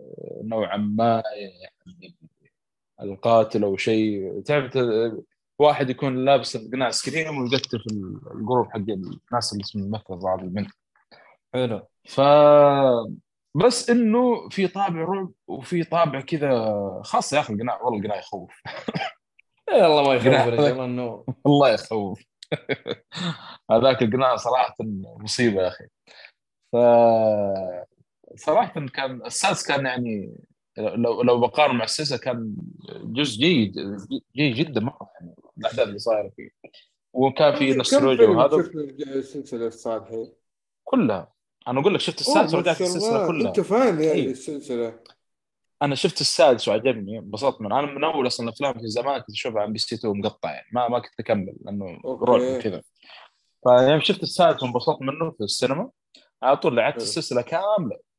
آه، 0.00 0.40
نوعا 0.44 0.76
ما 0.76 1.22
يعني 1.34 2.16
القاتل 3.02 3.64
أو 3.64 3.76
شيء. 3.76 4.40
تعرف 4.40 4.78
واحد 5.58 5.90
يكون 5.90 6.24
لابس 6.24 6.56
قناع 6.56 6.90
Scream 6.90 7.38
ويقتل 7.38 7.80
في 7.80 7.86
ال 8.34 8.39
group 8.39 8.66
حق 8.70 8.76
الناس 8.76 9.52
اللي 9.52 9.64
اسمهم 9.64 9.90
مثل 9.90 10.16
بعض 10.22 10.42
البنت 10.42 10.70
حلو. 11.54 11.88
ف 12.08 12.20
بس 13.54 13.90
إنه 13.90 14.48
في 14.48 14.68
طابع 14.68 15.00
رعب 15.00 15.30
وفي 15.46 15.84
طابع 15.84 16.20
كذا 16.20 16.74
خاصه 17.04 17.34
يا 17.36 17.40
أخي 17.40 17.54
القناع 17.54 17.82
والله 17.82 17.98
القناع 17.98 18.18
يخوف. 18.18 18.62
يلا 19.72 20.02
ما 20.02 20.14
يخوف 20.14 20.80
إنه 20.80 21.24
والله 21.44 21.68
يخوف. 21.68 22.22
هذاك 23.70 24.02
القناع 24.02 24.36
صراحة 24.36 24.74
مصيبة 25.20 25.62
يا 25.62 25.68
أخي. 25.68 25.84
ف 26.72 26.76
صراحة 28.36 28.86
كان 28.86 29.26
السادس 29.26 29.66
كان 29.66 29.86
يعني 29.86 30.36
لو 30.78 31.22
لو 31.22 31.40
بقارن 31.40 31.76
مع 31.76 31.84
السلسله 31.84 32.18
كان 32.18 32.54
جزء 33.04 33.38
جيد 33.40 33.74
جيد 34.36 34.54
جدا 34.54 34.80
مره 34.80 35.10
يعني 35.20 35.34
الأحداث 35.58 35.88
اللي 35.88 35.98
صايرة 35.98 36.32
فيه. 36.36 36.48
وكان 37.12 37.54
في 37.54 37.84
فيلم 37.84 38.36
وهذا. 38.36 38.62
شفت 38.62 38.74
السلسلة 38.74 39.66
الصالحين؟ 39.66 40.32
كلها. 40.84 41.32
أنا 41.68 41.80
أقول 41.80 41.94
لك 41.94 42.00
شفت 42.00 42.20
السادس 42.20 42.54
ورجعت 42.54 42.80
السلسلة 42.80 43.26
كلها. 43.26 43.48
أنت 43.48 43.60
fan 43.60 44.02
يعني 44.02 44.12
إيه. 44.12 44.30
السلسلة. 44.30 45.00
أنا 45.82 45.94
شفت 45.94 46.20
السادس 46.20 46.68
وعجبني 46.68 47.18
انبسطت 47.18 47.60
منه. 47.60 47.78
أنا 47.78 47.86
من 47.86 48.04
أول 48.04 48.26
أصلا 48.26 48.48
الأفلام 48.48 48.72
في 48.72 48.88
زمان 48.88 49.20
كنت 49.20 49.30
أشوفها 49.30 49.62
MBC 49.62 49.94
2 49.94 50.18
مقطع 50.18 50.52
يعني 50.52 50.66
ما 50.72 50.88
ما 50.88 50.98
كنت 50.98 51.20
أكمل 51.20 51.56
لأنه. 51.64 52.00
رعب 52.04 52.60
كذا 52.60 52.82
فيوم 53.68 54.00
شفت 54.00 54.22
السادس 54.22 54.62
وانبسطت 54.62 55.02
منه 55.02 55.30
في 55.30 55.44
السينما. 55.44 55.90
على 56.42 56.56
طول 56.56 56.76
لعبت. 56.76 56.96
السلسلة 56.96 57.42
كاملة. 57.42 58.13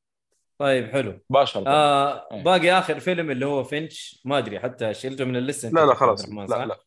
طيب 0.57 0.87
حلو. 0.91 1.19
مباشره 1.29 1.67
آه 1.67 2.27
إيه. 2.31 2.43
باقي 2.43 2.71
آخر 2.71 2.99
فيلم 2.99 3.31
اللي 3.31 3.45
هو 3.45 3.63
فينش 3.63 4.21
ما 4.25 4.37
أدري 4.37 4.59
حتى 4.59 4.93
شلته 4.93 5.25
من 5.25 5.35
اللسته 5.35 5.69
لا 5.69 5.85
لا 5.85 5.95
خلاص. 5.95 6.29
لا 6.29 6.45
صح؟ 6.47 6.57
لا. 6.57 6.77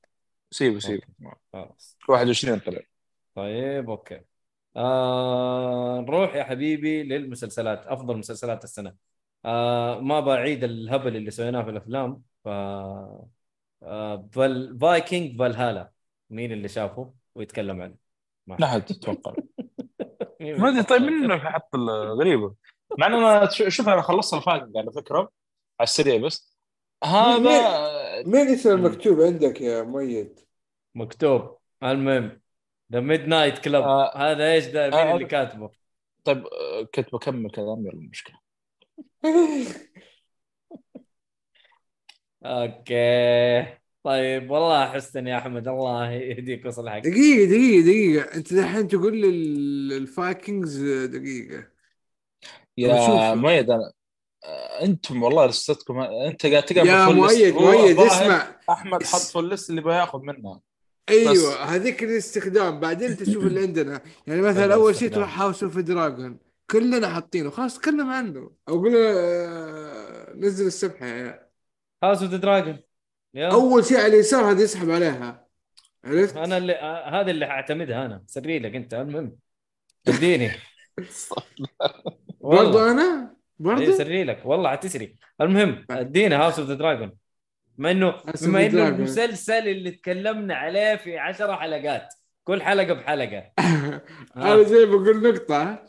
سيبه 0.50 0.78
سيبه. 0.78 1.02
خلاص. 1.52 1.98
21 2.08 2.58
طلع 2.58 2.80
طيب 3.34 3.90
okay. 3.90 4.20
آه 4.76 6.00
نروح 6.00 6.34
يا 6.34 6.44
حبيبي 6.44 7.02
للمسلسلات 7.02 7.86
أفضل 7.86 8.16
مسلسلات 8.16 8.64
السنة. 8.64 8.94
آه 9.44 10.00
ما 10.00 10.20
بعيد 10.20 10.64
الهبل 10.64 11.16
اللي 11.16 11.30
سويناه 11.30 11.62
في 11.62 11.70
الأفلام. 11.70 12.22
ف 12.44 12.48
آه 13.82 14.28
فال... 14.32 14.78
Vikings 14.80 15.38
Valhalla. 15.38 15.90
مين 16.30 16.52
اللي 16.52 16.68
شافه 16.68 17.14
ويتكلم 17.34 17.82
عنه؟ 17.82 17.94
ما 18.46 18.66
حد 18.66 18.84
تتوقع. 18.84 19.34
ما 20.40 20.68
أدري 20.68 20.82
طيب 20.82 21.38
في 21.38 21.48
حط 21.48 21.76
غريبة. 22.20 22.54
مع 22.98 23.06
ان 23.06 23.14
أنا 23.14 23.50
ش- 23.50 23.62
شوف 23.76 23.88
أنا 23.88 24.02
خلصت 24.02 24.34
ال 24.34 24.40
final 24.40 24.72
على 24.78 24.92
فكرة. 24.92 25.18
على 25.80 25.86
السريع 25.86 26.16
بس. 26.16 26.58
هذا 27.04 28.22
مين 28.26 28.48
اسم 28.48 28.70
المكتوب 28.70 29.20
عندك 29.20 29.60
يا 29.60 29.82
مؤيد؟ 29.82 30.40
مكتوب. 30.94 31.58
المهم 31.82 32.40
ذا 32.92 33.00
Midnight 33.00 33.58
Club 33.58 33.82
آه. 33.82 34.16
هذا 34.16 34.52
إيش 34.52 34.66
ده؟ 34.66 34.84
مين 34.84 34.94
آه، 34.94 35.14
اللي 35.14 35.24
كاتبه؟ 35.24 35.70
طيب 36.24 36.46
آه، 36.46 36.82
كنت 36.94 37.12
بكمل 37.12 37.50
كلام 37.50 37.86
يلا 37.86 37.92
المشكلة 37.92 38.36
okay. 42.44 43.78
طيب 44.02 44.50
والله 44.50 44.86
حسن 44.92 45.26
يا 45.26 45.38
أحمد 45.38 45.68
الله 45.68 46.10
يهديك 46.12 46.64
ويصلحك. 46.64 47.02
دقيقة 47.02 47.44
دقيقة 47.50 47.84
دقيقة. 47.84 48.34
أنت 48.36 48.54
دحين 48.54 48.88
تقول 48.88 49.16
لي 49.20 49.28
ال- 49.28 49.92
ال 49.92 50.03
Vikings 50.03 50.82
دقيقة. 51.04 51.77
يا. 52.78 53.34
مؤيد 53.34 53.70
أنا 53.70 53.92
آه، 54.44 54.84
أنتم 54.84 55.22
والله 55.22 55.46
لستكم 55.46 56.00
أنت 56.00 56.46
قاعد 56.46 56.62
تقرأ 56.62 56.84
يا. 56.86 57.06
مؤيد 57.06 57.54
مؤيد 57.54 57.98
اسمع. 58.00 58.60
أحمد 58.70 59.02
حط 59.02 59.20
في 59.20 59.38
ال 59.38 59.44
list 59.44 59.70
اللي 59.70 59.80
بياخذ 59.80 60.18
منها 60.20 60.60
أيوه 61.08 61.64
هذيك 61.64 62.02
الاستخدام 62.02 62.80
بعدين 62.80 63.16
تشوف 63.16 63.44
اللي 63.46 63.60
عندنا. 63.66 64.00
يعني 64.26 64.40
مثلا 64.40 64.74
أول 64.74 64.96
شيء. 64.96 65.10
تروح 65.10 65.40
هاوس 65.40 65.62
اوف 65.62 65.78
دراجون 65.78 66.38
كلنا 66.70 67.08
حاطينه 67.14 67.50
خلاص 67.50 67.78
تكلم 67.78 68.10
عنه 68.10 68.50
أو 68.68 68.74
قول 68.80 68.92
له، 68.92 68.98
آه، 68.98 70.32
نزل 70.36 70.66
السبحة. 70.66 71.06
يا 71.06 71.48
هاوس 72.04 72.22
اوف 72.22 72.30
دراجون 72.34 72.78
أول 73.36 73.84
شيء 73.84 73.96
على 73.98 74.06
اليسار 74.06 74.50
هذا 74.50 74.62
يسحب 74.62 74.90
عليها. 74.90 75.48
عرفت؟ 76.04 76.36
أنا 76.36 76.56
اللي 76.56 76.72
آه، 76.72 77.20
هذا 77.20 77.30
اللي 77.30 77.46
حاعتمدها 77.46 78.06
أنا. 78.06 78.24
سري 78.26 78.58
لك 78.58 78.74
أنت 78.74 78.94
المهم. 78.94 79.36
اديني. 80.08 80.50
برضو 82.40 82.78
والله. 82.78 82.90
أنا؟ 82.90 83.36
برضو؟ 83.58 83.80
اي 83.82 83.92
سري 83.92 84.24
لك. 84.24 84.42
والله 84.44 84.70
حتسري 84.70 85.16
المهم 85.40 85.84
ادينا 85.90 86.36
هاوس 86.36 86.58
اوف 86.58 86.68
ذا 86.68 86.74
دراجون 86.74 87.12
بما 87.78 87.90
إنه 87.90 88.14
بما 88.42 88.66
إنه. 88.66 88.88
المسلسل 88.88 89.68
اللي 89.68 89.90
تكلمنا 89.90 90.54
عليه 90.54 90.96
في 90.96 91.18
عشرة 91.18 91.52
حلقات. 91.56 92.14
كل 92.44 92.62
حلقة 92.62 92.92
بحلقة. 92.94 93.52
أنا 94.36 94.62
زي 94.62 94.86
بقول 94.86 95.22
نقطة. 95.22 95.82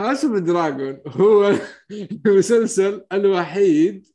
House 0.00 0.24
of 0.24 0.38
Dragon 0.38 1.00
هو 1.06 1.52
المسلسل 2.26 3.04
الوحيد 3.12 4.06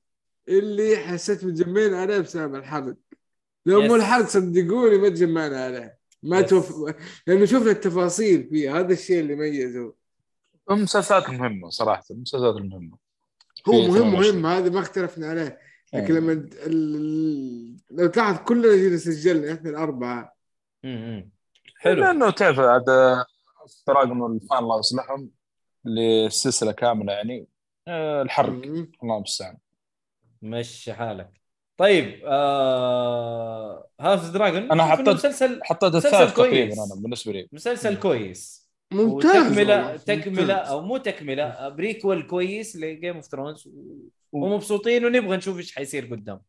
اللي 0.50 0.98
حسيت 0.98 1.46
متجمعين 1.46 1.94
عليه 1.94 2.20
بسبب 2.20 2.56
الحرق. 2.56 2.96
لو 3.66 3.82
مو. 3.82 3.96
الحرق 3.96 4.26
صدقوني 4.26 4.98
ما 4.98 5.10
تجمعنا 5.10 5.64
عليه. 5.64 6.00
ما 6.24 6.41
Yes. 6.41 6.46
توف... 6.46 6.94
لأنه 7.28 7.46
شفنا 7.46 7.72
التفاصيل 7.72 8.50
فيه 8.50 8.80
هذا 8.80 8.94
الشيء 8.94 9.20
اللي 9.20 9.36
ميزه. 9.36 9.94
المسلسلات 10.78 11.30
المهمه 11.30 11.70
صراحة 11.70 12.04
المسلسلات 12.12 12.56
المهمه 12.56 12.98
هو 13.70 13.74
مهم 13.74 13.90
22. 13.90 14.12
مهم 14.12 14.46
هذا 14.46 14.70
ما 14.70 14.80
اختلفنا 14.80 15.28
عليه 15.28 15.60
لكن 15.94 16.14
إيه. 16.14 16.20
لما 16.22 16.32
ال... 16.32 16.50
ال... 16.66 17.78
لو 17.91 18.08
تلاحظ 18.08 18.38
كلنا 18.38 18.76
جينا 18.76 18.98
سجلنا 18.98 19.54
إحنا 19.54 19.70
الأربعة. 19.70 20.36
حلو 21.80 22.02
لأنه 22.02 22.30
تعرف 22.30 22.60
عاد 22.60 22.86
تراجم 23.86 24.26
الفان 24.26 24.58
الله 24.58 24.80
يصلحهم 24.80 25.30
للسلسله 25.86 26.72
كاملة 26.72 27.14
يعني 27.14 27.48
آه، 27.88 28.22
الحرق. 28.22 28.50
الله 29.04 29.18
المستعان 29.18 29.58
مشي 30.41 30.94
حالك 30.94 31.30
طيب 31.78 32.22
آه... 32.26 33.88
هاوس 34.00 34.26
دراجون 34.26 34.72
إنه 34.72 34.84
حطيت- 34.86 35.10
مسلسل 35.10 35.60
حطيت 35.64 35.96
الثالث. 35.96 36.34
تقريبا 36.34 36.74
أنا 36.74 36.96
بالنسبة 37.02 37.32
لي 37.32 37.50
مسلسل 37.52 38.00
كويس 38.00 38.69
ممتاز 38.94 39.53
تكمله 40.06 40.41
ممتاز. 40.41 40.70
أو 40.70 40.82
مو 40.82 40.98
تكملة 40.98 41.70
prequel 41.69 42.23
كويس 42.28 42.76
ل 42.76 42.84
Game 42.84 43.15
of 43.15 43.26
Thrones 43.26 43.69
ومبسوطين 44.32 45.06
ونبغى 45.06 45.38
نشوف 45.38 45.57
إيش 45.57 45.76
حيصير 45.76 46.06
قدام. 46.06 46.40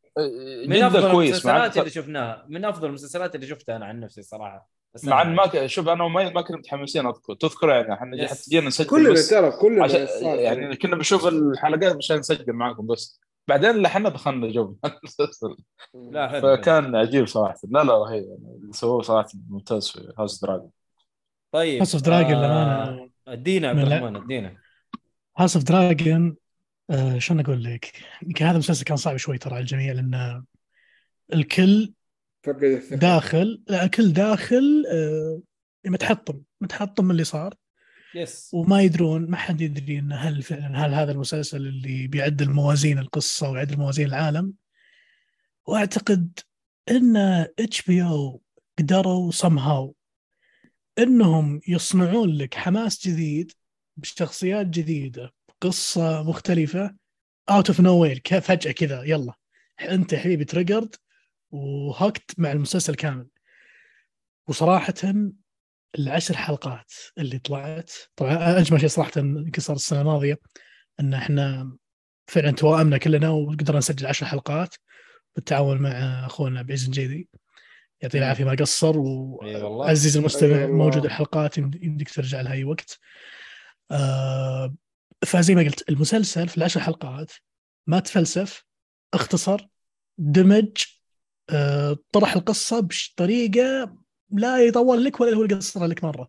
من 0.66 0.76
جدا 0.76 0.86
أفضل 0.86 1.12
كويس 1.12 1.30
المسلسلات 1.30 1.78
اللي 1.78 1.90
شفناها 1.90 2.46
من 2.48 2.64
أفضل 2.64 2.88
المسلسلات 2.88 3.34
اللي 3.34 3.46
شفتها 3.46 3.76
أنا 3.76 3.86
عن 3.86 4.00
نفسي 4.00 4.22
صراحة. 4.22 4.70
بس 4.94 5.04
مع 5.04 5.22
إن 5.22 5.34
ما 5.34 5.46
ك- 5.46 5.66
شوف 5.66 5.88
أنا 5.88 6.04
وما 6.04 6.30
ما 6.30 6.42
كنا 6.42 6.56
متحمسين 6.56 7.06
أذكر. 7.06 7.34
تذكر 7.34 7.68
يعني 7.68 7.92
إحنا. 7.92 8.26
حتى 8.28 8.50
جينا 8.50 8.66
نسجل 8.66 8.86
كلنا 8.86 9.10
بس 9.10 9.28
ترى 9.28 9.50
كلنا 9.50 9.84
عشان 9.84 10.06
يعني 10.22 10.76
كنا 10.76 10.96
بنشوف 10.96 11.26
الحلقات 11.26 11.96
عشان 11.96 12.16
نسجل 12.18 12.52
معاكم 12.52 12.86
بس. 12.86 13.20
بعدين 13.48 13.76
لحنا 13.76 14.08
دخلنا 14.08 14.50
جو. 14.52 14.76
المسلسل 14.84 15.56
لا 15.94 16.28
حلو 16.28 16.40
حلو. 16.40 16.56
فكان 16.56 16.96
عجيب 16.96 17.26
صراحة. 17.26 17.58
لا 17.68 17.84
لا 17.84 17.98
رهيب. 17.98 18.24
يعني 18.24 18.56
اللي 18.62 18.72
سووه 18.72 19.02
صراحة 19.02 19.28
ممتاز 19.48 19.88
في 19.88 20.12
House 20.18 20.44
Dragon 20.44 20.70
طيب 21.52 21.76
House 21.76 21.94
of 21.94 22.04
Dragon 22.04 22.34
آه، 22.34 22.38
للامانه 22.38 23.10
أدينا 23.28 23.68
عبد 23.68 23.78
الرحمن 23.78 24.16
أدينا. 24.16 24.56
House 25.38 25.56
of 25.56 25.64
Dragon 25.64 26.36
شلون 27.18 27.40
أقول 27.40 27.64
لك؟ 27.64 27.92
يمكن 28.22 28.44
هذا 28.44 28.54
المسلسل 28.54 28.84
كان 28.84 28.96
صعب 28.96 29.16
شوي 29.16 29.38
ترى 29.38 29.54
على 29.54 29.60
الجميع 29.60 29.92
لأن 29.92 30.44
الكل. 31.34 31.92
داخل 32.90 33.62
لا 33.68 33.84
الكل 33.84 34.12
داخل 34.12 34.84
آه 34.92 35.40
متحطم 35.86 36.40
متحطم 36.60 37.04
من 37.04 37.10
اللي 37.10 37.24
صار. 37.24 37.54
yes 38.14 38.50
وما 38.54 38.82
يدرون 38.82 39.30
ما 39.30 39.36
حد 39.36 39.60
يدري 39.60 39.98
إن 39.98 40.12
هل 40.12 40.42
فعلا 40.42 40.86
هل 40.86 40.94
هذا 40.94 41.12
المسلسل 41.12 41.66
اللي 41.66 42.06
بيعدل 42.06 42.50
موازين 42.50 42.98
القصة 42.98 43.50
ويعدل 43.50 43.78
موازين 43.78 44.06
العالم. 44.06 44.52
وأعتقد 45.66 46.38
إن 46.90 47.16
HBO 47.58 48.40
قدروا 48.78 49.32
somehow 49.32 49.99
إنهم 51.02 51.60
يصنعون 51.68 52.28
لك 52.36 52.54
حماس 52.54 53.08
جديد 53.08 53.52
بشخصيات 53.96 54.66
جديدة 54.66 55.32
بقصه 55.48 56.22
مختلفة 56.22 56.96
out 57.50 57.68
of 57.68 57.80
nowhere 57.80 58.22
فجأة 58.40 58.72
كذا 58.72 59.02
يلا. 59.02 59.34
أنت 59.80 60.12
يا 60.12 60.18
حبيبي 60.18 60.44
triggered 60.44 60.94
و 61.50 61.63
hooked 61.63 62.38
مع 62.38 62.52
المسلسل 62.52 62.94
كامل. 62.94 63.26
وصراحه 64.48 64.94
العشر 65.98 66.36
حلقات 66.36 66.92
اللي 67.18 67.38
طلعت 67.38 67.92
طبعا 68.16 68.58
أجمل 68.58 68.80
شيء 68.80 68.88
صراحة 68.88 69.12
يمكن 69.16 69.62
صار 69.62 69.76
السنة 69.76 70.00
الماضية 70.00 70.38
إن 71.00 71.14
إحنا 71.14 71.76
فعلا 72.26 72.50
توائمنا 72.50 72.98
كلنا 72.98 73.28
وقدرنا 73.28 73.78
نسجل 73.78 74.06
عشر 74.06 74.26
حلقات 74.26 74.74
بالتعاون 75.36 75.78
مع 75.78 75.90
أخونا 76.26 76.62
بعز 76.62 76.84
الجيدي 76.84 77.28
يعطيه. 78.02 78.18
العافية 78.18 78.44
ما 78.44 78.50
قصر 78.60 78.90
اي 78.94 78.98
والله 79.00 79.68
وعزيز 79.68 80.16
المستمع 80.16 80.56
أي 80.58 80.62
والله. 80.64 80.76
موجود 80.76 81.04
الحلقات 81.04 81.58
يمد- 81.58 81.84
يمديك 81.84 82.10
ترجع 82.14 82.40
لها 82.40 82.52
أي 82.52 82.64
وقت 82.64 82.98
آه 83.90 84.74
فزي 85.26 85.54
ما 85.54 85.62
قلت 85.62 85.88
المسلسل 85.88 86.48
في 86.48 86.56
العشر 86.56 86.80
حلقات 86.80 87.32
ما 87.86 88.00
تفلسف 88.00 88.64
اختصر 89.14 89.66
دمج 90.18 90.84
آه 91.50 91.96
طرح 92.12 92.36
القصة 92.36 92.80
بطريقه 92.80 93.96
لا 94.32 94.58
يطول 94.66 95.04
لك 95.04 95.20
ولا 95.20 95.36
هو 95.36 95.44
يقصرها 95.44 95.86
لك 95.86 96.04
مرة 96.04 96.28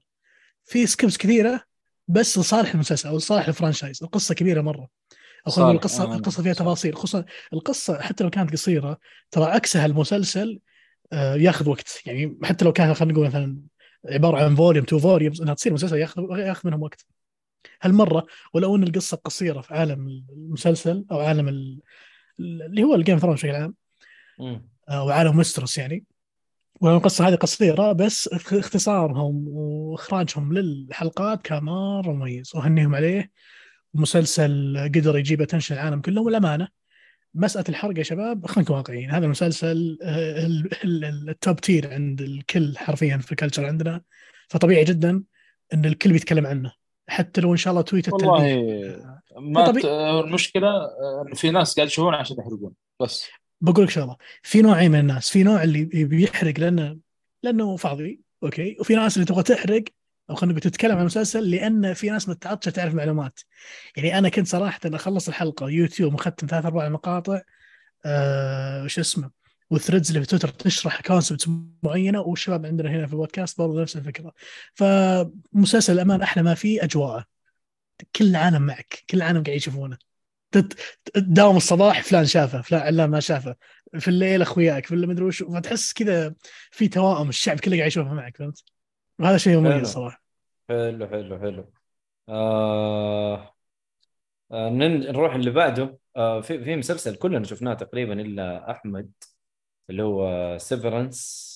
في 0.66 0.88
skips 0.88 1.18
كثيرة 1.18 1.64
بس 2.08 2.38
لصالح 2.38 2.74
المسلسل 2.74 3.10
أو 3.10 3.18
لصالح 3.18 3.48
ال 3.48 3.53
franchise 3.53 4.04
القصة 4.04 4.36
كبيرة 4.36 4.62
مرة 4.62 4.88
أو 5.48 5.52
خلينا 5.52 5.72
القصة 5.72 6.04
آه، 6.12 6.16
القصة 6.16 6.44
فيها. 6.44 6.54
تفاصيل 6.54 6.96
خصوصا 6.96 7.26
القصة 7.54 8.02
حتى 8.02 8.24
لو 8.24 8.30
كانت 8.30 8.52
قصيرة 8.52 8.98
ترى 9.32 9.44
عكسها 9.46 9.86
المسلسل 9.86 10.60
ياخذ 11.14 11.70
وقت. 11.70 12.02
يعني 12.06 12.38
حتى 12.44 12.66
لو 12.66 12.72
كان 12.74 12.94
خلينا 12.94 13.14
نقول 13.14 13.28
مثلا 13.28 13.58
عبارة 14.10 14.44
عن 14.44 14.56
volume 14.56 14.86
two 14.86 15.00
volumes 15.00 15.42
إنها 15.42 15.54
تصير 15.54 15.74
مسلسل 15.74 15.98
ياخذ 15.98 16.24
ياخذ 16.40 16.68
منهم 16.70 16.82
وقت. 16.84 17.06
هالمرة 17.82 18.26
ولو 18.54 18.76
إن 18.76 18.84
القصة 18.84 19.18
قصيرة 19.18 19.62
في 19.62 19.74
عالم 19.74 20.24
المسلسل 20.34 21.06
أو 21.12 21.20
عالم 21.20 21.48
ال- 21.48 21.80
اللي 22.40 22.84
هو 22.84 22.96
ال 22.96 23.00
Game 23.00 23.18
Throne 23.18 23.34
بشكل 23.34 23.52
عام. 23.52 23.76
أو 24.90 25.10
عالم 25.10 25.38
Westeros 25.38 25.78
يعني. 25.78 26.04
ولو 26.82 26.98
القصة 26.98 27.28
هذه 27.28 27.36
قصيرة 27.36 27.92
بس 27.92 28.28
اخ- 28.28 28.54
اختصارهم 28.54 29.48
وإخراجهم 29.48 30.54
للحلقات 30.54 31.42
كان 31.42 31.64
مرة 31.64 32.12
مميز. 32.12 32.52
واهنيهم 32.56 32.96
عليه. 32.96 33.32
مسلسل 33.94 34.78
قدر 34.96 35.18
يجيب 35.18 35.42
attention 35.42 35.76
العالم 35.76 36.02
كله 36.02 36.22
والأمانة 36.22 36.68
مسألة 37.34 37.66
الحرق 37.70 37.98
يا 37.98 38.04
شباب 38.04 38.46
خلينا 38.46 38.62
نكون 38.62 38.76
واقعيين 38.78 39.12
هذا 39.12 39.26
المسلسل 39.26 39.98
آه، 40.04 40.46
ال- 40.46 40.70
ال- 40.84 41.06
ال- 41.06 41.30
ال 41.30 41.37
top 41.37 41.60
tier 41.62 41.94
عند 41.94 42.22
الكل 42.22 42.78
حرفيا 42.78 43.18
في 43.18 43.32
ال 43.32 43.36
culture 43.36 43.66
عندنا. 43.66 44.02
فطبيعي 44.50 44.84
جدا 44.84 45.24
إن 45.74 45.86
الكل 45.86 46.12
بيتكلم 46.12 46.48
عنه 46.48 46.74
حتى 47.10 47.42
لو 47.42 47.52
إن 47.52 47.58
شاء 47.58 47.72
الله 47.72 47.82
tweet 47.82 48.14
والله 48.14 48.38
ما 49.40 49.66
طبيعي. 49.66 49.84
ت... 49.84 49.86
المشكلة 50.26 50.68
آه، 50.68 51.26
في 51.34 51.50
ناس 51.52 51.76
قاعد 51.76 51.88
يشوفون 51.88 52.14
عشان 52.16 52.38
يحرقون 52.40 52.74
بس. 53.02 53.28
بقول 53.62 53.86
لك 53.86 53.92
شغلة 53.92 54.16
في 54.44 54.62
نوعين 54.62 54.92
من 54.92 55.00
الناس 55.00 55.30
في 55.30 55.44
نوع 55.44 55.64
اللي 55.64 55.84
بيحرق 55.86 56.60
لأنه 56.60 56.98
لأنه 57.44 57.76
فاضي 57.76 58.20
okay؟ 58.44 58.78
وفي 58.80 58.96
ناس 58.96 59.16
اللي 59.18 59.26
تبغى 59.26 59.44
تحرق 59.44 59.84
أو 60.32 60.36
خلينا 60.36 60.54
نقول 60.54 60.72
تتكلم 60.72 60.92
عن 60.92 61.00
المسلسل 61.00 61.52
لأن 61.52 61.94
في 61.94 62.10
ناس 62.10 62.30
متعطشه 62.30 62.70
تعرف 62.70 62.94
معلومات 62.94 63.40
يعني 63.98 64.18
أنا 64.18 64.30
كنت 64.30 64.48
صراحة 64.48 64.80
أخلص 64.86 65.28
الحلقة 65.28 65.70
يوتيوب 65.70 66.14
مختم 66.14 66.48
ثلاث 66.48 66.66
أربع 66.66 66.90
مقاطع 66.90 67.42
آه 68.06 68.84
وش 68.84 69.00
اسمه 69.00 69.32
وال 69.70 69.78
threads 69.78 70.08
اللي 70.08 70.22
في 70.22 70.28
تويتر 70.28 70.50
تشرح 70.50 71.02
concept 71.02 71.50
معينة 71.84 72.22
والشباب 72.22 72.66
عندنا 72.66 72.90
هنا 72.90 73.08
في 73.08 73.14
البودكاست 73.14 73.58
برضه 73.58 73.82
نفس 73.82 73.96
الفكرة. 73.98 74.34
فمسلسل 74.74 75.94
الأمان 75.94 76.22
أحلى 76.22 76.44
ما 76.44 76.54
فيه 76.54 76.84
اجواءه 76.84 77.26
كل 78.16 78.26
العالم 78.26 78.62
معك 78.62 79.04
كل 79.10 79.18
العالم 79.18 79.44
قاعد 79.44 79.58
يشوفونه. 79.58 79.98
تداوم 81.14 81.58
الصباح 81.58 82.04
فلان 82.04 82.26
شافه 82.26 82.62
فلان 82.62 82.82
علان 82.82 83.10
ما 83.10 83.20
شافه. 83.20 83.56
في 84.00 84.08
الليل 84.08 84.42
أخوياك 84.42 84.86
في 84.86 84.96
المدري 84.96 85.26
وش 85.26 85.44
فتحس 85.44 85.94
كذا 85.94 86.34
في 86.72 86.88
توائم 86.88 87.30
الشعب 87.30 87.60
كله 87.60 87.78
قاعد 87.78 87.88
يشوفه 87.88 88.14
معك 88.14 88.38
فهمت؟ 88.38 88.64
وهذا 89.20 89.38
شيء. 89.38 89.58
مميز 89.58 89.88
صراحة. 89.88 90.21
حلو 90.72 91.08
حلو 91.08 91.40
حلو. 91.40 91.72
آه... 92.30 93.54
آه 94.52 94.70
نن- 94.70 95.12
نروح 95.12 95.34
اللي 95.36 95.52
بعده. 95.52 95.98
آه 96.16 96.42
في 96.42 96.64
في 96.64 96.76
مسلسل 96.76 97.16
كلنا 97.16 97.44
شفناه 97.44 97.74
تقريبا 97.74 98.22
إلا 98.22 98.72
أحمد 98.72 99.12
اللي 99.90 100.04
هو 100.04 100.58
سيفرنس 100.58 101.52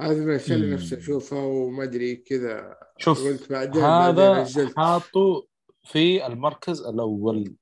هذا 0.00 0.14
من 0.14 0.30
الاشياء 0.30 0.58
اللي. 0.58 0.74
نفسي 0.74 0.98
اشوفها 0.98 1.42
وما 1.42 1.82
أدري 1.82 2.16
كذا. 2.16 2.76
شوف 2.98 3.18
قلت 3.18 3.52
بعدين 3.52 3.82
هذا 3.82 4.44
حاطه 4.76 5.46
في 5.84 6.26
المركز 6.26 6.80
الأول. 6.80 7.54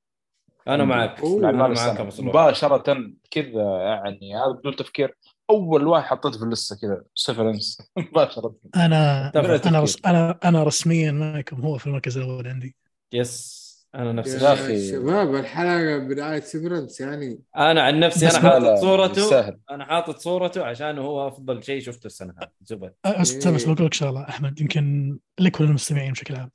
أنا 0.69 0.85
معك. 0.85 1.20
أوه. 1.20 1.51
أنا 1.51 1.69
معك. 1.69 2.20
مباشرة 2.20 3.12
كذا 3.31 3.78
يعني 3.81 4.36
هذا 4.36 4.52
بدون 4.59 4.77
تفكير. 4.77 5.16
أول 5.51 5.87
واحد 5.87 6.07
حطيته 6.07 6.39
في 6.39 6.45
اللسته 6.45 6.77
كذا 6.77 7.03
Severance 7.15 7.79
مباشره 7.99 8.55
أنا 8.77 9.33
أنا. 9.66 9.81
رس 9.81 9.97
أنا 10.07 10.39
أنا 10.45 10.62
رسميا 10.62 11.12
معكم 11.12 11.61
هو 11.61 11.79
في 11.79 11.87
المركز 11.87 12.19
الأول 12.19 12.49
عندي. 12.49 12.77
yes 13.12 13.59
أنا 13.95 14.12
نفس 14.12 14.43
يا 14.43 14.53
أخي. 14.53 14.91
شباب 14.91 15.35
الحلقة 15.35 15.99
برعايه 15.99 16.41
Severance 16.41 17.01
يعني. 17.01 17.41
أنا 17.57 17.83
عن 17.83 18.01
نفسي 18.01 18.29
أنا 18.29 18.39
حاطط 18.39 18.81
صورته. 18.81 19.20
يستاهل. 19.20 19.59
أنا 19.70 19.85
حاطط 19.85 20.19
صورته 20.19 20.65
عشان 20.65 20.99
هو 20.99 21.29
أفضل 21.29 21.62
شيء 21.65 21.81
شفته 21.83 22.07
السنة 22.07 22.35
هذه. 22.43 22.49
زبد 22.65 22.93
استنى 23.07 23.55
بس 23.55 23.65
إيه. 23.66 23.75
بقول 23.75 23.87
لك 23.87 23.95
شغله 23.95 24.29
أحمد 24.29 24.61
يمكن 24.61 25.19
لك 25.41 25.61
وللمستمعين 25.61 26.12
بشكل 26.12 26.37
عام. 26.37 26.51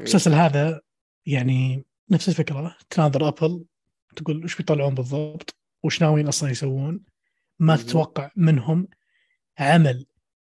المسلسل 0.00 0.32
هذا 0.34 0.80
يعني 1.26 1.84
نفس 2.10 2.28
الفكرة. 2.28 2.76
تناظر 2.90 3.28
ابل 3.28 3.64
تقول 4.16 4.44
وش 4.44 4.56
بيطلعون 4.56 4.94
بالضبط؟ 4.94 5.54
وش 5.84 6.02
ناويين 6.02 6.28
أصلا 6.28 6.50
يسوون؟ 6.50 7.00
ما. 7.60 7.76
تتوقع 7.76 8.30
منهم 8.36 8.88
عمل 9.58 10.06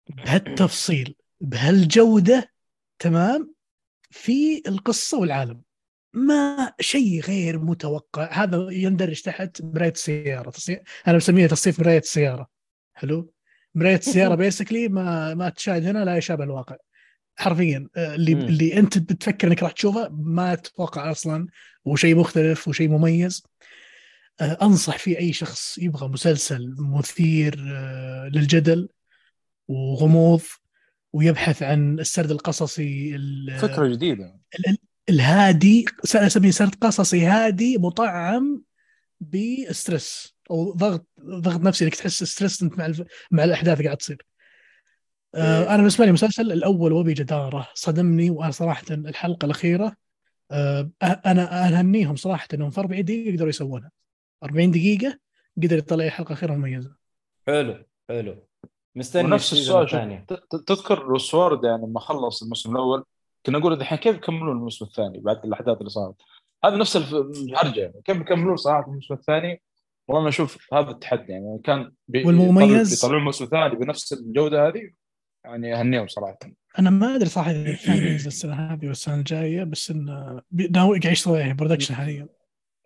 بهالتفصيل 0.08 1.14
بهالجودة 1.40 2.52
تمام 2.98 3.54
في 4.10 4.62
القصة 4.68 5.18
والعالم. 5.18 5.62
ما 6.12 6.72
شيء 6.80 7.20
غير 7.20 7.58
متوقع. 7.58 8.32
هذا 8.32 8.68
يندرج 8.70 9.22
تحت 9.22 9.62
مراية 9.62 9.92
السيارة. 9.92 10.52
أنا 11.08 11.16
بسميها 11.16 11.46
تصنيف 11.46 11.80
مراية 11.80 11.98
السيارة. 11.98 12.48
حلو؟ 12.94 13.32
مراية 13.74 13.96
السيارة 13.96 14.34
بيسكلي 14.34 14.88
ما 14.88 15.34
ما 15.34 15.48
تشاهد 15.48 15.86
هنا 15.86 16.04
لا 16.04 16.16
يشابه 16.16 16.44
الواقع. 16.44 16.76
حرفيا 17.36 17.88
آه، 17.96 18.14
اللي. 18.14 18.32
اللي 18.32 18.78
أنت 18.78 18.98
بتفكر 18.98 19.48
إنك 19.48 19.62
راح 19.62 19.72
تشوفه 19.72 20.08
ما 20.08 20.54
تتوقع 20.54 21.10
أصلا. 21.10 21.46
وشيء 21.84 22.16
مختلف 22.16 22.68
وشيء 22.68 22.88
مميز. 22.88 23.42
أنصح 24.42 24.98
فيه 24.98 25.18
أي 25.18 25.32
شخص 25.32 25.78
يبغى 25.78 26.08
مسلسل 26.08 26.74
مثير 26.78 27.64
آه، 27.76 28.30
للجدل 28.34 28.88
وغموض 29.68 30.40
ويبحث 31.12 31.62
عن 31.62 31.98
السرد 32.00 32.30
القصصي 32.30 33.16
ال- 33.16 33.58
فكرة 33.58 33.86
جديدة 33.88 34.40
الهادي 35.08 35.84
أسميه 36.14 36.50
سرد 36.50 36.74
قصصي 36.74 37.24
هادي 37.26 37.78
مطعم 37.78 38.62
ب 39.20 39.36
stress 39.36 40.34
أو 40.50 40.72
ضغط 40.72 41.06
ضغط 41.20 41.60
نفسي 41.60 41.84
إنك 41.84 41.94
تحس 41.94 42.24
stress 42.24 42.62
أنت 42.62 42.78
مع 42.78 42.86
الف... 42.86 43.02
مع 43.30 43.44
الأحداث 43.44 43.82
قاعد 43.82 43.96
تصير. 43.96 44.26
آه 45.34 45.68
أنا 45.68 45.76
بالنسبة 45.76 46.04
لي 46.04 46.08
المسلسل 46.08 46.52
الأول 46.52 46.92
وبجداره 46.92 47.68
صدمني 47.74 48.30
وأنا 48.30 48.50
صراحة 48.50 48.84
الحلقة 48.90 49.44
الأخيرة 49.46 49.96
آه 50.50 50.90
أنا 51.02 51.66
أهنيهم 51.66 52.16
صراحة 52.16 52.48
إنهم 52.54 52.70
في 52.70 52.80
40 52.80 53.04
دقيقه 53.04 53.32
قدروا 53.34 53.48
يسوونها. 53.48 53.90
40 54.42 54.70
دقيقة 54.70 55.18
قدر 55.62 55.78
يطلع 55.78 56.04
لي 56.04 56.10
حلقة 56.10 56.32
اخيره 56.32 56.52
مميزة. 56.54 56.94
حلو 57.46 57.84
حلو. 58.08 58.46
مستني 58.96 59.24
ونفس 59.24 59.52
السيزون 59.52 59.82
السؤال 59.84 60.26
تذكر 60.66 61.18
سوارد 61.18 61.64
يعني 61.64 61.82
لما 61.86 62.00
خلص 62.00 62.42
الموسم 62.42 62.72
الأول 62.72 63.04
كنا 63.46 63.58
نقول 63.58 63.72
الحين 63.72 63.98
كيف 63.98 64.16
يكملون 64.16 64.56
الموسم 64.56 64.84
الثاني 64.84 65.18
بعد 65.18 65.44
الأحداث 65.44 65.78
اللي 65.78 65.90
صارت؟ 65.90 66.14
هذا 66.64 66.76
نفس 66.76 66.96
الف- 66.96 67.14
الهرجة 67.14 67.80
يعني. 67.80 68.00
كيف 68.04 68.16
يكملون 68.16 68.56
صراحة 68.56 68.86
الموسم 68.88 69.14
الثاني؟ 69.14 69.62
والله 70.08 70.20
أنا 70.20 70.28
أشوف 70.28 70.58
هذا 70.74 70.90
التحدي 70.90 71.32
يعني. 71.32 71.60
كان 71.64 71.92
بي- 72.08 72.24
والمميز- 72.24 72.98
يطلعون 73.04 73.18
الموسم 73.20 73.44
الثاني 73.44 73.74
بنفس 73.74 74.12
الجودة 74.12 74.68
هذه؟ 74.68 74.90
يعني 75.44 75.74
أهنيهم 75.80 76.06
صراحة. 76.08 76.38
أنا 76.78 76.90
ما 76.90 77.14
أدري 77.16 77.28
صراحة 77.28 77.50
إذا 77.50 77.70
الثاني 77.70 78.00
بينزل 78.00 78.26
السنة 78.26 78.54
هذه 78.54 78.86
والسنة 78.88 79.14
الجاية 79.14 79.64
بس 79.64 79.90
إنه 79.90 80.42
ناوي 80.70 80.98
قاعد 80.98 81.12
يشتغل 81.12 81.34
عليه 81.42 81.52
production 81.52 81.94
حاليا. 81.94 82.28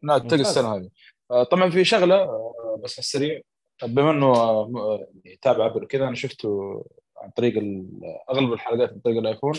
لا 0.02 0.18
تلقى 0.18 0.22
ممتاز. 0.36 0.40
السنة 0.40 0.76
هذه. 0.76 0.88
طبعا 1.28 1.70
في 1.70 1.84
شغلة 1.84 2.14
آه، 2.14 2.80
بس 2.84 2.92
على 2.92 2.98
السريع. 2.98 3.40
بما 3.82 4.10
إنه 4.10 4.26
آه، 4.26 4.72
آه، 4.76 5.08
يتابع 5.24 5.66
Apple 5.66 5.86
كذا 5.86 6.04
أنا 6.04 6.14
شفته 6.14 6.84
عن 7.16 7.30
طريق 7.30 7.54
أغلب 8.30 8.52
الحلقات 8.52 8.90
عن 8.90 8.98
طريق 9.00 9.18
ال 9.18 9.23
iPhone 9.23 9.54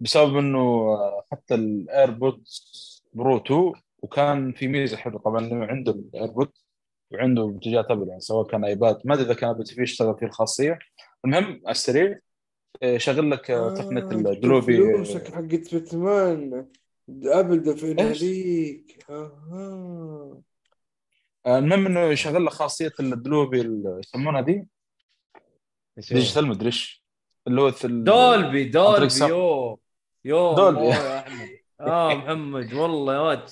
بسبب 0.00 0.36
إنه 0.36 0.58
آه، 0.58 1.24
حتى 1.32 1.54
ال 1.54 1.73
AirPods 1.73 3.04
Pro 3.12 3.36
2 3.36 3.72
وكان 4.02 4.52
في 4.52 4.68
ميزة 4.68 4.96
حلوة 4.96 5.20
طبعا 5.20 5.40
إنه 5.40 5.66
عنده 5.66 5.92
الايربود 5.92 6.50
وعنده 7.12 7.46
منتجات 7.48 7.90
ابل 7.90 8.08
يعني 8.08 8.20
سواء 8.20 8.46
كان 8.46 8.64
آيباد 8.64 9.00
ما 9.04 9.14
أدري 9.14 9.26
إذا 9.26 9.34
كان 9.34 9.50
ابل 9.50 9.64
تي 9.64 9.74
في 9.74 9.82
يشتغل 9.82 10.18
فيه 10.18 10.26
الخاصية. 10.26 10.78
المهم 11.24 11.46
على 11.64 11.70
السريع 11.70 12.18
آه، 12.82 12.94
يشغل 12.94 13.30
لك 13.30 13.50
آه، 13.50 13.74
تقنية 13.74 14.30
الدلوبي 14.30 14.76
فلوسك 14.76 15.34
حقت 15.34 15.74
باتمان. 15.74 16.66
أبل 17.24 17.62
دفعنا؟ 17.62 18.12
ليك. 18.12 19.04
أها. 19.10 19.32
آه، 19.52 20.42
المهم 21.46 21.86
إنه 21.86 22.00
يشغل 22.00 22.46
لك 22.46 22.52
خاصية 22.52 22.92
الدلوبي 23.00 23.60
اللي 23.60 24.00
يسمونها 24.04 24.40
دي؟ 24.40 24.66
ديجيتال 25.96 26.46
مدري 26.46 26.66
إيش. 26.66 27.04
اللي 27.46 27.60
هو 27.60 27.68
دولبي 27.82 28.64
دولبي 28.64 29.14
يو 29.20 29.80
يو 30.24 30.54
Dolby. 30.54 30.80
الله 30.80 30.94
يا 30.94 31.18
أحمد. 31.18 31.48
آه 31.80 32.14
محمد 32.14 32.72
والله 32.74 33.14
يا 33.14 33.18
واد 33.18 33.46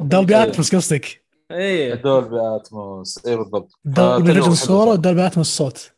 Dolby 0.00 0.42
Atmos 0.42 0.74
قصدك؟ 0.74 1.24
إيه. 1.50 1.94
Dolby 1.94 2.56
Atmos. 2.56 3.26
اي 3.26 3.36
بالضبط. 3.36 3.70
Dolby 3.84 4.22
فتجربة 4.22 4.40
رجل 4.40 4.52
الصورة. 4.52 4.90
و 4.90 4.96
Dolby 4.96 5.26
Atmos 5.26 5.48
الصوت. 5.48 5.92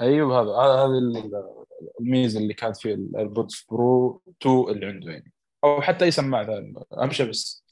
أيوه 0.00 0.40
هذا 0.40 0.50
هذا 0.50 0.74
هذه 0.84 0.98
ال- 0.98 1.54
الميزة 2.00 2.40
اللي 2.40 2.54
كانت 2.54 2.76
في 2.76 2.92
ال 2.94 3.03
AirPods 3.03 3.66
Pro 3.70 4.22
2 4.42 4.68
اللي 4.68 4.86
عنده 4.86 5.12
يعني. 5.12 5.32
أو 5.64 5.80
حتى 5.82 6.04
أي 6.04 6.10
سماعة 6.10 6.46
ثانية. 6.46 6.74
اهم 6.92 7.10
شيء 7.10 7.30
بس 7.30 7.64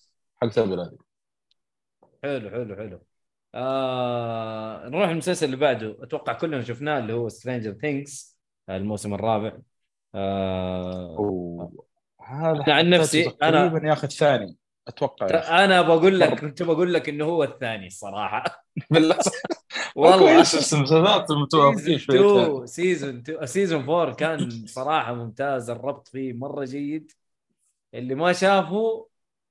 حق 0.43 0.59
Apple 0.59 0.81
هذه 0.81 0.97
حلو 2.25 2.51
حلو 2.51 2.77
حلو. 2.77 3.01
آه 3.55 4.89
نروح 4.89 5.09
المسلسل 5.09 5.47
اللي 5.47 5.57
بعده. 5.57 5.97
أتوقع 6.03 6.33
كلنا 6.33 6.63
شفناه 6.63 6.99
اللي 6.99 7.13
هو 7.13 7.29
Stranger 7.29 7.73
Things 7.73 8.39
الموسم 8.71 9.15
الرابع. 9.15 9.59
آه. 10.15 11.71
هذا 12.27 12.73
عن 12.75 12.91
نفسي 12.91 13.25
أنا- 13.31 13.33
تقريبا 13.33 13.89
ياخذ 13.89 14.09
ثاني 14.09 14.57
أتوقع. 14.89 15.65
أنا 15.65 15.83
بقول 15.83 16.21
لك 16.21 16.41
كنت 16.41 16.63
بقول 16.63 16.95
لك 16.95 17.09
إنه 17.09 17.25
هو 17.25 17.45
الثاني 17.45 17.87
الصراحه 17.87 18.65
بالله. 18.91 19.19
والله. 19.97 20.19
كويس 20.35 20.55
المسلسلات 20.75 21.31
المتوافقين 21.31 21.99
شوي. 21.99 22.17
season 22.17 22.41
2 22.55 22.67
season 22.67 23.17
2 23.19 23.47
season 23.47 23.81
4 23.89 24.15
كان 24.15 24.51
صراحة 24.67 25.15
ممتاز 25.15 25.71
الربط 25.71 26.09
فيه 26.09 26.33
مرة 26.33 26.65
جيد. 26.65 27.13
اللي 27.95 28.15
ما 28.15 28.33
شافه 28.33 29.08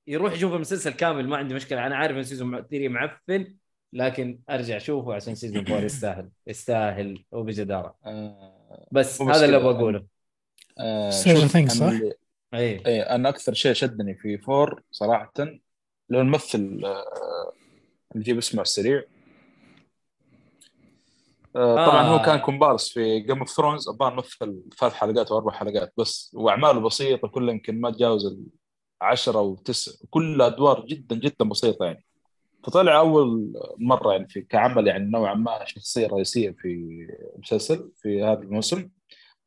يروح 0.08 0.32
يشوف 0.32 0.52
المسلسل 0.54 0.90
كامل 0.90 1.28
ما 1.28 1.36
عندي 1.36 1.54
مشكلة 1.54 1.86
أنا 1.86 1.96
عارف 1.96 2.16
إن 2.16 2.22
season 2.22 2.62
3 2.62 2.88
معفن 2.88 3.54
لكن 3.92 4.40
أرجع 4.50 4.78
شوفه 4.78 5.14
عشان 5.14 5.34
season 5.34 5.58
4 5.66 5.80
يستاهل 5.80 6.28
يستاهل 6.46 7.24
وبجداره 7.32 7.94
آه، 8.06 8.88
بس 8.92 9.22
هذا 9.22 9.44
اللي. 9.44 9.58
بقوله 9.58 10.04
آه، 10.78 11.10
Things، 11.10 11.66
صح؟ 11.68 11.82
أنا 11.86 11.90
اللي- 11.98 12.12
اي 12.54 12.86
إيه 12.86 13.02
أنا 13.02 13.28
أكثر 13.28 13.52
شيء 13.54 13.72
شدني 13.72 14.14
في 14.14 14.38
four 14.38 14.82
صراحة 14.90 15.32
لو 16.10 16.20
الممثل 16.20 16.80
آه، 16.84 17.52
اللي 18.12 18.24
جيب 18.24 18.38
اسمه 18.38 18.58
على 18.58 18.64
السريع 18.64 19.02
آه، 21.56 21.86
طبعا 21.86 22.02
آه. 22.02 22.18
هو 22.18 22.22
كان 22.24 22.38
كومبارس 22.38 22.88
في 22.88 23.20
Game 23.20 23.38
of 23.38 23.50
Thrones 23.50 23.88
الظاهر 23.88 24.14
مثل 24.14 24.62
ثلاث 24.80 24.92
حلقات 24.92 25.30
أو 25.30 25.36
أربع 25.38 25.52
حلقات 25.52 25.92
بس 25.98 26.30
وأعماله 26.34 26.80
بسيطة 26.80 27.28
كلها 27.28 27.54
يمكن 27.54 27.80
ما 27.80 27.90
تجاوز 27.90 28.38
العشرة 29.02 29.38
أو 29.38 29.54
تسع 29.56 29.92
كلها 30.10 30.46
أدوار 30.46 30.86
جدا 30.86 31.16
جدا 31.16 31.44
بسيطة 31.44 31.84
يعني. 31.84 32.04
فطلع 32.64 32.98
أول 32.98 33.52
مرة 33.78 34.12
يعني 34.12 34.28
في 34.28 34.40
كعمل 34.40 34.86
يعني 34.86 35.10
نوعا 35.10 35.34
ما 35.34 35.64
شخصيه 35.64 36.06
رئيسيه 36.06 36.50
في 36.50 36.88
مسلسل 37.38 37.92
في 37.96 38.22
هذا 38.22 38.40
الموسم. 38.40 38.88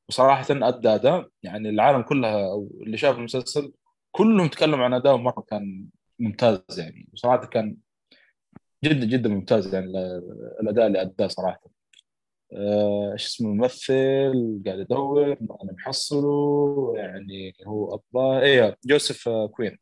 وصراحه 0.09 0.45
أدى 0.49 0.89
أداء 0.89 1.29
يعني 1.43 1.69
العالم 1.69 2.01
كلها 2.01 2.51
أو 2.51 2.69
اللي 2.81 2.97
شاف 2.97 3.17
المسلسل 3.17 3.73
كلهم 4.11 4.47
تكلموا 4.47 4.85
عن 4.85 4.93
أداء 4.93 5.17
مرة 5.17 5.41
كان 5.41 5.85
ممتاز 6.19 6.61
يعني. 6.77 7.09
وصراحة 7.13 7.45
كان 7.45 7.77
جدا 8.83 9.05
جدا 9.05 9.29
ممتاز 9.29 9.73
يعني 9.73 9.85
ال- 9.85 10.57
الأداء 10.61 10.87
اللي 10.87 11.01
أداه 11.01 11.27
صراحة. 11.27 11.61
إيش 12.53 13.25
اسمه 13.25 13.49
الممثل 13.49 14.61
قاعد 14.65 14.79
ادور 14.79 15.37
ما 15.41 15.57
أنا 15.63 15.73
محصله 15.73 16.93
يعني 16.95 17.55
هو 17.67 17.93
الظاهر 17.95 18.43
إيه 18.43 18.77
جوزيف 18.85 19.27
آه، 19.27 19.47
كوين 19.47 19.77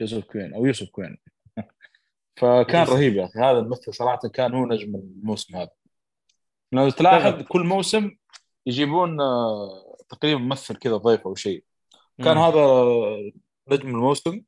جوزيف 0.00 0.24
كوين 0.24 0.54
أو 0.54 0.66
يوسف 0.66 0.90
كوين 0.90 1.16
فكان. 2.40 2.86
رهيب 2.86 3.16
يا 3.16 3.24
أخي 3.24 3.38
هذا 3.38 3.58
الممثل 3.58 3.94
صراحة 3.94 4.28
كان 4.34 4.54
هو 4.54 4.66
نجم 4.66 4.94
الموسم 4.96 5.56
هذا 5.56 5.70
لو 6.72 6.90
تلاحظ. 6.90 7.42
كل 7.42 7.64
موسم 7.64 8.10
يجيبون 8.66 9.20
آه، 9.20 9.96
تقريبا 10.08 10.40
ممثل 10.40 10.76
كذا 10.76 10.96
ضيف 10.96 11.20
أو 11.20 11.34
شيء 11.34 11.64
كان 12.18 12.36
مم. 12.36 12.42
هذا 12.42 12.62
نجم 13.68 13.88
الموسم 13.88 14.42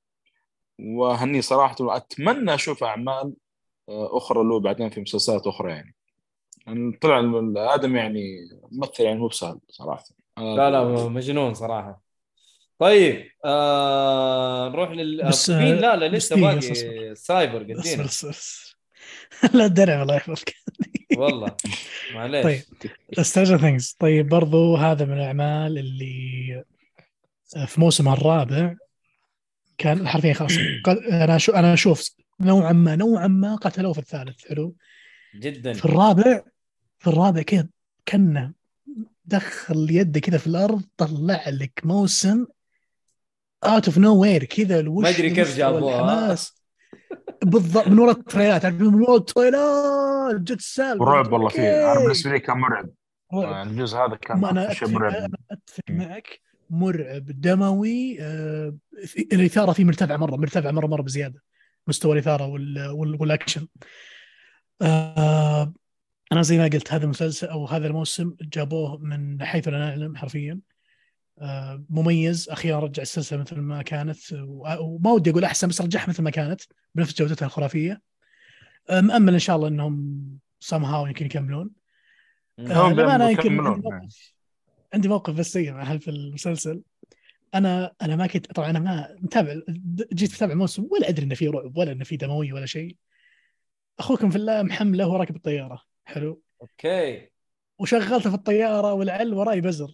وهني 0.81 1.43
صراحة 1.43 1.77
واتمنى 1.81 2.55
أشوف 2.55 2.85
أعمال 2.85 3.35
آه، 3.89 4.16
أخرى 4.16 4.44
له 4.44 4.60
بعدين 4.60 4.90
في 4.90 5.01
مسلسلات 5.01 5.47
أخرى 5.47 5.70
يعني 5.73 5.94
يعني 6.69 6.99
طلع 7.01 7.19
آدم 7.74 7.97
يعني 7.97 8.49
ممثل 8.73 9.05
يعني 9.05 9.19
مو 9.19 9.27
بسهل 9.27 9.59
صراحة. 9.69 10.05
لا 10.39 10.70
لا 10.70 11.09
مجنون 11.09 11.55
صراحة. 11.55 12.03
طيب 12.78 13.28
آه 13.45 14.69
نروح 14.69 14.90
لل 14.90 15.28
بس، 15.28 15.51
مين 15.51 15.77
لا 15.77 15.97
لا 15.97 16.07
بس 16.09 16.15
لسه 16.15 16.36
باقي. 16.36 17.15
سايبر 17.15 17.62
بس 17.62 17.81
قدينا 17.81 18.03
بس 18.03 18.27
بس. 18.27 18.74
لا 19.55 19.66
درع 19.66 20.03
الله 20.03 20.15
يحفظك 20.16 20.55
والله. 21.16 21.57
معليش. 22.15 22.45
طيب 22.45 22.62
سترينجر 23.20 23.59
ثينجز 23.59 23.97
طيب 23.99 24.28
برضو 24.28 24.77
هذا 24.77 25.05
من 25.05 25.12
الأعمال 25.12 25.78
اللي 25.78 26.65
في 27.66 27.81
موسمها 27.81 28.15
الرابع 28.15 28.74
كان 29.78 30.09
حرفيا 30.09 30.32
خلاص. 30.32 30.53
أنا 31.12 31.39
شو 31.39 31.53
أنا 31.53 31.74
أشوف 31.74 32.11
نوعا 32.40 32.73
ما 32.73 32.97
نوعا 32.97 33.27
ما 33.27 33.57
قتلوه 33.57 33.93
في 33.93 33.99
الثالث 33.99 34.49
حلو؟ 34.49 34.77
جدا. 35.35 35.73
في 35.73 35.85
الرابع 35.85 36.43
في 36.98 37.06
الرابع 37.06 37.42
كذا 37.42 37.68
كانه 38.06 38.52
دخل 39.24 39.86
يده 39.90 40.20
كذا 40.20 40.38
في 40.38 40.46
الأرض 40.46 40.82
طلع 40.96 41.48
لك 41.48 41.80
موسم 41.84 42.46
out 43.64 43.86
of 43.89 43.98
nowhere 43.98 44.44
كذا 44.44 44.80
الوش 44.80 45.02
ما 45.04 45.08
أدري 45.10 45.30
كيف 45.30 45.56
جابوها. 45.56 46.36
بالضبط 47.44 47.88
من 47.88 47.98
ورا 47.98 48.10
التريلات 48.10 48.66
من 48.66 48.94
ورا 48.94 49.16
التريلات 49.16 50.34
جت 50.40 50.58
السالفه 50.58 51.02
ورعب 51.04 51.32
والله 51.32 51.48
فيه 51.48 51.92
أنا. 51.92 52.00
بالنسبة 52.00 52.30
لي 52.30 52.40
كان 52.40 52.56
مرعب 52.56 52.90
رعب. 53.34 53.42
يعني 53.52 53.70
الجزء 53.70 53.96
هذا 53.96 54.16
كان 54.16 54.72
شيء 54.72 54.88
مرعب 54.88 55.12
أنا 55.14 55.38
أتفق. 55.50 55.82
معك 55.90 56.40
مرعب 56.70 57.24
دموي 57.40 58.16
آه، 58.20 58.74
في- 59.04 59.28
الاثاره 59.32 59.72
فيه 59.72 59.84
مرتفعه 59.84 60.16
مرة 60.16 60.36
مرتفعه 60.36 60.70
مرة 60.70 60.86
مرة 60.86 61.02
بزيادة 61.02 61.42
مستوى 61.86 62.12
الإثارة 62.12 62.46
وال- 62.46 62.88
وال- 62.90 63.16
والأكشن 63.20 63.66
آه، 64.82 65.72
أنا 66.32 66.42
زي 66.42 66.59
ما 66.59 66.64
قلت 66.64 66.92
هذا 66.92 67.05
المسلسل 67.05 67.46
أو 67.46 67.66
هذا 67.66 67.86
الموسم 67.86 68.36
جابوه 68.40 68.98
من 68.98 69.44
حيث 69.44 69.68
لا 69.68 69.78
نعلم 69.78 70.16
حرفيا. 70.16 70.60
آه، 71.38 71.84
مميز. 71.90 72.48
أخيرا 72.48 72.80
رجع 72.80 73.02
السلسلة 73.02 73.40
مثل 73.40 73.56
ما 73.56 73.82
كانت 73.82 74.18
وما 74.32 75.12
ودي 75.12 75.30
أقول 75.30 75.44
أحسن 75.44 75.68
بس 75.68 75.80
رجعها 75.80 76.09
مثل 76.09 76.22
ما 76.22 76.30
كانت 76.30 76.60
بنفس 76.94 77.18
جودتها 77.18 77.46
الخرافية. 77.46 78.00
آه، 78.90 79.00
مأمل 79.00 79.32
إن 79.32 79.38
شاء 79.38 79.56
الله 79.56 79.68
إنهم 79.68 80.24
somehow 80.64 81.06
يمكن 81.06 81.26
يكملون. 81.26 81.70
آه، 82.59 82.88
هم 82.88 82.92
لما 82.92 83.14
أنا 83.14 83.30
يمكن 83.30 83.60
عندي. 83.60 83.80
موقف 83.88 84.32
عندي 84.94 85.09
موقف 85.09 85.34
بس 85.34 85.52
سيء 85.52 85.72
مع 85.72 85.82
هل 85.82 86.00
في 86.00 86.10
المسلسل. 86.10 86.82
أنا 87.55 87.92
أنا 88.02 88.16
ما 88.16 88.26
كنت 88.26 88.52
طبعا 88.52 88.70
أنا 88.70 88.78
ما 88.78 89.16
متابع 89.20 89.60
جيت 90.12 90.34
اتابع 90.34 90.55
موسم 90.55 90.88
ولا 90.90 91.09
أدري 91.09 91.26
انه 91.26 91.34
في 91.34 91.48
رعب 91.48 91.76
ولا 91.76 91.92
انه 91.92 92.05
في 92.05 92.16
دموي 92.16 92.52
ولا 92.52 92.66
شيء. 92.66 92.96
أخوكم 93.98 94.30
في 94.30 94.36
الله 94.36 94.62
محمله 94.62 95.06
وهو 95.06 95.16
راكب 95.16 95.36
الطيارة. 95.36 95.88
حلو. 96.09 96.43
أوكي. 96.62 97.28
وشغلته 97.78 98.30
في 98.30 98.36
الطيارة 98.36 98.93
والعل 98.93 99.35
وراي 99.35 99.60
بزر. 99.60 99.93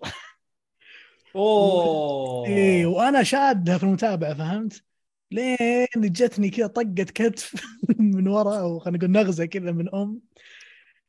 أوه. 1.37 2.47
إيه 2.49 2.87
وأنا 2.87 3.23
شادها 3.23 3.79
في 3.79 3.85
المتابعة 3.85 4.35
فهمت؟ 4.35 4.83
لين 5.31 5.87
جتني 5.97 6.51
كذا 6.51 6.67
طقة 6.67 6.93
كتف 7.15 7.55
من 7.99 8.29
ورا 8.29 8.61
أو 8.61 8.79
خلينا 8.79 8.99
نقول 8.99 9.11
نغزة 9.11 9.45
كذا 9.45 9.73
من 9.73 9.95
أم. 9.95 10.21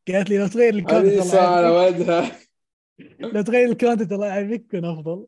قالت 0.07 0.30
لي 0.30 0.38
لو 0.38 0.48
تغير 0.48 0.73
ال 0.73 0.80
content 0.80 1.22
الله 1.22 1.40
على 1.40 1.69
ودها 1.69 2.32
لو 3.34 3.41
تغير 3.41 3.69
ال 3.69 3.75
content 3.75 4.11
الله 4.11 4.27
يعافيك 4.27 4.61
يكون 4.73 4.86
أفضل. 4.86 5.27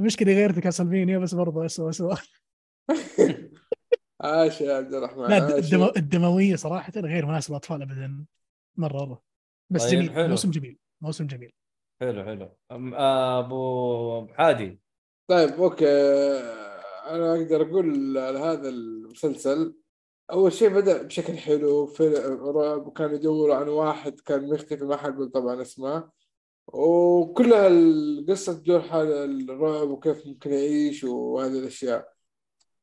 المشكلة 0.00 0.32
غيرت 0.32 0.58
كاسلفينيا 0.58 1.18
بس 1.18 1.34
برضه 1.34 1.66
اسوء 1.66 1.90
اسوء 1.90 2.14
عاش 4.20 4.60
يا 4.60 4.74
عبد 4.76 4.94
الرحمن 4.94 5.28
لا. 5.28 5.58
الدموية 5.96 6.56
صراحة 6.56 6.92
غير 6.96 7.26
مناسبة 7.26 7.52
للأطفال 7.52 7.82
ابدا. 7.82 8.24
مرة 8.78 9.04
مره 9.04 9.22
بس 9.70 9.82
طيب، 9.82 9.92
جميل 9.92 10.10
حلو. 10.10 10.28
موسم 10.28 10.50
جميل 10.50 10.78
موسم 11.00 11.26
جميل. 11.26 11.52
حلو 12.00 12.24
حلو. 12.24 12.48
أبو 13.40 14.26
حادي. 14.26 14.80
طيب 15.28 15.50
أوكي. 15.50 15.88
أنا 17.10 17.34
أقدر 17.34 17.62
أقول 17.62 18.18
على 18.18 18.38
هذا 18.38 18.68
المسلسل 18.68 19.74
أول 20.30 20.52
شيء 20.52 20.68
بدأ 20.68 21.02
بشكل 21.02 21.36
حلو 21.38 21.86
في 21.86 22.08
رعب 22.54 22.86
وكانوا 22.86 23.14
يدوروا 23.14 23.54
عن 23.54 23.68
واحد 23.68 24.20
كان 24.20 24.48
مختفي 24.48 24.84
ما 24.84 24.96
حقول 24.96 25.30
طبعا 25.30 25.62
اسمه. 25.62 26.10
وكلها 26.66 27.68
القصة 27.68 28.52
تدور 28.52 28.80
حول 28.80 29.12
الرعب 29.50 29.90
وكيف 29.90 30.26
ممكن 30.26 30.50
يعيش 30.50 31.04
وهذه 31.04 31.58
الأشياء. 31.58 32.12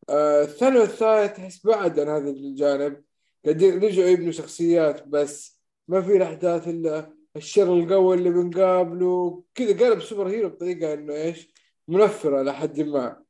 آه 0.10 0.42
الثاني 0.44 0.80
والثالث 0.80 1.36
تحس 1.36 1.66
بعد 1.66 2.00
عن 2.00 2.08
هذا 2.08 2.30
الجانب. 2.30 3.04
قاعدين 3.46 3.84
رجعوا 3.84 4.10
يبنوا 4.10 4.32
شخصيات 4.32 5.08
بس 5.08 5.55
ما 5.88 6.02
في 6.02 6.18
الأحداث 6.18 6.68
إلا 6.68 7.14
الشر 7.36 7.74
القوي 7.74 8.16
اللي 8.16 8.30
بنقابله. 8.30 9.44
كذا 9.56 9.86
قلب 9.86 10.02
superhero 10.02 10.50
بطريقة 10.50 10.94
إنه 10.94 11.14
إيش؟ 11.14 11.50
منفرة 11.88 12.42
لحد 12.44 12.82
ما. 12.82 13.24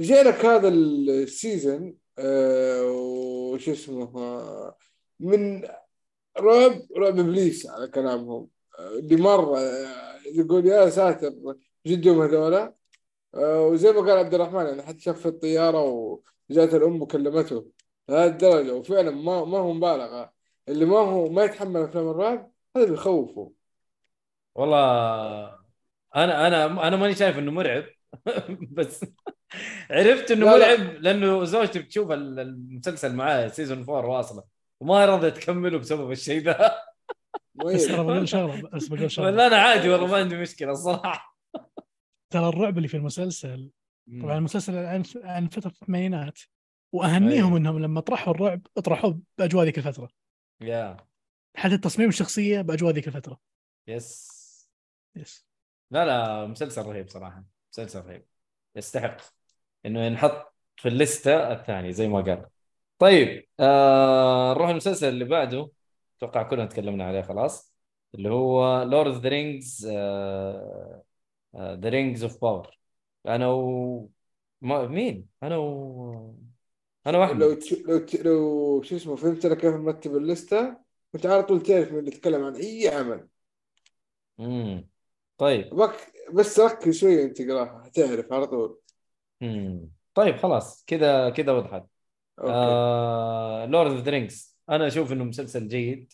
جاي 0.00 0.22
لك 0.22 0.44
هذا 0.44 0.68
ال 0.68 0.86
season 0.86 1.96
آه 2.18 2.82
وش 3.52 3.68
اسمه 3.68 4.74
من 5.20 5.62
رعب 6.38 6.82
رعب 6.98 7.18
إبليس 7.18 7.66
على 7.66 7.88
كلامهم. 7.88 8.48
آه، 8.78 8.88
اللي 8.98 9.16
مره 9.16 9.58
آه، 9.58 10.16
يقول 10.34 10.66
يا 10.66 10.90
ساتر 10.90 11.32
جدهم 11.86 12.20
هذولا. 12.22 12.74
آه 13.34 13.66
وزي 13.66 13.92
ما 13.92 14.00
قال 14.00 14.10
عبد 14.18 14.34
الرحمن 14.34 14.66
يعني 14.66 14.82
حتى 14.82 15.00
شاف 15.00 15.20
في 15.20 15.28
الطيارة 15.28 15.82
وجات 16.50 16.74
الأم 16.74 17.02
وكلمته. 17.02 17.66
لهذه 18.08 18.30
الدرجة 18.30 18.74
وفعلا 18.74 19.10
ما 19.10 19.44
ما 19.44 19.58
هو 19.58 19.72
مبالغة. 19.72 20.33
اللي 20.68 20.84
ما 20.84 20.96
هو 20.98 21.28
ما 21.30 21.44
يتحمل 21.44 21.80
أفلام 21.80 22.08
الرعب 22.08 22.50
هذا 22.76 22.90
بيخوفه 22.90 23.52
والله 24.54 24.84
أنا 26.16 26.46
أنا 26.46 26.88
أنا 26.88 26.96
ماني 26.96 27.14
شايف 27.14 27.38
إنه 27.38 27.50
مرعب. 27.50 27.84
بس 28.76 29.04
عرفت 29.90 30.30
إنه 30.30 30.46
لا، 30.46 30.58
لا. 30.58 30.76
مرعب 30.76 30.94
لأنه 31.02 31.44
زوجتي 31.44 31.78
بتشوف 31.78 32.10
ال- 32.10 32.40
المسلسل 32.40 33.14
معاه 33.14 33.48
سيزون 33.48 33.78
4 33.88 34.06
واصلة. 34.06 34.44
وما 34.80 35.06
رضيت 35.06 35.36
تكمله 35.36 35.78
بسبب 35.78 36.10
الشيء 36.10 36.40
ذا 36.42 36.74
بس 37.54 37.86
ترى 37.88 38.04
بقول 38.04 38.28
شغلة 38.28 38.68
بس 38.72 38.88
بقول 38.88 39.10
شغلة. 39.10 39.28
ولا 39.28 39.46
أنا 39.46 39.56
عادي 39.56 39.88
والله 39.88 40.06
ما 40.06 40.16
عندي 40.16 40.36
مشكلة 40.36 40.70
الصراحة. 40.72 41.36
ترى 42.30 42.48
الرعب 42.48 42.76
اللي 42.76 42.88
في 42.88 42.96
المسلسل 42.96 43.70
طبعا 44.22 44.38
المسلسل 44.38 44.76
عن 44.76 45.02
عن 45.24 45.48
فترة 45.48 45.70
الثمانينات 45.70 46.38
واهنيهم 46.92 47.46
أيوة. 47.46 47.56
إنهم 47.58 47.78
لما 47.78 48.00
طرحوا 48.00 48.34
الرعب 48.34 48.60
اطرحوه 48.76 49.20
بأجواء 49.38 49.64
ذيك 49.64 49.78
الفترة. 49.78 50.08
يا 50.60 50.96
حتى 51.56 51.78
تصميم 51.78 52.08
الشخصية 52.08 52.60
بأجواء 52.60 52.92
ذيك 52.94 53.08
الفترة. 53.08 53.40
yes 53.88 54.34
yes 55.16 55.46
لا 55.90 56.04
لا 56.04 56.46
مسلسل 56.46 56.82
رهيب 56.82 57.08
صراحة. 57.08 57.44
مسلسل 57.72 58.00
رهيب. 58.00 58.26
يستحق 58.76 59.16
إنه 59.86 60.00
ينحط 60.00 60.54
في 60.76 60.88
ال 60.88 60.99
list 60.99 61.41
ة 61.41 61.52
الثاني 61.52 61.92
زي 61.92 62.08
ما 62.08 62.20
قال. 62.20 62.46
طيب 62.98 63.46
آه 63.60 64.52
نروح 64.54 64.68
المسلسل 64.68 65.08
اللي 65.08 65.24
بعده. 65.24 65.70
أتوقع 66.18 66.42
كلنا 66.42 66.66
تكلمنا 66.66 67.04
عليه 67.04 67.22
خلاص. 67.22 67.74
اللي 68.14 68.28
هو 68.30 68.82
Lord 68.82 69.14
the 69.14 69.28
Rings 69.28 69.86
the 71.56 71.88
Rings 71.88 72.22
of 72.22 72.40
Power 72.40 72.78
أنا 73.26 73.48
و 73.48 74.08
ما 74.60 74.86
مين؟ 74.86 75.28
أنا 75.42 75.56
و 75.56 76.36
أنا 77.06 77.18
واحمد 77.18 77.42
لو 77.42 77.54
تش... 77.54 77.72
لو 77.72 77.98
ت... 77.98 78.14
لو 78.14 78.82
شو 78.82 78.96
اسمه 78.96 79.16
فهمت 79.16 79.44
أنا 79.44 79.54
كيف 79.54 79.74
مرتب 79.74 80.16
ال 80.16 80.25
list 80.25 80.59
ة؟ 80.59 80.76
كنت 81.12 81.26
على 81.26 81.42
طول 81.42 81.62
تعرف 81.62 81.92
من 81.92 81.98
اللي 81.98 82.10
يتكلم 82.10 82.44
عن 82.44 82.54
أي 82.56 82.88
عمل. 82.88 83.28
امم 84.40 84.88
طيب. 85.38 85.74
بك 85.74 86.12
بس 86.32 86.60
ركز 86.60 86.98
شوية 86.98 87.24
أنت 87.24 87.42
تقرأها 87.42 87.82
هتعرف 87.86 88.32
على 88.32 88.46
طول. 88.46 88.78
امم 89.42 89.90
طيب 90.14 90.36
خلاص 90.36 90.84
كذا 90.86 91.30
كذا 91.30 91.52
وضحت. 91.52 91.84
okay. 92.38 92.50
آه 92.52 93.66
Lord 93.66 93.90
of 93.90 94.08
Rings 94.08 94.56
أنا 94.70 94.86
أشوف 94.86 95.12
إنه 95.12 95.24
مسلسل 95.24 95.68
جيد. 95.68 96.12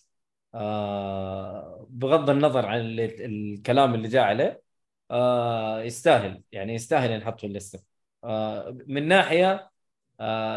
آه 0.54 1.86
بغض 1.90 2.30
النظر 2.30 2.66
عن 2.66 2.80
الكلام 3.00 3.94
اللي 3.94 4.08
جاء 4.08 4.22
عليه 4.22 4.62
آه 5.10 5.82
يستاهل. 5.82 6.42
يعني 6.52 6.74
يستاهل 6.74 7.10
ينحط 7.10 7.40
في 7.40 7.46
ال 7.46 7.51
list 7.51 7.72
ة. 7.72 7.82
آه 8.24 8.78
من 8.86 9.08
ناحية 9.08 9.70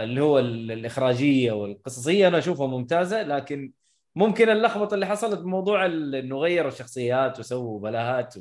اللي 0.04 0.22
هو 0.22 0.40
ال- 0.40 0.72
الإخراجية 0.72 1.52
والقصصية. 1.52 2.28
أنا 2.28 2.38
أشوفها 2.38 2.68
ممتازة 2.68 3.24
لكن 3.24 3.74
ممكن 4.16 4.50
اللخبطة 4.50 4.94
اللي 4.94 5.06
حصلت 5.06 5.40
بموضوع 5.40 5.86
إنه 5.86 6.38
غيروا 6.38 6.72
الشخصيات 6.72 7.40
وسووا 7.40 7.80
بلاهات 7.80 8.36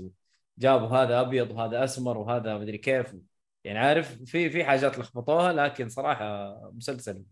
وجابوا 0.58 0.88
هذا 0.88 1.20
أبيض 1.20 1.50
وهذا 1.50 1.84
أسمر 1.84 2.18
وهذا 2.18 2.58
مدري 2.58 2.78
كيف. 2.78 3.14
يعني 3.64 3.78
عارف 3.78 4.22
في 4.24 4.50
في 4.50 4.64
حاجات 4.64 4.98
لخبطوها 4.98 5.52
لكن 5.52 5.88
صراحة 5.88 6.54
مسلسل 6.74 7.22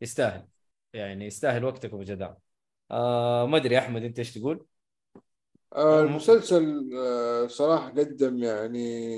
يستاهل. 0.00 0.46
يعني 0.92 1.26
يستاهل 1.26 1.64
وقتك 1.64 1.92
وبجدارة 1.92 2.38
آه 2.90 3.46
ما 3.46 3.56
أدري 3.56 3.78
أحمد 3.78 4.02
أنت 4.04 4.18
إيش 4.18 4.34
تقول؟ 4.34 4.66
آه 5.76 6.00
المسلسل 6.02 6.90
آه 6.96 7.46
صراحة 7.46 7.88
قدم 7.90 8.42
يعني 8.42 9.16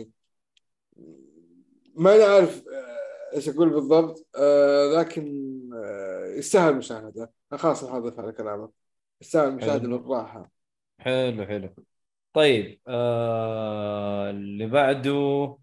ما 1.95 2.15
أنا 2.17 2.25
عارف 2.25 2.65
آه 2.69 3.12
إيش 3.35 3.49
أقول 3.49 3.71
بالضبط؟ 3.71 4.27
آه 4.37 5.01
لكن 5.01 5.25
آه 5.75 6.35
يستاهل 6.39 6.77
مشاهدة. 6.77 7.33
أنا 7.53 7.61
خلاص 7.61 7.85
اضيف 7.85 8.21
على 8.21 8.33
كلامك. 8.33 8.71
يستاهل 9.21 9.53
مشاهده 9.53 9.81
حلو. 9.83 9.99
بالراحة. 9.99 10.51
حلو 10.99 11.47
حلو. 11.47 11.75
طيب 12.33 12.81
آه 12.89 14.31
اللي 14.31 14.67
بعده 14.67 15.59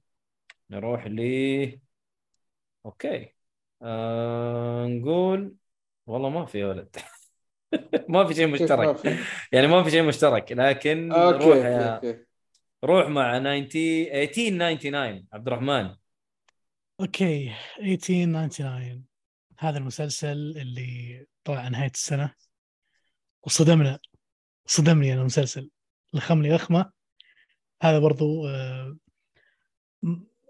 نروح 0.70 1.08
ل 1.08 1.20
okay. 2.86 3.34
آه 3.82 4.86
نقول 4.86 5.56
والله 6.08 6.30
ما 6.30 6.46
في 6.46 6.60
يا 6.60 6.68
ولد. 6.68 6.96
ما 8.10 8.26
في 8.26 8.34
شيء 8.34 8.48
مشترك. 8.48 9.06
يعني 9.52 9.68
ما 9.68 9.84
في 9.84 9.92
شيء 9.92 10.04
مشترك 10.04 10.52
لكن 10.52 11.12
okay 11.12 11.46
روح 11.46 11.66
okay. 11.66 12.26
روح 12.84 13.08
مع 13.08 13.38
90 13.40 13.56
1899 14.14 15.28
عبد 15.34 15.48
الرحمن. 15.48 15.99
okay 17.00 17.54
1899 17.80 19.06
هذا 19.60 19.78
المسلسل 19.78 20.38
اللي 20.58 21.26
طلع 21.44 21.68
نهاية 21.68 21.92
السنة. 21.92 22.34
وصدمنا 23.44 24.00
صدمني 24.66 25.14
أنا 25.14 25.22
المسلسل. 25.22 25.70
لخمني 26.14 26.56
لخمه 26.56 26.92
هذا 27.82 28.00
برضو 28.00 28.48
آه، 28.48 28.98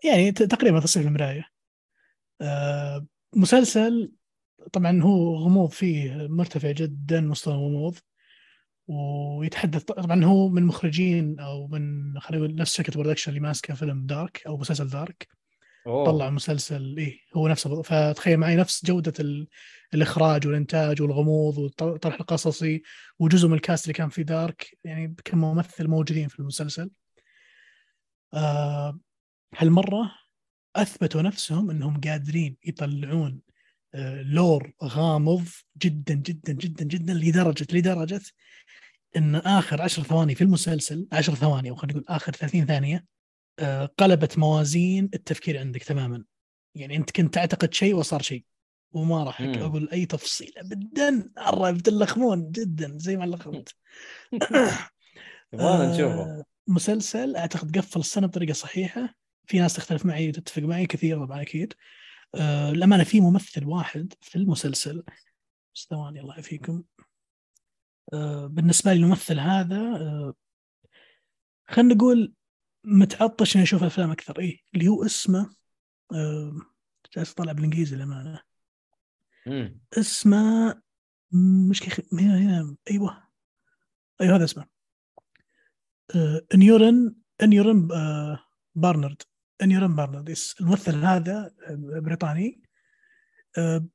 يعني 0.03 0.31
تقريبا 0.31 0.79
تصير 0.79 1.03
المراية. 1.03 1.45
آه، 2.41 3.07
مسلسل 3.35 4.11
طبعا 4.73 5.01
هو 5.01 5.35
غموض 5.35 5.71
فيه 5.71 6.27
مرتفع 6.27 6.71
جدا 6.71 7.21
مستوى 7.21 7.53
الغموض. 7.53 7.97
ويتحدث 8.87 9.83
طبعا 9.83 10.25
هو 10.25 10.49
من 10.49 10.63
مخرجين 10.63 11.39
أو 11.39 11.67
من 11.67 12.19
خلينا 12.19 12.45
نقول 12.45 12.55
نفس 12.55 12.75
شركة 12.75 12.93
production 12.93 13.29
اللي 13.29 13.41
ماسكة 13.41 13.73
فيلم 13.73 14.05
Dark 14.05 14.43
أو 14.47 14.57
مسلسل 14.57 14.89
Dark. 14.89 15.38
أوه. 15.87 16.05
طلع 16.05 16.29
مسلسل 16.29 16.95
إيه 16.97 17.19
هو 17.35 17.47
نفسه. 17.47 17.81
فتخيل 17.81 18.37
معي 18.37 18.55
نفس 18.55 18.85
جودة 18.85 19.13
ال... 19.19 19.47
الإخراج 19.93 20.47
والإنتاج 20.47 21.01
والغموض 21.01 21.57
والطرح 21.57 22.19
القصصي 22.19 22.81
وجزء 23.19 23.47
من 23.47 23.53
الكاست 23.53 23.85
اللي 23.85 23.93
كان 23.93 24.09
في 24.09 24.23
دارك 24.23 24.77
يعني 24.83 25.15
كم 25.25 25.37
ممثل 25.37 25.87
موجودين 25.87 26.27
في 26.27 26.39
المسلسل 26.39 26.91
آه 28.33 28.99
هالمرة 29.57 30.11
أثبتوا 30.75 31.21
نفسهم 31.21 31.69
إنهم 31.69 32.01
قادرين 32.01 32.57
يطلعون 32.65 33.41
آه 33.93 34.21
لور 34.21 34.73
غامض 34.83 35.45
جدا 35.77 36.13
جدا 36.13 36.53
جدا 36.53 36.83
جدا 36.83 37.13
لدرجة 37.13 37.67
لدرجة 37.71 38.21
إن 39.17 39.35
آخر 39.35 39.81
عشر 39.81 40.03
ثواني 40.03 40.35
في 40.35 40.43
المسلسل 40.43 41.07
عشر 41.11 41.35
ثواني 41.35 41.69
أو 41.69 41.75
خلينا 41.75 41.99
نقول 41.99 42.15
آخر 42.15 42.31
30 42.31 42.65
ثانية 42.65 43.05
قلبت 43.97 44.37
موازين 44.37 45.09
التفكير 45.13 45.59
عندك 45.59 45.83
تماما. 45.83 46.23
يعني 46.75 46.95
أنت 46.95 47.11
كنت 47.11 47.33
تعتقد 47.33 47.73
شيء 47.73 47.95
وصار 47.95 48.21
شيء 48.21 48.45
وما 48.91 49.23
راح. 49.23 49.41
أقول 49.41 49.89
أي 49.89 50.05
تفصيل 50.05 50.53
ابدا. 50.57 51.31
مره 51.37 51.71
بتلخمون 51.71 52.51
جدا 52.51 52.97
زي 52.97 53.17
ما 53.17 53.25
لخمت 53.25 53.75
يبغانا 55.53 55.93
نشوفه. 55.93 56.21
آه، 56.21 56.43
مسلسل 56.67 57.35
أعتقد 57.35 57.77
قفل 57.77 57.99
السنة 57.99 58.27
بطريقة 58.27 58.53
صحيحة. 58.53 59.15
في 59.45 59.59
ناس 59.59 59.73
تختلف 59.73 60.05
معي 60.05 60.29
وتتفق 60.29 60.61
معي 60.61 60.85
كثير 60.85 61.25
طبعا 61.25 61.41
أكيد. 61.41 61.73
آه، 62.35 62.71
الامانه 62.71 63.03
في 63.03 63.21
ممثل 63.21 63.65
واحد 63.65 64.13
في 64.21 64.35
المسلسل 64.35 65.03
بس 65.75 65.87
ثواني 65.89 66.19
الله 66.19 66.33
يعافيكم. 66.33 66.83
آه، 68.13 68.47
بالنسبة 68.47 68.93
لي 68.93 68.99
الممثل 68.99 69.39
هذا 69.39 69.77
آه، 69.77 70.33
خلينا 71.67 71.93
نقول 71.93 72.33
متعطش 72.83 73.55
إني 73.55 73.63
أشوف 73.63 73.83
أفلام 73.83 74.11
أكثر 74.11 74.39
إيه 74.39 74.61
اللي 74.75 74.87
هو 74.87 75.05
اسمه 75.05 75.55
جالس 77.15 77.31
أطلع 77.31 77.51
بالإنجليزي 77.51 77.95
للامانه. 77.95 78.41
اسمه 79.97 80.81
مش 81.69 81.81
كيخ... 81.81 81.99
هنا 82.13 82.37
هنا 82.37 82.75
أيوه 82.91 83.23
أيوه 84.21 84.35
هذا 84.35 84.43
اسمه 84.43 84.65
آه، 86.15 86.41
انيورن 86.53 87.15
انيورن 87.43 87.91
آه، 87.91 88.39
بارنارد 88.75 89.21
انيورن 89.61 89.95
بارنارد. 89.95 90.35
الممثل 90.61 90.95
هذا 90.95 91.51
آه، 91.67 91.99
بريطاني 91.99 92.61
آه، 93.57 93.87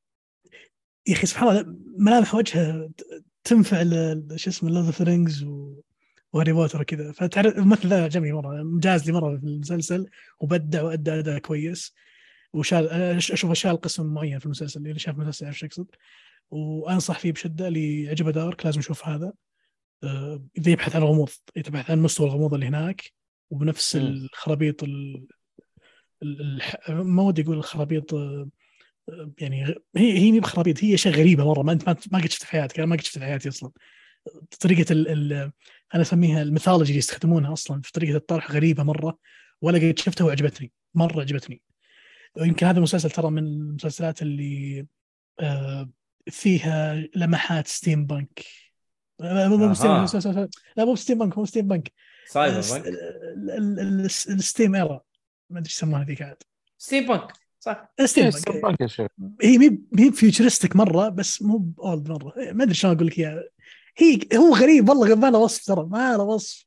يا 1.06 1.14
أخي 1.14 1.26
سبحان 1.26 1.48
الله 1.48 1.78
ملامح 1.98 2.34
وجهه 2.34 2.90
تنفع 3.44 3.82
شو 4.36 4.50
اسمه 4.50 4.70
Lord 4.70 4.86
of 4.86 5.02
Rings 5.02 5.46
وهاري 6.34 6.52
بوتر 6.52 6.80
وكذا. 6.80 7.12
فتعرف 7.12 7.58
الممثل 7.58 7.88
ذا 7.88 8.04
عجبني 8.04 8.32
مرة 8.32 8.62
مجاز 8.62 9.06
لي 9.06 9.12
مرة 9.12 9.36
في 9.36 9.44
المسلسل 9.44 10.06
وبدع 10.40 10.82
وأدى 10.82 11.10
أداء 11.12 11.38
كويس. 11.38 11.94
وشال 12.52 12.88
اشوفه 13.16 13.54
شال 13.54 13.80
قسم 13.80 14.14
معين 14.14 14.38
في 14.38 14.46
المسلسل 14.46 14.80
اللي 14.80 14.98
شاف 14.98 15.14
المسلسل 15.14 15.44
يعرف 15.44 15.56
إيش 15.56 15.64
اقصد 15.64 15.86
وأنصح 16.50 17.18
فيه 17.18 17.32
بشدة 17.32 17.68
اللي 17.68 18.08
عجبه 18.08 18.30
Dark 18.30 18.64
لازم 18.66 18.80
يشوف 18.80 19.06
هذا. 19.08 19.32
آه، 20.04 20.44
إذا 20.58 20.70
يبحث 20.70 20.96
عن 20.96 21.02
غموض 21.02 21.28
يبحث 21.56 21.90
عن 21.90 21.98
مستوى 21.98 22.26
الغموض 22.26 22.54
اللي 22.54 22.66
هناك. 22.66 23.12
وبنفس. 23.50 23.96
الخرابيط 23.96 24.82
ال... 24.82 25.26
ال... 26.22 26.40
الح- 26.40 26.90
ما 26.90 27.22
ودي 27.22 27.42
أقول 27.42 27.56
الخرابيط 27.56 28.14
آه، 28.14 28.48
آه، 29.08 29.30
يعني 29.40 29.64
هي 29.96 30.18
هي 30.18 30.32
مي 30.32 30.40
بخرابيط 30.40 30.84
هي 30.84 30.94
أشياء 30.94 31.14
غريبة 31.14 31.44
مرة 31.44 31.62
ما 31.62 31.72
أنت 31.72 31.88
ما 32.12 32.18
قد 32.18 32.30
شفت 32.30 32.42
في 32.42 32.46
حياتك 32.50 32.78
أنا 32.78 32.86
ما 32.86 32.96
قد 32.96 33.02
شفت 33.02 33.18
في 33.18 33.24
حياتي 33.24 33.48
أصلا. 33.48 33.70
طريقة 34.60 34.92
ال... 34.92 35.32
ال... 35.32 35.52
أنا 35.94 36.02
أسميها 36.02 36.42
ال 36.42 36.47
mythology 36.47 36.88
اللي 36.88 36.98
يستخدمونها 36.98 37.52
أصلا 37.52 37.80
في 37.82 37.92
طريقة 37.92 38.16
الطرح 38.16 38.50
غريبة 38.50 38.82
مرة 38.82 39.18
ولا 39.62 39.78
قد 39.78 39.98
شفتها 39.98 40.24
وعجبتني 40.24 40.72
مرة 40.94 41.20
عجبتني. 41.20 41.62
ويمكن 42.36 42.66
هذا 42.66 42.78
المسلسل 42.78 43.10
ترى 43.10 43.30
من 43.30 43.38
المسلسلات 43.38 44.22
اللي 44.22 44.86
آه، 45.40 45.90
فيها 46.30 46.94
لمحات 47.16 47.66
ستيم 47.68 48.06
بانك 48.06 48.44
لا 49.20 49.48
مو. 49.48 49.74
ستيم 49.74 49.90
بانك 50.04 50.48
لا 50.76 50.84
مو 50.84 50.96
ستيم 50.96 51.18
بانك 51.18 51.38
مو 51.38 51.44
ستيم 51.44 51.68
بانك 51.68 51.92
سايبر 52.26 52.60
بانك. 52.70 52.86
ال- 52.86 53.50
ال- 53.50 53.80
ال- 53.80 54.04
ال 54.04 54.16
steam 54.16 54.74
era 54.74 55.00
ما 55.50 55.58
أدري 55.58 55.68
إيش 55.68 55.76
يسمونها 55.76 56.02
هذيك 56.04 56.22
عاد. 56.22 56.36
steampunk 56.78 57.32
صح 57.60 57.92
steampunk 58.04 58.82
هي 59.42 59.58
مي 59.58 59.78
مي 59.92 60.12
futuristic 60.12 60.76
مرة 60.76 61.08
بس 61.08 61.42
مو 61.42 61.72
old 61.78 62.08
مرة. 62.10 62.32
ما 62.52 62.64
أدري 62.64 62.74
شلون 62.74 62.94
أقول 62.94 63.06
لك 63.06 63.18
إياها. 63.18 63.44
هي 63.96 64.20
هو 64.36 64.54
غريب 64.54 64.88
والله 64.88 65.14
ما 65.14 65.30
له 65.30 65.38
وصف 65.38 65.64
ترى 65.66 65.86
ما 65.86 66.16
له 66.16 66.22
وصف. 66.22 66.66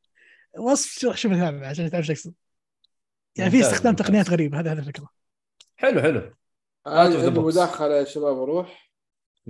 وصف 0.57 0.99
شوف 0.99 1.15
شوفه 1.15 1.31
الهامة 1.31 1.67
عشان 1.67 1.91
تعرف 1.91 2.09
إيش 2.09 2.19
اقصد 2.19 2.33
يعني 3.37 3.51
في 3.51 3.61
استخدام. 3.61 3.95
تقنيات 3.95 4.29
غريبة 4.29 4.59
هذه 4.59 4.71
هذه 4.71 4.79
الفكرة. 4.79 5.09
حلو 5.75 6.01
حلو. 6.01 6.33
بوكس. 6.87 7.39
مداخلة 7.39 7.95
يا 7.95 8.03
شباب 8.03 8.37
أروح؟ 8.37 8.91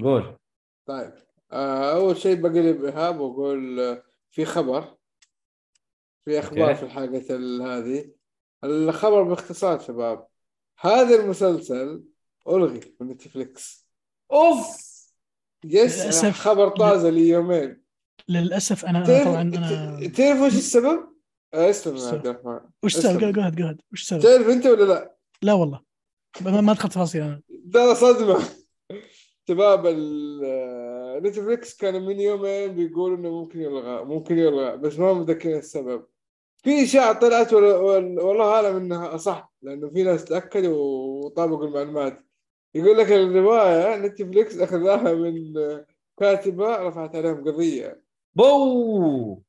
قول. 0.02 0.38
طيب. 0.86 1.14
آه، 1.52 1.94
أول 1.94 2.18
شيء 2.18 2.36
بقلب 2.36 2.86
ايهاب 2.86 3.20
وأقول 3.20 3.80
آه، 3.80 4.04
في 4.32 4.46
خبر. 4.46 4.98
في 6.26 6.40
أخبار 6.40 6.70
okay. 6.70 6.76
في 6.76 6.84
الحلقة 6.84 7.36
ال- 7.36 7.62
هذه. 7.62 8.12
الخبر 8.64 9.24
باختصار 9.24 9.80
شباب 9.80 10.28
هذا 10.80 11.16
المسلسل 11.16 12.04
ألغي 12.48 12.96
من 13.02 13.08
نتفليكس. 13.08 13.88
أوف! 14.32 14.87
yes 15.66 16.02
للأسف. 16.02 16.40
خبر 16.40 16.68
طازة 16.70 17.10
لي 17.10 17.28
يومين 17.30 17.82
للأسف 18.30 18.86
أنا 18.86 19.06
تعرف 19.06 19.28
طبعا 19.28 19.42
أنا 19.42 20.08
تعرف 20.08 20.42
وش 20.42 20.56
السبب؟ 20.56 21.00
آه، 21.54 21.70
اسلم 21.70 21.94
يا 21.96 22.00
السبب؟ 22.00 22.16
عبد 22.18 22.28
الرحمن 22.28 22.60
وش 22.84 22.98
السبب؟ 22.98 23.20
جو 23.36 23.42
هاد 23.42 23.82
وش 23.94 24.02
السبب؟ 24.02 24.20
تعرف 24.22 24.50
أنت 24.50 24.66
ولا 24.66 24.84
لا؟ 24.84 25.16
لا 25.42 25.54
والله 25.54 25.82
ما 26.42 26.74
دخلت 26.74 26.92
تفاصيل 26.92 27.22
أنا 27.22 27.42
ترى 27.74 27.96
صدمة 27.96 28.40
شباب 29.48 29.86
ال- 29.86 31.24
نتفليكس 31.24 31.78
كان 31.78 32.06
من 32.06 32.20
يومين 32.20 32.76
بيقولوا 32.76 33.18
إنه 33.18 33.30
ممكن 33.32 33.60
يلغى 33.62 34.04
ممكن 34.06 34.38
يلغى 34.38 34.78
بس 34.78 35.00
ما 35.00 35.14
متذكرين 35.14 35.58
السبب 35.58 36.06
في 36.64 36.84
اشاعة 36.84 37.20
طلعت 37.20 37.54
والله 37.54 38.46
أعلم 38.46 38.76
إنها 38.76 39.18
صح 39.18 39.54
لأنه 39.62 39.90
في 39.90 40.04
ناس 40.04 40.26
تأكدوا 40.26 40.78
وطابقوا 41.26 41.68
المعلومات 41.68 42.27
يقول 42.76 42.98
لك 42.98 43.12
الرواية 43.12 43.98
نتفليكس 43.98 44.60
أخذها 44.60 45.14
من 45.14 45.54
كاتبة 46.20 46.76
رفعت 46.76 47.16
عليهم 47.16 47.44
قضية. 47.44 48.02
بو. 48.36 49.42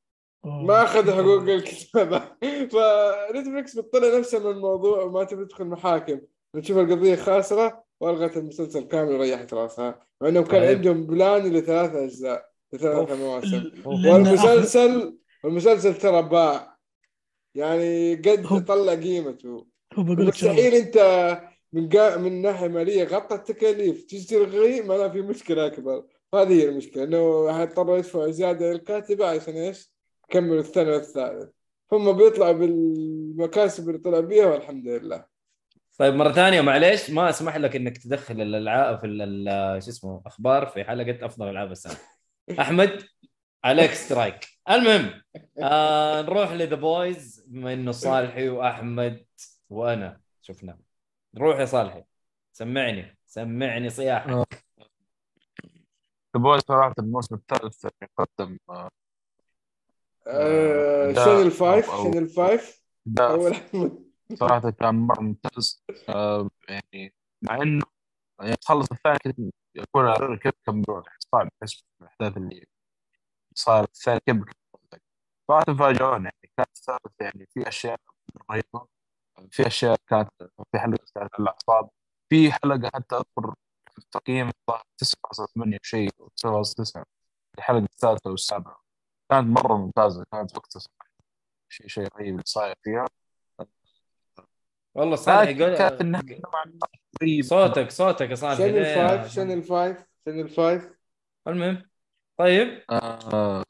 ما 0.45 0.83
اخذ 0.83 1.11
حقوق 1.13 1.43
الكتابة 1.43 2.19
فنتفليكس 2.73 3.79
بتطلع 3.79 4.19
نفسها 4.19 4.41
من 4.41 4.51
الموضوع 4.51 5.03
وما 5.03 5.25
تبي 5.25 5.45
تدخل 5.45 5.65
محاكم. 5.65 6.21
بتشوف 6.55 6.79
القضية 6.79 7.17
خاسرة 7.17 7.85
وألغت 8.01 8.37
المسلسل 8.37 8.81
كامل 8.81 9.13
وريحت 9.13 9.55
راسها. 9.55 10.07
مع 10.21 10.29
إنهم 10.29 10.45
كان 10.45 10.61
طيب. 10.61 10.77
عندهم 10.77 11.07
plan 11.07 11.53
لثلاثة 11.53 12.05
أجزاء 12.05 12.49
لثلاثة 12.73 12.99
أوف. 12.99 13.13
مواسم. 13.13 13.71
والمسلسل 13.87 15.19
والمسلسل 15.45 15.95
ترى 15.95 16.23
باع. 16.23 16.79
يعني 17.55 18.15
قد 18.15 18.65
طلع 18.65 18.95
قيمته. 18.95 19.67
مستحيل 19.97 20.75
أنت 20.75 20.99
من 21.73 21.89
قا... 21.89 22.17
من 22.17 22.43
ناحية 22.43 22.69
مالية 22.69 23.05
غطى 23.05 23.35
التكاليف. 23.35 24.05
تلغي 24.05 24.83
معناها 24.83 25.09
في 25.09 25.23
مشكلة 25.23 25.67
أكبر. 25.67 26.05
هذه 26.35 26.53
هي 26.53 26.69
المشكلة 26.69 27.05
إنه 27.05 27.53
حيضطروا 27.53 27.99
يدفعوا 27.99 28.31
زيادة 28.31 28.73
للكاتبه 28.73 29.27
عشان 29.27 29.55
إيش؟ 29.55 29.93
يكملوا 30.31 30.61
الثاني 30.61 30.91
والثالث 30.91 31.51
هم 31.93 32.13
بيطلعوا 32.13 32.53
بالمكاسب 32.53 33.89
اللي 33.89 33.99
طلع 33.99 34.21
بيها 34.21 34.47
والحمد 34.47 34.87
لله. 34.87 35.25
طيب 35.99 36.15
مرة 36.15 36.33
ثانية 36.33 36.61
معليش 36.61 37.11
ما 37.11 37.29
أسمح 37.29 37.57
لك 37.57 37.77
إنك 37.77 37.99
تدخل 37.99 38.41
الألعاب 38.41 39.01
في 39.01 39.07
شو 39.85 39.91
اسمه 39.91 40.23
أخبار 40.27 40.67
في 40.67 40.85
حلقة 40.85 41.27
أفضل 41.27 41.49
ألعاب 41.49 41.73
السنة. 41.73 41.97
أحمد 42.61 43.03
عليك 43.65 43.91
سترايك. 43.91 44.41
المهم 44.71 45.11
آه 45.59 46.23
نروح 46.23 46.53
لذا 46.53 46.77
بويز 46.77 47.45
بما 47.49 47.73
انه 47.73 47.93
صالحي 47.93 48.49
وأحمد 48.49 49.25
وأنا. 49.71 50.21
شفنا. 50.43 50.88
نروح 51.35 51.59
يا 51.59 51.65
صالحي 51.65 52.05
سمعني. 52.53 53.19
سمعني 53.27 53.91
صياحك. 53.91 54.29
آه. 54.31 54.45
تبغى 56.35 56.61
صراحة 56.61 56.95
الموسم 56.99 57.35
الثالث 57.35 57.87
يقدم 58.03 58.59
آه، 58.71 58.89
آه 60.27 61.13
ده- 61.13 61.25
شانل 61.25 61.51
5 61.53 61.83
أو- 61.83 61.91
أو- 61.91 62.13
شانل 62.13 62.29
5 62.37 62.83
ده 63.07 63.31
اول 63.31 63.53
احمد 63.53 64.05
صراحة 64.35 64.71
كان 64.71 64.95
مرة 64.95 65.21
ممتاز. 65.21 65.85
آه، 66.09 66.51
يعني 66.69 67.15
مع 67.43 67.63
إنه 67.63 67.83
يعني 68.41 68.57
تخلص 68.57 68.87
الثاني 68.93 69.19
كنت 69.25 69.55
يكون 69.75 70.37
كيف 70.37 70.53
كملون 70.67 71.03
صعب 71.19 71.49
بس 71.63 71.85
الاحداث 72.03 72.37
اللي 72.37 72.67
صارت 73.55 73.89
الثاني 73.97 74.21
كيف. 74.21 74.37
صراحة 75.49 75.65
فاجئوني 75.65 76.25
يعني 76.25 76.51
كانت 76.57 76.69
الثالث 76.77 77.21
يعني 77.21 77.47
في 77.55 77.69
أشياء 77.69 78.01
رهيبة. 78.51 78.87
في 79.51 79.67
أشياء 79.67 79.97
كانت 80.07 80.31
في 80.73 80.79
حلقة 80.79 81.05
كانت 81.15 81.35
على 81.35 81.43
الأعصاب. 81.43 81.91
في 82.29 82.53
حلقة 82.53 82.91
حتى 82.95 83.17
أذكر 83.17 83.55
التقييم 83.99 84.51
9.8 84.71 85.79
شيء 85.83 86.11
9.9 86.37 87.05
الحلقة 87.59 87.85
الثالثة 87.85 88.31
والسابعة. 88.31 88.83
كانت 89.31 89.59
مرة 89.59 89.77
ممتازة 89.77 90.25
كانت 90.33 90.57
وقتها 90.57 90.83
شيء 91.69 91.89
شيء 91.89 92.09
رهيب 92.17 92.33
اللي 92.33 92.43
صاير 92.47 92.75
فيها. 92.83 93.07
والله 94.95 95.17
صالحي 95.17 95.55
لكن 95.55 95.75
كانت 95.77 95.93
قول 95.93 96.01
النهاية 96.01 96.41
نوعا 96.45 96.65
ما 96.65 96.89
غريبة 97.23 97.47
صوتك 97.47 97.91
صوتك 97.91 98.31
يا 98.31 98.35
شانل 98.35 98.75
ليه؟ 98.75 99.19
5 99.19 99.29
شانل 99.29 99.63
5 99.63 100.07
شانل 100.27 100.49
5 100.49 100.95
المهم 101.49 101.91
طيب. 102.37 102.83
آه، 102.91 103.65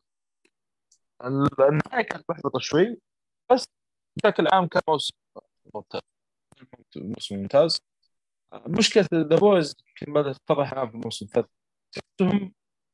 النهاية 1.60 2.04
كانت 2.04 2.24
محبطة 2.30 2.58
شوي 2.58 3.00
بس 3.52 3.64
بشكل 4.16 4.48
عام 4.52 4.66
كان 4.66 4.82
موسم 4.88 5.14
ممتاز. 5.74 6.00
موسم 6.96 7.36
ممتاز. 7.36 7.80
مشكلة 8.66 9.06
The 9.14 9.36
Boys 9.36 9.74
يمكن 9.88 10.12
بدأت 10.12 10.36
تتضح 10.36 10.72
الآن 10.72 10.88
في 10.88 10.94
الموسم 10.94 11.26
الثالث 11.26 11.48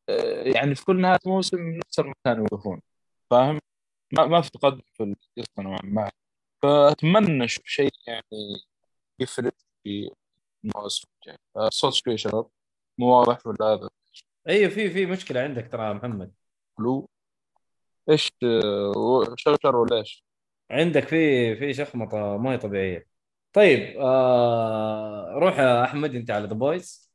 آه، 0.08 0.42
يعني 0.42 0.74
في 0.74 0.84
كل 0.84 1.00
نهاية 1.00 1.18
موسم 1.26 1.58
نفس 1.68 1.98
المكان 1.98 2.38
يوقفون 2.38 2.80
فاهم؟ 3.30 3.60
ما 4.12 4.26
ما 4.26 4.40
في 4.42 4.50
تقدم 4.50 4.82
في 4.94 5.02
القصة 5.02 5.62
نوعا 5.62 5.80
ما. 5.84 6.10
فأتمنى 6.62 7.44
أشوف 7.44 7.66
شيء 7.66 7.92
يعني 8.06 8.56
يفرق 9.20 9.54
في 9.84 10.10
المواسم 10.64 11.08
الجاية 11.22 11.38
آه، 11.56 11.68
الصوت 11.68 11.94
شوي 11.94 12.18
شباب 12.18 12.46
مو 12.98 13.06
واضح 13.06 13.46
ولا 13.46 13.66
هذا؟ 13.66 13.88
أيوه 14.48 14.70
في 14.70 14.90
في 14.90 15.06
مشكلة 15.06 15.40
عندك 15.40 15.68
ترى 15.72 15.94
محمد. 15.94 16.34
كلو 16.76 17.08
إيش 18.10 18.32
آه، 18.44 19.34
شوشر 19.36 19.76
ولا 19.76 19.96
إيش؟ 19.98 20.24
عندك 20.70 21.08
في 21.08 21.56
في 21.56 21.74
شخمطة 21.74 22.36
ما 22.36 22.52
هي 22.52 22.58
طبيعية. 22.58 23.06
طيب 23.52 23.96
آه 24.00 25.34
روح 25.38 25.58
يا 25.58 25.84
أحمد 25.84 26.14
أنت 26.14 26.30
على 26.30 26.46
ذا 26.48 26.54
بويز 26.54 27.10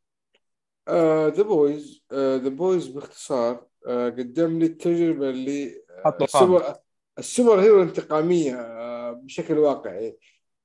ذا 1.35 1.43
بويز 1.43 2.03
ذا 2.13 2.49
بويز 2.49 2.87
باختصار 2.87 3.69
آه، 3.87 4.09
قدم 4.09 4.59
لي 4.59 4.65
التجربة 4.65 5.29
اللي 5.29 5.83
حطوا 6.05 6.25
السوبر 6.25 6.75
ال 7.19 7.26
super 7.26 7.61
hero 7.61 7.81
الانتقامية 7.81 8.55
آه، 8.55 9.11
بشكل 9.11 9.57
واقعي. 9.57 10.17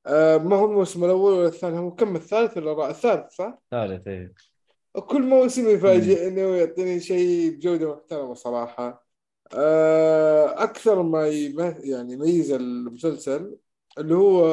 آه، 0.06 0.36
ما 0.36 0.56
هو 0.56 0.65
الموسم 0.65 1.05
الأول 1.05 1.32
ولا 1.32 1.48
الثاني؟ 1.48 1.78
هو 1.78 1.94
كم؟ 1.94 2.16
الثالث 2.16 2.56
ولا 2.56 2.73
الرابع 2.73 2.90
الثالث 2.90 3.32
صح؟ 3.32 3.59
ثالث 3.70 4.09
إيه. 4.09 4.32
كل 4.93 5.23
موسم 5.23 5.69
يفاجئني 5.69 6.44
ويعطيني 6.44 7.01
شيء 7.01 7.51
بجودة 7.51 7.94
محترمة 7.94 8.35
صراحة. 8.35 9.03
آه، 9.55 10.62
أكثر 10.62 11.02
ما 11.02 11.26
يعني 11.28 12.12
يميز 12.12 12.52
المسلسل 12.52 13.56
اللي 13.98 14.14
هو 14.14 14.44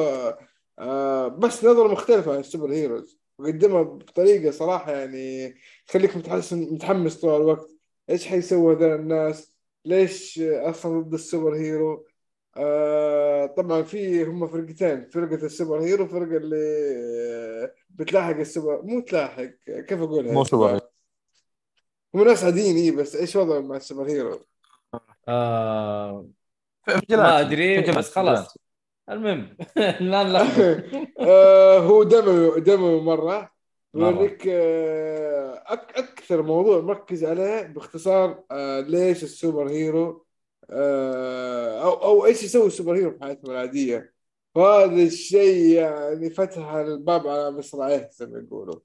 آه، 0.78 1.28
بس 1.28 1.64
نظرة 1.64 1.92
مختلفة 1.92 2.32
عن 2.32 2.40
ال 2.40 2.45
super 2.45 2.72
heroes 2.72 3.18
وقدمها 3.38 3.82
بطريقة 3.82 4.50
صراحة 4.50 4.92
يعني 4.92 5.54
تخليك 5.86 6.16
متحمس 6.16 6.52
متحمس 6.52 7.20
طول 7.20 7.40
الوقت. 7.42 7.70
إيش 8.10 8.26
حيسووا 8.26 8.72
هذول 8.74 8.94
الناس؟ 8.94 9.52
ليش 9.84 10.40
أصلا 10.40 11.00
ضد 11.00 11.14
ال 11.14 11.21
super 11.21 11.54
hero؟ 11.56 12.06
آه 12.56 13.46
طبعا 13.46 13.82
في 13.82 14.24
هم 14.24 14.46
فرقتين 14.46 15.08
فرقة 15.10 15.46
ال 15.46 15.52
super 15.52 15.80
hero 15.82 16.06
فرقة 16.06 16.36
اللي 16.36 16.56
آه، 17.64 17.74
بتلاحق 17.90 18.36
السوبر 18.36 18.82
مو 18.82 19.00
تلاحق 19.00 19.50
كيف 19.88 20.00
أقولها؟ 20.00 20.32
مو 20.32 20.44
super 20.44 20.68
hero. 20.70 20.80
هم 22.14 22.24
ناس 22.24 22.44
عاديين 22.44 22.76
إيه 22.76 22.90
بس 22.92 23.16
إيش 23.16 23.36
وضعهم 23.36 23.68
مع 23.68 23.76
ال 23.76 23.81
super 23.81 24.08
hero؟ 24.10 24.40
آه. 25.28 26.26
ما 27.10 27.40
أدري. 27.40 27.80
بس 27.80 28.14
خلاص 28.14 28.58
المهم 29.10 29.56
لا 30.00 30.22
نلخبط 30.22 30.84
آه 31.28 31.78
هو 31.78 32.02
دموي 32.02 32.60
دموي 32.60 33.00
مرة. 33.00 33.52
بوريك 33.94 34.46
آه 34.48 35.64
أك 35.66 35.98
أكثر 35.98 36.42
موضوع 36.42 36.80
مركز 36.80 37.24
عليه 37.24 37.62
باختصار 37.62 38.44
آه 38.50 38.80
ليش 38.80 39.22
ال 39.24 39.31
super 39.31 39.68
hero 39.70 40.26
أو 40.70 41.90
أو 41.92 42.26
إيش 42.26 42.42
يسوي 42.42 42.66
ال 42.66 42.71
super 42.71 42.96
hero 42.96 43.10
في 43.10 43.24
حياتهم 43.24 43.50
العادية 43.50 44.12
فهذا 44.54 45.02
الشيء 45.02 45.66
يعني 45.76 46.30
فتح 46.30 46.68
الباب 46.72 47.26
على 47.26 47.50
مصراعيه 47.50 48.08
زي 48.12 48.26
ما 48.26 48.38
يقولوا 48.38 48.80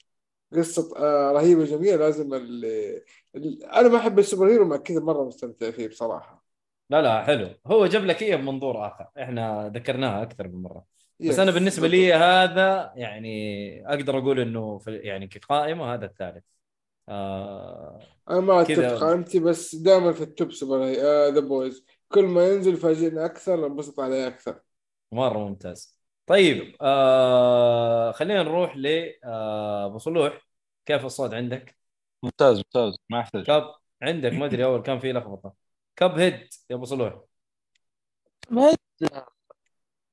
قصة 0.54 0.98
آه 0.98 1.32
رهيبة 1.32 1.66
جميلة. 1.66 1.96
لازم 1.96 2.34
اللي 2.34 3.04
أنا 3.74 3.88
ما 3.88 3.98
أحب 3.98 4.20
ال 4.20 4.25
super 4.25 4.48
hero 4.48 4.66
مع 4.66 4.78
كذا 4.78 5.00
مرة 5.00 5.24
مستمتع 5.24 5.72
فيه 5.72 5.88
بصراحة. 5.88 6.46
لا 6.90 7.02
لا 7.02 7.24
حلو. 7.24 7.50
هو 7.68 7.86
جاب 7.86 8.06
لك 8.06 8.22
إياه 8.22 8.36
بمنظور 8.36 8.88
آخر. 8.88 9.08
إحنا 9.20 9.72
ذكرناها 9.76 10.22
أكثر 10.22 10.48
من 10.48 10.62
مرة. 10.62 10.86
بس 11.20 11.40
أنا 11.40 11.52
بالنسبة. 11.52 11.88
لي 11.88 12.14
هذا 12.14 12.94
يعني 12.96 13.90
أقدر 13.90 14.18
أقول 14.18 14.40
إنه 14.40 14.78
في 14.78 14.96
يعني 14.96 15.28
كقائمه 15.28 15.94
هذا 15.94 16.06
الثالث. 16.06 16.44
آه 17.10 18.00
أنا 18.30 18.40
ما. 18.40 18.62
أتفق 18.62 19.00
قائمتي 19.00 19.40
بس 19.40 19.76
دائما 19.76 20.14
في 20.14 20.22
ال 20.22 20.29
top 20.29 20.52
super 20.52 20.86
The 21.34 21.40
Boys 21.40 21.86
كل 22.10 22.26
ما 22.26 22.48
ينزل 22.48 22.74
يفاجئنا 22.74 23.26
أكثر 23.26 23.66
انبسط 23.66 24.00
عليه 24.00 24.28
أكثر. 24.28 24.60
مرة 25.12 25.38
ممتاز. 25.38 25.97
طيب 26.28 26.76
آه 26.82 28.12
خلينا 28.12 28.44
نروح 28.44 28.78
ل 28.78 28.88
آه، 29.24 29.86
أبو 29.86 29.98
صلوح. 29.98 30.48
كيف 30.86 31.06
الصوت 31.06 31.34
عندك؟ 31.34 31.78
ممتاز 32.24 32.58
ممتاز. 32.58 32.98
ما 33.10 33.20
يحتاج. 33.20 33.46
Cup 33.46 33.76
عندك؟ 34.02 34.34
ما 34.34 34.46
أدري 34.46 34.64
أول 34.66 34.82
كان 34.82 35.00
في 35.00 35.14
لخبطة. 35.14 35.54
Cuphead 35.96 36.48
يا 36.70 36.76
أبو 36.76 36.86
صلوح. 36.86 37.20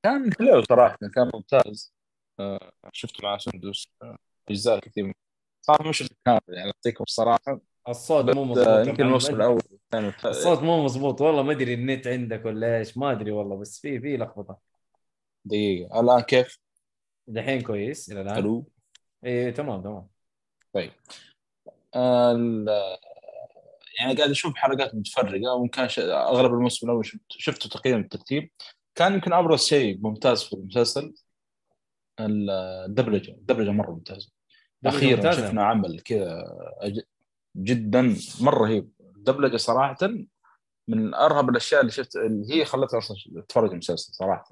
كان 0.02 0.30
حلو 0.38 0.62
صراحة 0.62 0.98
كان 1.14 1.30
ممتاز. 1.34 1.94
آه، 2.40 2.72
شفته 2.92 3.24
مع 3.24 3.38
سندس 3.38 3.88
آه، 4.02 4.16
أجزاء 4.50 4.78
كثير. 4.78 5.12
صراحة 5.62 5.88
مش 5.88 5.98
شفت 5.98 6.12
كامل 6.26 6.40
يعني 6.48 6.66
أعطيكم 6.66 7.04
الصراحة. 7.04 7.60
الصوت 7.88 8.24
مو 8.34 8.44
مضبوط 8.44 8.68
آه، 8.68 8.80
يا 8.80 8.84
يمكن 8.84 9.02
الموسم. 9.04 9.34
الأول 9.34 9.62
والثاني 9.70 10.06
والثالث. 10.06 10.36
الصوت 10.36 10.58
مو 10.62 10.84
مضبوط. 10.84 11.20
والله 11.20 11.42
ما 11.42 11.52
أدري 11.52 11.74
النت 11.74 12.06
عندك 12.06 12.44
ولا 12.44 12.78
إيش. 12.78 12.98
ما 12.98 13.12
أدري 13.12 13.30
والله 13.30 13.56
بس 13.56 13.80
في 13.80 14.00
في 14.00 14.16
لخبطة. 14.16 14.73
دقيقة. 15.44 16.00
الآن 16.00 16.20
كيف؟ 16.20 16.58
دحين 17.28 17.60
كويس. 17.60 18.12
إلى 18.12 18.20
الآن؟ 18.20 18.38
ألو 18.38 18.66
إيه 19.24 19.50
تمام 19.50 19.82
تمام. 19.82 20.06
طيب. 20.72 20.92
ال- 21.96 22.98
يعني 24.00 24.14
قاعد 24.14 24.30
أشوف 24.30 24.54
حلقات 24.56 24.94
متفرقة 24.94 25.54
وممكن 25.54 25.88
ش... 25.88 25.98
أغلب 25.98 26.52
الموسم 26.52 26.86
الأول 26.86 27.06
شفت... 27.06 27.20
شفته 27.28 27.68
تقريبا 27.68 27.98
بالترتيب 27.98 28.50
كان 28.94 29.14
يمكن 29.14 29.32
أبرز 29.32 29.60
شيء 29.60 29.98
ممتاز 30.00 30.42
في 30.42 30.52
المسلسل 30.52 31.14
الدبلجة. 32.20 33.30
الدبلجة 33.30 33.70
مرة 33.70 33.90
ممتازة. 33.90 34.30
أخيرا 34.86 35.16
ممتازة. 35.16 35.46
شفنا 35.46 35.64
عمل 35.64 36.00
كذا. 36.00 36.44
جدا 37.56 38.16
مرة 38.40 38.64
رهيب. 38.64 38.90
الدبلجة 39.00 39.56
صراحة 39.56 39.96
من 40.88 41.14
أرهب 41.14 41.48
الأشياء 41.48 41.80
اللي 41.80 41.92
شفت 41.92 42.16
اللي 42.16 42.54
هي 42.54 42.64
خلتني 42.64 42.98
أصلا 42.98 43.16
أتفرج 43.36 43.70
المسلسل 43.70 44.14
صراحة. 44.14 44.48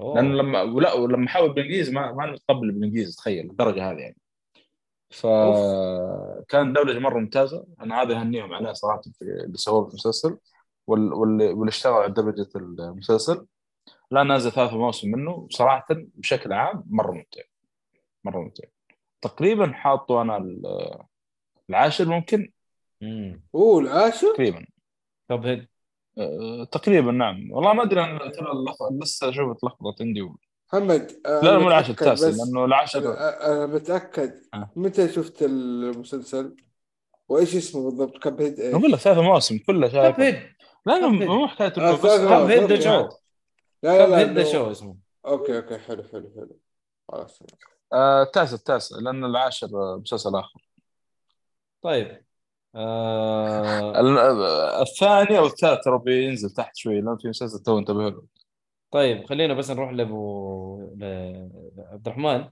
أوه. 0.00 0.14
لأنه 0.14 0.34
لما 0.34 0.62
ولا 0.62 0.92
ولما 0.92 1.26
احاول 1.26 1.52
بالإنجليزي 1.52 1.92
ما 1.92 2.12
ما 2.12 2.26
متقبل 2.26 2.70
بالإنجليزي 2.72 3.16
تخيل 3.16 3.50
الدرجة 3.50 3.90
هذه 3.90 3.98
يعني. 3.98 4.16
فكان 5.10 6.72
دبلجه 6.72 6.98
مرة 6.98 7.18
ممتازة. 7.18 7.66
أنا 7.80 8.02
هذا 8.02 8.14
اهنيهم 8.14 8.52
عليها 8.52 8.72
صراحة 8.72 9.00
في 9.00 9.22
اللي 9.22 9.56
سووه 9.58 9.84
في 9.84 9.88
المسلسل 9.90 10.38
وال- 10.86 11.12
واللي 11.12 11.46
واللي 11.48 11.68
اشتغلوا 11.68 11.98
على 12.02 12.12
دبلجه 12.12 12.48
المسلسل. 12.56 13.46
لا 14.10 14.22
نازل 14.22 14.50
ثلاث 14.50 14.72
مواسم 14.72 15.10
منه 15.10 15.46
صراحة 15.50 15.86
بشكل 15.90 16.52
عام 16.52 16.84
مرة 16.86 17.12
ممتع. 17.12 17.42
مرة 18.24 18.38
ممتع. 18.38 18.64
تقريبا 19.22 19.72
حاطه 19.72 20.22
أنا 20.22 20.36
ال- 20.36 20.96
العاشر 21.70 22.08
ممكن؟ 22.08 22.52
مم. 23.00 23.42
أوه 23.54 23.80
العاشر؟ 23.80 24.32
تقريبا. 24.34 24.66
كاب 25.28 25.46
هيد 25.46 25.68
أه، 26.18 26.64
تقريبا 26.72 27.12
نعم. 27.12 27.52
والله 27.52 27.72
ما 27.72 27.82
أدري 27.82 28.04
أنا 28.04 28.18
ترى 28.18 28.46
لسه 29.02 29.28
أشوف 29.28 29.56
اتلخبط 29.56 30.02
عندي. 30.02 30.28
محمد 30.72 31.20
آه، 31.26 31.40
لا 31.40 31.58
مو 31.58 31.68
العاشر 31.68 31.90
التاسع 31.90 32.28
لأنه 32.28 32.64
العاشر 32.64 33.14
أنا 33.18 33.66
بتاكد 33.66 34.32
آه. 34.54 34.70
متى 34.76 35.12
شفت 35.12 35.42
المسلسل؟ 35.42 36.56
وإيش 37.28 37.56
اسمه 37.56 37.84
بالضبط؟ 37.84 38.18
كاب 38.18 38.42
هيد 38.42 38.60
إيش؟ 38.60 38.74
أقول 38.74 38.92
لك 38.92 38.98
ثلاث 38.98 39.18
مواسم 39.18 39.58
كلها 39.58 39.88
كاب 39.88 40.02
شايف 40.02 40.20
هيد. 40.20 40.34
لا 40.86 40.92
لا 40.92 41.00
كاب. 41.00 41.10
مو 41.12 41.46
حكاية 41.46 41.72
آه، 41.78 41.78
انه 41.78 41.92
بس 41.92 42.02
كاب 42.02 42.50
هيد 42.50 42.62
ذا 42.62 42.62
أوكي. 42.62 42.80
شو؟ 42.80 43.16
لا 43.82 43.88
لا 43.88 43.98
كاب 43.98 44.08
لا 44.10 44.18
هيد 44.18 44.38
ذا 44.38 44.52
شو 44.52 44.70
اسمه؟ 44.70 44.96
أوكي 45.26 45.56
أوكي 45.56 45.78
حلو 45.78 46.02
حلو 46.02 46.32
حلو. 46.36 46.58
خلاص. 47.08 47.42
آه، 47.92 48.22
التاسع 48.22 48.54
التاسع 48.54 48.96
لأن 48.96 49.24
العاشر 49.24 49.66
آه، 49.66 49.98
مسلسل 50.02 50.36
آخر. 50.36 50.60
طيب. 51.82 52.24
آه... 52.74 53.94
آه، 53.96 54.82
الثاني 54.82 55.38
أو 55.38 55.46
الثالث 55.46 55.84
ترى 55.84 55.98
بينزل 55.98 56.50
تحت 56.50 56.76
شوي 56.76 57.00
لأن 57.00 57.16
في 57.16 57.28
مسلسل 57.28 57.58
تو 57.62 57.78
انتبه 57.78 58.08
له. 58.10 58.22
طيب 58.90 59.26
خلينا 59.26 59.54
بس 59.54 59.70
نروح 59.70 59.90
لأبو 59.90 60.80
ل- 60.96 61.50
عبد 61.78 62.06
الرحمن. 62.06 62.48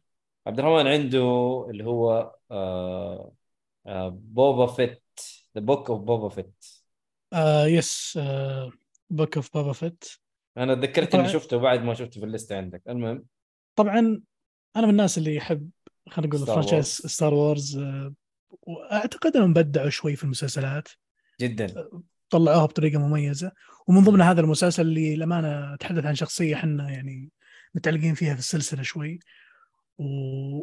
عبد 0.47 0.59
الرحمن 0.59 0.87
عنده 0.87 1.21
اللي 1.71 1.85
هو 1.85 2.33
آه... 2.51 3.33
آه... 3.87 4.09
بوبا 4.09 4.67
فيت 4.67 5.03
ذا 5.55 5.61
بوك 5.65 5.91
اوف 5.91 6.01
بوبا 6.01 6.29
فيت 6.29 6.65
آه 7.33 7.67
يس 7.67 8.19
آه 8.23 8.73
بوك 9.11 9.37
اوف 9.37 9.55
بابا 9.55 9.73
فيت 9.73 10.05
أنا 10.59 10.75
تذكرت 10.75 11.15
إني. 11.15 11.29
شفته 11.29 11.57
بعد 11.57 11.83
ما 11.83 11.95
شفته 11.95 12.21
في 12.21 12.27
الليسته 12.27 12.57
عندك. 12.57 12.83
المهم. 12.89 13.25
طبعا 13.77 13.99
أنا 14.77 14.85
من 14.87 14.91
الناس 14.91 15.19
اللي 15.19 15.35
يحب 15.35 15.71
خلينا 16.11 16.35
نقول 16.35 16.47
Star 16.47 16.51
franchise 16.51 16.87
Wars. 17.03 17.07
Star 17.07 17.35
Wars 17.35 17.79
وأعتقد 18.63 19.37
أنهم 19.37 19.53
بدعوا 19.53 19.91
شوي 19.91 20.17
في 20.17 20.25
المسلسلات. 20.25 20.89
جدا. 21.41 21.89
طلعوها 22.31 22.67
بطريقة 22.67 22.99
مميزة. 22.99 23.53
ومن 23.87 24.05
ضمن 24.05 24.21
هذا 24.21 24.41
المسلسل 24.41 24.83
اللي 24.83 25.17
للأمانة 25.17 25.77
تحدث 25.77 26.05
عن 26.05 26.15
شخصية 26.15 26.55
إحنا 26.55 26.91
يعني 26.91 27.31
متعلقين 27.75 28.15
فيها 28.15 28.35
في 28.35 28.41
السلسلة 28.41 28.83
شوي. 28.83 29.19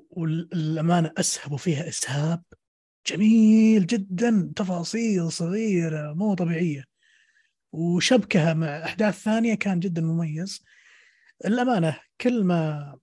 والأمانة 0.09 1.11
أسهبوا 1.17 1.57
فيها 1.57 1.87
إسهاب 1.87 2.43
جميل 3.07 3.85
جدا. 3.85 4.51
تفاصيل 4.55 5.31
صغيرة 5.31 6.13
مو 6.13 6.33
طبيعية. 6.33 6.83
وشبكها 7.71 8.53
مع 8.53 8.83
أحداث 8.85 9.21
ثانية 9.21 9.55
كان 9.55 9.79
جدا 9.79 10.01
مميز. 10.01 10.63
الامانه 11.45 11.99
كل 12.21 12.43
ما 12.43 12.95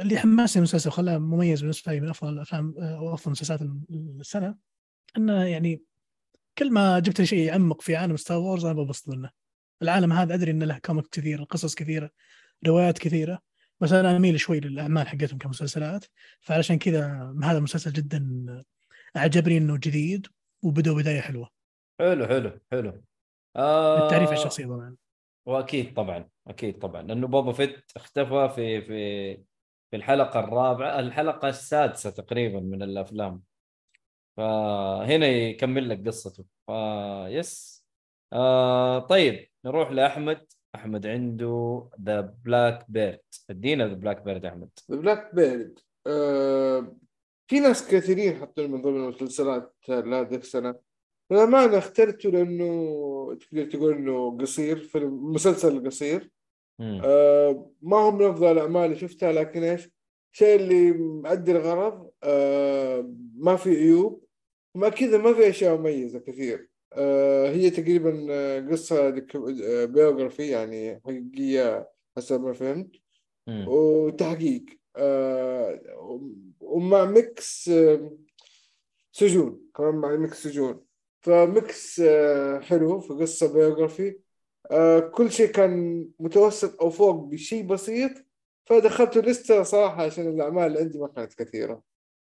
اللي 0.00 0.18
حمسني 0.18 0.60
المسلسل 0.60 0.88
وخلاه 0.88 1.18
مميز 1.18 1.60
بالنسبة 1.60 1.92
لي 1.92 2.00
من 2.00 2.08
أفضل 2.08 2.32
الأفلام 2.32 2.74
أو 2.78 3.14
أفضل 3.14 3.30
مسلسلات 3.30 3.60
السنة 4.20 4.56
إنه 5.16 5.44
يعني 5.44 5.82
كل 6.58 6.72
ما 6.72 6.98
جبت 6.98 7.22
شيء 7.22 7.38
يعمق 7.38 7.80
في 7.80 7.96
عالم 7.96 8.16
Star 8.16 8.38
Wars 8.38 8.64
أنا 8.64 8.74
ببسط 8.74 9.08
منه. 9.08 9.30
العالم 9.82 10.12
هذا 10.12 10.34
أدري 10.34 10.50
إنه 10.50 10.64
له 10.64 10.78
comic 10.78 11.06
كثير، 11.12 11.42
قصص 11.42 11.74
كثيرة، 11.74 12.10
روايات 12.66 12.98
كثيرة، 12.98 13.42
بس 13.80 13.92
أنا 13.92 14.16
أميل 14.16 14.40
شوي 14.40 14.60
للأعمال 14.60 15.08
حقتهم 15.08 15.38
كمسلسلات، 15.38 16.04
فعلشان 16.40 16.78
كذا 16.78 17.34
هذا 17.42 17.58
المسلسل 17.58 17.92
جدا 17.92 18.64
أعجبني 19.16 19.58
إنه 19.58 19.76
جديد 19.76 20.26
وبدأ 20.62 20.92
بداية 20.92 21.20
حلوة. 21.20 21.50
حلو 22.00 22.26
حلو 22.26 22.60
حلو 22.72 23.02
آه... 23.56 24.00
بالتعريف 24.00 24.28
على 24.28 24.38
الشخصية 24.38 24.66
طبعا. 24.66 24.96
وأكيد 25.46 25.94
طبعا 25.94 26.28
أكيد 26.46 26.78
طبعا 26.78 27.02
لأنه 27.02 27.26
Boba 27.26 27.52
Fett 27.52 27.92
اختفى 27.96 28.52
في 28.54 28.80
في 28.80 29.55
في 29.90 29.96
الحلقة 29.96 30.40
الرابعة 30.40 31.00
الحلقة 31.00 31.48
السادسة 31.48 32.10
تقريبا 32.10 32.60
من 32.60 32.82
الأفلام. 32.82 33.42
فهنا 34.36 35.26
يكمل 35.26 35.88
لك 35.88 36.06
قصته. 36.06 36.44
ف 36.66 36.95
yes 36.95 37.84
آه 38.32 38.98
طيب 38.98 39.48
نروح 39.64 39.90
لأحمد. 39.90 40.46
أحمد 40.74 41.06
عنده 41.06 41.88
The 42.02 42.20
Black 42.20 42.84
Bird 42.88 43.20
ادينا 43.50 43.88
The 43.88 43.94
Black 43.94 44.22
Bird 44.22 44.44
أحمد. 44.44 44.68
Black 44.88 45.34
Bird 45.34 45.78
في 47.48 47.60
ناس 47.60 47.88
كثيرين 47.88 48.36
حطوا 48.40 48.66
من 48.66 48.82
ضمن 48.82 49.04
المسلسلات 49.04 49.74
لهذه 49.88 50.34
السنة. 50.34 50.74
للأمانة 51.30 51.78
اخترته 51.78 52.30
لأنه 52.30 53.38
تقدر 53.40 53.64
تقول 53.64 53.94
إنه 53.94 54.38
قصير 54.38 54.78
فيلم 54.78 55.32
مسلسل 55.32 55.86
قصير. 55.86 56.30
آه 56.80 57.70
ما 57.82 57.96
هو 57.96 58.10
من 58.10 58.24
أفضل 58.24 58.52
الأعمال 58.52 58.84
اللي 58.84 58.96
شفتها 58.96 59.32
لكن 59.32 59.62
إيش؟ 59.62 59.90
الشيء 60.32 60.56
اللي 60.56 60.92
مؤدي 60.92 61.52
الغرض 61.52 62.10
آه 62.22 63.12
ما 63.36 63.56
في 63.56 63.70
عيوب 63.70 64.24
ما 64.74 64.88
كذا 64.88 65.18
ما 65.18 65.34
في 65.34 65.48
أشياء 65.48 65.76
مميزة 65.78 66.18
كثير. 66.18 66.68
آه 66.92 67.50
هي 67.50 67.70
تقريبا 67.70 68.70
قصة 68.70 69.10
biography 69.86 70.48
يعني 70.48 71.00
حقيقية 71.04 71.88
حسب 72.16 72.40
ما 72.40 72.52
فهمت. 72.52 72.90
مم. 73.46 73.64
وتحقيق 73.68 74.64
آه، 74.96 75.80
ومع 76.60 77.04
mix 77.04 77.70
سجون 79.12 79.60
كمان 79.74 79.94
مع 79.94 80.16
mix 80.16 80.42
سجون. 80.42 80.84
ف 81.20 81.40
mix 81.40 82.02
حلو 82.60 83.00
في 83.00 83.14
قصة 83.14 83.52
biography 83.52 84.18
آه، 84.70 84.98
كل 85.00 85.32
شيء 85.32 85.46
كان 85.52 86.04
متوسط 86.18 86.80
أو 86.82 86.90
فوق 86.90 87.14
بشيء 87.24 87.66
بسيط 87.66 88.10
فدخلته 88.64 89.20
لسه 89.20 89.62
صراحة 89.62 90.02
عشان 90.04 90.28
الأعمال 90.28 90.66
اللي 90.66 90.78
عندي 90.78 90.98
ما 90.98 91.08
كانت 91.08 91.34
كثيرة. 91.34 91.82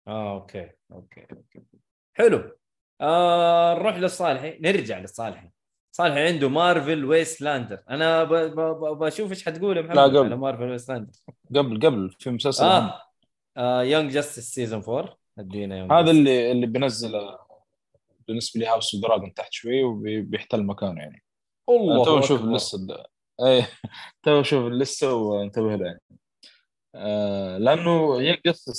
آه 0.08 0.34
okay 0.34 0.70
okay 0.92 1.22
okay. 1.32 1.62
حلو. 2.14 2.52
آه 3.02 3.74
نروح 3.74 3.98
للصالحي 3.98 4.58
نرجع 4.62 5.00
للصالحي 5.00 5.50
صالحي 5.92 6.28
عنده 6.28 6.50
Marvel 6.50 7.06
Wastelanders 7.06 7.84
أنا 7.90 8.24
ب... 8.24 8.34
ب... 8.34 8.60
ب... 8.60 9.00
بشوف 9.00 9.32
إيش 9.32 9.46
حتقول 9.46 9.78
يا 9.78 9.82
محمد 9.82 9.96
لا، 9.96 10.04
قبل. 10.04 10.18
على 10.18 10.36
Marvel 10.36 10.64
Wastelanders 10.64 11.12
قبل 11.56 11.80
قبل 11.80 12.16
في 12.20 12.30
مسلسل. 12.30 12.64
آه, 12.66 13.02
آه 13.58 13.84
Young 13.84 14.12
Justice 14.12 14.54
season 14.54 14.84
4 14.84 15.18
ادينا 15.40 15.78
Young 15.78 15.92
هذا 15.92 16.12
اللي 16.12 16.52
اللي 16.52 16.68
بينزل 16.68 17.38
بالنسبة 18.28 18.60
لي 18.60 18.68
هاوس 18.68 18.96
دراجون 18.96 19.34
تحت 19.34 19.54
شوي 19.54 19.84
وبيحتل 19.84 20.64
مكانه 20.64 21.02
يعني. 21.02 21.24
الله 21.70 22.06
تو 22.06 22.20
نشوف 22.20 22.40
أكبر. 22.42 22.56
لسه 22.56 22.78
ال- 22.78 23.06
اي 23.48 23.66
تو 24.24 24.40
نشوف 24.40 24.64
لسه 24.72 25.14
وانتبه 25.14 25.76
له 25.76 25.86
يعني 25.86 26.02
آه 26.96 27.58
لأنه 27.58 28.22
يقص 28.22 28.70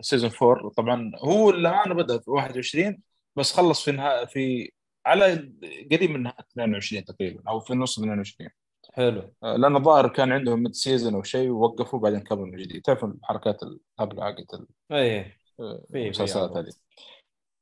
سيزون 0.00 0.30
4 0.42 0.70
طبعا 0.70 1.12
هو 1.16 1.50
اللي 1.50 1.68
أنا 1.68 1.94
بدا 1.94 2.18
في 2.18 2.30
21 2.30 3.02
بس 3.36 3.52
خلص 3.52 3.84
في 3.84 3.92
نهاية 3.92 4.24
في 4.24 4.72
على 5.06 5.52
قريب 5.92 6.10
من 6.10 6.22
نهاية 6.22 6.36
22 6.52 7.04
تقريبا 7.04 7.42
أو 7.50 7.60
في 7.60 7.74
نص 7.74 7.98
22 7.98 8.50
حلو. 8.92 9.34
آه، 9.42 9.56
لأن 9.56 9.76
الظاهر 9.76 10.08
كان 10.08 10.32
عندهم 10.32 10.62
ميد 10.62 10.72
سيزون 10.74 11.14
أو 11.14 11.22
شيء 11.22 11.50
ووقفوا 11.50 11.98
بعدين 11.98 12.20
كملوا 12.20 12.46
من 12.46 12.56
جديد. 12.56 12.82
تعرف 12.82 13.04
الحركات 13.04 13.60
الهبله 13.62 14.24
حقت 14.24 14.54
ال- 14.54 14.66
إيه. 14.92 15.38
آه، 15.60 15.84
المسلسلات 15.94 16.50
هذه. 16.50 16.72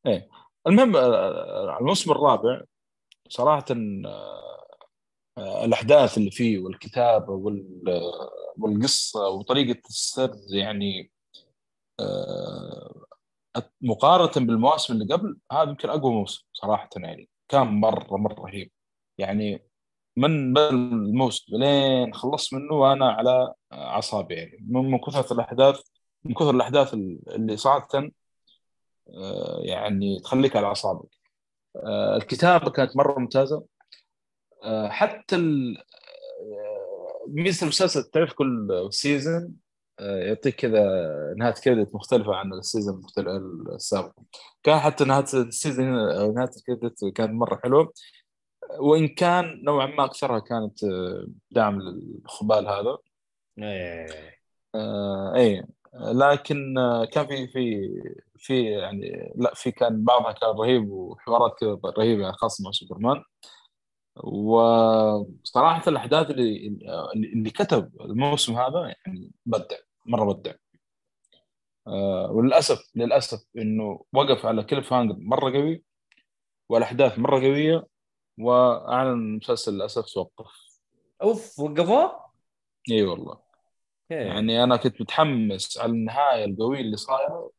إيه. 0.06 0.28
المهم 0.66 0.96
الموسم 1.80 2.10
الرابع 2.12 2.62
صراحة 3.30 3.64
آه، 3.70 4.66
آه، 5.38 5.64
الأحداث 5.64 6.18
اللي 6.18 6.30
فيه 6.30 6.58
والكتابه 6.58 7.32
وال- 7.32 8.02
والقصة 8.58 9.28
وطريقة 9.28 9.80
السرد 9.88 10.40
يعني 10.50 11.10
آه، 12.00 13.04
مقارنة 13.82 14.46
بالمواسم 14.46 14.94
اللي 14.94 15.14
قبل 15.14 15.38
هذا 15.52 15.70
يمكن 15.70 15.90
أقوى 15.90 16.12
موسم 16.12 16.44
صراحة 16.52 16.88
يعني. 16.96 17.28
كان 17.48 17.66
مرة 17.66 18.16
مرة 18.16 18.40
رهيب. 18.40 18.70
يعني 19.18 19.66
من 20.16 20.52
بدأ 20.52 20.70
الموسم 20.70 21.56
لين 21.56 22.14
خلصت 22.14 22.54
منه 22.54 22.74
وأنا 22.74 23.10
على 23.12 23.54
أعصابي 23.72 24.34
يعني. 24.34 24.58
من 24.68 24.98
كثرة 24.98 25.32
الأحداث 25.32 25.80
من 26.24 26.34
كثر 26.34 26.50
الأحداث 26.50 26.94
اللي 26.94 27.56
صارت 27.56 28.12
يعني 29.58 30.20
تخليك 30.20 30.56
على 30.56 30.66
أعصابك. 30.66 31.19
الكتابة 32.16 32.70
كانت 32.70 32.96
مرة 32.96 33.18
ممتازة. 33.18 33.64
آه، 34.64 34.88
حتى 34.88 35.36
آه، 35.36 37.26
ميزه 37.28 37.62
المسلسل 37.64 38.04
تعرف 38.04 38.32
كل 38.32 38.88
season 38.90 39.54
يعطيك 40.00 40.54
كذا 40.54 40.80
نهاية 41.38 41.54
credit 41.54 41.94
مختلفة 41.94 42.34
عن 42.34 42.52
ال 42.52 42.60
season 42.60 43.02
السابق. 43.74 44.12
كان 44.62 44.78
حتى 44.78 45.04
نهاية 45.04 45.24
ال 45.34 45.42
season 45.42 45.86
نهاية 46.34 46.50
ال 46.56 46.63
credit 46.63 47.04
كانت 47.14 47.30
مرة 47.32 47.60
حلوة. 47.64 47.92
وإن 48.78 49.08
كان 49.08 49.64
نوعا 49.64 49.86
ما 49.86 50.04
أكثرها 50.04 50.38
كانت 50.38 50.84
آه، 50.84 51.26
دعم 51.50 51.80
للخبال 51.82 52.68
هذا. 52.68 52.98
إيه. 53.58 54.40
آه 54.74 55.34
اي 55.36 55.64
لكن 55.94 56.78
آه، 56.78 57.04
كان 57.04 57.26
في 57.26 57.46
في 57.46 57.90
في 58.38 58.64
يعني 58.64 59.32
لا 59.36 59.54
في 59.54 59.70
كان 59.70 60.04
بعضها 60.04 60.32
كان 60.32 60.50
رهيب 60.50 60.90
وحوارات 60.90 61.58
كذا 61.60 61.78
رهيبة 61.98 62.22
يعني 62.22 62.32
خاصة 62.32 62.64
مع 62.64 62.70
سوبرمان. 62.70 63.22
وصراحة 64.24 65.82
الأحداث 65.88 66.30
اللي 66.30 66.78
اللي 67.14 67.50
كتب 67.50 67.92
الموسم 68.00 68.56
هذا 68.56 68.94
يعني 69.06 69.32
بدع 69.46 69.76
مرة 70.06 70.32
بدع. 70.32 70.52
آه 71.86 72.30
وللأسف 72.32 72.90
للأسف 72.94 73.44
إنه 73.58 74.04
وقف 74.12 74.46
على 74.46 74.62
cliffhanger 74.64 75.16
مرة 75.18 75.50
قوي 75.50 75.84
والأحداث 76.68 77.18
مرة 77.18 77.40
قوية 77.40 77.86
وأعلن 78.38 79.12
المسلسل 79.12 79.74
للأسف 79.74 80.04
توقف 80.06 80.80
أوف 81.22 81.58
وقفوه؟ 81.58 82.20
إي 82.90 83.02
والله. 83.02 83.49
إيه. 84.10 84.16
يعني 84.26 84.64
أنا 84.64 84.76
كنت 84.76 85.00
متحمس 85.00 85.78
على 85.78 85.92
النهاية 85.92 86.44
القوية 86.44 86.80
اللي 86.80 86.96
صايرة 86.96 87.50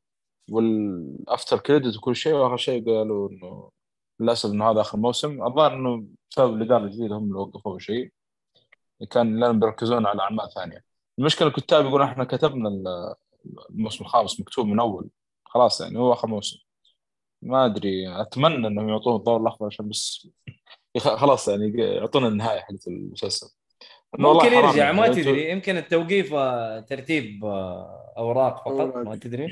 والأفتر 0.52 1.60
كريدت 1.60 1.98
وكل 1.98 2.15
شيء 2.15 2.34
وآخر 2.34 2.57
شيء 2.57 2.86
قالوا 2.86 3.30
إنه 3.30 3.72
للأسف 4.19 4.52
إنه 4.52 4.72
هذا 4.72 4.82
آخر 4.82 4.98
موسم. 4.98 5.44
الظاهر 5.44 5.73
إنه 5.73 6.06
بسبب 6.32 6.53
الإدارة 6.56 6.84
الجديدة 6.84 7.15
هم 7.15 7.23
اللي 7.23 7.36
وقفوا 7.40 7.80
شيء. 7.80 8.11
كان 9.11 9.40
لانهم 9.40 9.60
بيركزون 9.60 10.06
على 10.06 10.22
أعمال 10.22 10.52
ثانية. 10.53 10.84
المشكلة 11.19 11.48
الكتاب 11.48 11.86
يقولون 11.86 12.07
إحنا 12.07 12.23
كتبنا 12.23 12.69
ال- 12.69 13.15
الموسم 13.69 14.03
الخامس 14.06 14.40
مكتوب 14.40 14.68
من 14.68 14.80
أول. 14.80 15.10
خلاص 15.45 15.82
يعني 15.82 15.99
هو 15.99 16.14
آخر 16.14 16.28
موسم. 16.28 16.57
ما 17.41 17.65
أدري 17.65 18.22
أتمنى 18.22 18.68
إنهم 18.68 18.90
يعطون 18.90 19.15
الضوء 19.15 19.41
الأخضر 19.41 19.65
عشان 19.65 19.90
بس 19.90 20.28
خلاص 21.22 21.48
يعني 21.48 21.73
يعطونا 21.78 22.28
النهاية 22.28 22.60
حقت 22.60 22.88
المسلسل. 22.88 23.48
ممكن 24.19 24.53
يرجع 24.53 24.75
يعني. 24.85 24.97
ما 24.97 25.05
لو- 25.05 25.13
تدري 25.13 25.51
يمكن 25.51 25.77
التوقيف 25.77 26.33
آه، 26.33 26.79
ترتيب 26.79 27.45
آه، 27.45 28.13
أوراق 28.17 28.55
فقط. 28.69 28.95
ما 28.95 29.15
تدري. 29.15 29.47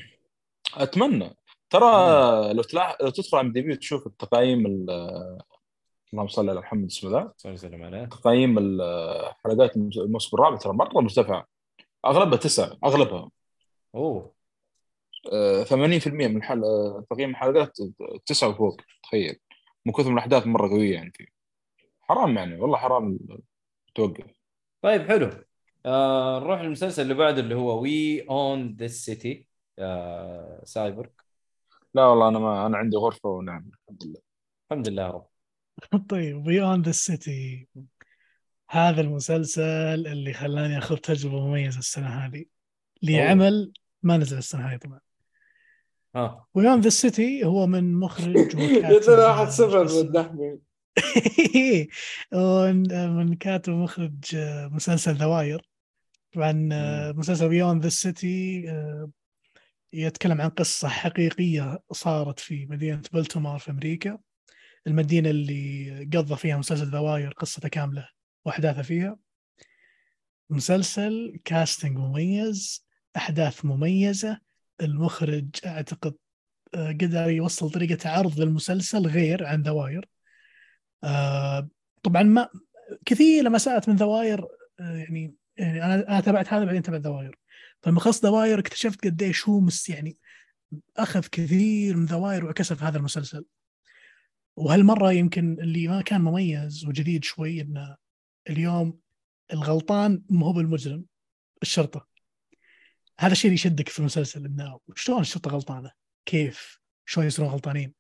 أتمنى. 0.78 1.36
ترى 1.70 2.54
لو 2.54 2.62
تلاح... 2.64 2.98
لو 3.02 3.10
تدخل 3.10 3.38
على 3.38 3.50
دي 3.50 3.62
بي 3.62 3.72
وتشوف 3.74 4.08
التقييم 4.08 4.66
ال- 4.66 4.90
اللهم 6.14 6.28
صل 6.28 6.50
على 6.50 6.60
محمد 6.60 6.86
اسمه 6.86 7.12
ذا 7.12 7.34
صلى 7.38 7.52
الله 7.52 7.64
وسلم 7.68 7.84
عليه. 7.84 8.06
تقييم 8.06 8.58
ال- 8.58 9.32
حلقات 9.44 9.76
الموسم 9.78 10.38
الرابع 10.38 10.58
ترى 10.58 10.74
مرة 10.74 11.02
مرتفعة. 11.02 11.48
أغلبها 12.06 12.38
تسعة 12.38 12.78
أغلبها. 12.86 13.30
أوه. 13.96 14.34
آه، 15.34 15.64
80% 15.64 16.08
من 16.28 16.44
حل... 16.44 16.64
آه، 16.64 17.06
تقييم 17.10 17.30
الحلقات 17.30 17.78
تسعة 18.26 18.50
وفوق 18.50 18.82
تخيل. 19.04 19.40
من 19.86 19.94
كثر 19.94 20.08
من 20.10 20.14
الأحداث 20.14 20.48
مرة 20.48 20.68
قوية 20.70 20.94
يعني 20.94 21.12
فيه. 21.16 21.26
حرام 22.02 22.38
يعني 22.38 22.60
والله 22.62 22.78
حرام 22.78 23.20
توقف. 23.96 24.39
طيب 24.82 25.02
حلو. 25.08 25.30
آه 25.86 26.40
نروح 26.40 26.62
للمسلسل 26.62 27.02
اللي 27.02 27.14
بعده 27.14 27.42
اللي 27.42 27.56
هو 27.56 27.82
وي 27.82 28.22
اون 28.30 28.76
ذيس 28.80 29.06
سيتي 29.06 29.46
سايبر 30.64 31.10
لا 31.94 32.06
والله 32.06 32.28
أنا 32.30 32.40
ما 32.40 32.66
أنا 32.66 32.78
عندي 32.78 32.98
غرفة 32.98 33.30
ونعم 33.30 33.70
الحمد 33.90 34.04
لله. 34.06 34.20
الحمد 34.72 34.88
لله 34.90 35.04
يا 35.04 35.08
رب. 35.12 35.26
طيب 36.10 36.44
بيوند 36.44 36.86
ذا 36.86 36.92
سيتي 36.92 37.68
هذا 38.70 39.02
المسلسل 39.02 39.62
اللي 40.08 40.34
خلاني 40.34 40.78
أخذ 40.78 40.98
تجربة 40.98 41.48
مميزة 41.48 41.80
السنة 41.80 42.08
هذه. 42.08 42.46
لعمل 43.04 43.74
ما 44.04 44.18
نزل 44.18 44.38
السنة 44.38 44.62
هذه 44.68 44.78
طبعا. 44.78 45.00
ها 46.16 46.46
بيوند 46.56 46.84
ذا 46.84 46.90
سيتي 46.90 47.46
هو 47.46 47.68
من 47.68 47.94
مخرج 47.94 48.36
يا 48.60 49.00
ترى 49.00 49.22
واحد 49.22 49.48
وكاتب 49.48 49.76
اسمه- 49.76 50.02
بالدحمي 50.04 50.60
من 52.34 53.10
من 53.10 53.34
كاتب 53.36 53.74
ومخرج 53.74 54.36
آه، 54.36 54.68
مسلسل 54.68 55.18
دواير 55.18 55.70
طبعا 56.32 56.70
آه، 56.74 57.12
مسلسل 57.12 57.50
بيوند 57.50 57.84
ذا 57.84 57.90
سيتي 57.90 58.66
يتكلم 59.94 60.42
عن 60.42 60.50
قصة 60.50 60.88
حقيقية 60.88 61.80
صارت 61.92 62.40
في 62.40 62.66
مدينة 62.66 63.02
بلتمور 63.14 63.60
في 63.60 63.72
أمريكا. 63.72 64.18
المدينة 64.88 65.30
اللي 65.30 66.10
قضى 66.14 66.36
فيها 66.36 66.58
مسلسل 66.58 66.92
دواير 66.92 67.32
قصته 67.32 67.70
كاملة 67.70 68.10
وأحداثه 68.46 68.82
فيها. 68.82 69.18
مسلسل 70.50 71.40
casting 71.46 71.98
مميز 71.98 72.86
أحداث 73.18 73.66
مميزة. 73.66 74.40
المخرج 74.82 75.50
أعتقد 75.66 76.16
آه، 76.76 76.92
قدر 76.92 77.30
يوصل 77.30 77.72
طريقة 77.72 78.10
عرض 78.10 78.40
للمسلسل 78.40 79.08
غير 79.08 79.46
عن 79.46 79.64
The 79.64 79.84
Wire 79.84 80.10
طبعا 82.04 82.24
ما 82.24 82.50
كثير 83.06 83.44
لما 83.44 83.58
سألت 83.58 83.90
من 83.90 83.96
The 83.96 84.17
Wire 84.17 84.46
آه، 84.80 84.98
يعني 84.98 85.36
يعني 85.58 85.86
أنا 85.86 86.08
أنا 86.08 86.20
تابعت 86.20 86.54
هذا 86.54 86.66
بعدين 86.66 86.82
تابعت 86.82 87.02
The 87.02 87.18
Wire 87.18 87.40
فلما 87.82 88.00
خلصت 88.00 88.24
The 88.24 88.39
Wire 88.39 88.60
اكتشفت 88.60 89.06
قديش 89.06 89.50
هو 89.50 89.60
مس 89.60 89.90
يعني 89.90 90.18
أخذ 90.98 91.26
كثير 91.32 91.98
من 91.98 92.06
دواير 92.06 92.46
وعكسها 92.46 92.76
في 92.76 92.86
هذا 92.86 92.98
المسلسل 92.98 93.46
وهالمرة 94.56 95.12
يمكن 95.12 95.58
اللي 95.60 95.88
ما 95.88 96.02
كان 96.02 96.22
مميز 96.22 96.86
وجديد 96.86 97.24
شوي 97.24 97.62
انه 97.62 97.96
اليوم 98.50 99.00
الغلطان 99.54 100.24
ما 100.30 100.46
هو 100.46 100.54
بالمجرم 100.54 101.06
الشرطة 101.62 102.08
هذا 103.20 103.32
الشيء 103.32 103.46
اللي 103.46 103.56
يشدك 103.56 103.90
في 103.90 104.00
المسلسل 104.00 104.46
إنه 104.46 104.80
شلون 104.96 105.22
الشرطة 105.22 105.52
غلطانة؟ 105.52 105.92
كيف؟ 106.26 106.80
شلون 107.06 107.28
يصيرون 107.28 107.52
غلطانين؟ 107.52 107.94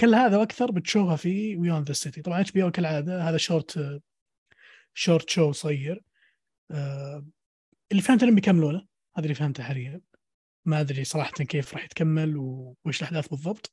كل 0.00 0.14
هذا 0.14 0.36
وأكثر 0.36 0.70
بتشوفها 0.70 1.16
في 1.16 1.56
We 1.56 1.66
Own 1.66 1.82
The 1.82 1.92
City 1.92 2.22
طبعا 2.22 2.40
HBO 2.40 2.70
كالعادة 2.70 3.28
هذا 3.28 3.36
short 3.36 4.00
short 4.94 5.30
show 5.30 5.52
صغير. 5.52 6.02
آه، 6.70 7.26
اللي 7.92 8.02
فهمته 8.02 8.24
إنهم 8.24 8.34
بيكملونه 8.34 8.86
هذا 9.16 9.24
اللي 9.24 9.34
فهمته 9.34 9.62
حاليا. 9.62 10.00
ما 10.64 10.80
أدري 10.80 11.04
صراحة 11.04 11.30
كيف 11.30 11.74
راح 11.74 11.84
يتكمل 11.84 12.36
وايش 12.36 12.98
الأحداث 12.98 13.28
بالضبط. 13.28 13.72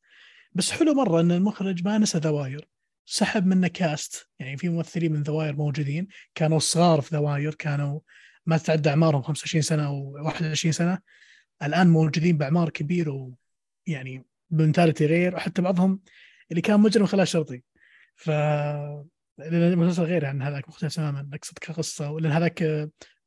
بس 0.53 0.71
حلو 0.71 0.93
مرة 0.93 1.21
إن 1.21 1.31
المخرج 1.31 1.85
ما 1.85 1.97
نسى 1.97 2.17
The 2.17 2.38
Wire 2.38 2.67
سحب 3.05 3.45
منه 3.47 3.67
cast 3.67 4.29
يعني 4.39 4.57
في 4.57 4.69
ممثلين 4.69 5.11
من 5.13 5.23
The 5.23 5.37
Wire 5.37 5.55
موجودين. 5.55 6.07
كانوا 6.35 6.59
صغار 6.59 7.01
في 7.01 7.15
The 7.15 7.32
Wire 7.32 7.55
كانوا 7.55 7.99
ما 8.45 8.57
تتعدى 8.57 8.89
أعمارهم 8.89 9.21
25 9.21 9.61
سنة 9.61 9.87
أو 9.87 10.11
21 10.25 10.71
سنة. 10.71 10.99
الآن 11.63 11.89
موجودين 11.89 12.37
بأعمار 12.37 12.69
كبيرة 12.69 13.31
ويعني 13.87 14.25
ب 14.51 14.56
mentality 14.56 15.05
غير 15.05 15.35
وحتى 15.35 15.61
بعضهم 15.61 15.99
اللي 16.51 16.61
كان 16.61 16.79
مجرم 16.79 17.05
خلاه 17.05 17.23
شرطي. 17.23 17.63
ف 18.15 18.29
لأن 19.37 19.73
المسلسل 19.73 20.03
غير 20.03 20.25
عن 20.25 20.41
هذاك 20.41 20.69
مختلف 20.69 20.95
تماما. 20.95 21.29
أقصد 21.33 21.59
كقصة 21.59 22.11
لأن 22.11 22.31
هذاك 22.31 22.63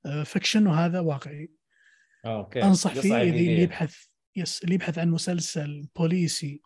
آه، 0.07 0.23
fiction 0.25 0.67
وهذا 0.67 1.01
واقعي. 1.01 1.51
آه، 2.25 2.37
okay. 2.37 2.63
أنصح 2.63 2.95
فيه 2.95 3.23
اللي. 3.23 3.63
يبحث 3.63 3.97
yes 4.37 4.65
اللي 4.65 4.75
يبحث 4.75 4.99
عن 4.99 5.11
مسلسل 5.11 5.87
بوليسي 5.97 6.61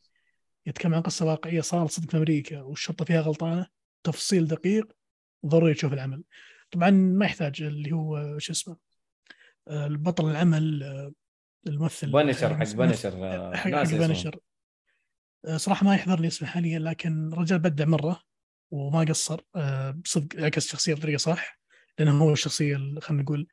يتكلم 0.66 0.94
عن 0.94 1.02
قصة 1.02 1.26
واقعية 1.26 1.60
صارت 1.60 1.90
صدق 1.90 2.10
في 2.10 2.16
أمريكا 2.16 2.60
والشرطة 2.60 3.04
فيها 3.04 3.20
غلطانة 3.20 3.66
تفصيل 4.04 4.46
دقيق 4.46 4.92
ضروري 5.46 5.74
تشوف 5.74 5.92
العمل. 5.92 6.22
طبعا 6.70 6.90
ما 6.90 7.24
يحتاج 7.24 7.62
اللي 7.62 7.92
هو 7.92 8.38
شو 8.38 8.52
اسمه 8.52 8.76
آه، 9.68 9.86
البطل 9.86 10.30
العمل 10.30 10.82
آه، 10.82 11.12
الممثل. 11.66 12.12
بنشر 12.12 12.56
حق 12.56 12.72
بنشر 12.72 13.24
آه، 13.24 13.56
حق. 13.56 13.70
بنشر 13.70 14.34
آه، 14.34 14.47
صراحة 15.56 15.86
ما 15.86 15.94
يحضرني 15.94 16.26
اسمه 16.26 16.48
حاليا 16.48 16.78
لكن 16.78 17.32
الرجال 17.32 17.58
بدع 17.58 17.84
مرة 17.84 18.20
وما 18.70 19.00
قصر 19.04 19.40
آه، 19.56 19.90
بصدق 19.90 20.40
عكس 20.44 20.68
شخصية 20.68 20.94
بطريقة 20.94 21.18
صح 21.18 21.58
لأنه 21.98 22.22
هو 22.24 22.32
الشخصية 22.32 22.76
ال- 22.76 23.02
خلينا 23.02 23.22
نقول 23.22 23.48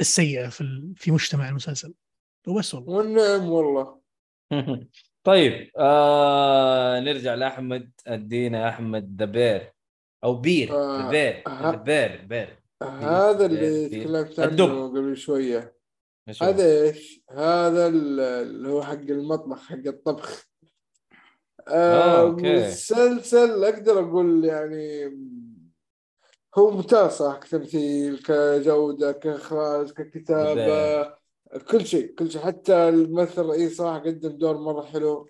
السيئة 0.00 0.48
في 0.48 0.92
في 0.96 1.10
مجتمع 1.10 1.48
المسلسل. 1.48 1.94
وبس 2.48 2.74
والله. 2.74 2.90
والنعم 2.92 3.48
والله. 3.48 4.00
طيب 5.26 5.70
آه 5.78 7.00
نرجع 7.00 7.34
لأحمد 7.34 7.90
ادينا 8.06 8.68
أحمد 8.68 9.16
The 9.16 9.40
Bear 9.40 9.72
أو 10.24 10.34
Bear 10.34 10.72
آه، 10.74 11.08
The 11.08 11.23
Bear 11.23 11.42
ها- 11.46 11.70
The 11.72 11.94
Bear 11.94 12.24
Bear 12.26 12.58
هذا 12.82 13.46
اللي 13.46 13.88
تكلمت. 13.88 14.40
عنه 14.40 14.88
قبل 14.88 15.16
شوية؟ 15.16 15.74
هذا 16.42 16.82
إيش؟ 16.82 17.20
هذا 17.30 17.86
ال- 17.86 18.20
اللي 18.20 18.68
هو 18.68 18.82
حق 18.82 18.92
المطبخ 18.92 19.68
حق 19.68 19.86
الطبخ. 19.86 20.48
آه 21.68 22.20
okay. 22.20 22.66
مسلسل 22.68 23.64
أقدر 23.64 23.98
أقول 24.00 24.44
يعني 24.44 25.04
هو 26.58 26.70
ممتاز 26.70 27.10
صح 27.10 27.38
كتمثيل 27.38 28.18
كجودة 28.18 29.12
كإخراج 29.12 29.90
ككتابة 29.90 31.14
كل 31.70 31.86
شيء 31.86 32.14
كل 32.14 32.30
شيء. 32.30 32.40
حتى 32.42 32.88
الممثل 32.88 33.42
الرئيسي 33.42 33.74
صراحة 33.74 33.98
قدم 33.98 34.28
دور 34.28 34.58
مرة 34.58 34.82
حلو. 34.82 35.26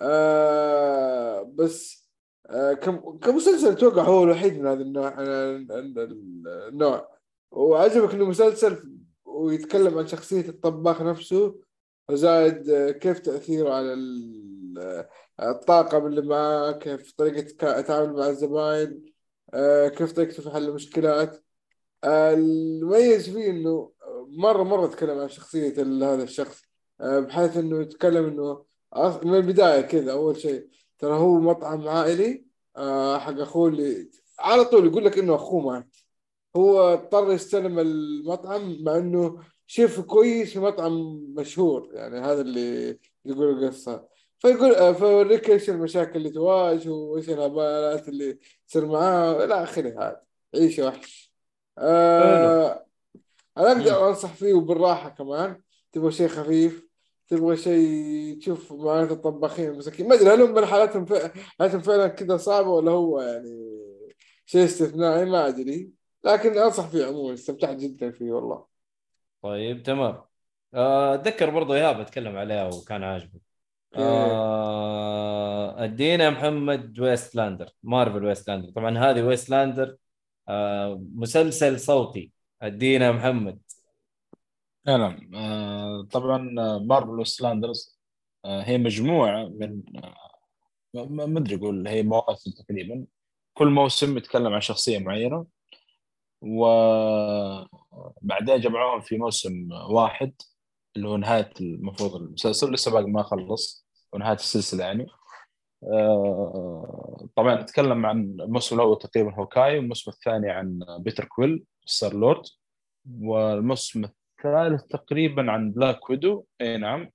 آه 0.00 1.42
بس 1.54 2.06
آه 2.46 2.72
كم- 2.72 3.18
كمسلسل 3.18 3.68
أتوقع 3.72 4.02
هو 4.02 4.24
الوحيد 4.24 4.58
من 4.58 4.66
هذا 4.66 4.82
النوع 4.82 5.14
النوع. 6.68 7.08
وعجبك 7.52 8.14
إنه 8.14 8.24
مسلسل 8.24 8.92
ويتكلم 9.24 9.98
عن 9.98 10.06
شخصية 10.06 10.48
الطباخ 10.48 11.02
نفسه 11.02 11.54
وزائد 12.10 12.68
آه، 12.70 12.90
كيف 12.90 13.18
تأثيره 13.18 13.74
على 13.74 13.92
ال- 13.92 14.40
آه، 14.46 14.49
الطاقم 15.40 16.06
اللي 16.06 16.22
معاه 16.22 16.72
كيف 16.72 17.12
طريقة 17.12 17.78
التعامل 17.78 18.12
مع 18.12 18.26
الزباين 18.28 19.04
آه، 19.54 19.88
كيف 19.88 20.12
طريقته 20.12 20.42
في 20.42 20.50
حل 20.50 20.68
المشكلات. 20.68 21.44
المميز 22.04 23.30
فيه 23.30 23.50
إنه 23.50 23.92
مرة 24.28 24.62
مرة 24.62 24.86
تكلم 24.86 25.18
عن 25.18 25.28
شخصية 25.28 25.82
ال- 25.82 26.04
هذا 26.04 26.22
الشخص 26.22 26.62
آه، 27.00 27.20
بحيث 27.20 27.56
إنه 27.56 27.80
يتكلم 27.80 28.24
إنه 28.26 28.64
من 29.24 29.34
البداية 29.36 29.80
كذا 29.80 30.12
أول 30.12 30.36
شيء 30.40 30.68
ترى 30.98 31.14
هو 31.14 31.40
مطعم 31.40 31.88
عائلي 31.88 32.44
آه، 32.76 33.18
حق 33.18 33.38
أخوه 33.40 33.68
اللي 33.68 34.10
على 34.38 34.64
طول 34.64 34.86
يقول 34.86 35.04
لك 35.04 35.18
إنه 35.18 35.34
أخوه 35.34 35.60
مات. 35.72 35.96
هو 36.56 36.92
اضطر 36.92 37.32
يستلم 37.32 37.78
المطعم 37.78 38.82
مع 38.84 38.96
إنه 38.96 39.38
شيف 39.66 40.00
كويس 40.00 40.52
في 40.52 40.58
مطعم 40.58 40.92
مشهور 41.36 41.88
يعني 41.94 42.18
هذا 42.20 42.40
اللي 42.40 42.98
يقول 43.24 43.64
القصة. 43.64 44.08
فيقول 44.40 44.74
آه، 44.74 44.92
فيوريك 44.92 45.50
إيش 45.50 45.70
المشاكل 45.70 46.16
اللي 46.16 46.30
تواجهه 46.30 46.92
وإيش 46.92 47.30
الهبالات 47.30 48.08
اللي 48.08 48.38
تصير 48.68 48.86
معاه 48.86 49.44
إلى 49.44 49.62
آخره 49.62 49.88
هذا 49.88 50.20
عيشة 50.54 50.86
وحش. 50.86 51.32
آه 51.78 52.86
أنا 53.58 53.72
أقدر 53.72 54.08
أنصح 54.08 54.34
فيه 54.34 54.54
وبالراحة 54.54 55.08
كمان. 55.08 55.62
تبغى 55.92 56.12
شيء 56.12 56.28
خفيف 56.28 56.86
تبغى 57.28 57.56
شيء 57.56 58.38
تشوف 58.40 58.72
معاناة 58.72 59.12
الطباخين 59.12 59.70
المساكين. 59.70 60.08
ما 60.08 60.14
أدري 60.14 60.30
هل 60.30 60.42
هم 60.42 60.64
حالاتهم. 60.64 61.06
حالاتهم 61.58 61.80
فعلا 61.80 62.08
كذا 62.08 62.36
صعبة 62.36 62.68
ولا 62.68 62.90
هو 62.90 63.20
يعني 63.20 63.70
شيء 64.46 64.64
استثنائي؟ 64.64 65.24
ما 65.24 65.48
أدري. 65.48 65.90
لكن 66.24 66.58
أنصح 66.58 66.88
فيه 66.88 67.06
عموما 67.06 67.34
استمتعت 67.34 67.76
جدا 67.76 68.10
فيه 68.10 68.32
والله. 68.32 68.64
طيب 69.42 69.82
تمام. 69.82 70.22
آه، 70.74 71.14
أتذكر 71.14 71.50
برضو 71.50 71.74
إيهاب 71.74 72.00
أتكلم 72.00 72.36
عليها 72.36 72.70
وكان 72.74 73.02
عاجبه. 73.02 73.49
آه، 73.96 75.84
أدينا 75.84 76.30
محمد 76.30 76.98
Wastelander 77.00 77.70
Marvel 77.82 78.24
Wastelander. 78.24 78.70
طبعا 78.70 78.98
هذه 78.98 79.22
Wastelander 79.22 79.96
آه، 80.48 81.02
مسلسل 81.14 81.80
صوتي. 81.80 82.32
أدينا 82.62 83.12
محمد. 83.12 83.60
نعم 84.86 85.30
آه، 85.34 86.02
طبعا 86.12 86.54
آه، 86.58 86.78
Marvel 86.78 87.26
Wastelanders 87.26 88.00
هي 88.46 88.78
مجموعة 88.78 89.44
من 89.48 89.82
آه، 90.04 90.14
ما 90.94 91.26
ما 91.26 91.38
أدري 91.40 91.54
أقول 91.56 91.88
هي 91.88 92.02
مواسم 92.02 92.50
تقريبا. 92.50 93.06
كل 93.54 93.68
موسم 93.68 94.16
يتكلم 94.16 94.52
عن 94.54 94.60
شخصية 94.60 94.98
معينة 94.98 95.46
وبعدين 96.42 97.70
جمعوهم 98.60 99.00
في 99.00 99.18
موسم 99.18 99.68
واحد 99.90 100.34
اللي 100.96 101.08
هو 101.08 101.16
نهاية 101.16 101.50
المفروض 101.60 102.14
المسلسل 102.16 102.72
لسه 102.72 102.90
باقي 102.90 103.04
ما 103.04 103.22
خلص. 103.22 103.79
ونهاية 104.12 104.34
السلسلة 104.36 104.84
يعني. 104.84 105.06
آه، 105.84 107.28
طبعا 107.36 107.54
نتكلم 107.62 108.06
عن 108.06 108.36
الموسم 108.40 108.76
الأول 108.76 108.98
تقريبا 108.98 109.34
Hawkeye 109.34 109.78
والموسم 109.78 110.10
الثاني 110.10 110.50
عن 110.50 110.80
Peter 110.98 111.24
Quill 111.24 111.64
Star-Lord. 111.84 112.42
والموسم 113.20 114.04
الثالث 114.04 114.82
تقريبا 114.82 115.52
عن 115.52 115.72
Black 115.72 116.10
Widow 116.10 116.44
إي 116.60 116.76
نعم. 116.76 117.10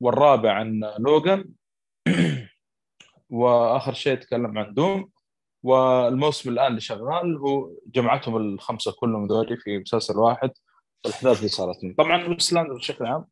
والرابع 0.00 0.52
عن 0.52 0.80
Logan. 0.98 1.48
وآخر 3.30 3.92
شيء 3.92 4.14
تكلم 4.18 4.58
عن 4.58 4.74
Doom. 4.74 5.10
والموسم 5.62 6.50
الآن 6.50 6.66
اللي 6.66 6.80
شغال 6.80 7.36
هو 7.36 7.70
جمعتهم 7.86 8.36
الخمسة 8.36 8.92
كلهم 8.92 9.26
ذولي 9.26 9.56
في 9.56 9.78
مسلسل 9.78 10.18
واحد. 10.18 10.50
والأحداث 11.04 11.38
اللي 11.38 11.48
صارت. 11.48 11.76
طبعا 11.98 12.36
بشكل 12.74 13.06
عام 13.06 13.26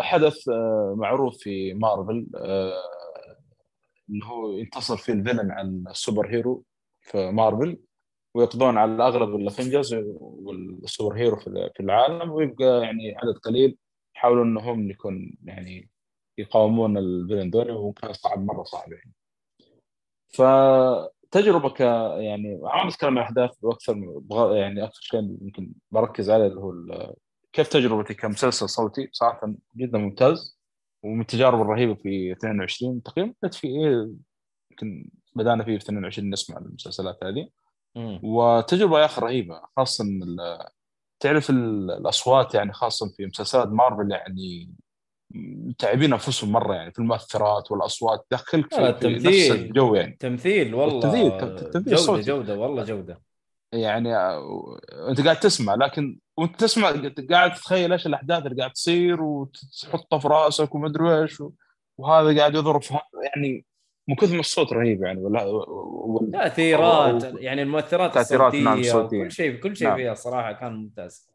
حدث 0.00 0.48
آه، 0.48 0.94
معروف 0.98 1.36
في 1.38 1.74
مارفل 1.74 2.26
آه، 2.36 2.72
اللي 4.08 4.24
هو 4.24 4.52
ينتصر 4.52 4.96
فيه 4.96 5.12
ال 5.12 5.17
villain 5.17 5.50
على 5.50 5.68
ال 5.90 6.30
superhero 6.30 6.64
في 7.00 7.30
مارفل 7.30 7.78
ويقضون 8.34 8.78
على 8.78 9.02
اغلب 9.06 9.34
ال 9.34 9.40
Avengers 9.40 9.83
وال 9.83 9.94
superhero 10.20 11.36
في 11.36 11.80
العالم 11.80 12.30
ويبقى 12.30 12.82
يعني 12.82 13.14
عدد 13.16 13.38
قليل 13.38 13.76
يحاولون 14.16 14.46
إنهم 14.46 14.90
يكون 14.90 15.34
يعني 15.44 15.90
يقاومون 16.38 16.98
ال 16.98 17.05
villain 17.05 17.50
ذول 17.50 17.70
وكان 17.70 18.12
صعب 18.12 18.44
مرة 18.44 18.62
صعب 18.62 18.92
يعني. 18.92 19.12
فتجربة 20.28 21.68
ك 21.70 21.80
يعني 22.20 22.60
عم 22.64 22.88
أتكلم 22.88 23.08
عن 23.08 23.16
الاحداث 23.16 23.50
وأكثر 23.62 24.22
يعني 24.56 24.84
أكثر 24.84 25.00
شيء 25.00 25.20
يمكن 25.20 25.72
بركز 25.90 26.30
عليه 26.30 26.46
اللي 26.46 26.60
هو 26.60 26.72
كيف 27.52 27.68
تجربتي 27.68 28.14
كمسلسل 28.14 28.68
صوتي 28.68 29.08
صراحة 29.12 29.52
جدا 29.76 29.98
ممتاز 29.98 30.58
ومن 31.02 31.20
التجارب 31.20 31.60
الرهيبة 31.60 31.94
في 31.94 32.32
22 32.32 33.02
تقريبا 33.02 33.34
بدأت 33.42 33.54
في 33.54 33.66
إيه، 33.68 34.08
يمكن 34.70 35.08
بدأنا 35.34 35.64
فيه 35.64 35.78
في 35.78 35.84
22 35.84 36.30
نسمع 36.30 36.58
المسلسلات 36.58 37.18
هذه. 37.24 37.48
وتجربة 38.22 39.00
يا 39.00 39.04
أخي 39.04 39.20
رهيبة 39.20 39.60
خاصه 39.76 40.04
تعرف 41.20 41.50
ال- 41.50 41.90
الأصوات 41.90 42.54
يعني 42.54 42.72
خاصه 42.72 43.08
في 43.16 43.26
مسلسلات 43.26 43.68
مارفل 43.68 44.10
يعني 44.10 44.70
تعبين 45.78 46.12
أنفسهم 46.12 46.52
مرة 46.52 46.74
يعني 46.74 46.92
في 46.92 46.98
المؤثرات 46.98 47.70
والأصوات 47.72 48.26
تدخلك 48.30 48.74
آه، 48.74 48.92
في, 48.92 49.18
في 49.18 49.28
نفس. 49.28 49.50
الجو 49.50 49.94
يعني 49.94 50.16
تمثيل 50.20 50.74
والله 50.74 50.96
التمثيل 50.96 51.30
جودة 51.70 51.92
الصوتي. 51.92 52.22
جودة 52.22 52.58
والله 52.58 52.84
جودة 52.84 53.20
يعني 53.72 54.16
آه، 54.16 54.78
أنت 55.08 55.20
قاعد 55.20 55.40
تسمع 55.40 55.74
لكن 55.74 56.18
وانت 56.36 56.60
تسمع 56.60 56.90
قاعد 57.30 57.52
تتخيل 57.54 57.92
إيش 57.92 58.06
الأحداث 58.06 58.46
اللي 58.46 58.56
قاعد 58.58 58.72
تصير 58.72 59.22
وتحطها 59.22 60.18
في 60.18 60.28
رأسك 60.28 60.74
ومدري 60.74 61.22
إيش 61.22 61.40
و- 61.40 61.52
وهذا 61.98 62.38
قاعد 62.38 62.54
يضرب 62.54 62.82
في 62.82 62.98
يعني 63.34 63.64
من 64.08 64.14
كثر 64.14 64.34
ما 64.34 64.40
الصوت 64.40 64.72
رهيب 64.72 65.02
يعني. 65.04 65.20
ولا 65.20 65.44
وال- 65.44 66.30
تأثيرات 66.30 67.24
يعني 67.34 67.62
المؤثرات 67.62 68.14
تأثيرات، 68.14 68.54
نعم، 68.54 68.78
الصوتية 68.80 68.92
صوتية. 69.02 69.22
كل 69.24 69.30
شيء 69.32 69.56
كل 69.60 69.76
شيء 69.76 69.88
نعم. 69.88 69.96
فيها 69.96 70.14
صراحة 70.14 70.52
كان 70.52 70.72
ممتاز. 70.76 71.30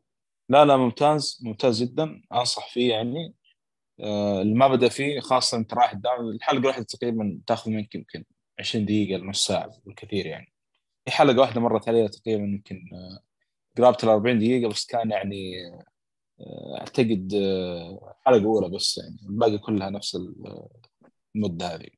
لا 0.49 0.65
لا 0.65 0.77
ممتاز 0.77 1.39
ممتاز 1.43 1.83
جدا. 1.83 2.21
أنصح 2.33 2.73
فيه 2.73 2.89
يعني. 2.89 3.33
آه، 3.99 4.41
اللي 4.41 4.53
ما 4.55 4.67
بدأ 4.67 4.89
فيه 4.89 5.19
خاصة 5.19 5.57
أنت 5.57 5.73
رايح 5.73 5.93
الحلقة 6.19 6.59
الواحدة 6.59 6.83
تقريبا 6.83 7.39
تأخذ 7.47 7.71
منك 7.71 7.95
يمكن 7.95 8.23
20 8.59 8.85
دقيقة 8.85 9.17
لنص 9.19 9.47
ساعة 9.47 9.69
بالكثير 9.85 10.25
يعني. 10.25 10.53
في 11.05 11.11
حلقة 11.11 11.39
واحدة 11.39 11.61
مرت 11.61 11.89
عليها 11.89 12.07
تقريبا 12.07 12.43
يمكن 12.43 12.81
آه، 12.93 13.19
قرابة 13.77 13.97
ال 14.03 14.09
40 14.09 14.39
دقيقة 14.39 14.69
بس 14.69 14.85
كان 14.85 15.11
يعني 15.11 15.53
آه، 16.41 16.77
أعتقد 16.81 17.33
آه، 17.35 18.15
حلقة 18.25 18.45
أولى 18.45 18.69
بس 18.75 18.97
يعني 18.97 19.17
الباقي 19.29 19.57
كلها 19.57 19.89
نفس 19.89 20.15
ال- 20.15 20.67
المدة 21.35 21.75
هذه. 21.75 21.89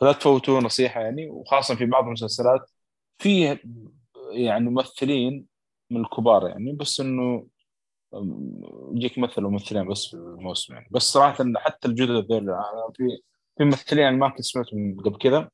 فلا 0.00 0.12
تفوتوا 0.12 0.60
نصيحة 0.60 1.00
يعني 1.00 1.28
وخاصة 1.28 1.74
في 1.74 1.86
بعض 1.86 2.04
المسلسلات 2.04 2.70
في 3.18 3.58
يعني 4.32 4.70
ممثلين 4.70 5.46
من 5.90 6.00
الكبار 6.00 6.48
يعني 6.48 6.72
بس 6.72 7.00
إنه 7.00 7.46
يجيك 8.94 9.18
مثل 9.18 9.44
وممثلين 9.44 9.88
بس 9.88 10.06
في 10.06 10.14
الموسم 10.14 10.74
يعني. 10.74 10.88
بس 10.90 11.02
صراحة 11.02 11.44
حتى 11.56 11.88
الجدد 11.88 12.32
ذول 12.32 12.46
في 12.96 13.04
في 13.58 13.64
ممثلين 13.64 14.02
يعني 14.02 14.16
ما 14.16 14.28
كنت 14.28 14.40
سمعتهم 14.40 15.00
قبل 15.00 15.18
كذا 15.18 15.50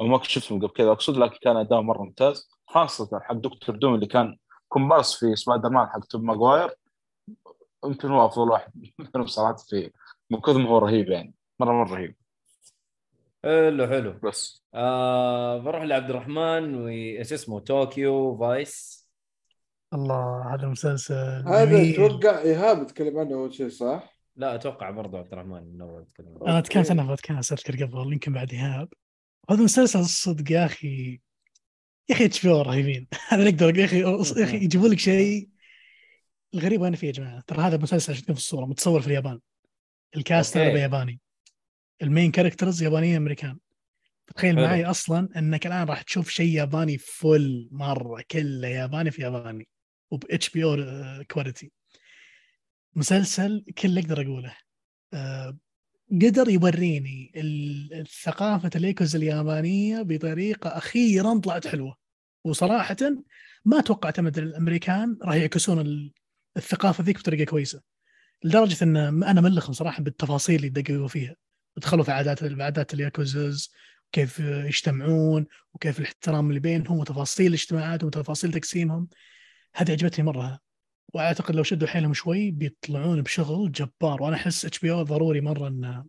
أو 0.00 0.06
ما 0.06 0.18
كنت 0.18 0.26
شفتهم 0.26 0.58
قبل 0.58 0.68
كذا 0.72 0.92
أقصد 0.92 1.16
لكن 1.16 1.36
كان 1.42 1.56
اداء 1.56 1.80
مرة 1.80 2.02
ممتاز 2.02 2.48
خاصة 2.66 3.20
حق 3.20 3.34
Doctor 3.34 3.76
Doom 3.76 3.94
اللي 3.94 4.06
كان 4.06 4.36
كومبارس 4.72 5.14
في 5.14 5.36
سبايدر 5.36 5.68
مان 5.68 5.86
حق 5.86 6.04
توم 6.04 6.26
ماجواير 6.26 6.70
يمكن 7.84 8.08
هو 8.08 8.26
افضل 8.26 8.50
واحد 8.50 8.72
منهم 8.98 9.26
صراحة 9.26 9.56
في 9.56 9.90
من 10.30 10.40
كثر 10.40 10.58
ما 10.58 10.68
هو 10.68 10.78
رهيب 10.78 11.08
يعني 11.08 11.34
مرة 11.60 11.72
مرة 11.72 11.94
رهيب 11.94 12.16
حلو 13.44 13.86
حلو 13.86 14.14
بس 14.24 14.64
آه 14.74 15.58
بروح 15.58 15.82
لعبد 15.82 16.10
الرحمن 16.10 16.74
وايش 16.74 17.32
اسمه 17.32 17.60
Tokyo 17.60 18.38
Vice 18.38 19.02
الله 19.94 20.54
هذا 20.54 20.62
المسلسل 20.62 21.44
هذا. 21.46 21.90
أتوقع 21.90 22.38
إيهاب 22.38 22.86
تكلم 22.86 23.18
عنه 23.18 23.34
أول 23.34 23.54
شيء 23.54 23.68
صح؟ 23.68 24.12
لا 24.36 24.54
أتوقع 24.54 24.90
برضه 24.90 25.18
عبد 25.18 25.32
الرحمن 25.32 25.80
هو 25.80 26.00
يتكلم 26.00 26.38
عنه. 26.40 26.52
أنا 26.52 26.60
تكلمت 26.60 26.90
عنه 26.90 27.06
بودكاست 27.06 27.52
اذكر 27.52 27.84
قبل 27.84 28.12
يمكن 28.12 28.32
بعد 28.32 28.52
إيهاب 28.52 28.88
هذا 29.50 29.58
المسلسل 29.58 30.04
صدق 30.04 30.52
يا 30.52 30.64
أخي 30.64 31.20
يا 32.12 32.16
أخي 32.16 32.24
HBO 32.24 32.62
رهيبين 32.62 33.06
هذا 33.28 33.44
نقدر 33.50 33.78
يا 33.78 33.84
أخي 33.84 34.00
يا 34.00 34.44
أخي 34.44 34.56
يجيبوا 34.56 34.88
لك 34.88 34.98
شيء 34.98 35.48
الغريب 36.54 36.80
وين 36.80 36.94
فيه 36.94 37.06
يا 37.06 37.12
جماعة. 37.12 37.40
ترى 37.46 37.62
هذا 37.62 37.76
مسلسل 37.76 38.14
شفتوه 38.14 38.34
في 38.34 38.40
الصورة؟ 38.40 38.66
متصور 38.66 39.00
في 39.00 39.06
اليابان. 39.06 39.40
ال 40.16 40.23
cast. 40.23 40.56
اغلبه 40.56 40.78
ياباني 40.80 41.20
ال 42.02 42.08
main 42.08 42.30
characters 42.30 42.82
يابانيين 42.82 43.16
أمريكان. 43.16 43.58
تخيل. 44.36 44.56
معي 44.56 44.84
أصلا 44.84 45.28
إنك 45.36 45.66
الآن 45.66 45.86
راح 45.88 46.02
تشوف 46.02 46.30
شيء 46.30 46.48
ياباني 46.54 46.98
full 46.98 47.68
مرة 47.72 48.22
كله 48.30 48.68
ياباني 48.68 49.10
في 49.10 49.22
ياباني. 49.22 49.68
وب 50.10 50.24
HBO 50.30 50.64
quality 50.64 51.72
مسلسل 52.94 53.64
كل 53.78 53.88
اللي 53.88 54.00
أقدر 54.00 54.22
أقوله. 54.22 54.56
آه، 55.14 55.58
قدر 56.12 56.48
يوريني 56.48 57.32
ال- 57.36 57.94
الثقافة 58.00 58.70
الياكوزا 58.76 59.16
اليابانية 59.16 60.02
بطريقة 60.02 60.70
أخيرا 60.70 61.38
طلعت 61.38 61.66
حلوة. 61.66 62.01
وصراحة 62.44 62.96
ما 63.64 63.80
توقعت 63.80 64.18
أبدا 64.18 64.42
الأمريكان 64.42 65.18
راح 65.22 65.34
يعكسون 65.34 65.80
ال- 65.80 66.12
الثقافة 66.56 67.04
ذيك 67.04 67.18
بطريقة 67.18 67.50
كويسة. 67.50 67.82
لدرجة 68.44 68.84
أن 68.84 68.96
أنا 68.96 69.40
ملخم 69.40 69.72
صراحة 69.72 70.02
بالتفاصيل 70.02 70.56
اللي 70.56 70.66
يدققوا 70.66 71.08
فيها. 71.08 71.36
دخلوا 71.76 72.04
في 72.04 72.12
عادات 72.12 72.42
عادات 72.60 72.94
الياكوزا 72.94 73.72
كيف 74.12 74.38
يجتمعون 74.40 75.46
وكيف 75.74 75.98
الاحترام 75.98 76.48
اللي 76.48 76.60
بينهم 76.60 76.98
وتفاصيل 76.98 77.52
اجتماعاتهم 77.52 78.06
وتفاصيل 78.06 78.52
تقسيمهم. 78.52 79.08
هذه 79.74 79.92
عجبتني 79.92 80.24
مرة. 80.24 80.58
وأعتقد 81.14 81.54
لو 81.54 81.62
شدوا 81.62 81.88
حيلهم 81.88 82.14
شوي 82.14 82.50
بيطلعون 82.50 83.22
بشغل 83.22 83.72
جبار. 83.72 84.22
وأنا 84.22 84.36
أحس 84.36 84.64
HBO 84.64 85.02
ضروري 85.02 85.40
مرة 85.40 85.68
إن 85.68 86.04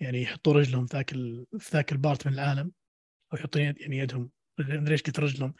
يعني 0.00 0.22
يحطوا 0.22 0.52
رجلهم 0.52 0.86
في 0.86 0.96
ذاك. 0.96 1.10
في 1.58 1.70
ذاك 1.72 1.92
ال 1.92 1.99
part 1.99 2.26
من 2.26 2.34
العالم 2.34 2.72
أو 3.32 3.38
يحطون 3.38 3.62
يعني 3.62 3.98
يدهم. 3.98 4.30
مدري 4.58 4.78
ليش 4.84 5.02
قلت 5.02 5.20
رجلهم 5.20 5.54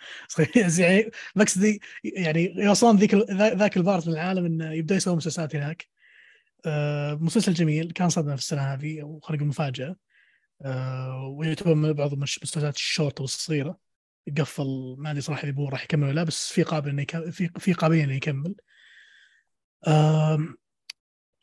يعني 0.79 1.11
مقصدي 1.37 1.81
يعني 2.05 2.55
يوصلون 2.57 2.97
ذيك 2.97 3.15
ذاك 3.33 3.77
ال 3.77 3.83
part 3.83 4.07
من 4.09 4.15
العالم 4.15 4.45
إنه 4.45 4.73
يبدا 4.73 4.95
يسوي 4.95 5.17
مسلسلات 5.17 5.57
هناك. 5.57 5.87
آه، 6.67 7.15
مسلسل 7.15 7.53
جميل. 7.53 7.91
كان 7.91 8.09
صدمة 8.09 8.37
في 8.37 8.43
السنة 8.43 8.61
هذه 8.63 9.03
أو 9.03 9.21
مفاجأة. 9.31 9.97
آه، 10.63 11.35
ويعتبر 11.39 11.75
من 11.75 11.93
بعض 11.93 12.13
المسلسلات 12.13 12.77
الشورت 12.77 13.21
والصغيرة. 13.21 13.79
قفل 14.39 14.97
ما 14.99 15.11
أدري 15.11 15.21
صراحة 15.21 15.49
إذا 15.49 15.57
هو 15.57 15.69
راح 15.69 15.85
يكمل 15.85 16.05
ولا 16.05 16.15
لا، 16.15 16.23
بس 16.23 16.53
في 16.53 16.63
قابل 16.63 16.91
إنه 16.91 17.03
يكمل 17.03 17.33
في 17.33 17.73
قابلية 17.73 18.05
إنه 18.05 18.15
يكمل. 18.15 18.55
آم، 19.89 20.57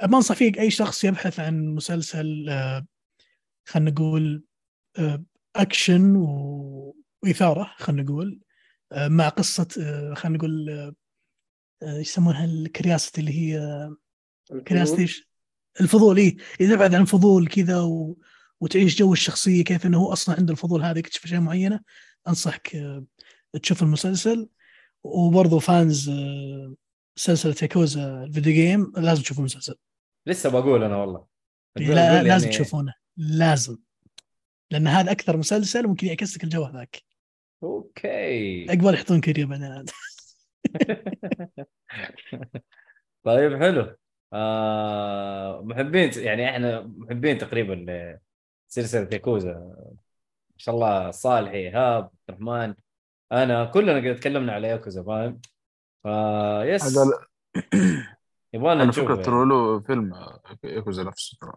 بنصح 0.04 0.36
فيه 0.36 0.60
أي 0.60 0.72
شخص 0.72 1.04
يبحث 1.04 1.40
عن 1.40 1.66
مسلسل 1.66 2.50
آه، 2.50 2.86
خلينا 3.66 3.92
نقول 3.92 4.44
أكشن 5.56 6.16
و- 6.16 7.01
وإثارة 7.24 7.74
خلينا 7.78 8.04
نقول 8.04 8.40
آه، 8.92 9.08
مع 9.08 9.30
قصة 9.30 9.68
آه، 9.80 10.14
خلينا 10.14 10.38
نقول 10.38 10.70
آه، 11.84 11.98
يسمونها؟ 12.00 12.46
ال 12.46 12.53
curiosity 12.53 13.22
اللي 13.22 13.32
هي 13.40 13.90
curiosity 14.68 15.02
إيش؟ 15.02 15.32
الفضول 15.82 16.18
اي 16.18 16.38
إذا 16.62 16.76
بعد 16.76 16.96
عن 16.96 17.06
فضول 17.06 17.48
كذا 17.48 17.80
و... 17.82 18.18
وتعيش 18.62 18.98
جو 18.98 19.14
الشخصية 19.14 19.64
كيف 19.64 19.86
إنه 19.86 19.98
هو 19.98 20.14
أصلا 20.14 20.36
عنده 20.36 20.52
الفضول 20.52 20.84
هذا 20.84 21.00
يكتشف 21.00 21.24
أشياء 21.26 21.42
معينة 21.42 21.80
أنصحك 22.28 22.78
تشوف 23.64 23.84
المسلسل. 23.84 24.50
وبرضه 25.04 25.60
fans 25.60 26.12
سلسلة 27.16 27.56
ياكوزا 27.62 28.24
ال 28.24 28.29
video 28.29 28.54
game 28.54 28.94
لازم 28.98 29.22
تشوفوا 29.22 29.42
المسلسل. 29.42 29.76
لسه 30.28 30.50
بقول 30.50 30.84
أنا 30.84 30.98
والله. 30.98 31.26
لا 31.76 31.86
بقول 31.86 31.96
لازم 31.96 32.28
يعني- 32.28 32.58
تشوفونه. 32.58 32.94
لازم. 33.18 33.78
لأن 34.72 34.88
هذا 34.88 35.12
أكثر 35.12 35.38
مسلسل 35.38 35.88
ممكن 35.88 36.08
يعكس 36.08 36.36
لك 36.36 36.44
الجو 36.44 36.64
هذاك. 36.64 37.04
أوكي. 37.64 38.66
عقبال 38.70 38.94
يحطون 38.94 39.22
كيريو 39.22 39.46
بعدين. 39.46 39.72
عاد. 39.72 39.90
طيب 43.24 43.58
حلو. 43.60 43.96
آه 44.34 45.62
محبين 45.62 46.12
يعني 46.16 46.50
إحنا 46.50 46.82
محبين 46.82 47.38
تقريبا 47.38 47.74
لسلسله 48.70 49.10
ياكوزا. 49.14 49.54
ما 50.50 50.58
شاء 50.58 50.76
الله 50.76 51.12
صالح 51.12 51.52
إيهاب 51.52 52.04
عبد 52.04 52.12
الرحمن. 52.30 52.76
أنا 53.32 53.66
كلنا 53.66 54.10
قد 54.12 54.20
تكلمنا 54.20 54.54
على 54.54 54.68
ياكوزا 54.68 55.04
فاهم؟ 55.04 55.42
ف 56.04 56.64
yes. 56.64 56.98
هذا 56.98 57.12
يبغانا 58.54 58.86
نشوف 58.86 59.04
فكرة 59.04 59.14
يعني. 59.14 59.26
ترى 59.26 59.46
له 59.46 59.80
فيلم 59.80 60.14
ياكوزا 60.64 61.04
نفسه 61.04 61.38
ترى. 61.42 61.54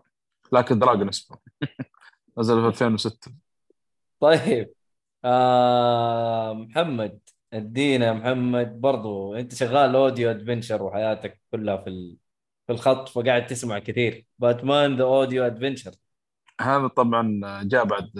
Like 0.52 0.78
a 0.78 0.83
Dragon 0.83 1.08
اسمه. 1.08 1.38
نزل 2.38 2.60
في 2.62 2.68
2006 2.84 3.32
طيب. 4.20 4.73
آه 5.24 6.52
محمد 6.52 7.20
ادينا 7.52 8.12
محمد 8.12 8.80
برضو. 8.80 9.34
انت 9.34 9.54
شغال 9.54 9.96
audio 9.96 10.30
adventure 10.30 10.82
وحياتك 10.82 11.40
كلها 11.50 11.76
في 11.76 12.16
في 12.66 12.72
الخط 12.72 13.08
فقاعد 13.08 13.46
تسمع 13.46 13.78
كثير. 13.78 14.26
Batman 14.38 14.96
The 14.96 15.04
Audio 15.04 15.44
Adventure 15.46 15.92
هذا 16.60 16.86
طبعا 16.88 17.40
جاء 17.64 17.84
بعد 17.84 18.10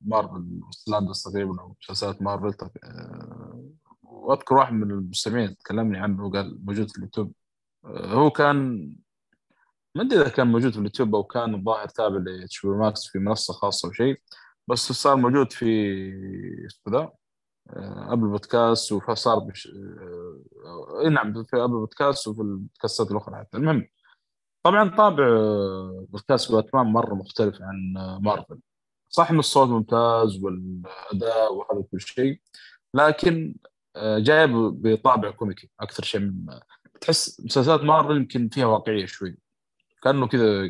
Marvel 0.00 0.60
Wastelanders 0.70 1.22
تقريبا 1.22 1.60
أو 1.60 1.76
مسلسلات 1.82 2.22
مارفل 2.22 2.68
آه، 2.84 3.70
واذكر 4.02 4.54
واحد 4.54 4.72
من 4.72 4.90
المستمعين 4.90 5.56
تكلمني 5.56 5.98
عنه 5.98 6.26
وقال 6.26 6.64
موجود 6.64 6.90
في 6.90 6.98
اليوتيوب. 6.98 7.32
آه، 7.84 8.14
هو 8.14 8.30
كان 8.30 8.88
ما 9.94 10.02
أدري 10.02 10.20
إذا 10.20 10.28
كان 10.28 10.46
موجود 10.46 10.72
في 10.72 10.78
اليوتيوب 10.78 11.14
أو 11.14 11.24
كان 11.24 11.54
الظاهر 11.54 11.88
تابع 11.88 12.16
ل 12.18 12.30
HBO 12.30 12.64
Max 12.64 13.06
في 13.08 13.18
منصة 13.18 13.54
خاصة 13.54 13.88
أو 13.88 13.92
شيء. 13.92 14.20
بس 14.68 14.92
صار 14.92 15.16
موجود 15.16 15.52
في 15.52 15.66
اسمه 16.66 16.92
ذا 16.98 17.12
آه، 17.70 18.12
Apple 18.12 18.28
Podcast 18.28 18.92
وصار 18.92 19.38
بش... 19.38 19.68
آه، 19.68 21.00
اي 21.04 21.08
نعم 21.08 21.44
في 21.44 21.56
Apple 21.56 21.72
Podcast 21.72 22.28
وفي 22.28 22.40
البودكاستات 22.42 23.10
الأخرى 23.10 23.36
حتى. 23.36 23.56
المهم 23.58 23.88
طبعا 24.62 24.96
طابع 24.96 25.24
آه، 25.28 26.06
بودكاست 26.10 26.52
باتمان 26.52 26.86
مرة 26.86 27.14
مختلف 27.14 27.62
عن 27.62 27.96
آه، 27.96 28.18
مارفل 28.18 28.58
صح 29.08 29.30
إن 29.30 29.38
الصوت 29.38 29.68
ممتاز 29.68 30.42
والأداء 30.42 31.54
وهذا 31.54 31.84
كل 31.92 32.00
شيء 32.00 32.40
لكن 32.94 33.54
آه، 33.96 34.18
جاي 34.18 34.46
ب- 34.46 34.82
بطابع 34.82 35.30
كوميكي 35.30 35.70
أكثر 35.80 36.02
شيء. 36.02 36.20
من 36.20 36.46
تحس 37.00 37.40
مسلسلات 37.44 37.80
مارفل 37.80 38.16
يمكن 38.16 38.48
فيها 38.48 38.66
واقعية 38.66 39.06
شوي 39.06 39.38
كأنه 40.02 40.26
كذا 40.26 40.68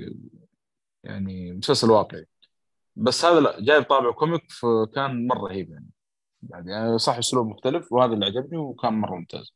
يعني 1.05 1.52
مسلسل 1.52 1.90
واقعي. 1.90 2.27
بس 2.97 3.24
هذا 3.24 3.40
لا 3.40 3.60
جاي 3.60 3.81
بطابع 3.81 4.12
comic 4.12 4.53
فكان 4.52 5.27
مرة 5.27 5.48
رهيب 5.48 5.70
يعني. 5.70 5.90
يعني 6.51 6.98
صح 6.98 7.18
أسلوب 7.18 7.47
مختلف 7.47 7.93
وهذا 7.93 8.12
اللي 8.12 8.27
عجبني 8.27 8.59
وكان 8.59 8.93
مرة 8.93 9.14
ممتاز. 9.14 9.52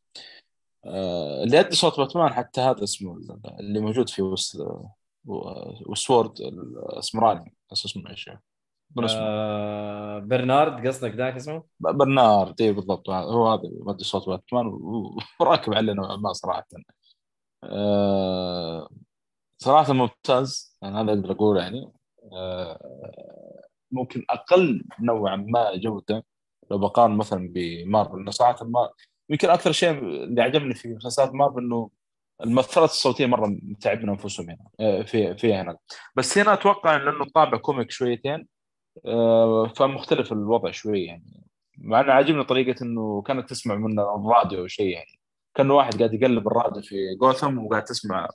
آه، 0.85 1.45
اللي 1.45 1.61
ادى 1.61 1.77
صوت 1.77 2.01
باتمان 2.01 2.33
حتى 2.33 2.61
هذا 2.61 2.85
اسمه 2.85 3.21
اللي 3.61 3.81
موجود 3.81 4.09
في 4.09 4.23
Westworld 4.23 6.41
الأسمراني. 6.41 7.55
اسمه 7.73 8.11
إيش 8.11 8.27
يعني؟ 8.27 8.43
آه 8.99 10.19
برنارد 10.19 10.87
قصدك 10.87 11.15
ذاك 11.15 11.35
اسمه؟ 11.35 11.63
برنارد 11.81 12.61
اي 12.61 12.73
بالضبط. 12.73 13.11
هو 13.11 13.49
هذا 13.49 13.63
مؤدي 13.65 14.05
صوت 14.05 14.29
باتمان 14.29 14.67
وراكب 15.41 15.75
عليه 15.75 15.93
نوعا 15.93 16.17
ما 16.17 16.33
صراحة. 16.33 16.67
آه، 17.65 18.89
صراحة 19.59 19.93
ممتاز. 19.93 20.79
يعني 20.83 21.01
هذا 21.01 21.11
أقدر 21.11 21.33
أقوله 21.33 21.63
يعني. 21.63 21.93
ممكن 23.91 24.25
أقل 24.31 24.85
نوعا 25.01 25.37
ما 25.37 25.77
جودة 25.77 26.25
لو 26.71 26.79
بقارن 26.79 27.17
مثلا 27.17 27.49
بمارفل. 27.53 28.19
إنه 28.19 28.31
صراحة 28.31 28.65
ما 28.65 28.91
يمكن 29.31 29.51
أكثر 29.51 29.73
شيء 29.73 29.91
اللي 29.91 30.43
عجبني 30.43 30.75
في 30.75 30.89
مسلسلات 30.89 31.35
مارفل 31.35 31.59
إنه 31.59 31.91
الممثلات 32.45 32.91
الصوتية 32.91 33.27
مرة 33.27 33.47
متعبين 33.63 34.09
أنفسهم 34.09 34.51
هنا 34.51 34.65
آه، 34.81 35.03
في 35.03 35.37
فيها 35.37 35.63
هنا. 35.63 35.77
بس 36.17 36.39
هنا 36.39 36.53
أتوقع 36.53 36.97
لأنه 36.97 37.25
طابع 37.35 37.59
كوميك 37.59 37.91
شويتين 37.91 38.47
آه، 39.07 39.67
فمختلف 39.77 40.33
الوضع 40.33 40.71
شوي 40.71 41.05
يعني. 41.05 41.45
مع 41.79 42.01
إنه 42.01 42.13
عاجبني 42.13 42.45
طريقة 42.45 42.83
إنه 42.85 43.23
كأنك 43.23 43.49
تسمع 43.49 43.75
من 43.75 43.99
الراديو 44.01 44.67
شيء 44.67 44.87
يعني. 44.89 45.19
كأنه 45.55 45.75
واحد 45.75 45.99
قاعد 45.99 46.15
يقلب 46.15 46.47
الراديو 46.47 46.83
في 46.83 46.97
جوثم 47.21 47.59
وقاعد 47.59 47.85
تسمع 47.85 48.25
آه، 48.25 48.29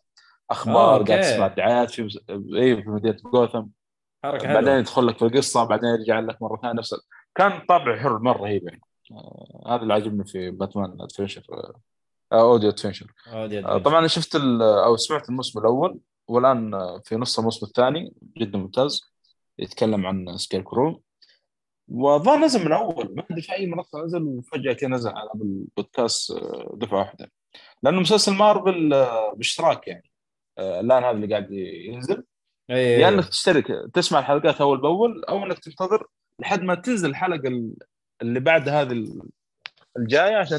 أخبار 0.52 1.00
أوكي. 1.00 1.12
قاعد 1.14 1.24
تسمع 1.24 1.48
دعايات 1.48 1.92
في 1.92 2.20
اي 2.56 2.84
في 2.84 2.90
مدينة 2.90 3.18
جوثم. 3.34 3.66
حركة 4.32 4.54
بعدين 4.54 4.74
يدخل 4.74 5.08
لك 5.08 5.18
في 5.18 5.26
القصة 5.26 5.64
بعدين 5.64 5.90
يرجع 5.90 6.20
لك 6.20 6.42
مرة 6.42 6.60
ثانية 6.62 6.74
نفس 6.74 6.96
كان 7.36 7.66
طابع 7.70 7.98
حر 8.00 8.20
مرة 8.20 8.38
رهيب 8.44 8.68
يعني 8.68 8.82
آه، 9.12 9.64
هذا 9.68 9.82
اللي 9.84 9.94
عجبني 9.94 10.26
في 10.26 10.52
Batman 10.52 10.98
adventure 11.02 11.44
audio 12.34 12.70
adventure 12.70 13.12
audio 13.28 13.68
آه، 13.68 13.78
طبعا 13.78 14.00
أنا 14.00 14.08
شفت 14.08 14.36
ال- 14.36 14.62
أو 14.62 14.96
سمعت 14.98 15.30
الموسم 15.30 15.60
الأول 15.60 16.00
والآن 16.28 16.74
آه، 16.74 17.02
في 17.06 17.16
نص 17.16 17.40
الموسم 17.40 17.66
الثاني 17.66 18.14
جدا 18.38 18.58
ممتاز. 18.58 19.16
يتكلم 19.60 20.06
عن 20.06 20.38
Scarecrow 20.38 21.02
والظاهر 21.88 22.40
نزل 22.40 22.66
من 22.66 22.72
أول 22.72 23.14
ما 23.16 23.24
ادري 23.32 23.42
في 23.42 23.54
أي 23.54 23.68
منصة 23.68 24.04
نزل 24.06 24.24
وفجأة 24.24 24.74
كذا 24.74 24.90
نزل 24.90 25.10
على 25.10 25.30
البودكاست 25.36 26.32
آه، 26.32 26.72
دفعة 26.78 26.98
واحدة. 27.00 27.32
لأنه 27.84 28.00
مسلسل 28.00 28.34
مارفل 28.34 28.94
آه، 28.94 29.34
باشتراك 29.34 29.88
يعني. 29.88 30.12
آه، 30.58 30.80
الآن 30.80 31.04
هذا 31.04 31.12
اللي 31.12 31.28
قاعد 31.28 31.52
ينزل. 31.52 32.24
يا 32.70 33.00
يعني 33.00 33.16
إنك 33.16 33.30
تشترك 33.30 33.66
تسمع 33.94 34.20
الحلقات 34.20 34.62
أول 34.62 34.82
بأول 34.82 35.24
أو 35.26 35.44
إنك 35.46 35.60
تنتظر 35.60 36.08
لحد 36.40 36.62
ما 36.62 36.76
تنزل 36.76 37.10
الحلقة 37.10 37.48
ال- 37.48 37.76
اللي 38.22 38.40
بعد 38.40 38.70
هذه 38.70 38.92
ال- 38.92 39.30
الجاية 39.98 40.36
عشان 40.36 40.58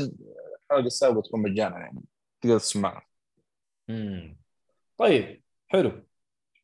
الحلقة 0.71 0.87
السابقة 0.87 1.23
تكون 1.23 1.43
مجانا 1.43 1.79
يعني 1.79 2.01
تقدر 2.41 2.59
تسمعها 2.59 3.07
مم. 3.89 4.37
طيب 4.97 5.43
حلو 5.69 6.03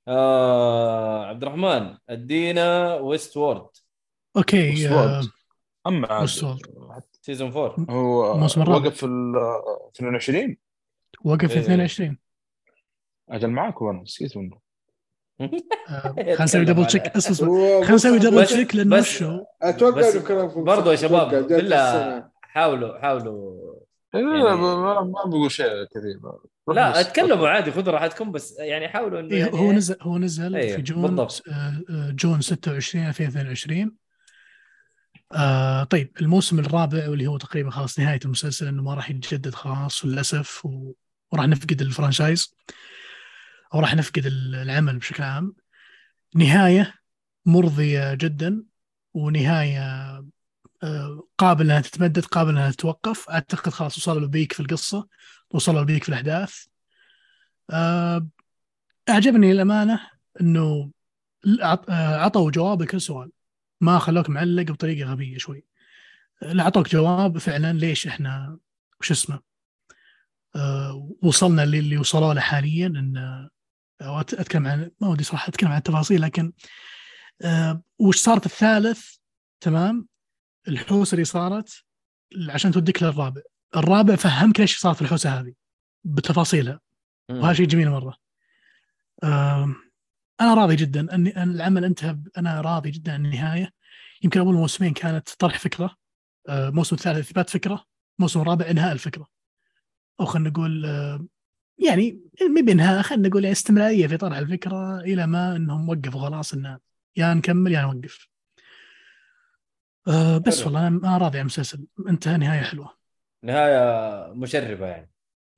آه 0.09 1.25
عبد 1.27 1.43
الرحمن 1.43 1.97
أدينا 2.09 2.95
Westworld 2.95 3.67
okay 4.37 4.89
آه، 4.89 5.09
Westworld. 5.09 5.33
أما 5.87 6.13
عاد 6.13 6.29
Westworld. 6.29 7.03
season 7.21 7.49
4 7.53 7.87
هو 7.91 8.35
الرابع. 8.47 8.75
وقف 8.77 8.97
في 8.97 9.07
ال 9.07 9.33
22 9.97 10.57
وقف 11.25 11.49
في 11.49 11.55
إيه. 11.55 11.61
22 11.61 12.19
أجل 13.31 13.51
معاك 13.51 13.83
وأنا 13.83 14.03
نسيت 14.03 14.37
منه 14.37 14.57
آه، 14.57 14.62
خلينا 15.39 16.43
نسوي 16.45 16.65
double 16.65 16.87
check 16.87 17.03
اسمع 17.07 17.49
خلينا 17.81 17.95
نسوي 17.95 18.19
double 18.19 18.47
check 18.47 18.77
لأنه 18.77 18.97
بس- 18.97 19.17
وشو 19.23 19.45
أتوقع 19.63 20.21
كلامكم 20.29 20.65
برضو 20.65 20.91
يا 20.91 20.97
شباب 20.97 21.47
بالله. 21.49 22.29
حاولوا 22.43 22.99
حاولوا. 22.99 23.75
لا 24.15 24.21
يعني- 24.21 24.43
لا 24.43 24.55
ما 24.55 25.01
ما 25.01 25.25
بقول 25.27 25.51
شيء 25.51 25.67
كثير. 25.85 26.21
لا 26.75 27.01
أتكلموا 27.01 27.49
عادي 27.49 27.73
خذوا 27.73 27.93
راحتكم 27.93 28.33
بس 28.33 28.59
يعني 28.59 28.89
حاولوا 28.89 29.21
إنه 29.21 29.31
إيه 29.35 29.39
يعني 29.41 29.53
هو 29.59 29.73
نزل 29.73 29.97
هو 30.03 30.19
نزل 30.19 30.57
أيوه، 30.57 30.77
في 30.77 30.83
June 30.83 31.03
بالضبط. 31.03 31.43
آه، 31.49 31.83
آه، 31.91 32.11
June 32.11 32.41
26 32.41 33.07
2022 33.09 33.93
آه 35.35 35.85
طيب 35.85 36.13
الموسم 36.21 36.59
الرابع 36.59 37.09
واللي 37.09 37.27
هو 37.27 37.39
تقريبا 37.39 37.71
خلاص 37.71 37.99
نهاية 37.99 38.21
المسلسل 38.25 38.67
إنه 38.69 38.83
ما 38.83 38.95
راح 38.95 39.11
يتجدد 39.11 39.55
خلاص 39.55 40.05
للاسف 40.05 40.65
و... 40.67 40.93
وراح 41.33 41.47
نفقد 41.49 41.81
ال 41.81 41.87
franchise. 41.87 42.55
أو 43.75 43.81
راح 43.81 43.95
نفقد 43.95 44.27
ال- 44.27 44.55
العمل 44.55 44.99
بشكل 44.99 45.23
عام. 45.23 45.55
نهاية 46.35 46.95
مرضية 47.47 48.15
جدا 48.15 48.65
ونهاية 49.15 49.83
آه، 50.83 51.29
قابل 51.39 51.65
إنها 51.65 51.81
تتمدد 51.81 52.25
قابل 52.25 52.51
إنها 52.51 52.71
تتوقف. 52.71 53.31
أعتقد 53.31 53.73
خلاص 53.73 53.99
وصلوا 53.99 54.21
لبيك 54.27 54.53
في 54.53 54.61
القصة 54.61 55.09
وصلوا 55.51 55.83
لبيك 55.83 56.03
في 56.03 56.09
الأحداث. 56.09 56.65
آه، 57.71 58.29
أعجبني 59.09 59.53
الامانه 59.53 60.01
إنه 60.41 60.91
آه، 61.63 62.17
عطوا 62.17 62.51
جواب 62.51 62.83
لكل 62.83 63.01
سؤال. 63.01 63.31
ما 63.81 63.99
خلوك 63.99 64.31
معلق 64.31 64.63
بطريقة 64.63 65.11
غبية 65.11 65.39
شوي. 65.39 65.65
لا 66.43 66.63
اعطوك 66.63 66.89
جواب 66.89 67.39
فعلا 67.39 67.73
ليش 67.73 68.07
إحنا 68.07 68.59
وش 69.01 69.11
اسمه 69.11 69.41
وصلنا 71.23 71.67
للي 71.67 71.97
وصلوا 71.97 72.35
له 72.35 72.41
حاليا 72.41 72.87
إن 72.87 73.49
أت- 74.03 74.41
أتكلم 74.41 74.67
عن 74.67 74.91
ما 75.01 75.09
ودي 75.09 75.25
صراحة 75.25 75.49
أتكلم 75.49 75.71
عن 75.71 75.79
التفاصيل 75.79 76.23
لكن 76.23 76.53
آه، 77.43 77.83
وش 77.99 78.17
صار 78.17 78.41
في 78.41 78.47
الثالث؟ 78.47 79.17
تمام؟ 79.61 80.09
الحوسة 80.69 81.15
اللي 81.15 81.25
صارت 81.25 81.85
عشان 82.49 82.73
توديك 82.73 83.03
للرابع. 83.03 83.43
الرابع 83.77 84.17
فهمك 84.17 84.61
ليش 84.61 84.79
صارت 84.79 85.03
الحوسة 85.03 85.41
هذه 85.41 85.53
بتفاصيلها. 86.05 86.81
وهذا 87.31 87.53
شيء 87.53 87.67
جميل 87.67 87.91
مرة. 87.91 88.17
آم، 89.25 89.77
أنا 90.41 90.55
راضي 90.55 90.77
جدا. 90.77 91.15
اني 91.15 91.43
أن 91.43 91.51
العمل 91.51 91.85
أنتهى 91.85 92.19
أنا 92.39 92.61
راضي 92.61 92.91
جدا 92.91 93.13
عن 93.13 93.27
النهاية. 93.27 93.73
يمكن 94.23 94.41
اول 94.41 94.55
موسمين 94.55 94.93
كانت 94.93 95.29
طرح 95.39 95.59
فكرة. 95.59 95.97
آه، 96.49 96.69
الموسم 96.69 96.97
الثالث 96.97 97.19
إثبات 97.19 97.51
فكرة. 97.51 97.85
الموسم 98.19 98.41
الرابع 98.41 98.71
إنهاء 98.71 98.93
الفكرة. 98.93 99.27
أو 100.21 100.25
خلينا 100.27 100.51
نقول 100.51 100.87
آه، 100.87 101.27
يعني 101.79 102.21
مو 102.43 102.63
بانهاء 102.63 103.03
خلينا 103.03 103.29
نقول 103.29 103.45
يعني 103.45 103.53
استمرارية 103.53 104.07
في 104.07 104.17
طرح 104.17 104.37
الفكرة 104.37 105.01
إلى 105.01 105.27
ما 105.27 105.57
إنهم 105.57 105.89
وقفوا 105.89 106.21
خلاص 106.21 106.55
إنه 106.55 106.79
يا 107.17 107.35
نكمل 107.35 107.73
يا 107.73 107.83
نوقف. 107.83 108.29
آه، 110.09 110.39
بس 110.39 110.57
حلو. 110.59 110.65
والله 110.67 110.87
أنا 110.89 110.99
أنا 110.99 111.19
راضي 111.19 111.39
عن 111.39 111.41
المسلسل 111.43 111.85
انتهى 112.09 112.37
نهاية 112.37 112.61
حلوة. 112.61 112.97
نهاية 113.45 114.33
مشرفة 114.35 114.87
يعني 114.87 115.11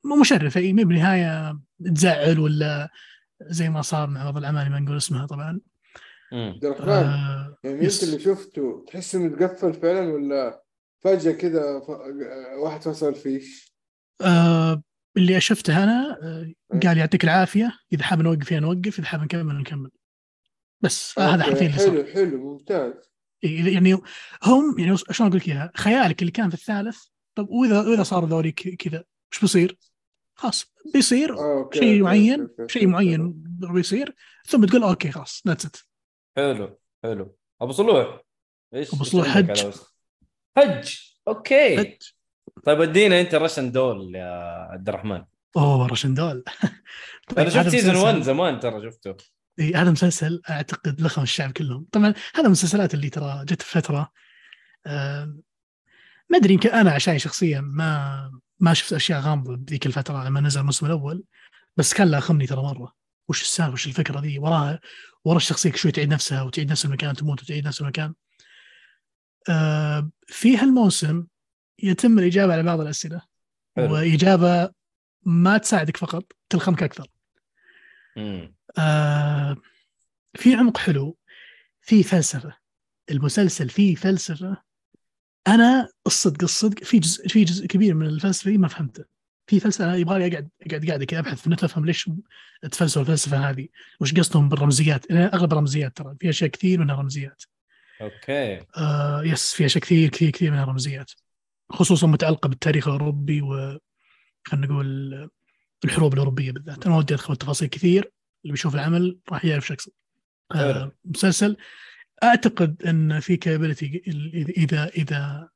مو 0.04 0.16
مشرفة 0.20 0.60
إي 0.60 0.72
مو 0.72 0.82
بنهاية 0.82 1.58
تزعل 1.94 2.38
ولا 2.38 2.88
زي 3.42 3.68
ما 3.68 3.82
صار 3.82 4.08
مع 4.08 4.24
بعض 4.24 4.36
الأعمال 4.36 4.70
ما 4.70 4.78
نقول 4.78 4.96
اسمها 4.96 5.26
طبعا. 5.26 5.60
عبد 6.32 6.64
الرحمن 6.64 6.88
آه 6.88 7.56
يعني 7.64 7.84
يس. 7.84 8.04
أنت 8.04 8.12
اللي 8.12 8.24
شفته 8.24 8.84
تحس 8.88 9.14
إنه 9.14 9.36
تقفل 9.36 9.74
فعلا 9.74 10.12
ولا 10.12 10.62
فجأة 11.04 11.32
كذا 11.32 11.80
ف... 11.80 11.88
واحد 12.58 12.82
فصل 12.82 13.14
فيش 13.14 13.74
آه 14.22 14.82
اللي 15.16 15.40
شفته 15.40 15.84
أنا 15.84 16.18
آه 16.22 16.52
قال 16.82 16.98
يعطيك 16.98 17.24
العافية 17.24 17.78
إذا 17.92 18.02
حاب 18.02 18.22
نوقف 18.22 18.44
فيها 18.44 18.60
نوقف 18.60 18.98
إذا 18.98 19.06
حاب 19.06 19.22
نكمل 19.22 19.58
نكمل. 19.58 19.90
بس 20.80 21.18
آه 21.18 21.22
هذا 21.22 21.44
okay، 21.44 21.50
حرفيا 21.50 21.66
اللي 21.66 21.78
صار. 21.78 21.90
حلو 21.90 22.26
حلو 22.28 22.52
ممتاز. 22.52 22.92
إيه، 23.44 23.74
يعني 23.74 23.92
هم 24.44 24.78
يعني 24.78 24.96
شلون 24.96 25.28
أقول 25.28 25.40
لك 25.40 25.48
إياها؟ 25.48 25.72
خيالك 25.76 26.20
اللي 26.20 26.32
كان 26.32 26.48
في 26.48 26.54
الثالث 26.54 26.98
طب 27.34 27.48
وإذا 27.48 27.80
وإذا 27.80 28.02
صار 28.02 28.24
ذولي 28.24 28.52
ك- 28.52 28.76
كذا 28.76 29.04
وش 29.32 29.40
بيصير؟ 29.40 29.78
خلاص 30.34 30.72
بيصير 30.94 31.38
آه، 31.38 31.70
شيء 31.74 32.02
معين 32.02 32.48
شيء. 32.66 32.86
معين 32.86 33.32
بيصير 33.46 34.14
ثم 34.46 34.64
تقول 34.64 34.82
okay 34.82 35.10
خلاص 35.10 35.42
that's 35.46 35.66
it 35.66 35.76
حلو 36.36 36.78
حلو. 37.02 37.36
أبو 37.60 37.72
صلوح 37.72 38.20
إيش 38.74 38.94
إيش 38.94 39.02
صلوح 39.02 39.36
عندك 39.36 39.50
حج. 39.50 39.58
على 39.58 39.68
وسط؟ 39.68 39.94
طيب 42.66 42.80
ادينا 42.80 43.20
انت 43.20 43.34
Russian 43.34 43.72
Doll 43.72 44.14
يا 44.14 44.30
عبد 44.72 44.88
الرحمن. 44.88 45.24
أوه 45.56 45.86
Russian 45.86 46.23
Doll 46.23 46.44
طيب، 47.28 47.38
أنا 47.38 47.50
شفت 47.50 47.68
season 47.68 47.94
مسلسل- 47.94 48.04
1 48.04 48.22
زمان 48.22 48.60
ترى 48.60 48.90
شفته. 48.90 49.16
إيه، 49.58 49.82
هذا 49.82 49.90
مسلسل 49.90 50.42
أعتقد 50.50 51.00
لخم 51.00 51.22
الشعب 51.22 51.52
كلهم. 51.52 51.86
طبعا 51.92 52.14
هذا 52.34 52.46
المسلسلات 52.46 52.94
اللي 52.94 53.10
ترى 53.10 53.44
جت 53.44 53.62
فترة 53.62 54.12
ما 56.30 56.38
أدري 56.38 56.54
يمكن 56.54 56.68
أنا 56.68 56.90
عشان 56.90 57.18
شخصيا 57.18 57.60
ما 57.60 58.30
ما 58.60 58.74
شفت 58.74 58.92
أشياء 58.92 59.20
غامضة 59.20 59.56
بذيك 59.56 59.86
الفترة 59.86 60.24
لما 60.24 60.40
نزل 60.40 60.60
الموسم 60.60 60.86
الأول 60.86 61.24
بس 61.76 61.94
كان 61.94 62.08
لاخمني 62.08 62.46
ترى 62.46 62.62
مرة. 62.62 62.92
وش 63.28 63.42
السالفة؟ 63.42 63.72
وش 63.72 63.86
الفكرة 63.86 64.20
ذي؟ 64.20 64.38
وراها 64.38 64.80
ورا 65.24 65.36
الشخصية 65.36 65.72
شوي 65.72 65.92
تعيد 65.92 66.08
نفسها 66.12 66.42
وتعيد 66.42 66.70
نفس 66.70 66.84
المكان 66.84 67.14
تموت 67.16 67.42
وتعيد 67.42 67.66
نفس 67.66 67.80
المكان. 67.80 68.14
في 70.26 70.56
هالموسم 70.56 71.24
يتم 71.82 72.18
الإجابة 72.18 72.52
على 72.52 72.62
بعض 72.62 72.80
الأسئلة. 72.80 73.22
حلو. 73.76 73.92
وإجابة 73.92 74.70
ما 75.22 75.58
تساعدك 75.58 75.96
فقط 75.96 76.32
تلخمك 76.48 76.82
أكثر. 76.82 77.06
مم. 78.16 78.54
آه 78.78 79.56
في 80.34 80.54
عمق 80.54 80.76
حلو 80.78 81.16
في 81.80 82.02
فلسفة. 82.02 82.56
المسلسل 83.10 83.68
فيه 83.68 83.94
فلسفة. 83.94 84.62
أنا 85.46 85.88
الصدق 86.06 86.42
الصدق 86.42 86.84
في 86.84 86.98
جزء 86.98 87.28
في 87.28 87.44
جزء 87.44 87.66
كبير 87.66 87.94
من 87.94 88.06
الفلسفة 88.06 88.56
ما 88.56 88.68
فهمته. 88.68 89.04
في 89.46 89.60
فلسفة 89.60 89.84
أنا 89.84 89.96
يبغى 89.96 90.18
لي 90.18 90.26
أقعد 90.26 90.48
أقعد 90.66 90.86
قاعد 90.86 91.04
كذا 91.04 91.20
أبحث 91.20 91.48
في 91.48 91.64
افهم 91.64 91.86
ليش 91.86 92.10
تفلسفوا 92.70 93.02
الفلسفة 93.02 93.50
هذه 93.50 93.68
وش 94.00 94.14
قصدهم 94.14 94.48
بالرمزيات. 94.48 95.10
لأن 95.10 95.30
أغلب 95.34 95.54
رمزيات 95.54 95.96
ترى 95.96 96.16
في 96.20 96.28
أشياء 96.28 96.50
كثير 96.50 96.80
منها 96.80 96.96
رمزيات. 96.96 97.42
okay. 98.00 98.66
آه 98.76 99.22
yes 99.24 99.52
في 99.52 99.66
أشياء 99.66 99.84
كثير 99.84 100.08
كثير 100.08 100.30
كثير 100.30 100.50
منها 100.50 100.64
رمزيات. 100.64 101.10
خصوصا 101.72 102.06
متعلقة 102.06 102.48
بالتاريخ 102.48 102.88
الأوروبي 102.88 103.42
و 103.42 103.78
خلينا 104.46 104.66
نقول 104.66 105.30
الحروب 105.84 106.14
الأوروبية 106.14 106.52
بالذات. 106.52 106.86
أنا 106.86 106.96
ودي 106.96 107.14
أدخل 107.14 107.36
تفاصيل 107.36 107.68
كثير 107.68 108.12
اللي 108.44 108.52
بيشوف 108.52 108.74
العمل 108.74 109.18
راح 109.30 109.44
يعرف 109.44 109.66
شو 109.66 109.74
أقصد. 109.74 109.92
آه 110.54 110.92
مسلسل. 111.04 111.56
أعتقد 112.22 112.82
إن 112.82 113.20
في 113.20 113.36
capability 113.36 114.02
إذا 114.56 114.88
إذا 114.88 115.48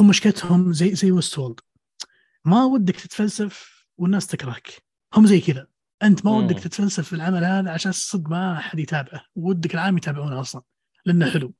هم 0.00 0.08
مشكلتهم 0.08 0.72
زي 0.72 0.94
زي 0.94 1.10
Westworld 1.10 1.60
ما 2.44 2.64
ودك 2.64 2.96
تتفلسف 2.96 3.86
والناس 3.98 4.26
تكرهك. 4.26 4.82
هم 5.14 5.26
زي 5.26 5.40
كذا. 5.40 5.66
أنت 6.02 6.24
ما 6.26 6.32
مم. 6.32 6.36
ودك 6.44 6.60
تتفلسف 6.60 7.08
في 7.08 7.12
العمل 7.12 7.44
هذا 7.44 7.70
عشان 7.70 7.92
صدق 7.92 8.30
ما 8.30 8.58
حد 8.58 8.78
يتابعه. 8.78 9.24
ودك 9.34 9.74
العالم 9.74 9.96
يتابعونه 9.96 10.40
أصلا 10.40 10.62
لأنه 11.06 11.30
حلو. 11.30 11.54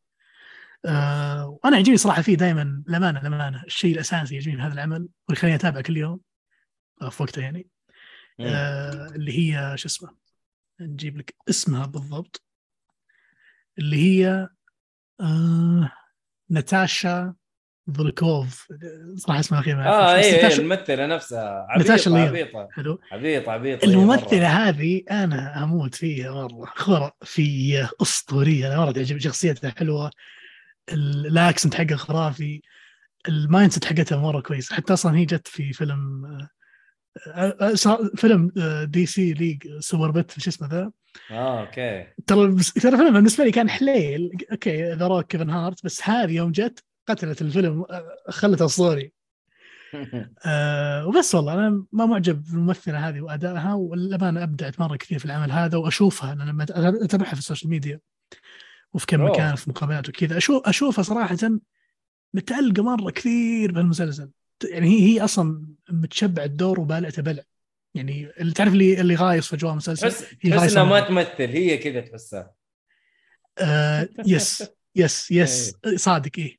آه 0.87 1.59
وأنا 1.65 1.77
يعجبني 1.77 1.97
صراحة 1.97 2.23
فيه 2.23 2.35
دائما 2.37 2.83
الامانه 2.89 3.21
الامانه 3.21 3.63
الشيء 3.65 3.95
الأساسي 3.95 4.35
يعجبني 4.35 4.57
في 4.57 4.63
هذا 4.63 4.73
العمل 4.75 4.97
واللي 4.97 5.09
يخليني 5.39 5.57
أتابعه 5.57 5.83
كل 5.83 5.97
يوم 5.97 6.21
آه، 7.03 7.09
في 7.09 7.23
وقته 7.23 7.43
يعني. 7.43 7.69
آه 8.41 9.07
اللي 9.15 9.39
هي 9.39 9.77
شو 9.77 9.89
اسمه؟ 9.89 10.09
نجيب 10.81 11.19
لك 11.19 11.35
اسمها 11.49 11.87
بالضبط. 11.87 12.43
اللي 13.79 13.97
هي 13.97 14.49
آه 15.21 15.93
ناتاشا 16.51 17.35
فولكوف 17.97 18.69
صراحة 19.15 19.41
اسمها 19.41 19.61
أخي 19.61 19.75
ما 19.75 19.87
آه 19.89 20.15
اي 20.15 20.21
اي 20.25 20.33
ناتاشا- 20.51 20.59
الممثلة 20.59 21.07
نفسها. 21.07 21.67
عبيطه 21.69 21.95
ليون. 22.11 22.19
عبيطة. 22.29 22.69
حلو. 22.73 23.01
عبيطة 23.13 23.53
عبيطة. 23.53 23.85
الممثلة 23.85 24.47
هذه 24.69 25.03
أنا 25.11 25.63
أموت 25.65 25.95
فيها 25.95 26.33
مره 26.49 26.65
خرافية 26.67 27.91
أسطورية. 28.03 28.67
أنا 28.67 28.77
مرة 28.77 28.93
تعجبني 28.93 29.21
شخصيتها 29.21 29.71
حلوة. 29.79 30.11
ال 30.93 31.04
accent 31.04 31.75
حقها 31.75 31.97
خرافي 31.97 32.63
ال 33.29 33.73
mindset 33.73 33.85
حقتها 33.85 34.19
مرة 34.19 34.41
كويس. 34.41 34.73
حتى 34.73 34.93
أصلا 34.93 35.17
هي 35.17 35.25
جت 35.25 35.49
في 35.49 35.73
فيلم 35.73 36.25
آه، 36.25 37.57
آه، 37.61 37.75
صار- 37.75 38.11
فيلم 38.17 38.53
آه، 38.59 38.85
DC 38.85 39.33
League 39.33 39.79
Super-Pets 39.79 40.41
شو 40.41 40.51
اسمه 40.51 40.69
ذا؟ 40.69 40.91
آه 41.31 41.61
okay. 41.61 42.07
ترى 42.27 42.57
ترى 42.81 42.93
الفيلم 42.93 43.13
بالنسبة 43.15 43.45
لي 43.45 43.51
كان 43.51 43.71
حليل. 43.71 44.31
okay 44.53 44.93
The 44.93 45.07
Rock 45.07 45.27
Kevin 45.27 45.51
Hart 45.51 45.85
بس 45.85 46.09
هذه 46.09 46.33
يوم 46.33 46.53
جت 46.53 46.85
قتلت 47.09 47.43
الفيلم 47.43 47.85
آه، 47.91 48.05
خلته 48.29 48.65
اسطوري 48.65 49.13
أه 50.47 51.07
وبس 51.07 51.35
والله 51.35 51.55
أنا 51.55 51.85
ما 51.93 52.07
معجب 52.07 52.43
بالممثلة 52.45 53.09
هذه 53.09 53.21
وأدائها 53.21 53.75
والأمانة 53.75 54.43
أبدعت 54.43 54.81
مرة 54.81 54.97
كثير 54.97 55.19
في 55.19 55.25
العمل 55.25 55.53
هذا 55.53 55.79
وأشوفها 55.79 56.33
أنا 56.33 56.43
لما 56.45 56.65
أتابعها 57.05 57.33
في 57.35 57.39
ال 57.39 57.43
social 57.43 57.71
media. 57.71 58.01
وفي 58.95 59.07
كم. 59.07 59.25
مكان 59.25 59.55
في 59.55 59.71
مقابلات 59.71 60.09
وكذا. 60.09 60.37
أشوف 60.37 60.69
أشوفها 60.69 61.03
صراحة 61.03 61.37
متعلقه 62.35 62.83
مرة 62.83 63.11
كثير 63.11 63.73
بهالمسلسل. 63.73 64.31
يعني 64.71 64.89
هي 64.89 65.15
هي 65.15 65.25
أصلا 65.25 65.67
متشبع 65.91 66.45
الدور 66.45 66.81
وبالعته 66.81 67.23
بلع. 67.23 67.43
يعني 67.95 68.31
اللي 68.41 68.53
تعرف 68.53 68.73
اللي 68.73 69.01
اللي 69.01 69.15
غايص 69.15 69.49
في 69.49 69.57
أجواء 69.57 69.73
المسلسل؟ 69.73 70.11
تحس 70.11 70.25
هي 70.43 70.51
تحس 70.51 70.73
إنها 70.73 70.85
ما. 70.85 71.01
تمثل 71.01 71.51
هي 71.51 71.79
كذا 71.79 72.01
تحسها. 72.01 72.55
آه 73.59 74.09
yes. 74.27 74.65
yes 74.97 75.31
yes. 75.31 75.77
صادق 75.95 76.31
إيه. 76.39 76.59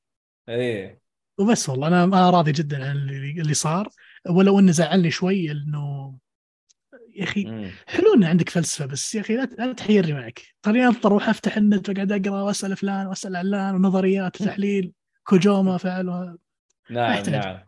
إيه. 0.49 0.99
وبس 1.37 1.69
والله 1.69 1.87
أنا 1.87 2.03
أنا 2.03 2.29
راضي 2.29 2.51
جدا 2.51 2.89
عن 2.89 2.95
اللي 3.39 3.53
صار. 3.53 3.89
ولو 4.29 4.59
إنه 4.59 4.71
زعلني 4.71 5.11
شوي 5.11 5.51
إنه 5.51 6.17
يا 7.15 7.23
أخي. 7.23 7.71
حلو 7.87 8.13
إن 8.15 8.23
عندك 8.23 8.49
فلسفة 8.49 8.85
بس 8.85 9.15
يا 9.15 9.21
أخي 9.21 9.35
لا 9.35 9.73
تحيرني 9.73 10.13
معك. 10.13 10.41
خليني 10.65 10.87
اضطر 10.87 11.09
أروح 11.09 11.29
أفتح 11.29 11.57
النت 11.57 11.89
وأقعد 11.89 12.11
أقرأ 12.11 12.41
وأسأل 12.41 12.77
فلان 12.77 13.07
وأسأل 13.07 13.35
علان 13.35 13.75
ونظريات 13.75 14.41
وتحليل 14.41 14.93
كوجيما 15.23 15.77
فعل 15.77 16.09
و- 16.09 16.37
نعم. 16.89 17.23
نعم. 17.29 17.59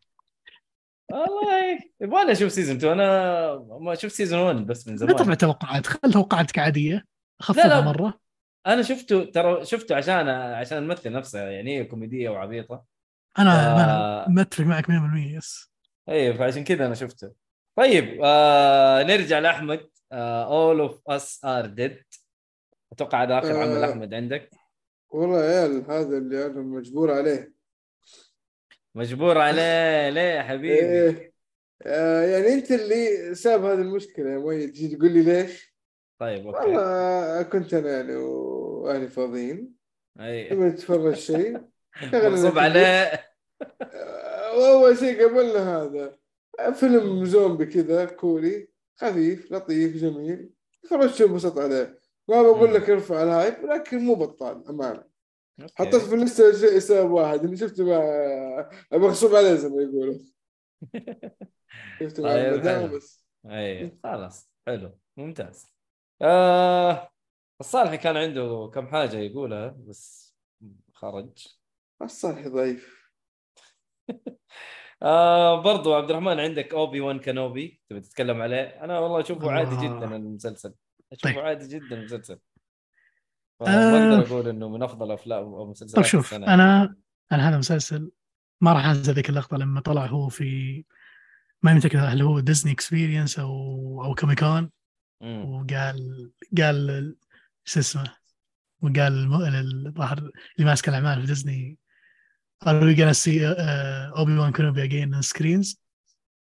والله 1.11 1.79
يبغى 2.01 2.31
أشوف 2.31 2.51
season 2.51 2.75
2 2.75 2.93
أنا 2.93 3.55
ما 3.81 3.95
شفت 3.95 4.11
season 4.15 4.39
1 4.39 4.55
بس 4.65 4.87
من 4.87 4.95
لا 4.95 5.05
ترفع 5.05 5.23
زمان 5.23 5.37
توقعات؟ 5.37 5.87
خل 5.87 6.13
توقعاتك 6.13 6.59
عادية. 6.59 7.05
خفضها 7.39 7.67
لا. 7.67 7.81
مرة. 7.81 8.19
أنا 8.67 8.81
شفته 8.81 9.23
ترى 9.25 9.65
شفته 9.65 9.95
عشان 9.95 10.29
عشان 10.29 10.77
الممثل 10.77 11.11
نفسه 11.11 11.39
يعني 11.39 11.79
هي 11.79 11.83
كوميدية 11.83 12.29
وعبيطة. 12.29 12.83
أنا 13.39 13.51
آه. 13.51 14.25
أنا 14.25 14.29
متفق 14.29 14.63
معك 14.63 14.89
100% 14.89 15.37
yes. 15.37 15.71
أيوه 16.09 16.37
فعشان 16.37 16.63
كذا 16.63 16.85
أنا 16.85 16.95
شفته. 16.95 17.31
طيب 17.77 18.21
آه 18.23 19.03
نرجع 19.03 19.39
لأحمد. 19.39 19.89
All 20.13 20.79
of 20.79 21.01
Us 21.07 21.45
Are 21.45 21.65
Dead 21.65 22.03
أتوقع 22.91 23.23
هذا 23.23 23.39
آخر 23.39 23.51
آه. 23.51 23.63
عمل 23.63 23.83
أحمد 23.83 24.13
عندك. 24.13 24.49
والله 25.09 25.43
يا 25.43 25.65
هذا 25.89 26.17
اللي 26.17 26.45
أنا 26.45 26.61
مجبور 26.61 27.11
عليه. 27.11 27.53
مجبور 28.95 29.37
عليه. 29.37 30.09
ليه 30.09 30.21
يا 30.21 30.43
حبيبي؟ 30.43 30.79
إيه. 30.79 31.33
آه 31.85 32.21
يعني 32.21 32.53
أنت 32.53 32.71
اللي 32.71 33.35
سبب 33.35 33.63
هذه 33.65 33.81
المشكلة 33.81 34.29
يا 34.29 34.37
مؤيد. 34.37 34.69
تجي 34.71 34.95
تقول 34.95 35.11
لي 35.11 35.23
ليش؟ 35.23 35.75
طيب 36.19 36.47
okay. 36.47 36.59
والله 36.59 37.43
كنت 37.43 37.73
أنا 37.73 37.89
يعني 37.97 38.15
وأهلي 38.15 39.07
فاضيين. 39.07 39.73
أي. 40.19 40.49
نبغى 40.53 40.69
نتفرج 40.69 41.13
شيء. 41.13 41.61
مغصوب 42.13 42.59
عليه. 42.59 43.11
آه، 43.81 44.57
واول 44.57 44.97
شيء 44.97 45.25
قبلنا 45.25 45.77
هذا. 45.81 46.17
فيلم 46.73 47.25
زومبي 47.25 47.65
كذا 47.65 48.05
كوري 48.05 48.69
خفيف 48.97 49.51
لطيف 49.51 49.97
جميل. 49.97 50.49
تفرجت 50.83 51.21
انبسط 51.21 51.57
عليه. 51.57 51.99
ما 52.27 52.41
بقول 52.41 52.73
لك 52.73 52.89
ارفع 52.89 53.23
ال 53.23 53.32
hype 53.32 53.65
لكن 53.65 53.99
مو 53.99 54.15
بطال 54.15 54.67
أمانة. 54.69 55.03
حطيت 55.75 55.95
في 55.95 56.15
اللسته 56.15 56.51
شيء 56.51 56.79
سبب 56.79 57.11
واحد 57.11 57.43
اللي 57.43 57.57
شفته 57.57 57.85
مع 57.85 58.69
مغصوب 58.91 59.35
عليه 59.35 59.53
زي 59.53 59.69
ما 59.69 59.81
يقولوا. 59.81 60.19
شفته 61.99 62.23
مع 62.23 62.29
طيب،. 62.63 62.91
بس. 62.91 63.25
اي 63.45 63.97
خلاص. 64.03 64.51
حلو. 64.67 64.91
ممتاز. 65.17 65.65
آه 66.21 67.09
الصالحي 67.59 67.97
كان 67.97 68.17
عنده 68.17 68.71
كم 68.73 68.87
حاجة 68.87 69.17
يقولها 69.17 69.67
بس 69.87 70.35
خرج. 70.93 71.47
الصالح 72.01 72.47
ضعيف. 72.47 73.11
آه 75.01 75.61
برضو 75.61 75.95
عبد 75.95 76.09
الرحمن 76.09 76.39
عندك 76.39 76.73
أوبي 76.73 77.01
وان 77.01 77.19
كانوبي 77.19 77.81
تبي 77.89 77.99
تتكلم 77.99 78.41
عليه 78.41 78.61
أنا 78.61 78.99
والله 78.99 79.21
أشوفه 79.21 79.51
عادي 79.51 79.75
الله. 79.75 79.99
جدا 79.99 80.15
المسلسل 80.15 80.73
أشوفه 81.11 81.33
طيب. 81.33 81.45
عادي 81.45 81.67
جدا 81.67 81.99
المسلسل 81.99 82.39
آه. 83.61 83.65
ما 83.65 84.13
أقدر 84.15 84.27
أقول 84.27 84.47
إنه 84.47 84.69
من 84.69 84.83
أفضل 84.83 85.11
أفلام 85.11 85.43
أو 85.43 85.69
مسلسلات 85.69 85.95
طيب 85.95 86.05
شوف 86.05 86.25
السنة. 86.25 86.53
أنا 86.53 86.95
أنا 87.31 87.49
هذا 87.49 87.57
مسلسل 87.57 88.11
ما 88.61 88.73
راح 88.73 88.85
أنسى 88.85 89.11
ذيك 89.11 89.29
اللقطة 89.29 89.57
لما 89.57 89.81
طلع 89.81 90.05
هو 90.05 90.29
في 90.29 90.83
ما 91.63 91.73
متذكر 91.73 91.99
هل 91.99 92.21
هو 92.21 92.39
Disney 92.39 92.71
experience 92.71 93.39
أو 93.39 94.03
أو 94.05 94.15
Comic-Con. 94.15 94.71
وقال 95.21 96.31
قال 96.57 97.15
شو 97.63 97.79
اسمه 97.79 98.17
وقال 98.81 99.33
الظاهر 99.87 100.17
اللي 100.17 100.69
ماسك 100.69 100.89
الأعمال 100.89 101.21
في 101.21 101.27
ديزني 101.27 101.77
قالوا 102.65 102.83
we 102.83 102.95
gonna 102.95 103.15
see 103.15 103.41
Obi-Wan 104.17 104.51
Kenobi 104.51 104.83
again 104.83 105.13
on 105.13 105.21
screens 105.21 105.81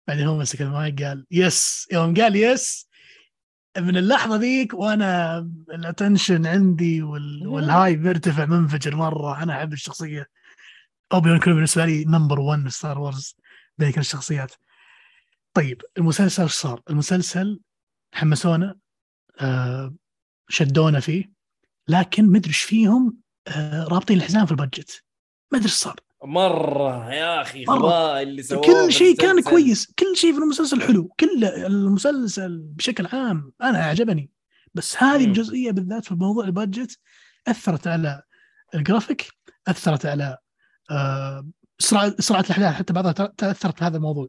بعدين 0.09 0.27
هو 0.27 0.39
مسك 0.39 0.63
المايك 0.63 1.03
قال 1.03 1.27
yes 1.31 1.89
يوم 1.93 2.15
قال 2.15 2.37
yes 2.37 2.91
من 3.79 3.97
اللحظة 3.97 4.37
ذيك 4.37 4.75
وأنا 4.75 5.39
ال 5.71 5.79
attention 5.79 6.47
عندي 6.47 7.03
وال... 7.03 7.47
وال 7.47 7.97
hype 7.97 8.18
يرتفع 8.18 8.45
منفجر 8.45 8.97
مرة. 8.97 9.43
أنا 9.43 9.57
أحب 9.59 9.73
الشخصية. 9.73 10.27
Obi-Wan 11.13 11.39
Kenobi 11.39 11.55
بالنسبة 11.55 11.87
لي 11.87 12.05
number 12.05 12.41
1 12.41 12.63
في 12.63 12.71
Star 12.71 12.99
Wars 12.99 13.37
بين 13.79 13.93
كل 13.93 14.01
الشخصيات. 14.01 14.55
طيب 15.55 15.83
المسلسل 15.99 16.43
إيش 16.43 16.53
صار؟ 16.53 16.83
المسلسل 16.91 17.61
حمسونا 18.15 18.79
آه 19.41 19.95
شدونا 20.49 21.01
فيه 21.01 21.31
لكن 21.89 22.27
مدري 22.27 22.49
إيش 22.49 22.63
فيهم 22.63 23.17
آه 23.49 23.85
رابطين 23.85 24.17
الحزام 24.17 24.47
في 24.47 24.53
ال 24.53 24.59
budget. 24.59 25.05
ما 25.53 25.59
أدري 25.59 25.69
صار. 25.69 26.01
مرة 26.25 27.13
يا 27.13 27.43
أخي 27.43 27.65
مرة. 27.65 27.79
غباء 27.79 28.23
اللي 28.23 28.43
سووه 28.43 28.63
كل 28.63 28.87
في 28.87 28.93
شيء 28.93 29.17
كان. 29.17 29.43
كويس. 29.43 29.93
كل 29.99 30.17
شيء 30.17 30.33
في 30.33 30.39
المسلسل 30.39 30.83
حلو. 30.83 31.09
كل 31.21 31.45
المسلسل 31.45 32.59
بشكل 32.59 33.07
عام 33.07 33.53
أنا 33.63 33.79
عجبني 33.79 34.31
بس 34.75 35.03
هذه 35.03 35.23
مم. 35.23 35.29
الجزئية 35.29 35.71
بالذات 35.71 36.05
في 36.05 36.15
موضوع 36.15 36.45
ال 36.45 36.53
budget 36.53 36.99
أثرت 37.49 37.87
على 37.87 38.23
ال 38.75 38.81
graphics 38.81 39.27
أثرت 39.69 40.07
على 40.07 40.39
آه، 40.91 41.49
سرعه 41.79 42.15
سرعه 42.19 42.41
الأحداث. 42.41 42.75
حتى 42.75 42.93
بعضها 42.93 43.13
تأثرت 43.13 43.81
بهذا 43.81 43.97
الموضوع. 43.97 44.29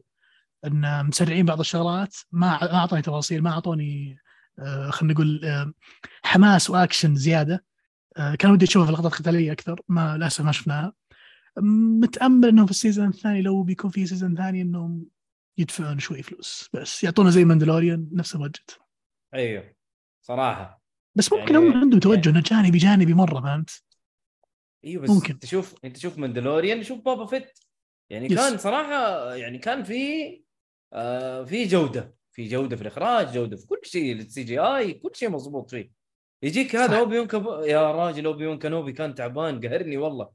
إن 0.64 1.06
مسرعين 1.06 1.46
بعض 1.46 1.60
الشغلات 1.60 2.16
ما 2.32 2.58
ما 2.62 2.74
أعطوني 2.74 3.02
تفاصيل 3.02 3.42
ما 3.42 3.50
أعطوني 3.50 4.16
آه، 4.58 4.90
خلينا 4.90 5.14
نقول 5.14 5.40
آه، 5.44 5.72
حماس 6.22 6.70
وأكشن 6.70 7.14
زيادة. 7.14 7.64
كان 8.38 8.50
ودي 8.50 8.64
أشوف 8.64 8.90
لقطات 8.90 9.12
قتالية 9.14 9.52
أكثر. 9.52 9.80
ما 9.88 10.16
للأسف 10.16 10.44
ما 10.44 10.52
شفناها. 10.52 10.92
متأمل 11.58 12.48
إنهم 12.48 12.64
في 12.66 12.70
ال 12.70 12.75
season 12.75 13.08
الثاني 13.08 13.42
لو 13.42 13.62
بيكون 13.62 13.90
في 13.90 14.06
season 14.06 14.36
ثاني 14.36 14.62
إنهم 14.62 15.06
يدفعون 15.58 15.98
شوي 15.98 16.22
فلوس 16.22 16.70
بس 16.72 17.04
يعطونا 17.04 17.30
زي 17.30 17.44
ماندلوريان 17.44 18.08
نفس 18.12 18.34
ال 18.34 18.41
budget 18.41 18.80
أيوه 19.34 19.74
صراحة 20.22 20.82
بس 21.14 21.32
ممكن 21.32 21.54
يعني- 21.54 21.66
هم 21.68 21.72
عندهم 21.76 22.00
توجه 22.00 22.30
إنه 22.30 22.40
جانبي 22.40 22.78
جانبي 22.78 23.14
مرة 23.14 23.40
فهمت؟ 23.40 23.82
إيوه 24.84 25.02
بس 25.02 25.10
ممكن. 25.10 25.32
انت 25.32 25.46
شوف 25.46 25.74
انت 25.84 25.96
شوف 25.96 26.18
ماندلوريان 26.18 26.82
شوف 26.82 27.00
بوبا 27.00 27.26
فيت 27.26 27.58
يعني 28.10 28.26
yes. 28.26 28.34
كان 28.34 28.58
صراحة 28.58 29.34
يعني 29.34 29.58
كان 29.58 29.84
في 29.84 29.94
آه 30.92 31.44
في 31.44 31.64
جودة 31.64 32.14
في 32.32 32.48
جودة 32.48 32.76
في 32.76 32.82
الإخراج 32.82 33.32
جودة 33.34 33.56
في 33.56 33.66
كل 33.66 33.78
شيء 33.82 34.12
ال 34.16 34.42
CGI 34.44 34.92
كل 34.94 35.10
شيء 35.14 35.30
مضبوط 35.30 35.70
فيه 35.70 35.92
يجيك 36.42 36.76
هذا. 36.76 36.98
اوبي. 36.98 37.16
يا 37.70 37.92
راجل 37.92 38.26
اوبي 38.26 38.56
وان 38.56 38.66
كنوبي 38.66 38.92
كان 38.92 39.14
تعبان 39.14 39.60
قهرني 39.60 39.96
والله 39.96 40.30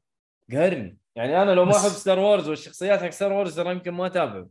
قهرني 0.52 0.98
يعني 1.18 1.42
أنا 1.42 1.52
لو 1.52 1.66
ما 1.66 1.72
بس- 1.72 1.78
أحب 1.86 1.90
ستار 1.90 2.20
وورز 2.20 2.50
والشخصيات 2.50 3.00
حق 3.04 3.10
ستار 3.10 3.34
وورز 3.34 3.56
ترى 3.56 3.72
يمكن 3.72 3.92
ما 3.92 4.06
أتابعه. 4.06 4.50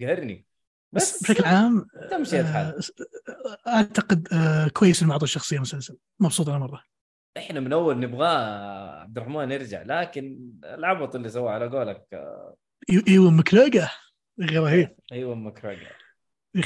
قهرني. 0.00 0.46
بس 0.92 1.22
بشكل 1.22 1.44
عام 1.44 1.86
تمشي 2.10 2.40
الحال. 2.40 2.66
آه، 3.66 3.70
أعتقد 3.70 4.28
آه، 4.32 4.68
كويس 4.68 5.00
انهم 5.00 5.12
أعطوا 5.12 5.24
الشخصية 5.26 5.58
مسلسل. 5.58 5.98
مبسوط 6.20 6.48
أنا 6.48 6.58
مرة. 6.58 6.82
إحنا 7.36 7.60
من 7.60 7.72
أول 7.72 8.00
نبغاه 8.00 9.00
عبد 9.00 9.18
الرحمن 9.18 9.52
يرجع 9.52 9.82
لكن 9.82 10.50
العبط 10.64 11.14
اللي 11.14 11.28
سواه 11.28 11.50
على 11.52 11.68
قولك 11.68 12.06
أيوه 13.08 13.30
مكلاقه 13.30 13.90
غير 14.40 14.62
رهيب. 14.62 14.96
أيوه 15.12 15.36
يا 15.36 15.90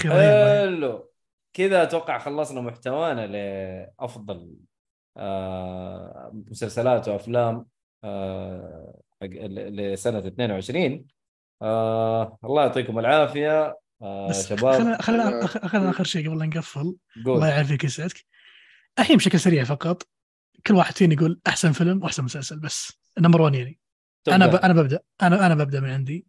رهيب. 0.08 0.70
حلو. 0.76 1.10
كذا 1.52 1.82
أتوقع 1.82 2.18
خلصنا 2.18 2.60
محتوانا 2.60 3.26
لأفضل 3.26 4.54
مسلسلات 6.50 7.08
وأفلام 7.08 7.66
لسنة 9.22 10.18
22 10.18 11.04
آه 11.62 12.38
الله 12.44 12.62
يعطيكم 12.62 12.98
العافية. 12.98 13.78
آه 14.02 14.28
بس 14.28 14.48
شباب. 14.48 14.72
خلينا 14.72 15.02
خلينا 15.02 15.46
خلينا 15.46 15.90
آخر 15.90 16.04
شيء 16.04 16.28
قبل 16.28 16.38
لا 16.38 16.46
نقفل. 16.46 16.80
الله 17.16 17.34
قول 17.34 17.42
يعافيك 17.48 17.84
يسعدك. 17.84 18.24
الحين 18.98 19.16
بشكل 19.16 19.40
سريع 19.40 19.64
فقط 19.64 20.08
كل 20.66 20.74
واحد 20.74 20.96
فينا 20.96 21.14
يقول 21.14 21.40
أحسن 21.46 21.72
فيلم 21.72 22.02
وأحسن 22.02 22.24
مسلسل 22.24 22.60
بس 22.60 22.92
number 23.18 23.40
1 23.42 23.54
يعني. 23.54 23.78
أنا 24.28 24.46
ب... 24.46 24.54
أنا 24.54 24.72
ببدأ. 24.72 25.00
أنا 25.22 25.46
أنا 25.46 25.54
ببدأ 25.54 25.80
من 25.80 25.90
عندي. 25.90 26.26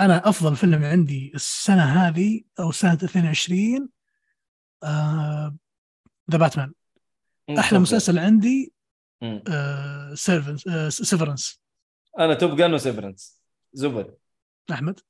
أنا 0.00 0.28
أفضل 0.28 0.56
فيلم 0.56 0.84
عندي 0.84 1.32
السنة 1.34 1.82
هذه 1.82 2.42
أو 2.60 2.72
سنة 2.72 2.94
22 2.94 3.88
The 6.30 6.38
Batman 6.38 6.72
أحلى 7.58 7.78
مسلسل 7.78 8.18
عندي. 8.18 8.72
Severance 10.14 10.68
Severance 10.88 11.62
أنا 12.18 12.34
Top 12.34 12.56
Gun 12.56 12.74
و 12.74 12.81
Severance 12.81 13.40
زبد 13.72 14.14
أحمد؟ 14.72 15.00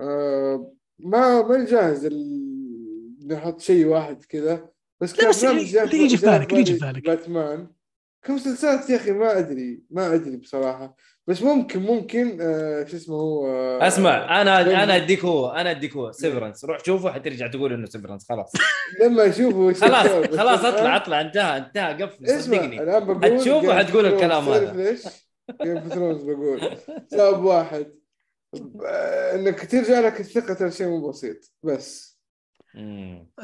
آه 0.00 0.72
ما 0.98 1.42
ما 1.42 1.64
جاهز 1.64 2.04
ال- 2.04 2.48
نحط 3.26 3.60
شيء 3.60 3.86
واحد 3.86 4.24
كذا. 4.24 4.68
بس 5.00 5.20
لا، 5.22 5.28
بس 5.28 5.44
اللي- 5.44 5.62
يجي 6.04 6.16
في 6.16 6.26
بالك، 6.26 6.50
اللي 6.50 6.60
يجي 6.60 6.74
في 6.74 6.86
بالك. 6.86 7.06
باتمان. 7.06 7.68
كمسلسلات 8.22 8.90
يا 8.90 8.96
أخي 8.96 9.10
ما 9.12 9.38
أدري 9.38 9.82
ما 9.90 10.14
أدري 10.14 10.36
بصراحة. 10.36 10.96
بس 11.26 11.42
ممكن 11.42 11.82
ممكن 11.82 12.38
آه 12.40 12.84
شو 12.84 12.96
اسمه 12.96 13.16
هو 13.16 13.46
آه 13.46 13.86
أسمع 13.88 14.40
أنا. 14.40 14.60
أنا 14.84 14.96
أديك 14.96 15.24
هو 15.24 15.50
أنا 15.50 15.70
أديك 15.70 15.92
هو. 15.96 16.12
Severance 16.12 16.64
روح 16.64 16.84
شوفه 16.84 17.12
حترجع 17.12 17.46
تقول 17.46 17.72
إنه 17.72 17.86
Severance 17.86 18.28
خلاص. 18.28 18.52
لما 19.00 19.28
أشوفه 19.28 19.72
خلاص 19.72 20.06
خلاص 20.38 20.64
أطلع 20.64 20.96
أطلع. 20.96 21.20
انتهى 21.20 21.58
انتهى. 21.58 22.02
قفل 22.02 22.40
صدقني. 22.42 22.82
الآن 22.82 23.04
بقول 23.04 23.70
حتقول. 23.70 24.06
الكلام 24.06 24.48
هذا. 24.48 24.72
ليش؟ 24.90 25.02
Game 25.62 25.76
of 25.76 25.88
Thrones 25.92 26.22
بقول؟ 26.22 26.78
سبب 27.08 27.44
واحد. 27.44 27.92
انك 29.34 29.70
ترجع 29.70 30.00
لك 30.00 30.20
الثقة 30.20 30.54
ترى 30.54 30.70
شيء 30.70 30.86
مو 30.86 31.08
بسيط 31.08 31.52
بس. 31.62 32.18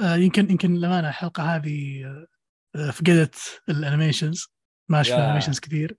آه، 0.03 0.17
يمكن 0.17 0.51
يمكن 0.51 0.75
للأمانة 0.75 1.09
الحلقة 1.09 1.43
هذه 1.57 2.05
آه، 2.77 2.91
فقدت 2.91 3.61
ال 3.69 3.76
animations 3.76 4.49
ما 4.89 5.03
شفنا. 5.03 5.25
animations 5.27 5.61
كثير. 5.61 5.97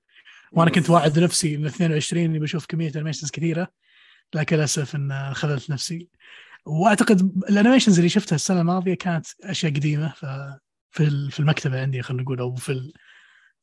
وأنا 0.52 0.72
كنت 0.72 0.90
واعد 0.90 1.20
نفسي 1.20 1.58
من 1.58 1.66
22 1.66 2.24
إني 2.26 2.40
بشوف 2.40 2.66
كمية 2.66 2.92
animations 2.96 3.32
كثيرة. 3.32 3.68
لكن 4.36 4.56
للأسف 4.56 4.96
إن 4.96 5.34
خذلت 5.34 5.70
نفسي. 5.70 6.10
وأعتقد 6.66 7.22
ال 7.50 7.54
animations 7.54 7.98
اللي 7.98 8.10
شفتها 8.10 8.36
السنة 8.36 8.62
الماضية 8.62 8.94
كانت 8.94 9.26
أشياء 9.44 9.72
قديمة. 9.74 10.10
ف 10.10 10.26
في 10.92 11.04
ال- 11.04 11.32
في 11.32 11.40
المكتبة 11.40 11.82
عندي 11.82 12.02
خلينا 12.02 12.24
نقول 12.24 12.40
أو 12.40 12.56
في 12.56 12.94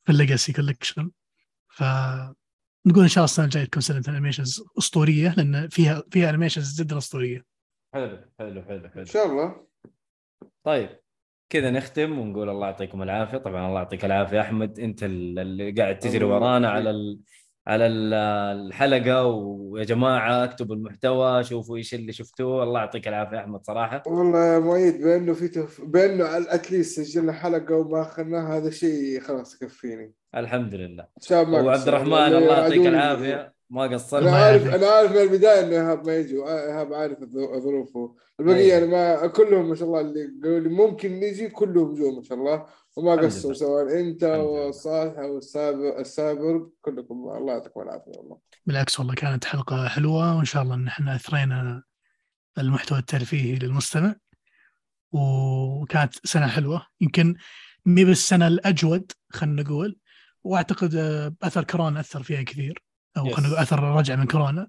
في 0.05 0.11
ال 0.11 0.17
legacy 0.17 0.53
collection 0.53 1.11
ف 1.73 1.83
نقول 2.87 3.03
إن 3.03 3.07
شاء 3.07 3.21
الله 3.21 3.23
السنة 3.23 3.45
الجاية 3.45 3.65
تكون 3.65 3.81
سنة 3.81 4.03
animations 4.07 4.63
أسطورية 4.77 5.33
لأن 5.37 5.69
فيها 5.69 6.03
فيها 6.11 6.29
animations 6.29 6.81
جدا 6.81 6.97
أسطورية. 6.97 7.45
حلو 7.93 8.17
حلو 8.39 8.63
حلو 8.63 8.85
إن 8.85 8.91
حلو 8.91 9.05
شاء 9.05 9.25
الله. 9.25 9.67
طيب 10.63 10.89
كذا 11.49 11.71
نختم 11.71 12.19
ونقول 12.19 12.49
الله 12.49 12.67
يعطيكم 12.67 13.03
العافية. 13.03 13.37
طبعا 13.37 13.67
الله 13.67 13.79
يعطيك 13.79 14.05
العافية. 14.05 14.41
أحمد 14.41 14.79
أنت 14.79 15.03
اللي 15.03 15.71
قاعد 15.71 15.99
تجري 15.99 16.23
ورانا. 16.23 16.69
على 16.69 16.89
ال... 16.89 17.19
على 17.67 17.87
ال- 17.87 18.13
الحلقة 18.67 19.25
ويا 19.25 19.83
جماعة 19.83 20.43
اكتبوا 20.43 20.75
المحتوى 20.75 21.43
شوفوا 21.43 21.77
إيش 21.77 21.93
اللي 21.93 22.11
شفتوه 22.13 22.63
الله 22.63 22.79
يعطيك 22.79 23.07
العافية 23.07 23.39
أحمد 23.39 23.63
صراحة 23.65 24.03
والله 24.07 24.53
يا 24.53 24.59
مؤيد 24.59 25.01
بأنه 25.03 25.33
في 25.33 25.47
تف... 25.47 25.81
بأنه 25.81 26.25
اتليست 26.53 27.01
سجلنا 27.01 27.33
حلقة 27.33 27.75
وما 27.75 28.01
اخذناها 28.01 28.57
هذا 28.57 28.69
شيء 28.69 29.19
خلاص 29.19 29.61
يكفيني 29.61 30.13
الحمد 30.35 30.75
لله 30.75 31.05
شاب 31.21 31.47
ما 31.49 31.61
وعبد. 31.61 31.87
الرحمن 31.87 32.11
يعني 32.11 32.37
الله 32.37 32.57
يعطيك. 32.59 32.87
العافية 32.87 33.53
ما 33.69 33.83
قصرت 33.83 34.21
أنا 34.23 34.31
عارف 34.35 34.65
يعافيك. 34.65 34.83
أنا 34.83 34.91
عارف 34.91 35.11
من 35.11 35.17
البداية 35.21 35.59
انه 35.59 35.71
إيهاب 35.75 36.07
ما 36.07 36.15
يجي 36.17 36.35
إيهاب 36.37 36.93
عارف 36.93 37.17
ظروفه 37.63 38.15
البقية 38.39 38.75
أيوة. 38.75 38.77
أنا 38.77 39.21
ما 39.21 39.27
كلهم 39.27 39.69
ما 39.69 39.75
شاء 39.75 39.87
الله 39.87 40.01
اللي 40.01 40.29
قالوا 40.43 40.59
لي 40.59 40.69
ممكن 40.69 41.19
نجي 41.19 41.49
كلهم 41.49 41.93
جو 41.93 42.11
ما 42.15 42.23
شاء 42.23 42.37
الله 42.37 42.65
وما 42.95 43.15
قصروا. 43.15 43.53
سواء 43.53 43.99
إنت. 43.99 44.23
والصالح 44.23 45.19
والسابر 45.19 45.99
السابر 45.99 46.69
كلكم 46.81 47.13
الله 47.37 47.53
يعطيكم 47.53 47.81
العافية 47.81 48.11
والله 48.17 48.37
بالعكس 48.65 48.99
والله 48.99 49.13
كانت 49.13 49.45
حلقة 49.45 49.87
حلوة 49.87 50.37
وإن 50.37 50.45
شاء 50.45 50.63
الله 50.63 50.75
إن 50.75 50.87
إحنا 50.87 51.15
أثرينا 51.15 51.83
المحتوى 52.57 52.97
الترفيهي 52.99 53.55
للمستمع 53.55 54.15
وكانت 55.11 56.13
سنة 56.27 56.47
حلوة 56.47 56.85
يمكن 57.01 57.35
مي 57.85 58.05
بالسنة 58.05 58.47
الأجود 58.47 59.11
خلينا 59.29 59.61
نقول 59.63 59.97
وأعتقد 60.43 60.95
آه، 60.95 61.35
أثر 61.43 61.63
كورونا 61.63 61.99
أثر 61.99 62.23
فيها 62.23 62.43
كثير 62.43 62.83
Yes. 63.19 63.21
خلينا 63.33 63.47
نقول 63.49 63.57
أثر 63.61 63.83
رجع 63.83 64.15
من 64.15 64.27
كورونا 64.27 64.67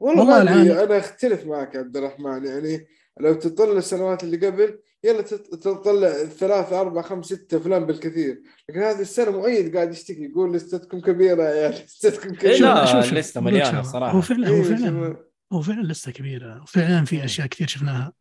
والله, 0.00 0.20
والله 0.22 0.42
العالم- 0.42 0.78
أنا 0.78 0.98
أختلف 0.98 1.44
معك 1.44 1.74
يا 1.74 1.80
عبد 1.80 1.96
الرحمن 1.96 2.44
يعني 2.46 2.86
لو 3.20 3.34
تطلع 3.34 3.72
السنوات 3.78 4.24
اللي 4.24 4.46
قبل 4.46 4.78
يلا 5.06 5.22
تط- 5.22 5.54
تطلع 5.54 6.12
ثلاثة 6.24 6.80
أربعة 6.80 7.04
خمسة 7.04 7.36
ستة 7.36 7.56
أفلام 7.56 7.86
بالكثير. 7.86 8.42
لكن 8.68 8.80
هذه 8.82 9.00
السنة 9.00 9.30
مؤيد 9.30 9.76
قاعد 9.76 9.90
يشتكي 9.92 10.24
يقول 10.24 10.52
list 10.54 10.85
كم 10.85 11.00
كبيرة 11.00 11.42
يا 11.42 11.68
list 11.84 12.13
كم 12.13 12.28
إيه 12.30 12.36
كبيرة. 12.38 12.56
لا، 12.74 12.84
شوف- 12.86 13.00
شوف، 13.04 13.12
ال 13.12 13.17
list 13.17 13.35
ة 13.35 13.40
مليانة. 13.40 13.82
صراحة. 13.82 14.12
هو 14.16 14.20
فعلا 14.20 14.48
هو 14.48 14.54
إيه، 14.54 14.62
فعلا 14.62 15.08
شوف- 15.14 15.16
هو 15.52 15.62
فعلا 15.62 15.82
list 15.92 16.08
ة 16.08 16.12
كبيرة. 16.12 16.62
وفعلا 16.62 17.04
في 17.04 17.16
مم. 17.16 17.22
أشياء 17.22 17.46
كثير 17.46 17.66
شفناها. 17.68 18.12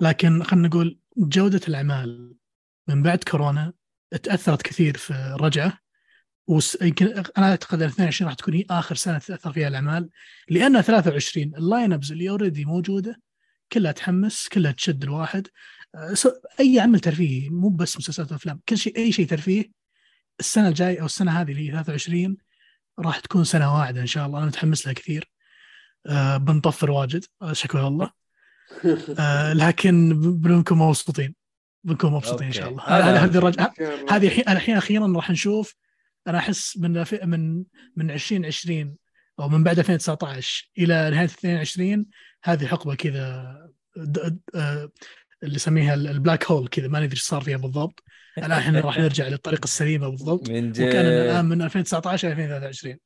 لكن 0.00 0.42
خلينا 0.42 0.68
نقول 0.68 0.98
جودة 1.16 1.60
الأعمال 1.68 2.34
من 2.88 3.02
بعد 3.02 3.18
كورونا 3.30 3.72
تأثرت 4.22 4.62
كثير 4.62 4.96
في 4.96 5.10
الرجعة 5.34 5.78
ويمكن 6.48 7.06
أنا 7.38 7.50
أعتقد 7.50 7.82
22 7.82 8.28
راح 8.28 8.34
تكون 8.36 8.54
هي 8.54 8.64
آخر 8.70 8.94
سنة 8.94 9.18
تأثر 9.18 9.52
فيها 9.52 9.68
الأعمال. 9.68 10.10
لأن 10.48 10.80
23 10.82 11.52
ال 11.56 11.92
line-ups 11.92 12.12
اللي 12.12 12.30
already 12.30 12.64
موجودة 12.64 13.20
كلها 13.72 13.92
تحمس 13.92 14.48
كلها 14.48 14.72
تشد 14.72 15.02
الواحد. 15.02 15.46
أي 16.60 16.80
عمل 16.80 17.00
ترفيهي 17.00 17.48
مو 17.48 17.68
بس 17.68 17.96
مسلسلات 17.96 18.32
وافلام 18.32 18.60
كل 18.68 18.78
شيء 18.78 18.96
أي 18.96 19.12
شيء 19.12 19.26
ترفيه 19.26 19.64
السنة 20.40 20.68
الجاي 20.68 21.00
أو 21.00 21.06
السنة 21.06 21.40
هذه 21.40 21.50
اللي 21.52 21.68
هي 21.68 21.72
23 21.72 22.36
راح 22.98 23.18
تكون 23.18 23.44
سنة 23.44 23.74
واعدة 23.74 24.00
إن 24.00 24.06
شاء 24.06 24.26
الله. 24.26 24.38
أنا 24.38 24.46
متحمس 24.46 24.86
لها 24.86 24.94
كثير. 24.94 25.30
أه 26.06 26.36
بنطفر 26.36 26.90
واجد. 26.90 27.24
أه، 27.42 27.52
شكوى 27.52 27.86
الله 27.86 28.10
أه 29.18 29.52
لكن 29.52 30.20
بنكون 30.40 30.78
مبسوطين. 30.78 31.34
بنكون 31.84 32.12
مبسوطين 32.12 32.46
إن 32.46 32.52
شاء. 32.52 32.68
الله. 32.68 32.82
هذه 32.84 33.24
أهم 33.24 34.06
هذه 34.10 34.26
الحين 34.26 34.48
الحين 34.48 34.76
أخيرا 34.76 35.12
راح 35.16 35.30
نشوف 35.30 35.74
أنا 36.28 36.38
أحس 36.38 36.78
من 36.78 37.04
في- 37.04 37.20
من 37.26 37.64
من 37.96 38.10
2020 38.10 38.96
أو 39.40 39.48
من 39.48 39.64
بعد 39.64 39.78
2019 39.78 40.70
إلى 40.78 41.10
نهاية 41.10 41.24
22 41.26 42.06
هذه 42.44 42.66
حقبة 42.66 42.94
كذا 42.94 43.56
د- 43.96 44.38
آه، 44.54 44.90
اللي 45.42 45.54
يسميها 45.54 45.94
ال- 45.94 46.08
البلاك 46.08 46.50
هول 46.50 46.68
كذا 46.68 46.88
ما 46.88 46.98
ندري 47.00 47.10
إيش 47.12 47.22
صار 47.22 47.40
فيها 47.40 47.56
بالضبط. 47.56 48.02
الآن 48.38 48.52
إحنا 48.52 48.80
راح 48.80 48.98
نرجع 48.98 49.28
للطريقة 49.28 49.64
السليمة 49.64 50.08
بالضبط. 50.08 50.50
من 50.50 50.70
وكان 50.70 51.06
الآن 51.06 51.44
جد 51.44 51.50
من 51.50 51.62
2019 51.62 52.28
إلى 52.28 52.32
2023 52.32 52.96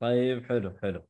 طيب 0.00 0.44
حلو 0.46 0.78
حلو. 0.82 1.06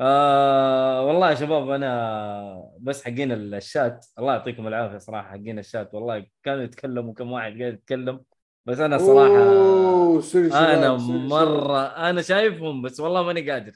آه 0.00 1.06
والله 1.06 1.30
يا 1.30 1.34
شباب 1.34 1.70
أنا 1.70 2.70
بس 2.80 3.04
حقين 3.04 3.32
الشات. 3.32 4.06
الله 4.18 4.32
يعطيكم 4.32 4.66
العافية 4.66 4.98
صراحة 4.98 5.30
حقين 5.30 5.58
الشات. 5.58 5.94
والله 5.94 6.26
كانوا 6.42 6.62
يتكلموا 6.62 7.14
كم 7.14 7.32
واحد 7.32 7.58
قاعد 7.60 7.72
يتكلم. 7.74 8.20
بس 8.66 8.78
أنا 8.78 8.98
صراحة 8.98 9.42
أوه، 9.42 10.20
sorry 10.20 10.48
شباب، 10.50 10.62
أنا 10.78 10.98
sorry. 10.98 11.18
مرة 11.18 11.86
أنا 11.86 12.22
شايفهم 12.22 12.82
بس 12.82 13.00
والله 13.00 13.22
ماني 13.22 13.50
قادر. 13.50 13.72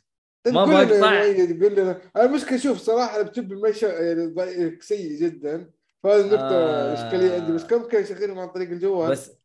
ما 0.46 0.64
بقطع. 0.64 1.10
مؤيد 1.10 1.62
قول 1.64 1.72
لنا 1.72 2.00
أنا 2.16 2.24
المشكلة 2.24 2.58
شوف 2.58 2.78
صراحة 2.78 3.20
اليوتيوب 3.20 3.52
المشي 3.52 3.86
يعني 3.86 4.78
سيء 4.80 5.20
جدا. 5.20 5.70
فهذه 6.04 6.20
النقطه 6.20 6.54
آه. 6.54 6.94
إشكالية 6.94 7.34
عندي 7.40 7.52
بس 7.52 7.64
كم 7.64 7.88
كان 7.88 8.04
شغالهم 8.04 8.38
عن 8.38 8.48
طريق 8.48 8.70
الجوال 8.70 9.10
بس 9.10 9.38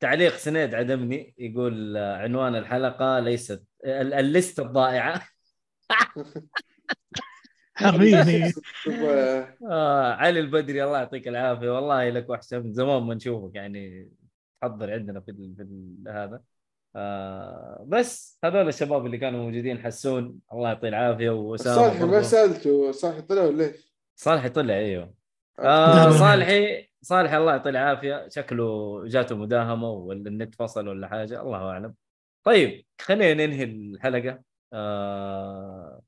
تعليق 0.00 0.36
سنيد 0.36 0.74
عدمني 0.74 1.34
يقول 1.38 1.96
عنوان 1.96 2.56
الحلقة 2.56 3.18
ليست 3.18 3.64
ال- 3.84 4.14
الليسته 4.14 4.62
الضائعة 4.62 5.22
حرفيا 7.76 8.24
إيه. 8.28 8.52
آه، 9.70 10.12
علي 10.12 10.40
البدري 10.40 10.84
الله 10.84 10.98
يعطيك 10.98 11.28
العافية 11.28 11.68
والله 11.70 12.10
لك 12.10 12.30
وحشه 12.30 12.58
من 12.58 12.72
زمان 12.72 13.02
ما 13.02 13.14
نشوفك 13.14 13.54
يعني 13.54 14.10
تحضر 14.62 14.92
عندنا 14.92 15.20
في 15.20 15.30
ال 15.30 15.54
في 15.56 15.62
ال 15.62 15.96
هذا 16.08 16.40
آه 16.96 17.84
بس 17.88 18.38
هذول 18.44 18.68
الشباب 18.68 19.06
اللي 19.06 19.18
كانوا 19.18 19.40
موجودين 19.40 19.78
حسون 19.78 20.38
الله 20.52 20.68
يعطيه 20.68 20.88
العافية 20.88 21.30
وأسامة 21.30 21.76
صالح 21.76 22.02
ما. 22.02 22.22
سألته 22.22 22.92
صالح 22.92 23.20
طلع 23.20 23.42
ولا 23.42 23.64
إيش؟ 23.64 23.94
صالحي 24.16 24.48
طلع 24.48 24.74
إيوه 24.74 25.14
آه 25.58 26.04
لا. 26.06 26.10
صالحي 26.10 26.88
صالحي 27.02 27.36
الله 27.36 27.52
يعطيه 27.52 27.70
العافية. 27.70 28.28
شكله 28.28 29.00
جاته 29.06 29.36
مداهمة 29.36 29.90
ولا 29.90 30.28
النت 30.28 30.54
فصل 30.54 30.88
ولا 30.88 31.08
حاجة 31.08 31.42
الله 31.42 31.58
أعلم. 31.70 31.94
طيب 32.44 32.84
خلينا 33.00 33.46
ننهي 33.46 33.64
الحلقة. 33.64 34.42
آه 34.72 36.02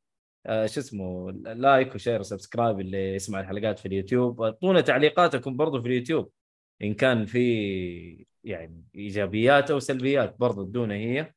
آه 0.47 0.67
شو 0.67 0.81
اسمه 0.81 1.31
like 1.33 1.95
و 1.95 1.99
share 1.99 2.21
و 2.21 2.27
subscribe 2.27 2.81
اللي 2.81 3.15
يسمع 3.15 3.41
الحلقات 3.41 3.79
في 3.79 3.87
اليوتيوب. 3.87 4.43
أعطونا 4.43 4.81
تعليقاتكم 4.81 5.57
برضو 5.57 5.83
في 5.83 5.89
اليوتيوب. 5.89 6.31
إن 6.83 6.95
كان 6.95 7.27
في 7.27 8.27
يعني 8.45 8.85
إيجابيات 8.95 9.71
أو 9.71 9.79
سلبيات 9.79 10.37
برضو 10.39 10.63
ادونا 10.65 10.95
هي. 10.95 11.33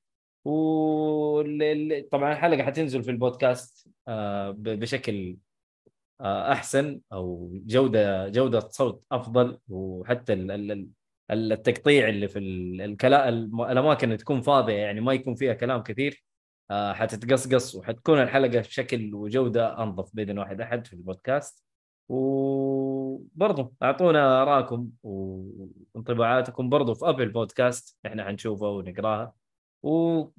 وطبعا 0.46 2.34
الحلقة 2.34 2.64
حتنزل 2.64 3.04
في 3.04 3.12
البودكاست 3.12 3.90
آه، 4.08 4.52
ب- 4.52 4.64
بشكل 4.80 5.38
أحسن 6.22 7.02
أو 7.14 7.52
جودة 7.54 8.30
جودة 8.30 8.60
صوت 8.60 9.04
أفضل 9.12 9.60
وحتى 9.70 10.34
ال- 10.34 10.52
ال- 10.52 10.72
ال- 11.32 11.52
التقطيع 11.54 12.10
اللي 12.10 12.28
في 12.28 12.40
الكلام 12.40 13.62
الأماكن 13.62 14.08
اللي 14.08 14.18
تكون 14.18 14.42
فاضية 14.42 14.74
يعني 14.74 15.02
ما 15.02 15.14
يكون 15.14 15.36
فيها 15.36 15.54
كلام 15.54 15.84
كثير 15.84 16.24
آه، 16.72 16.94
حتتقصقص 16.94 17.76
وحتكون 17.76 18.22
الحلقة 18.22 18.60
بشكل 18.60 19.16
وجودة 19.16 19.84
أنظف 19.84 20.10
بإذن 20.16 20.40
واحد 20.40 20.62
أحد 20.62 20.88
في 20.88 20.94
البودكاست. 20.94 21.64
وبرضو 22.10 23.74
أعطونا 23.84 24.42
آرائكم 24.42 24.90
وانطباعاتكم 25.04 26.70
برضو 26.70 26.94
في 26.94 27.10
أبل 27.10 27.30
بودكاست 27.30 27.98
إحنا 28.06 28.26
حنشوفها 28.26 28.70
ونقراها 28.70 29.34
وكل 29.84 30.32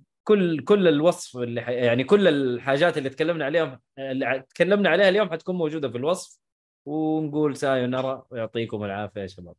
كل 0.64 0.88
الوصف 0.88 1.36
اللي 1.36 1.60
ح... 1.60 1.68
يعني 1.68 2.04
كل 2.04 2.28
الحاجات 2.28 2.98
اللي 2.98 3.10
تكلمنا 3.10 3.44
عليهم 3.44 3.78
اللي 3.98 4.44
تكلمنا 4.50 4.88
عليها 4.88 5.08
اليوم 5.08 5.30
حتكون 5.30 5.56
موجودة 5.56 5.88
في 5.88 5.96
الوصف. 5.96 6.40
ونقول 6.86 7.56
سايو 7.56 7.86
نرى. 7.86 8.22
ويعطيكم 8.30 8.84
العافية 8.84 9.20
يا 9.20 9.26
شباب. 9.26 9.54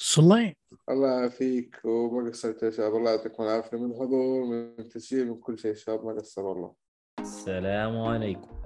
صلي. 0.00 0.56
الله 0.88 1.08
يعافيك. 1.08 1.80
وما 1.84 2.30
قصرت 2.30 2.62
يا 2.62 2.70
شباب. 2.70 2.96
الله 2.96 3.10
يعطيكم 3.10 3.42
العافية. 3.42 3.76
من 3.76 3.90
الحضور 3.90 4.44
من 4.44 4.74
التسجيل 4.78 5.28
من 5.28 5.36
كل 5.36 5.58
شيء 5.58 5.70
يا 5.70 5.76
شباب. 5.76 6.04
ما 6.04 6.12
قصر 6.12 6.42
والله. 6.46 6.74
السلام 7.20 7.98
عليكم. 7.98 8.63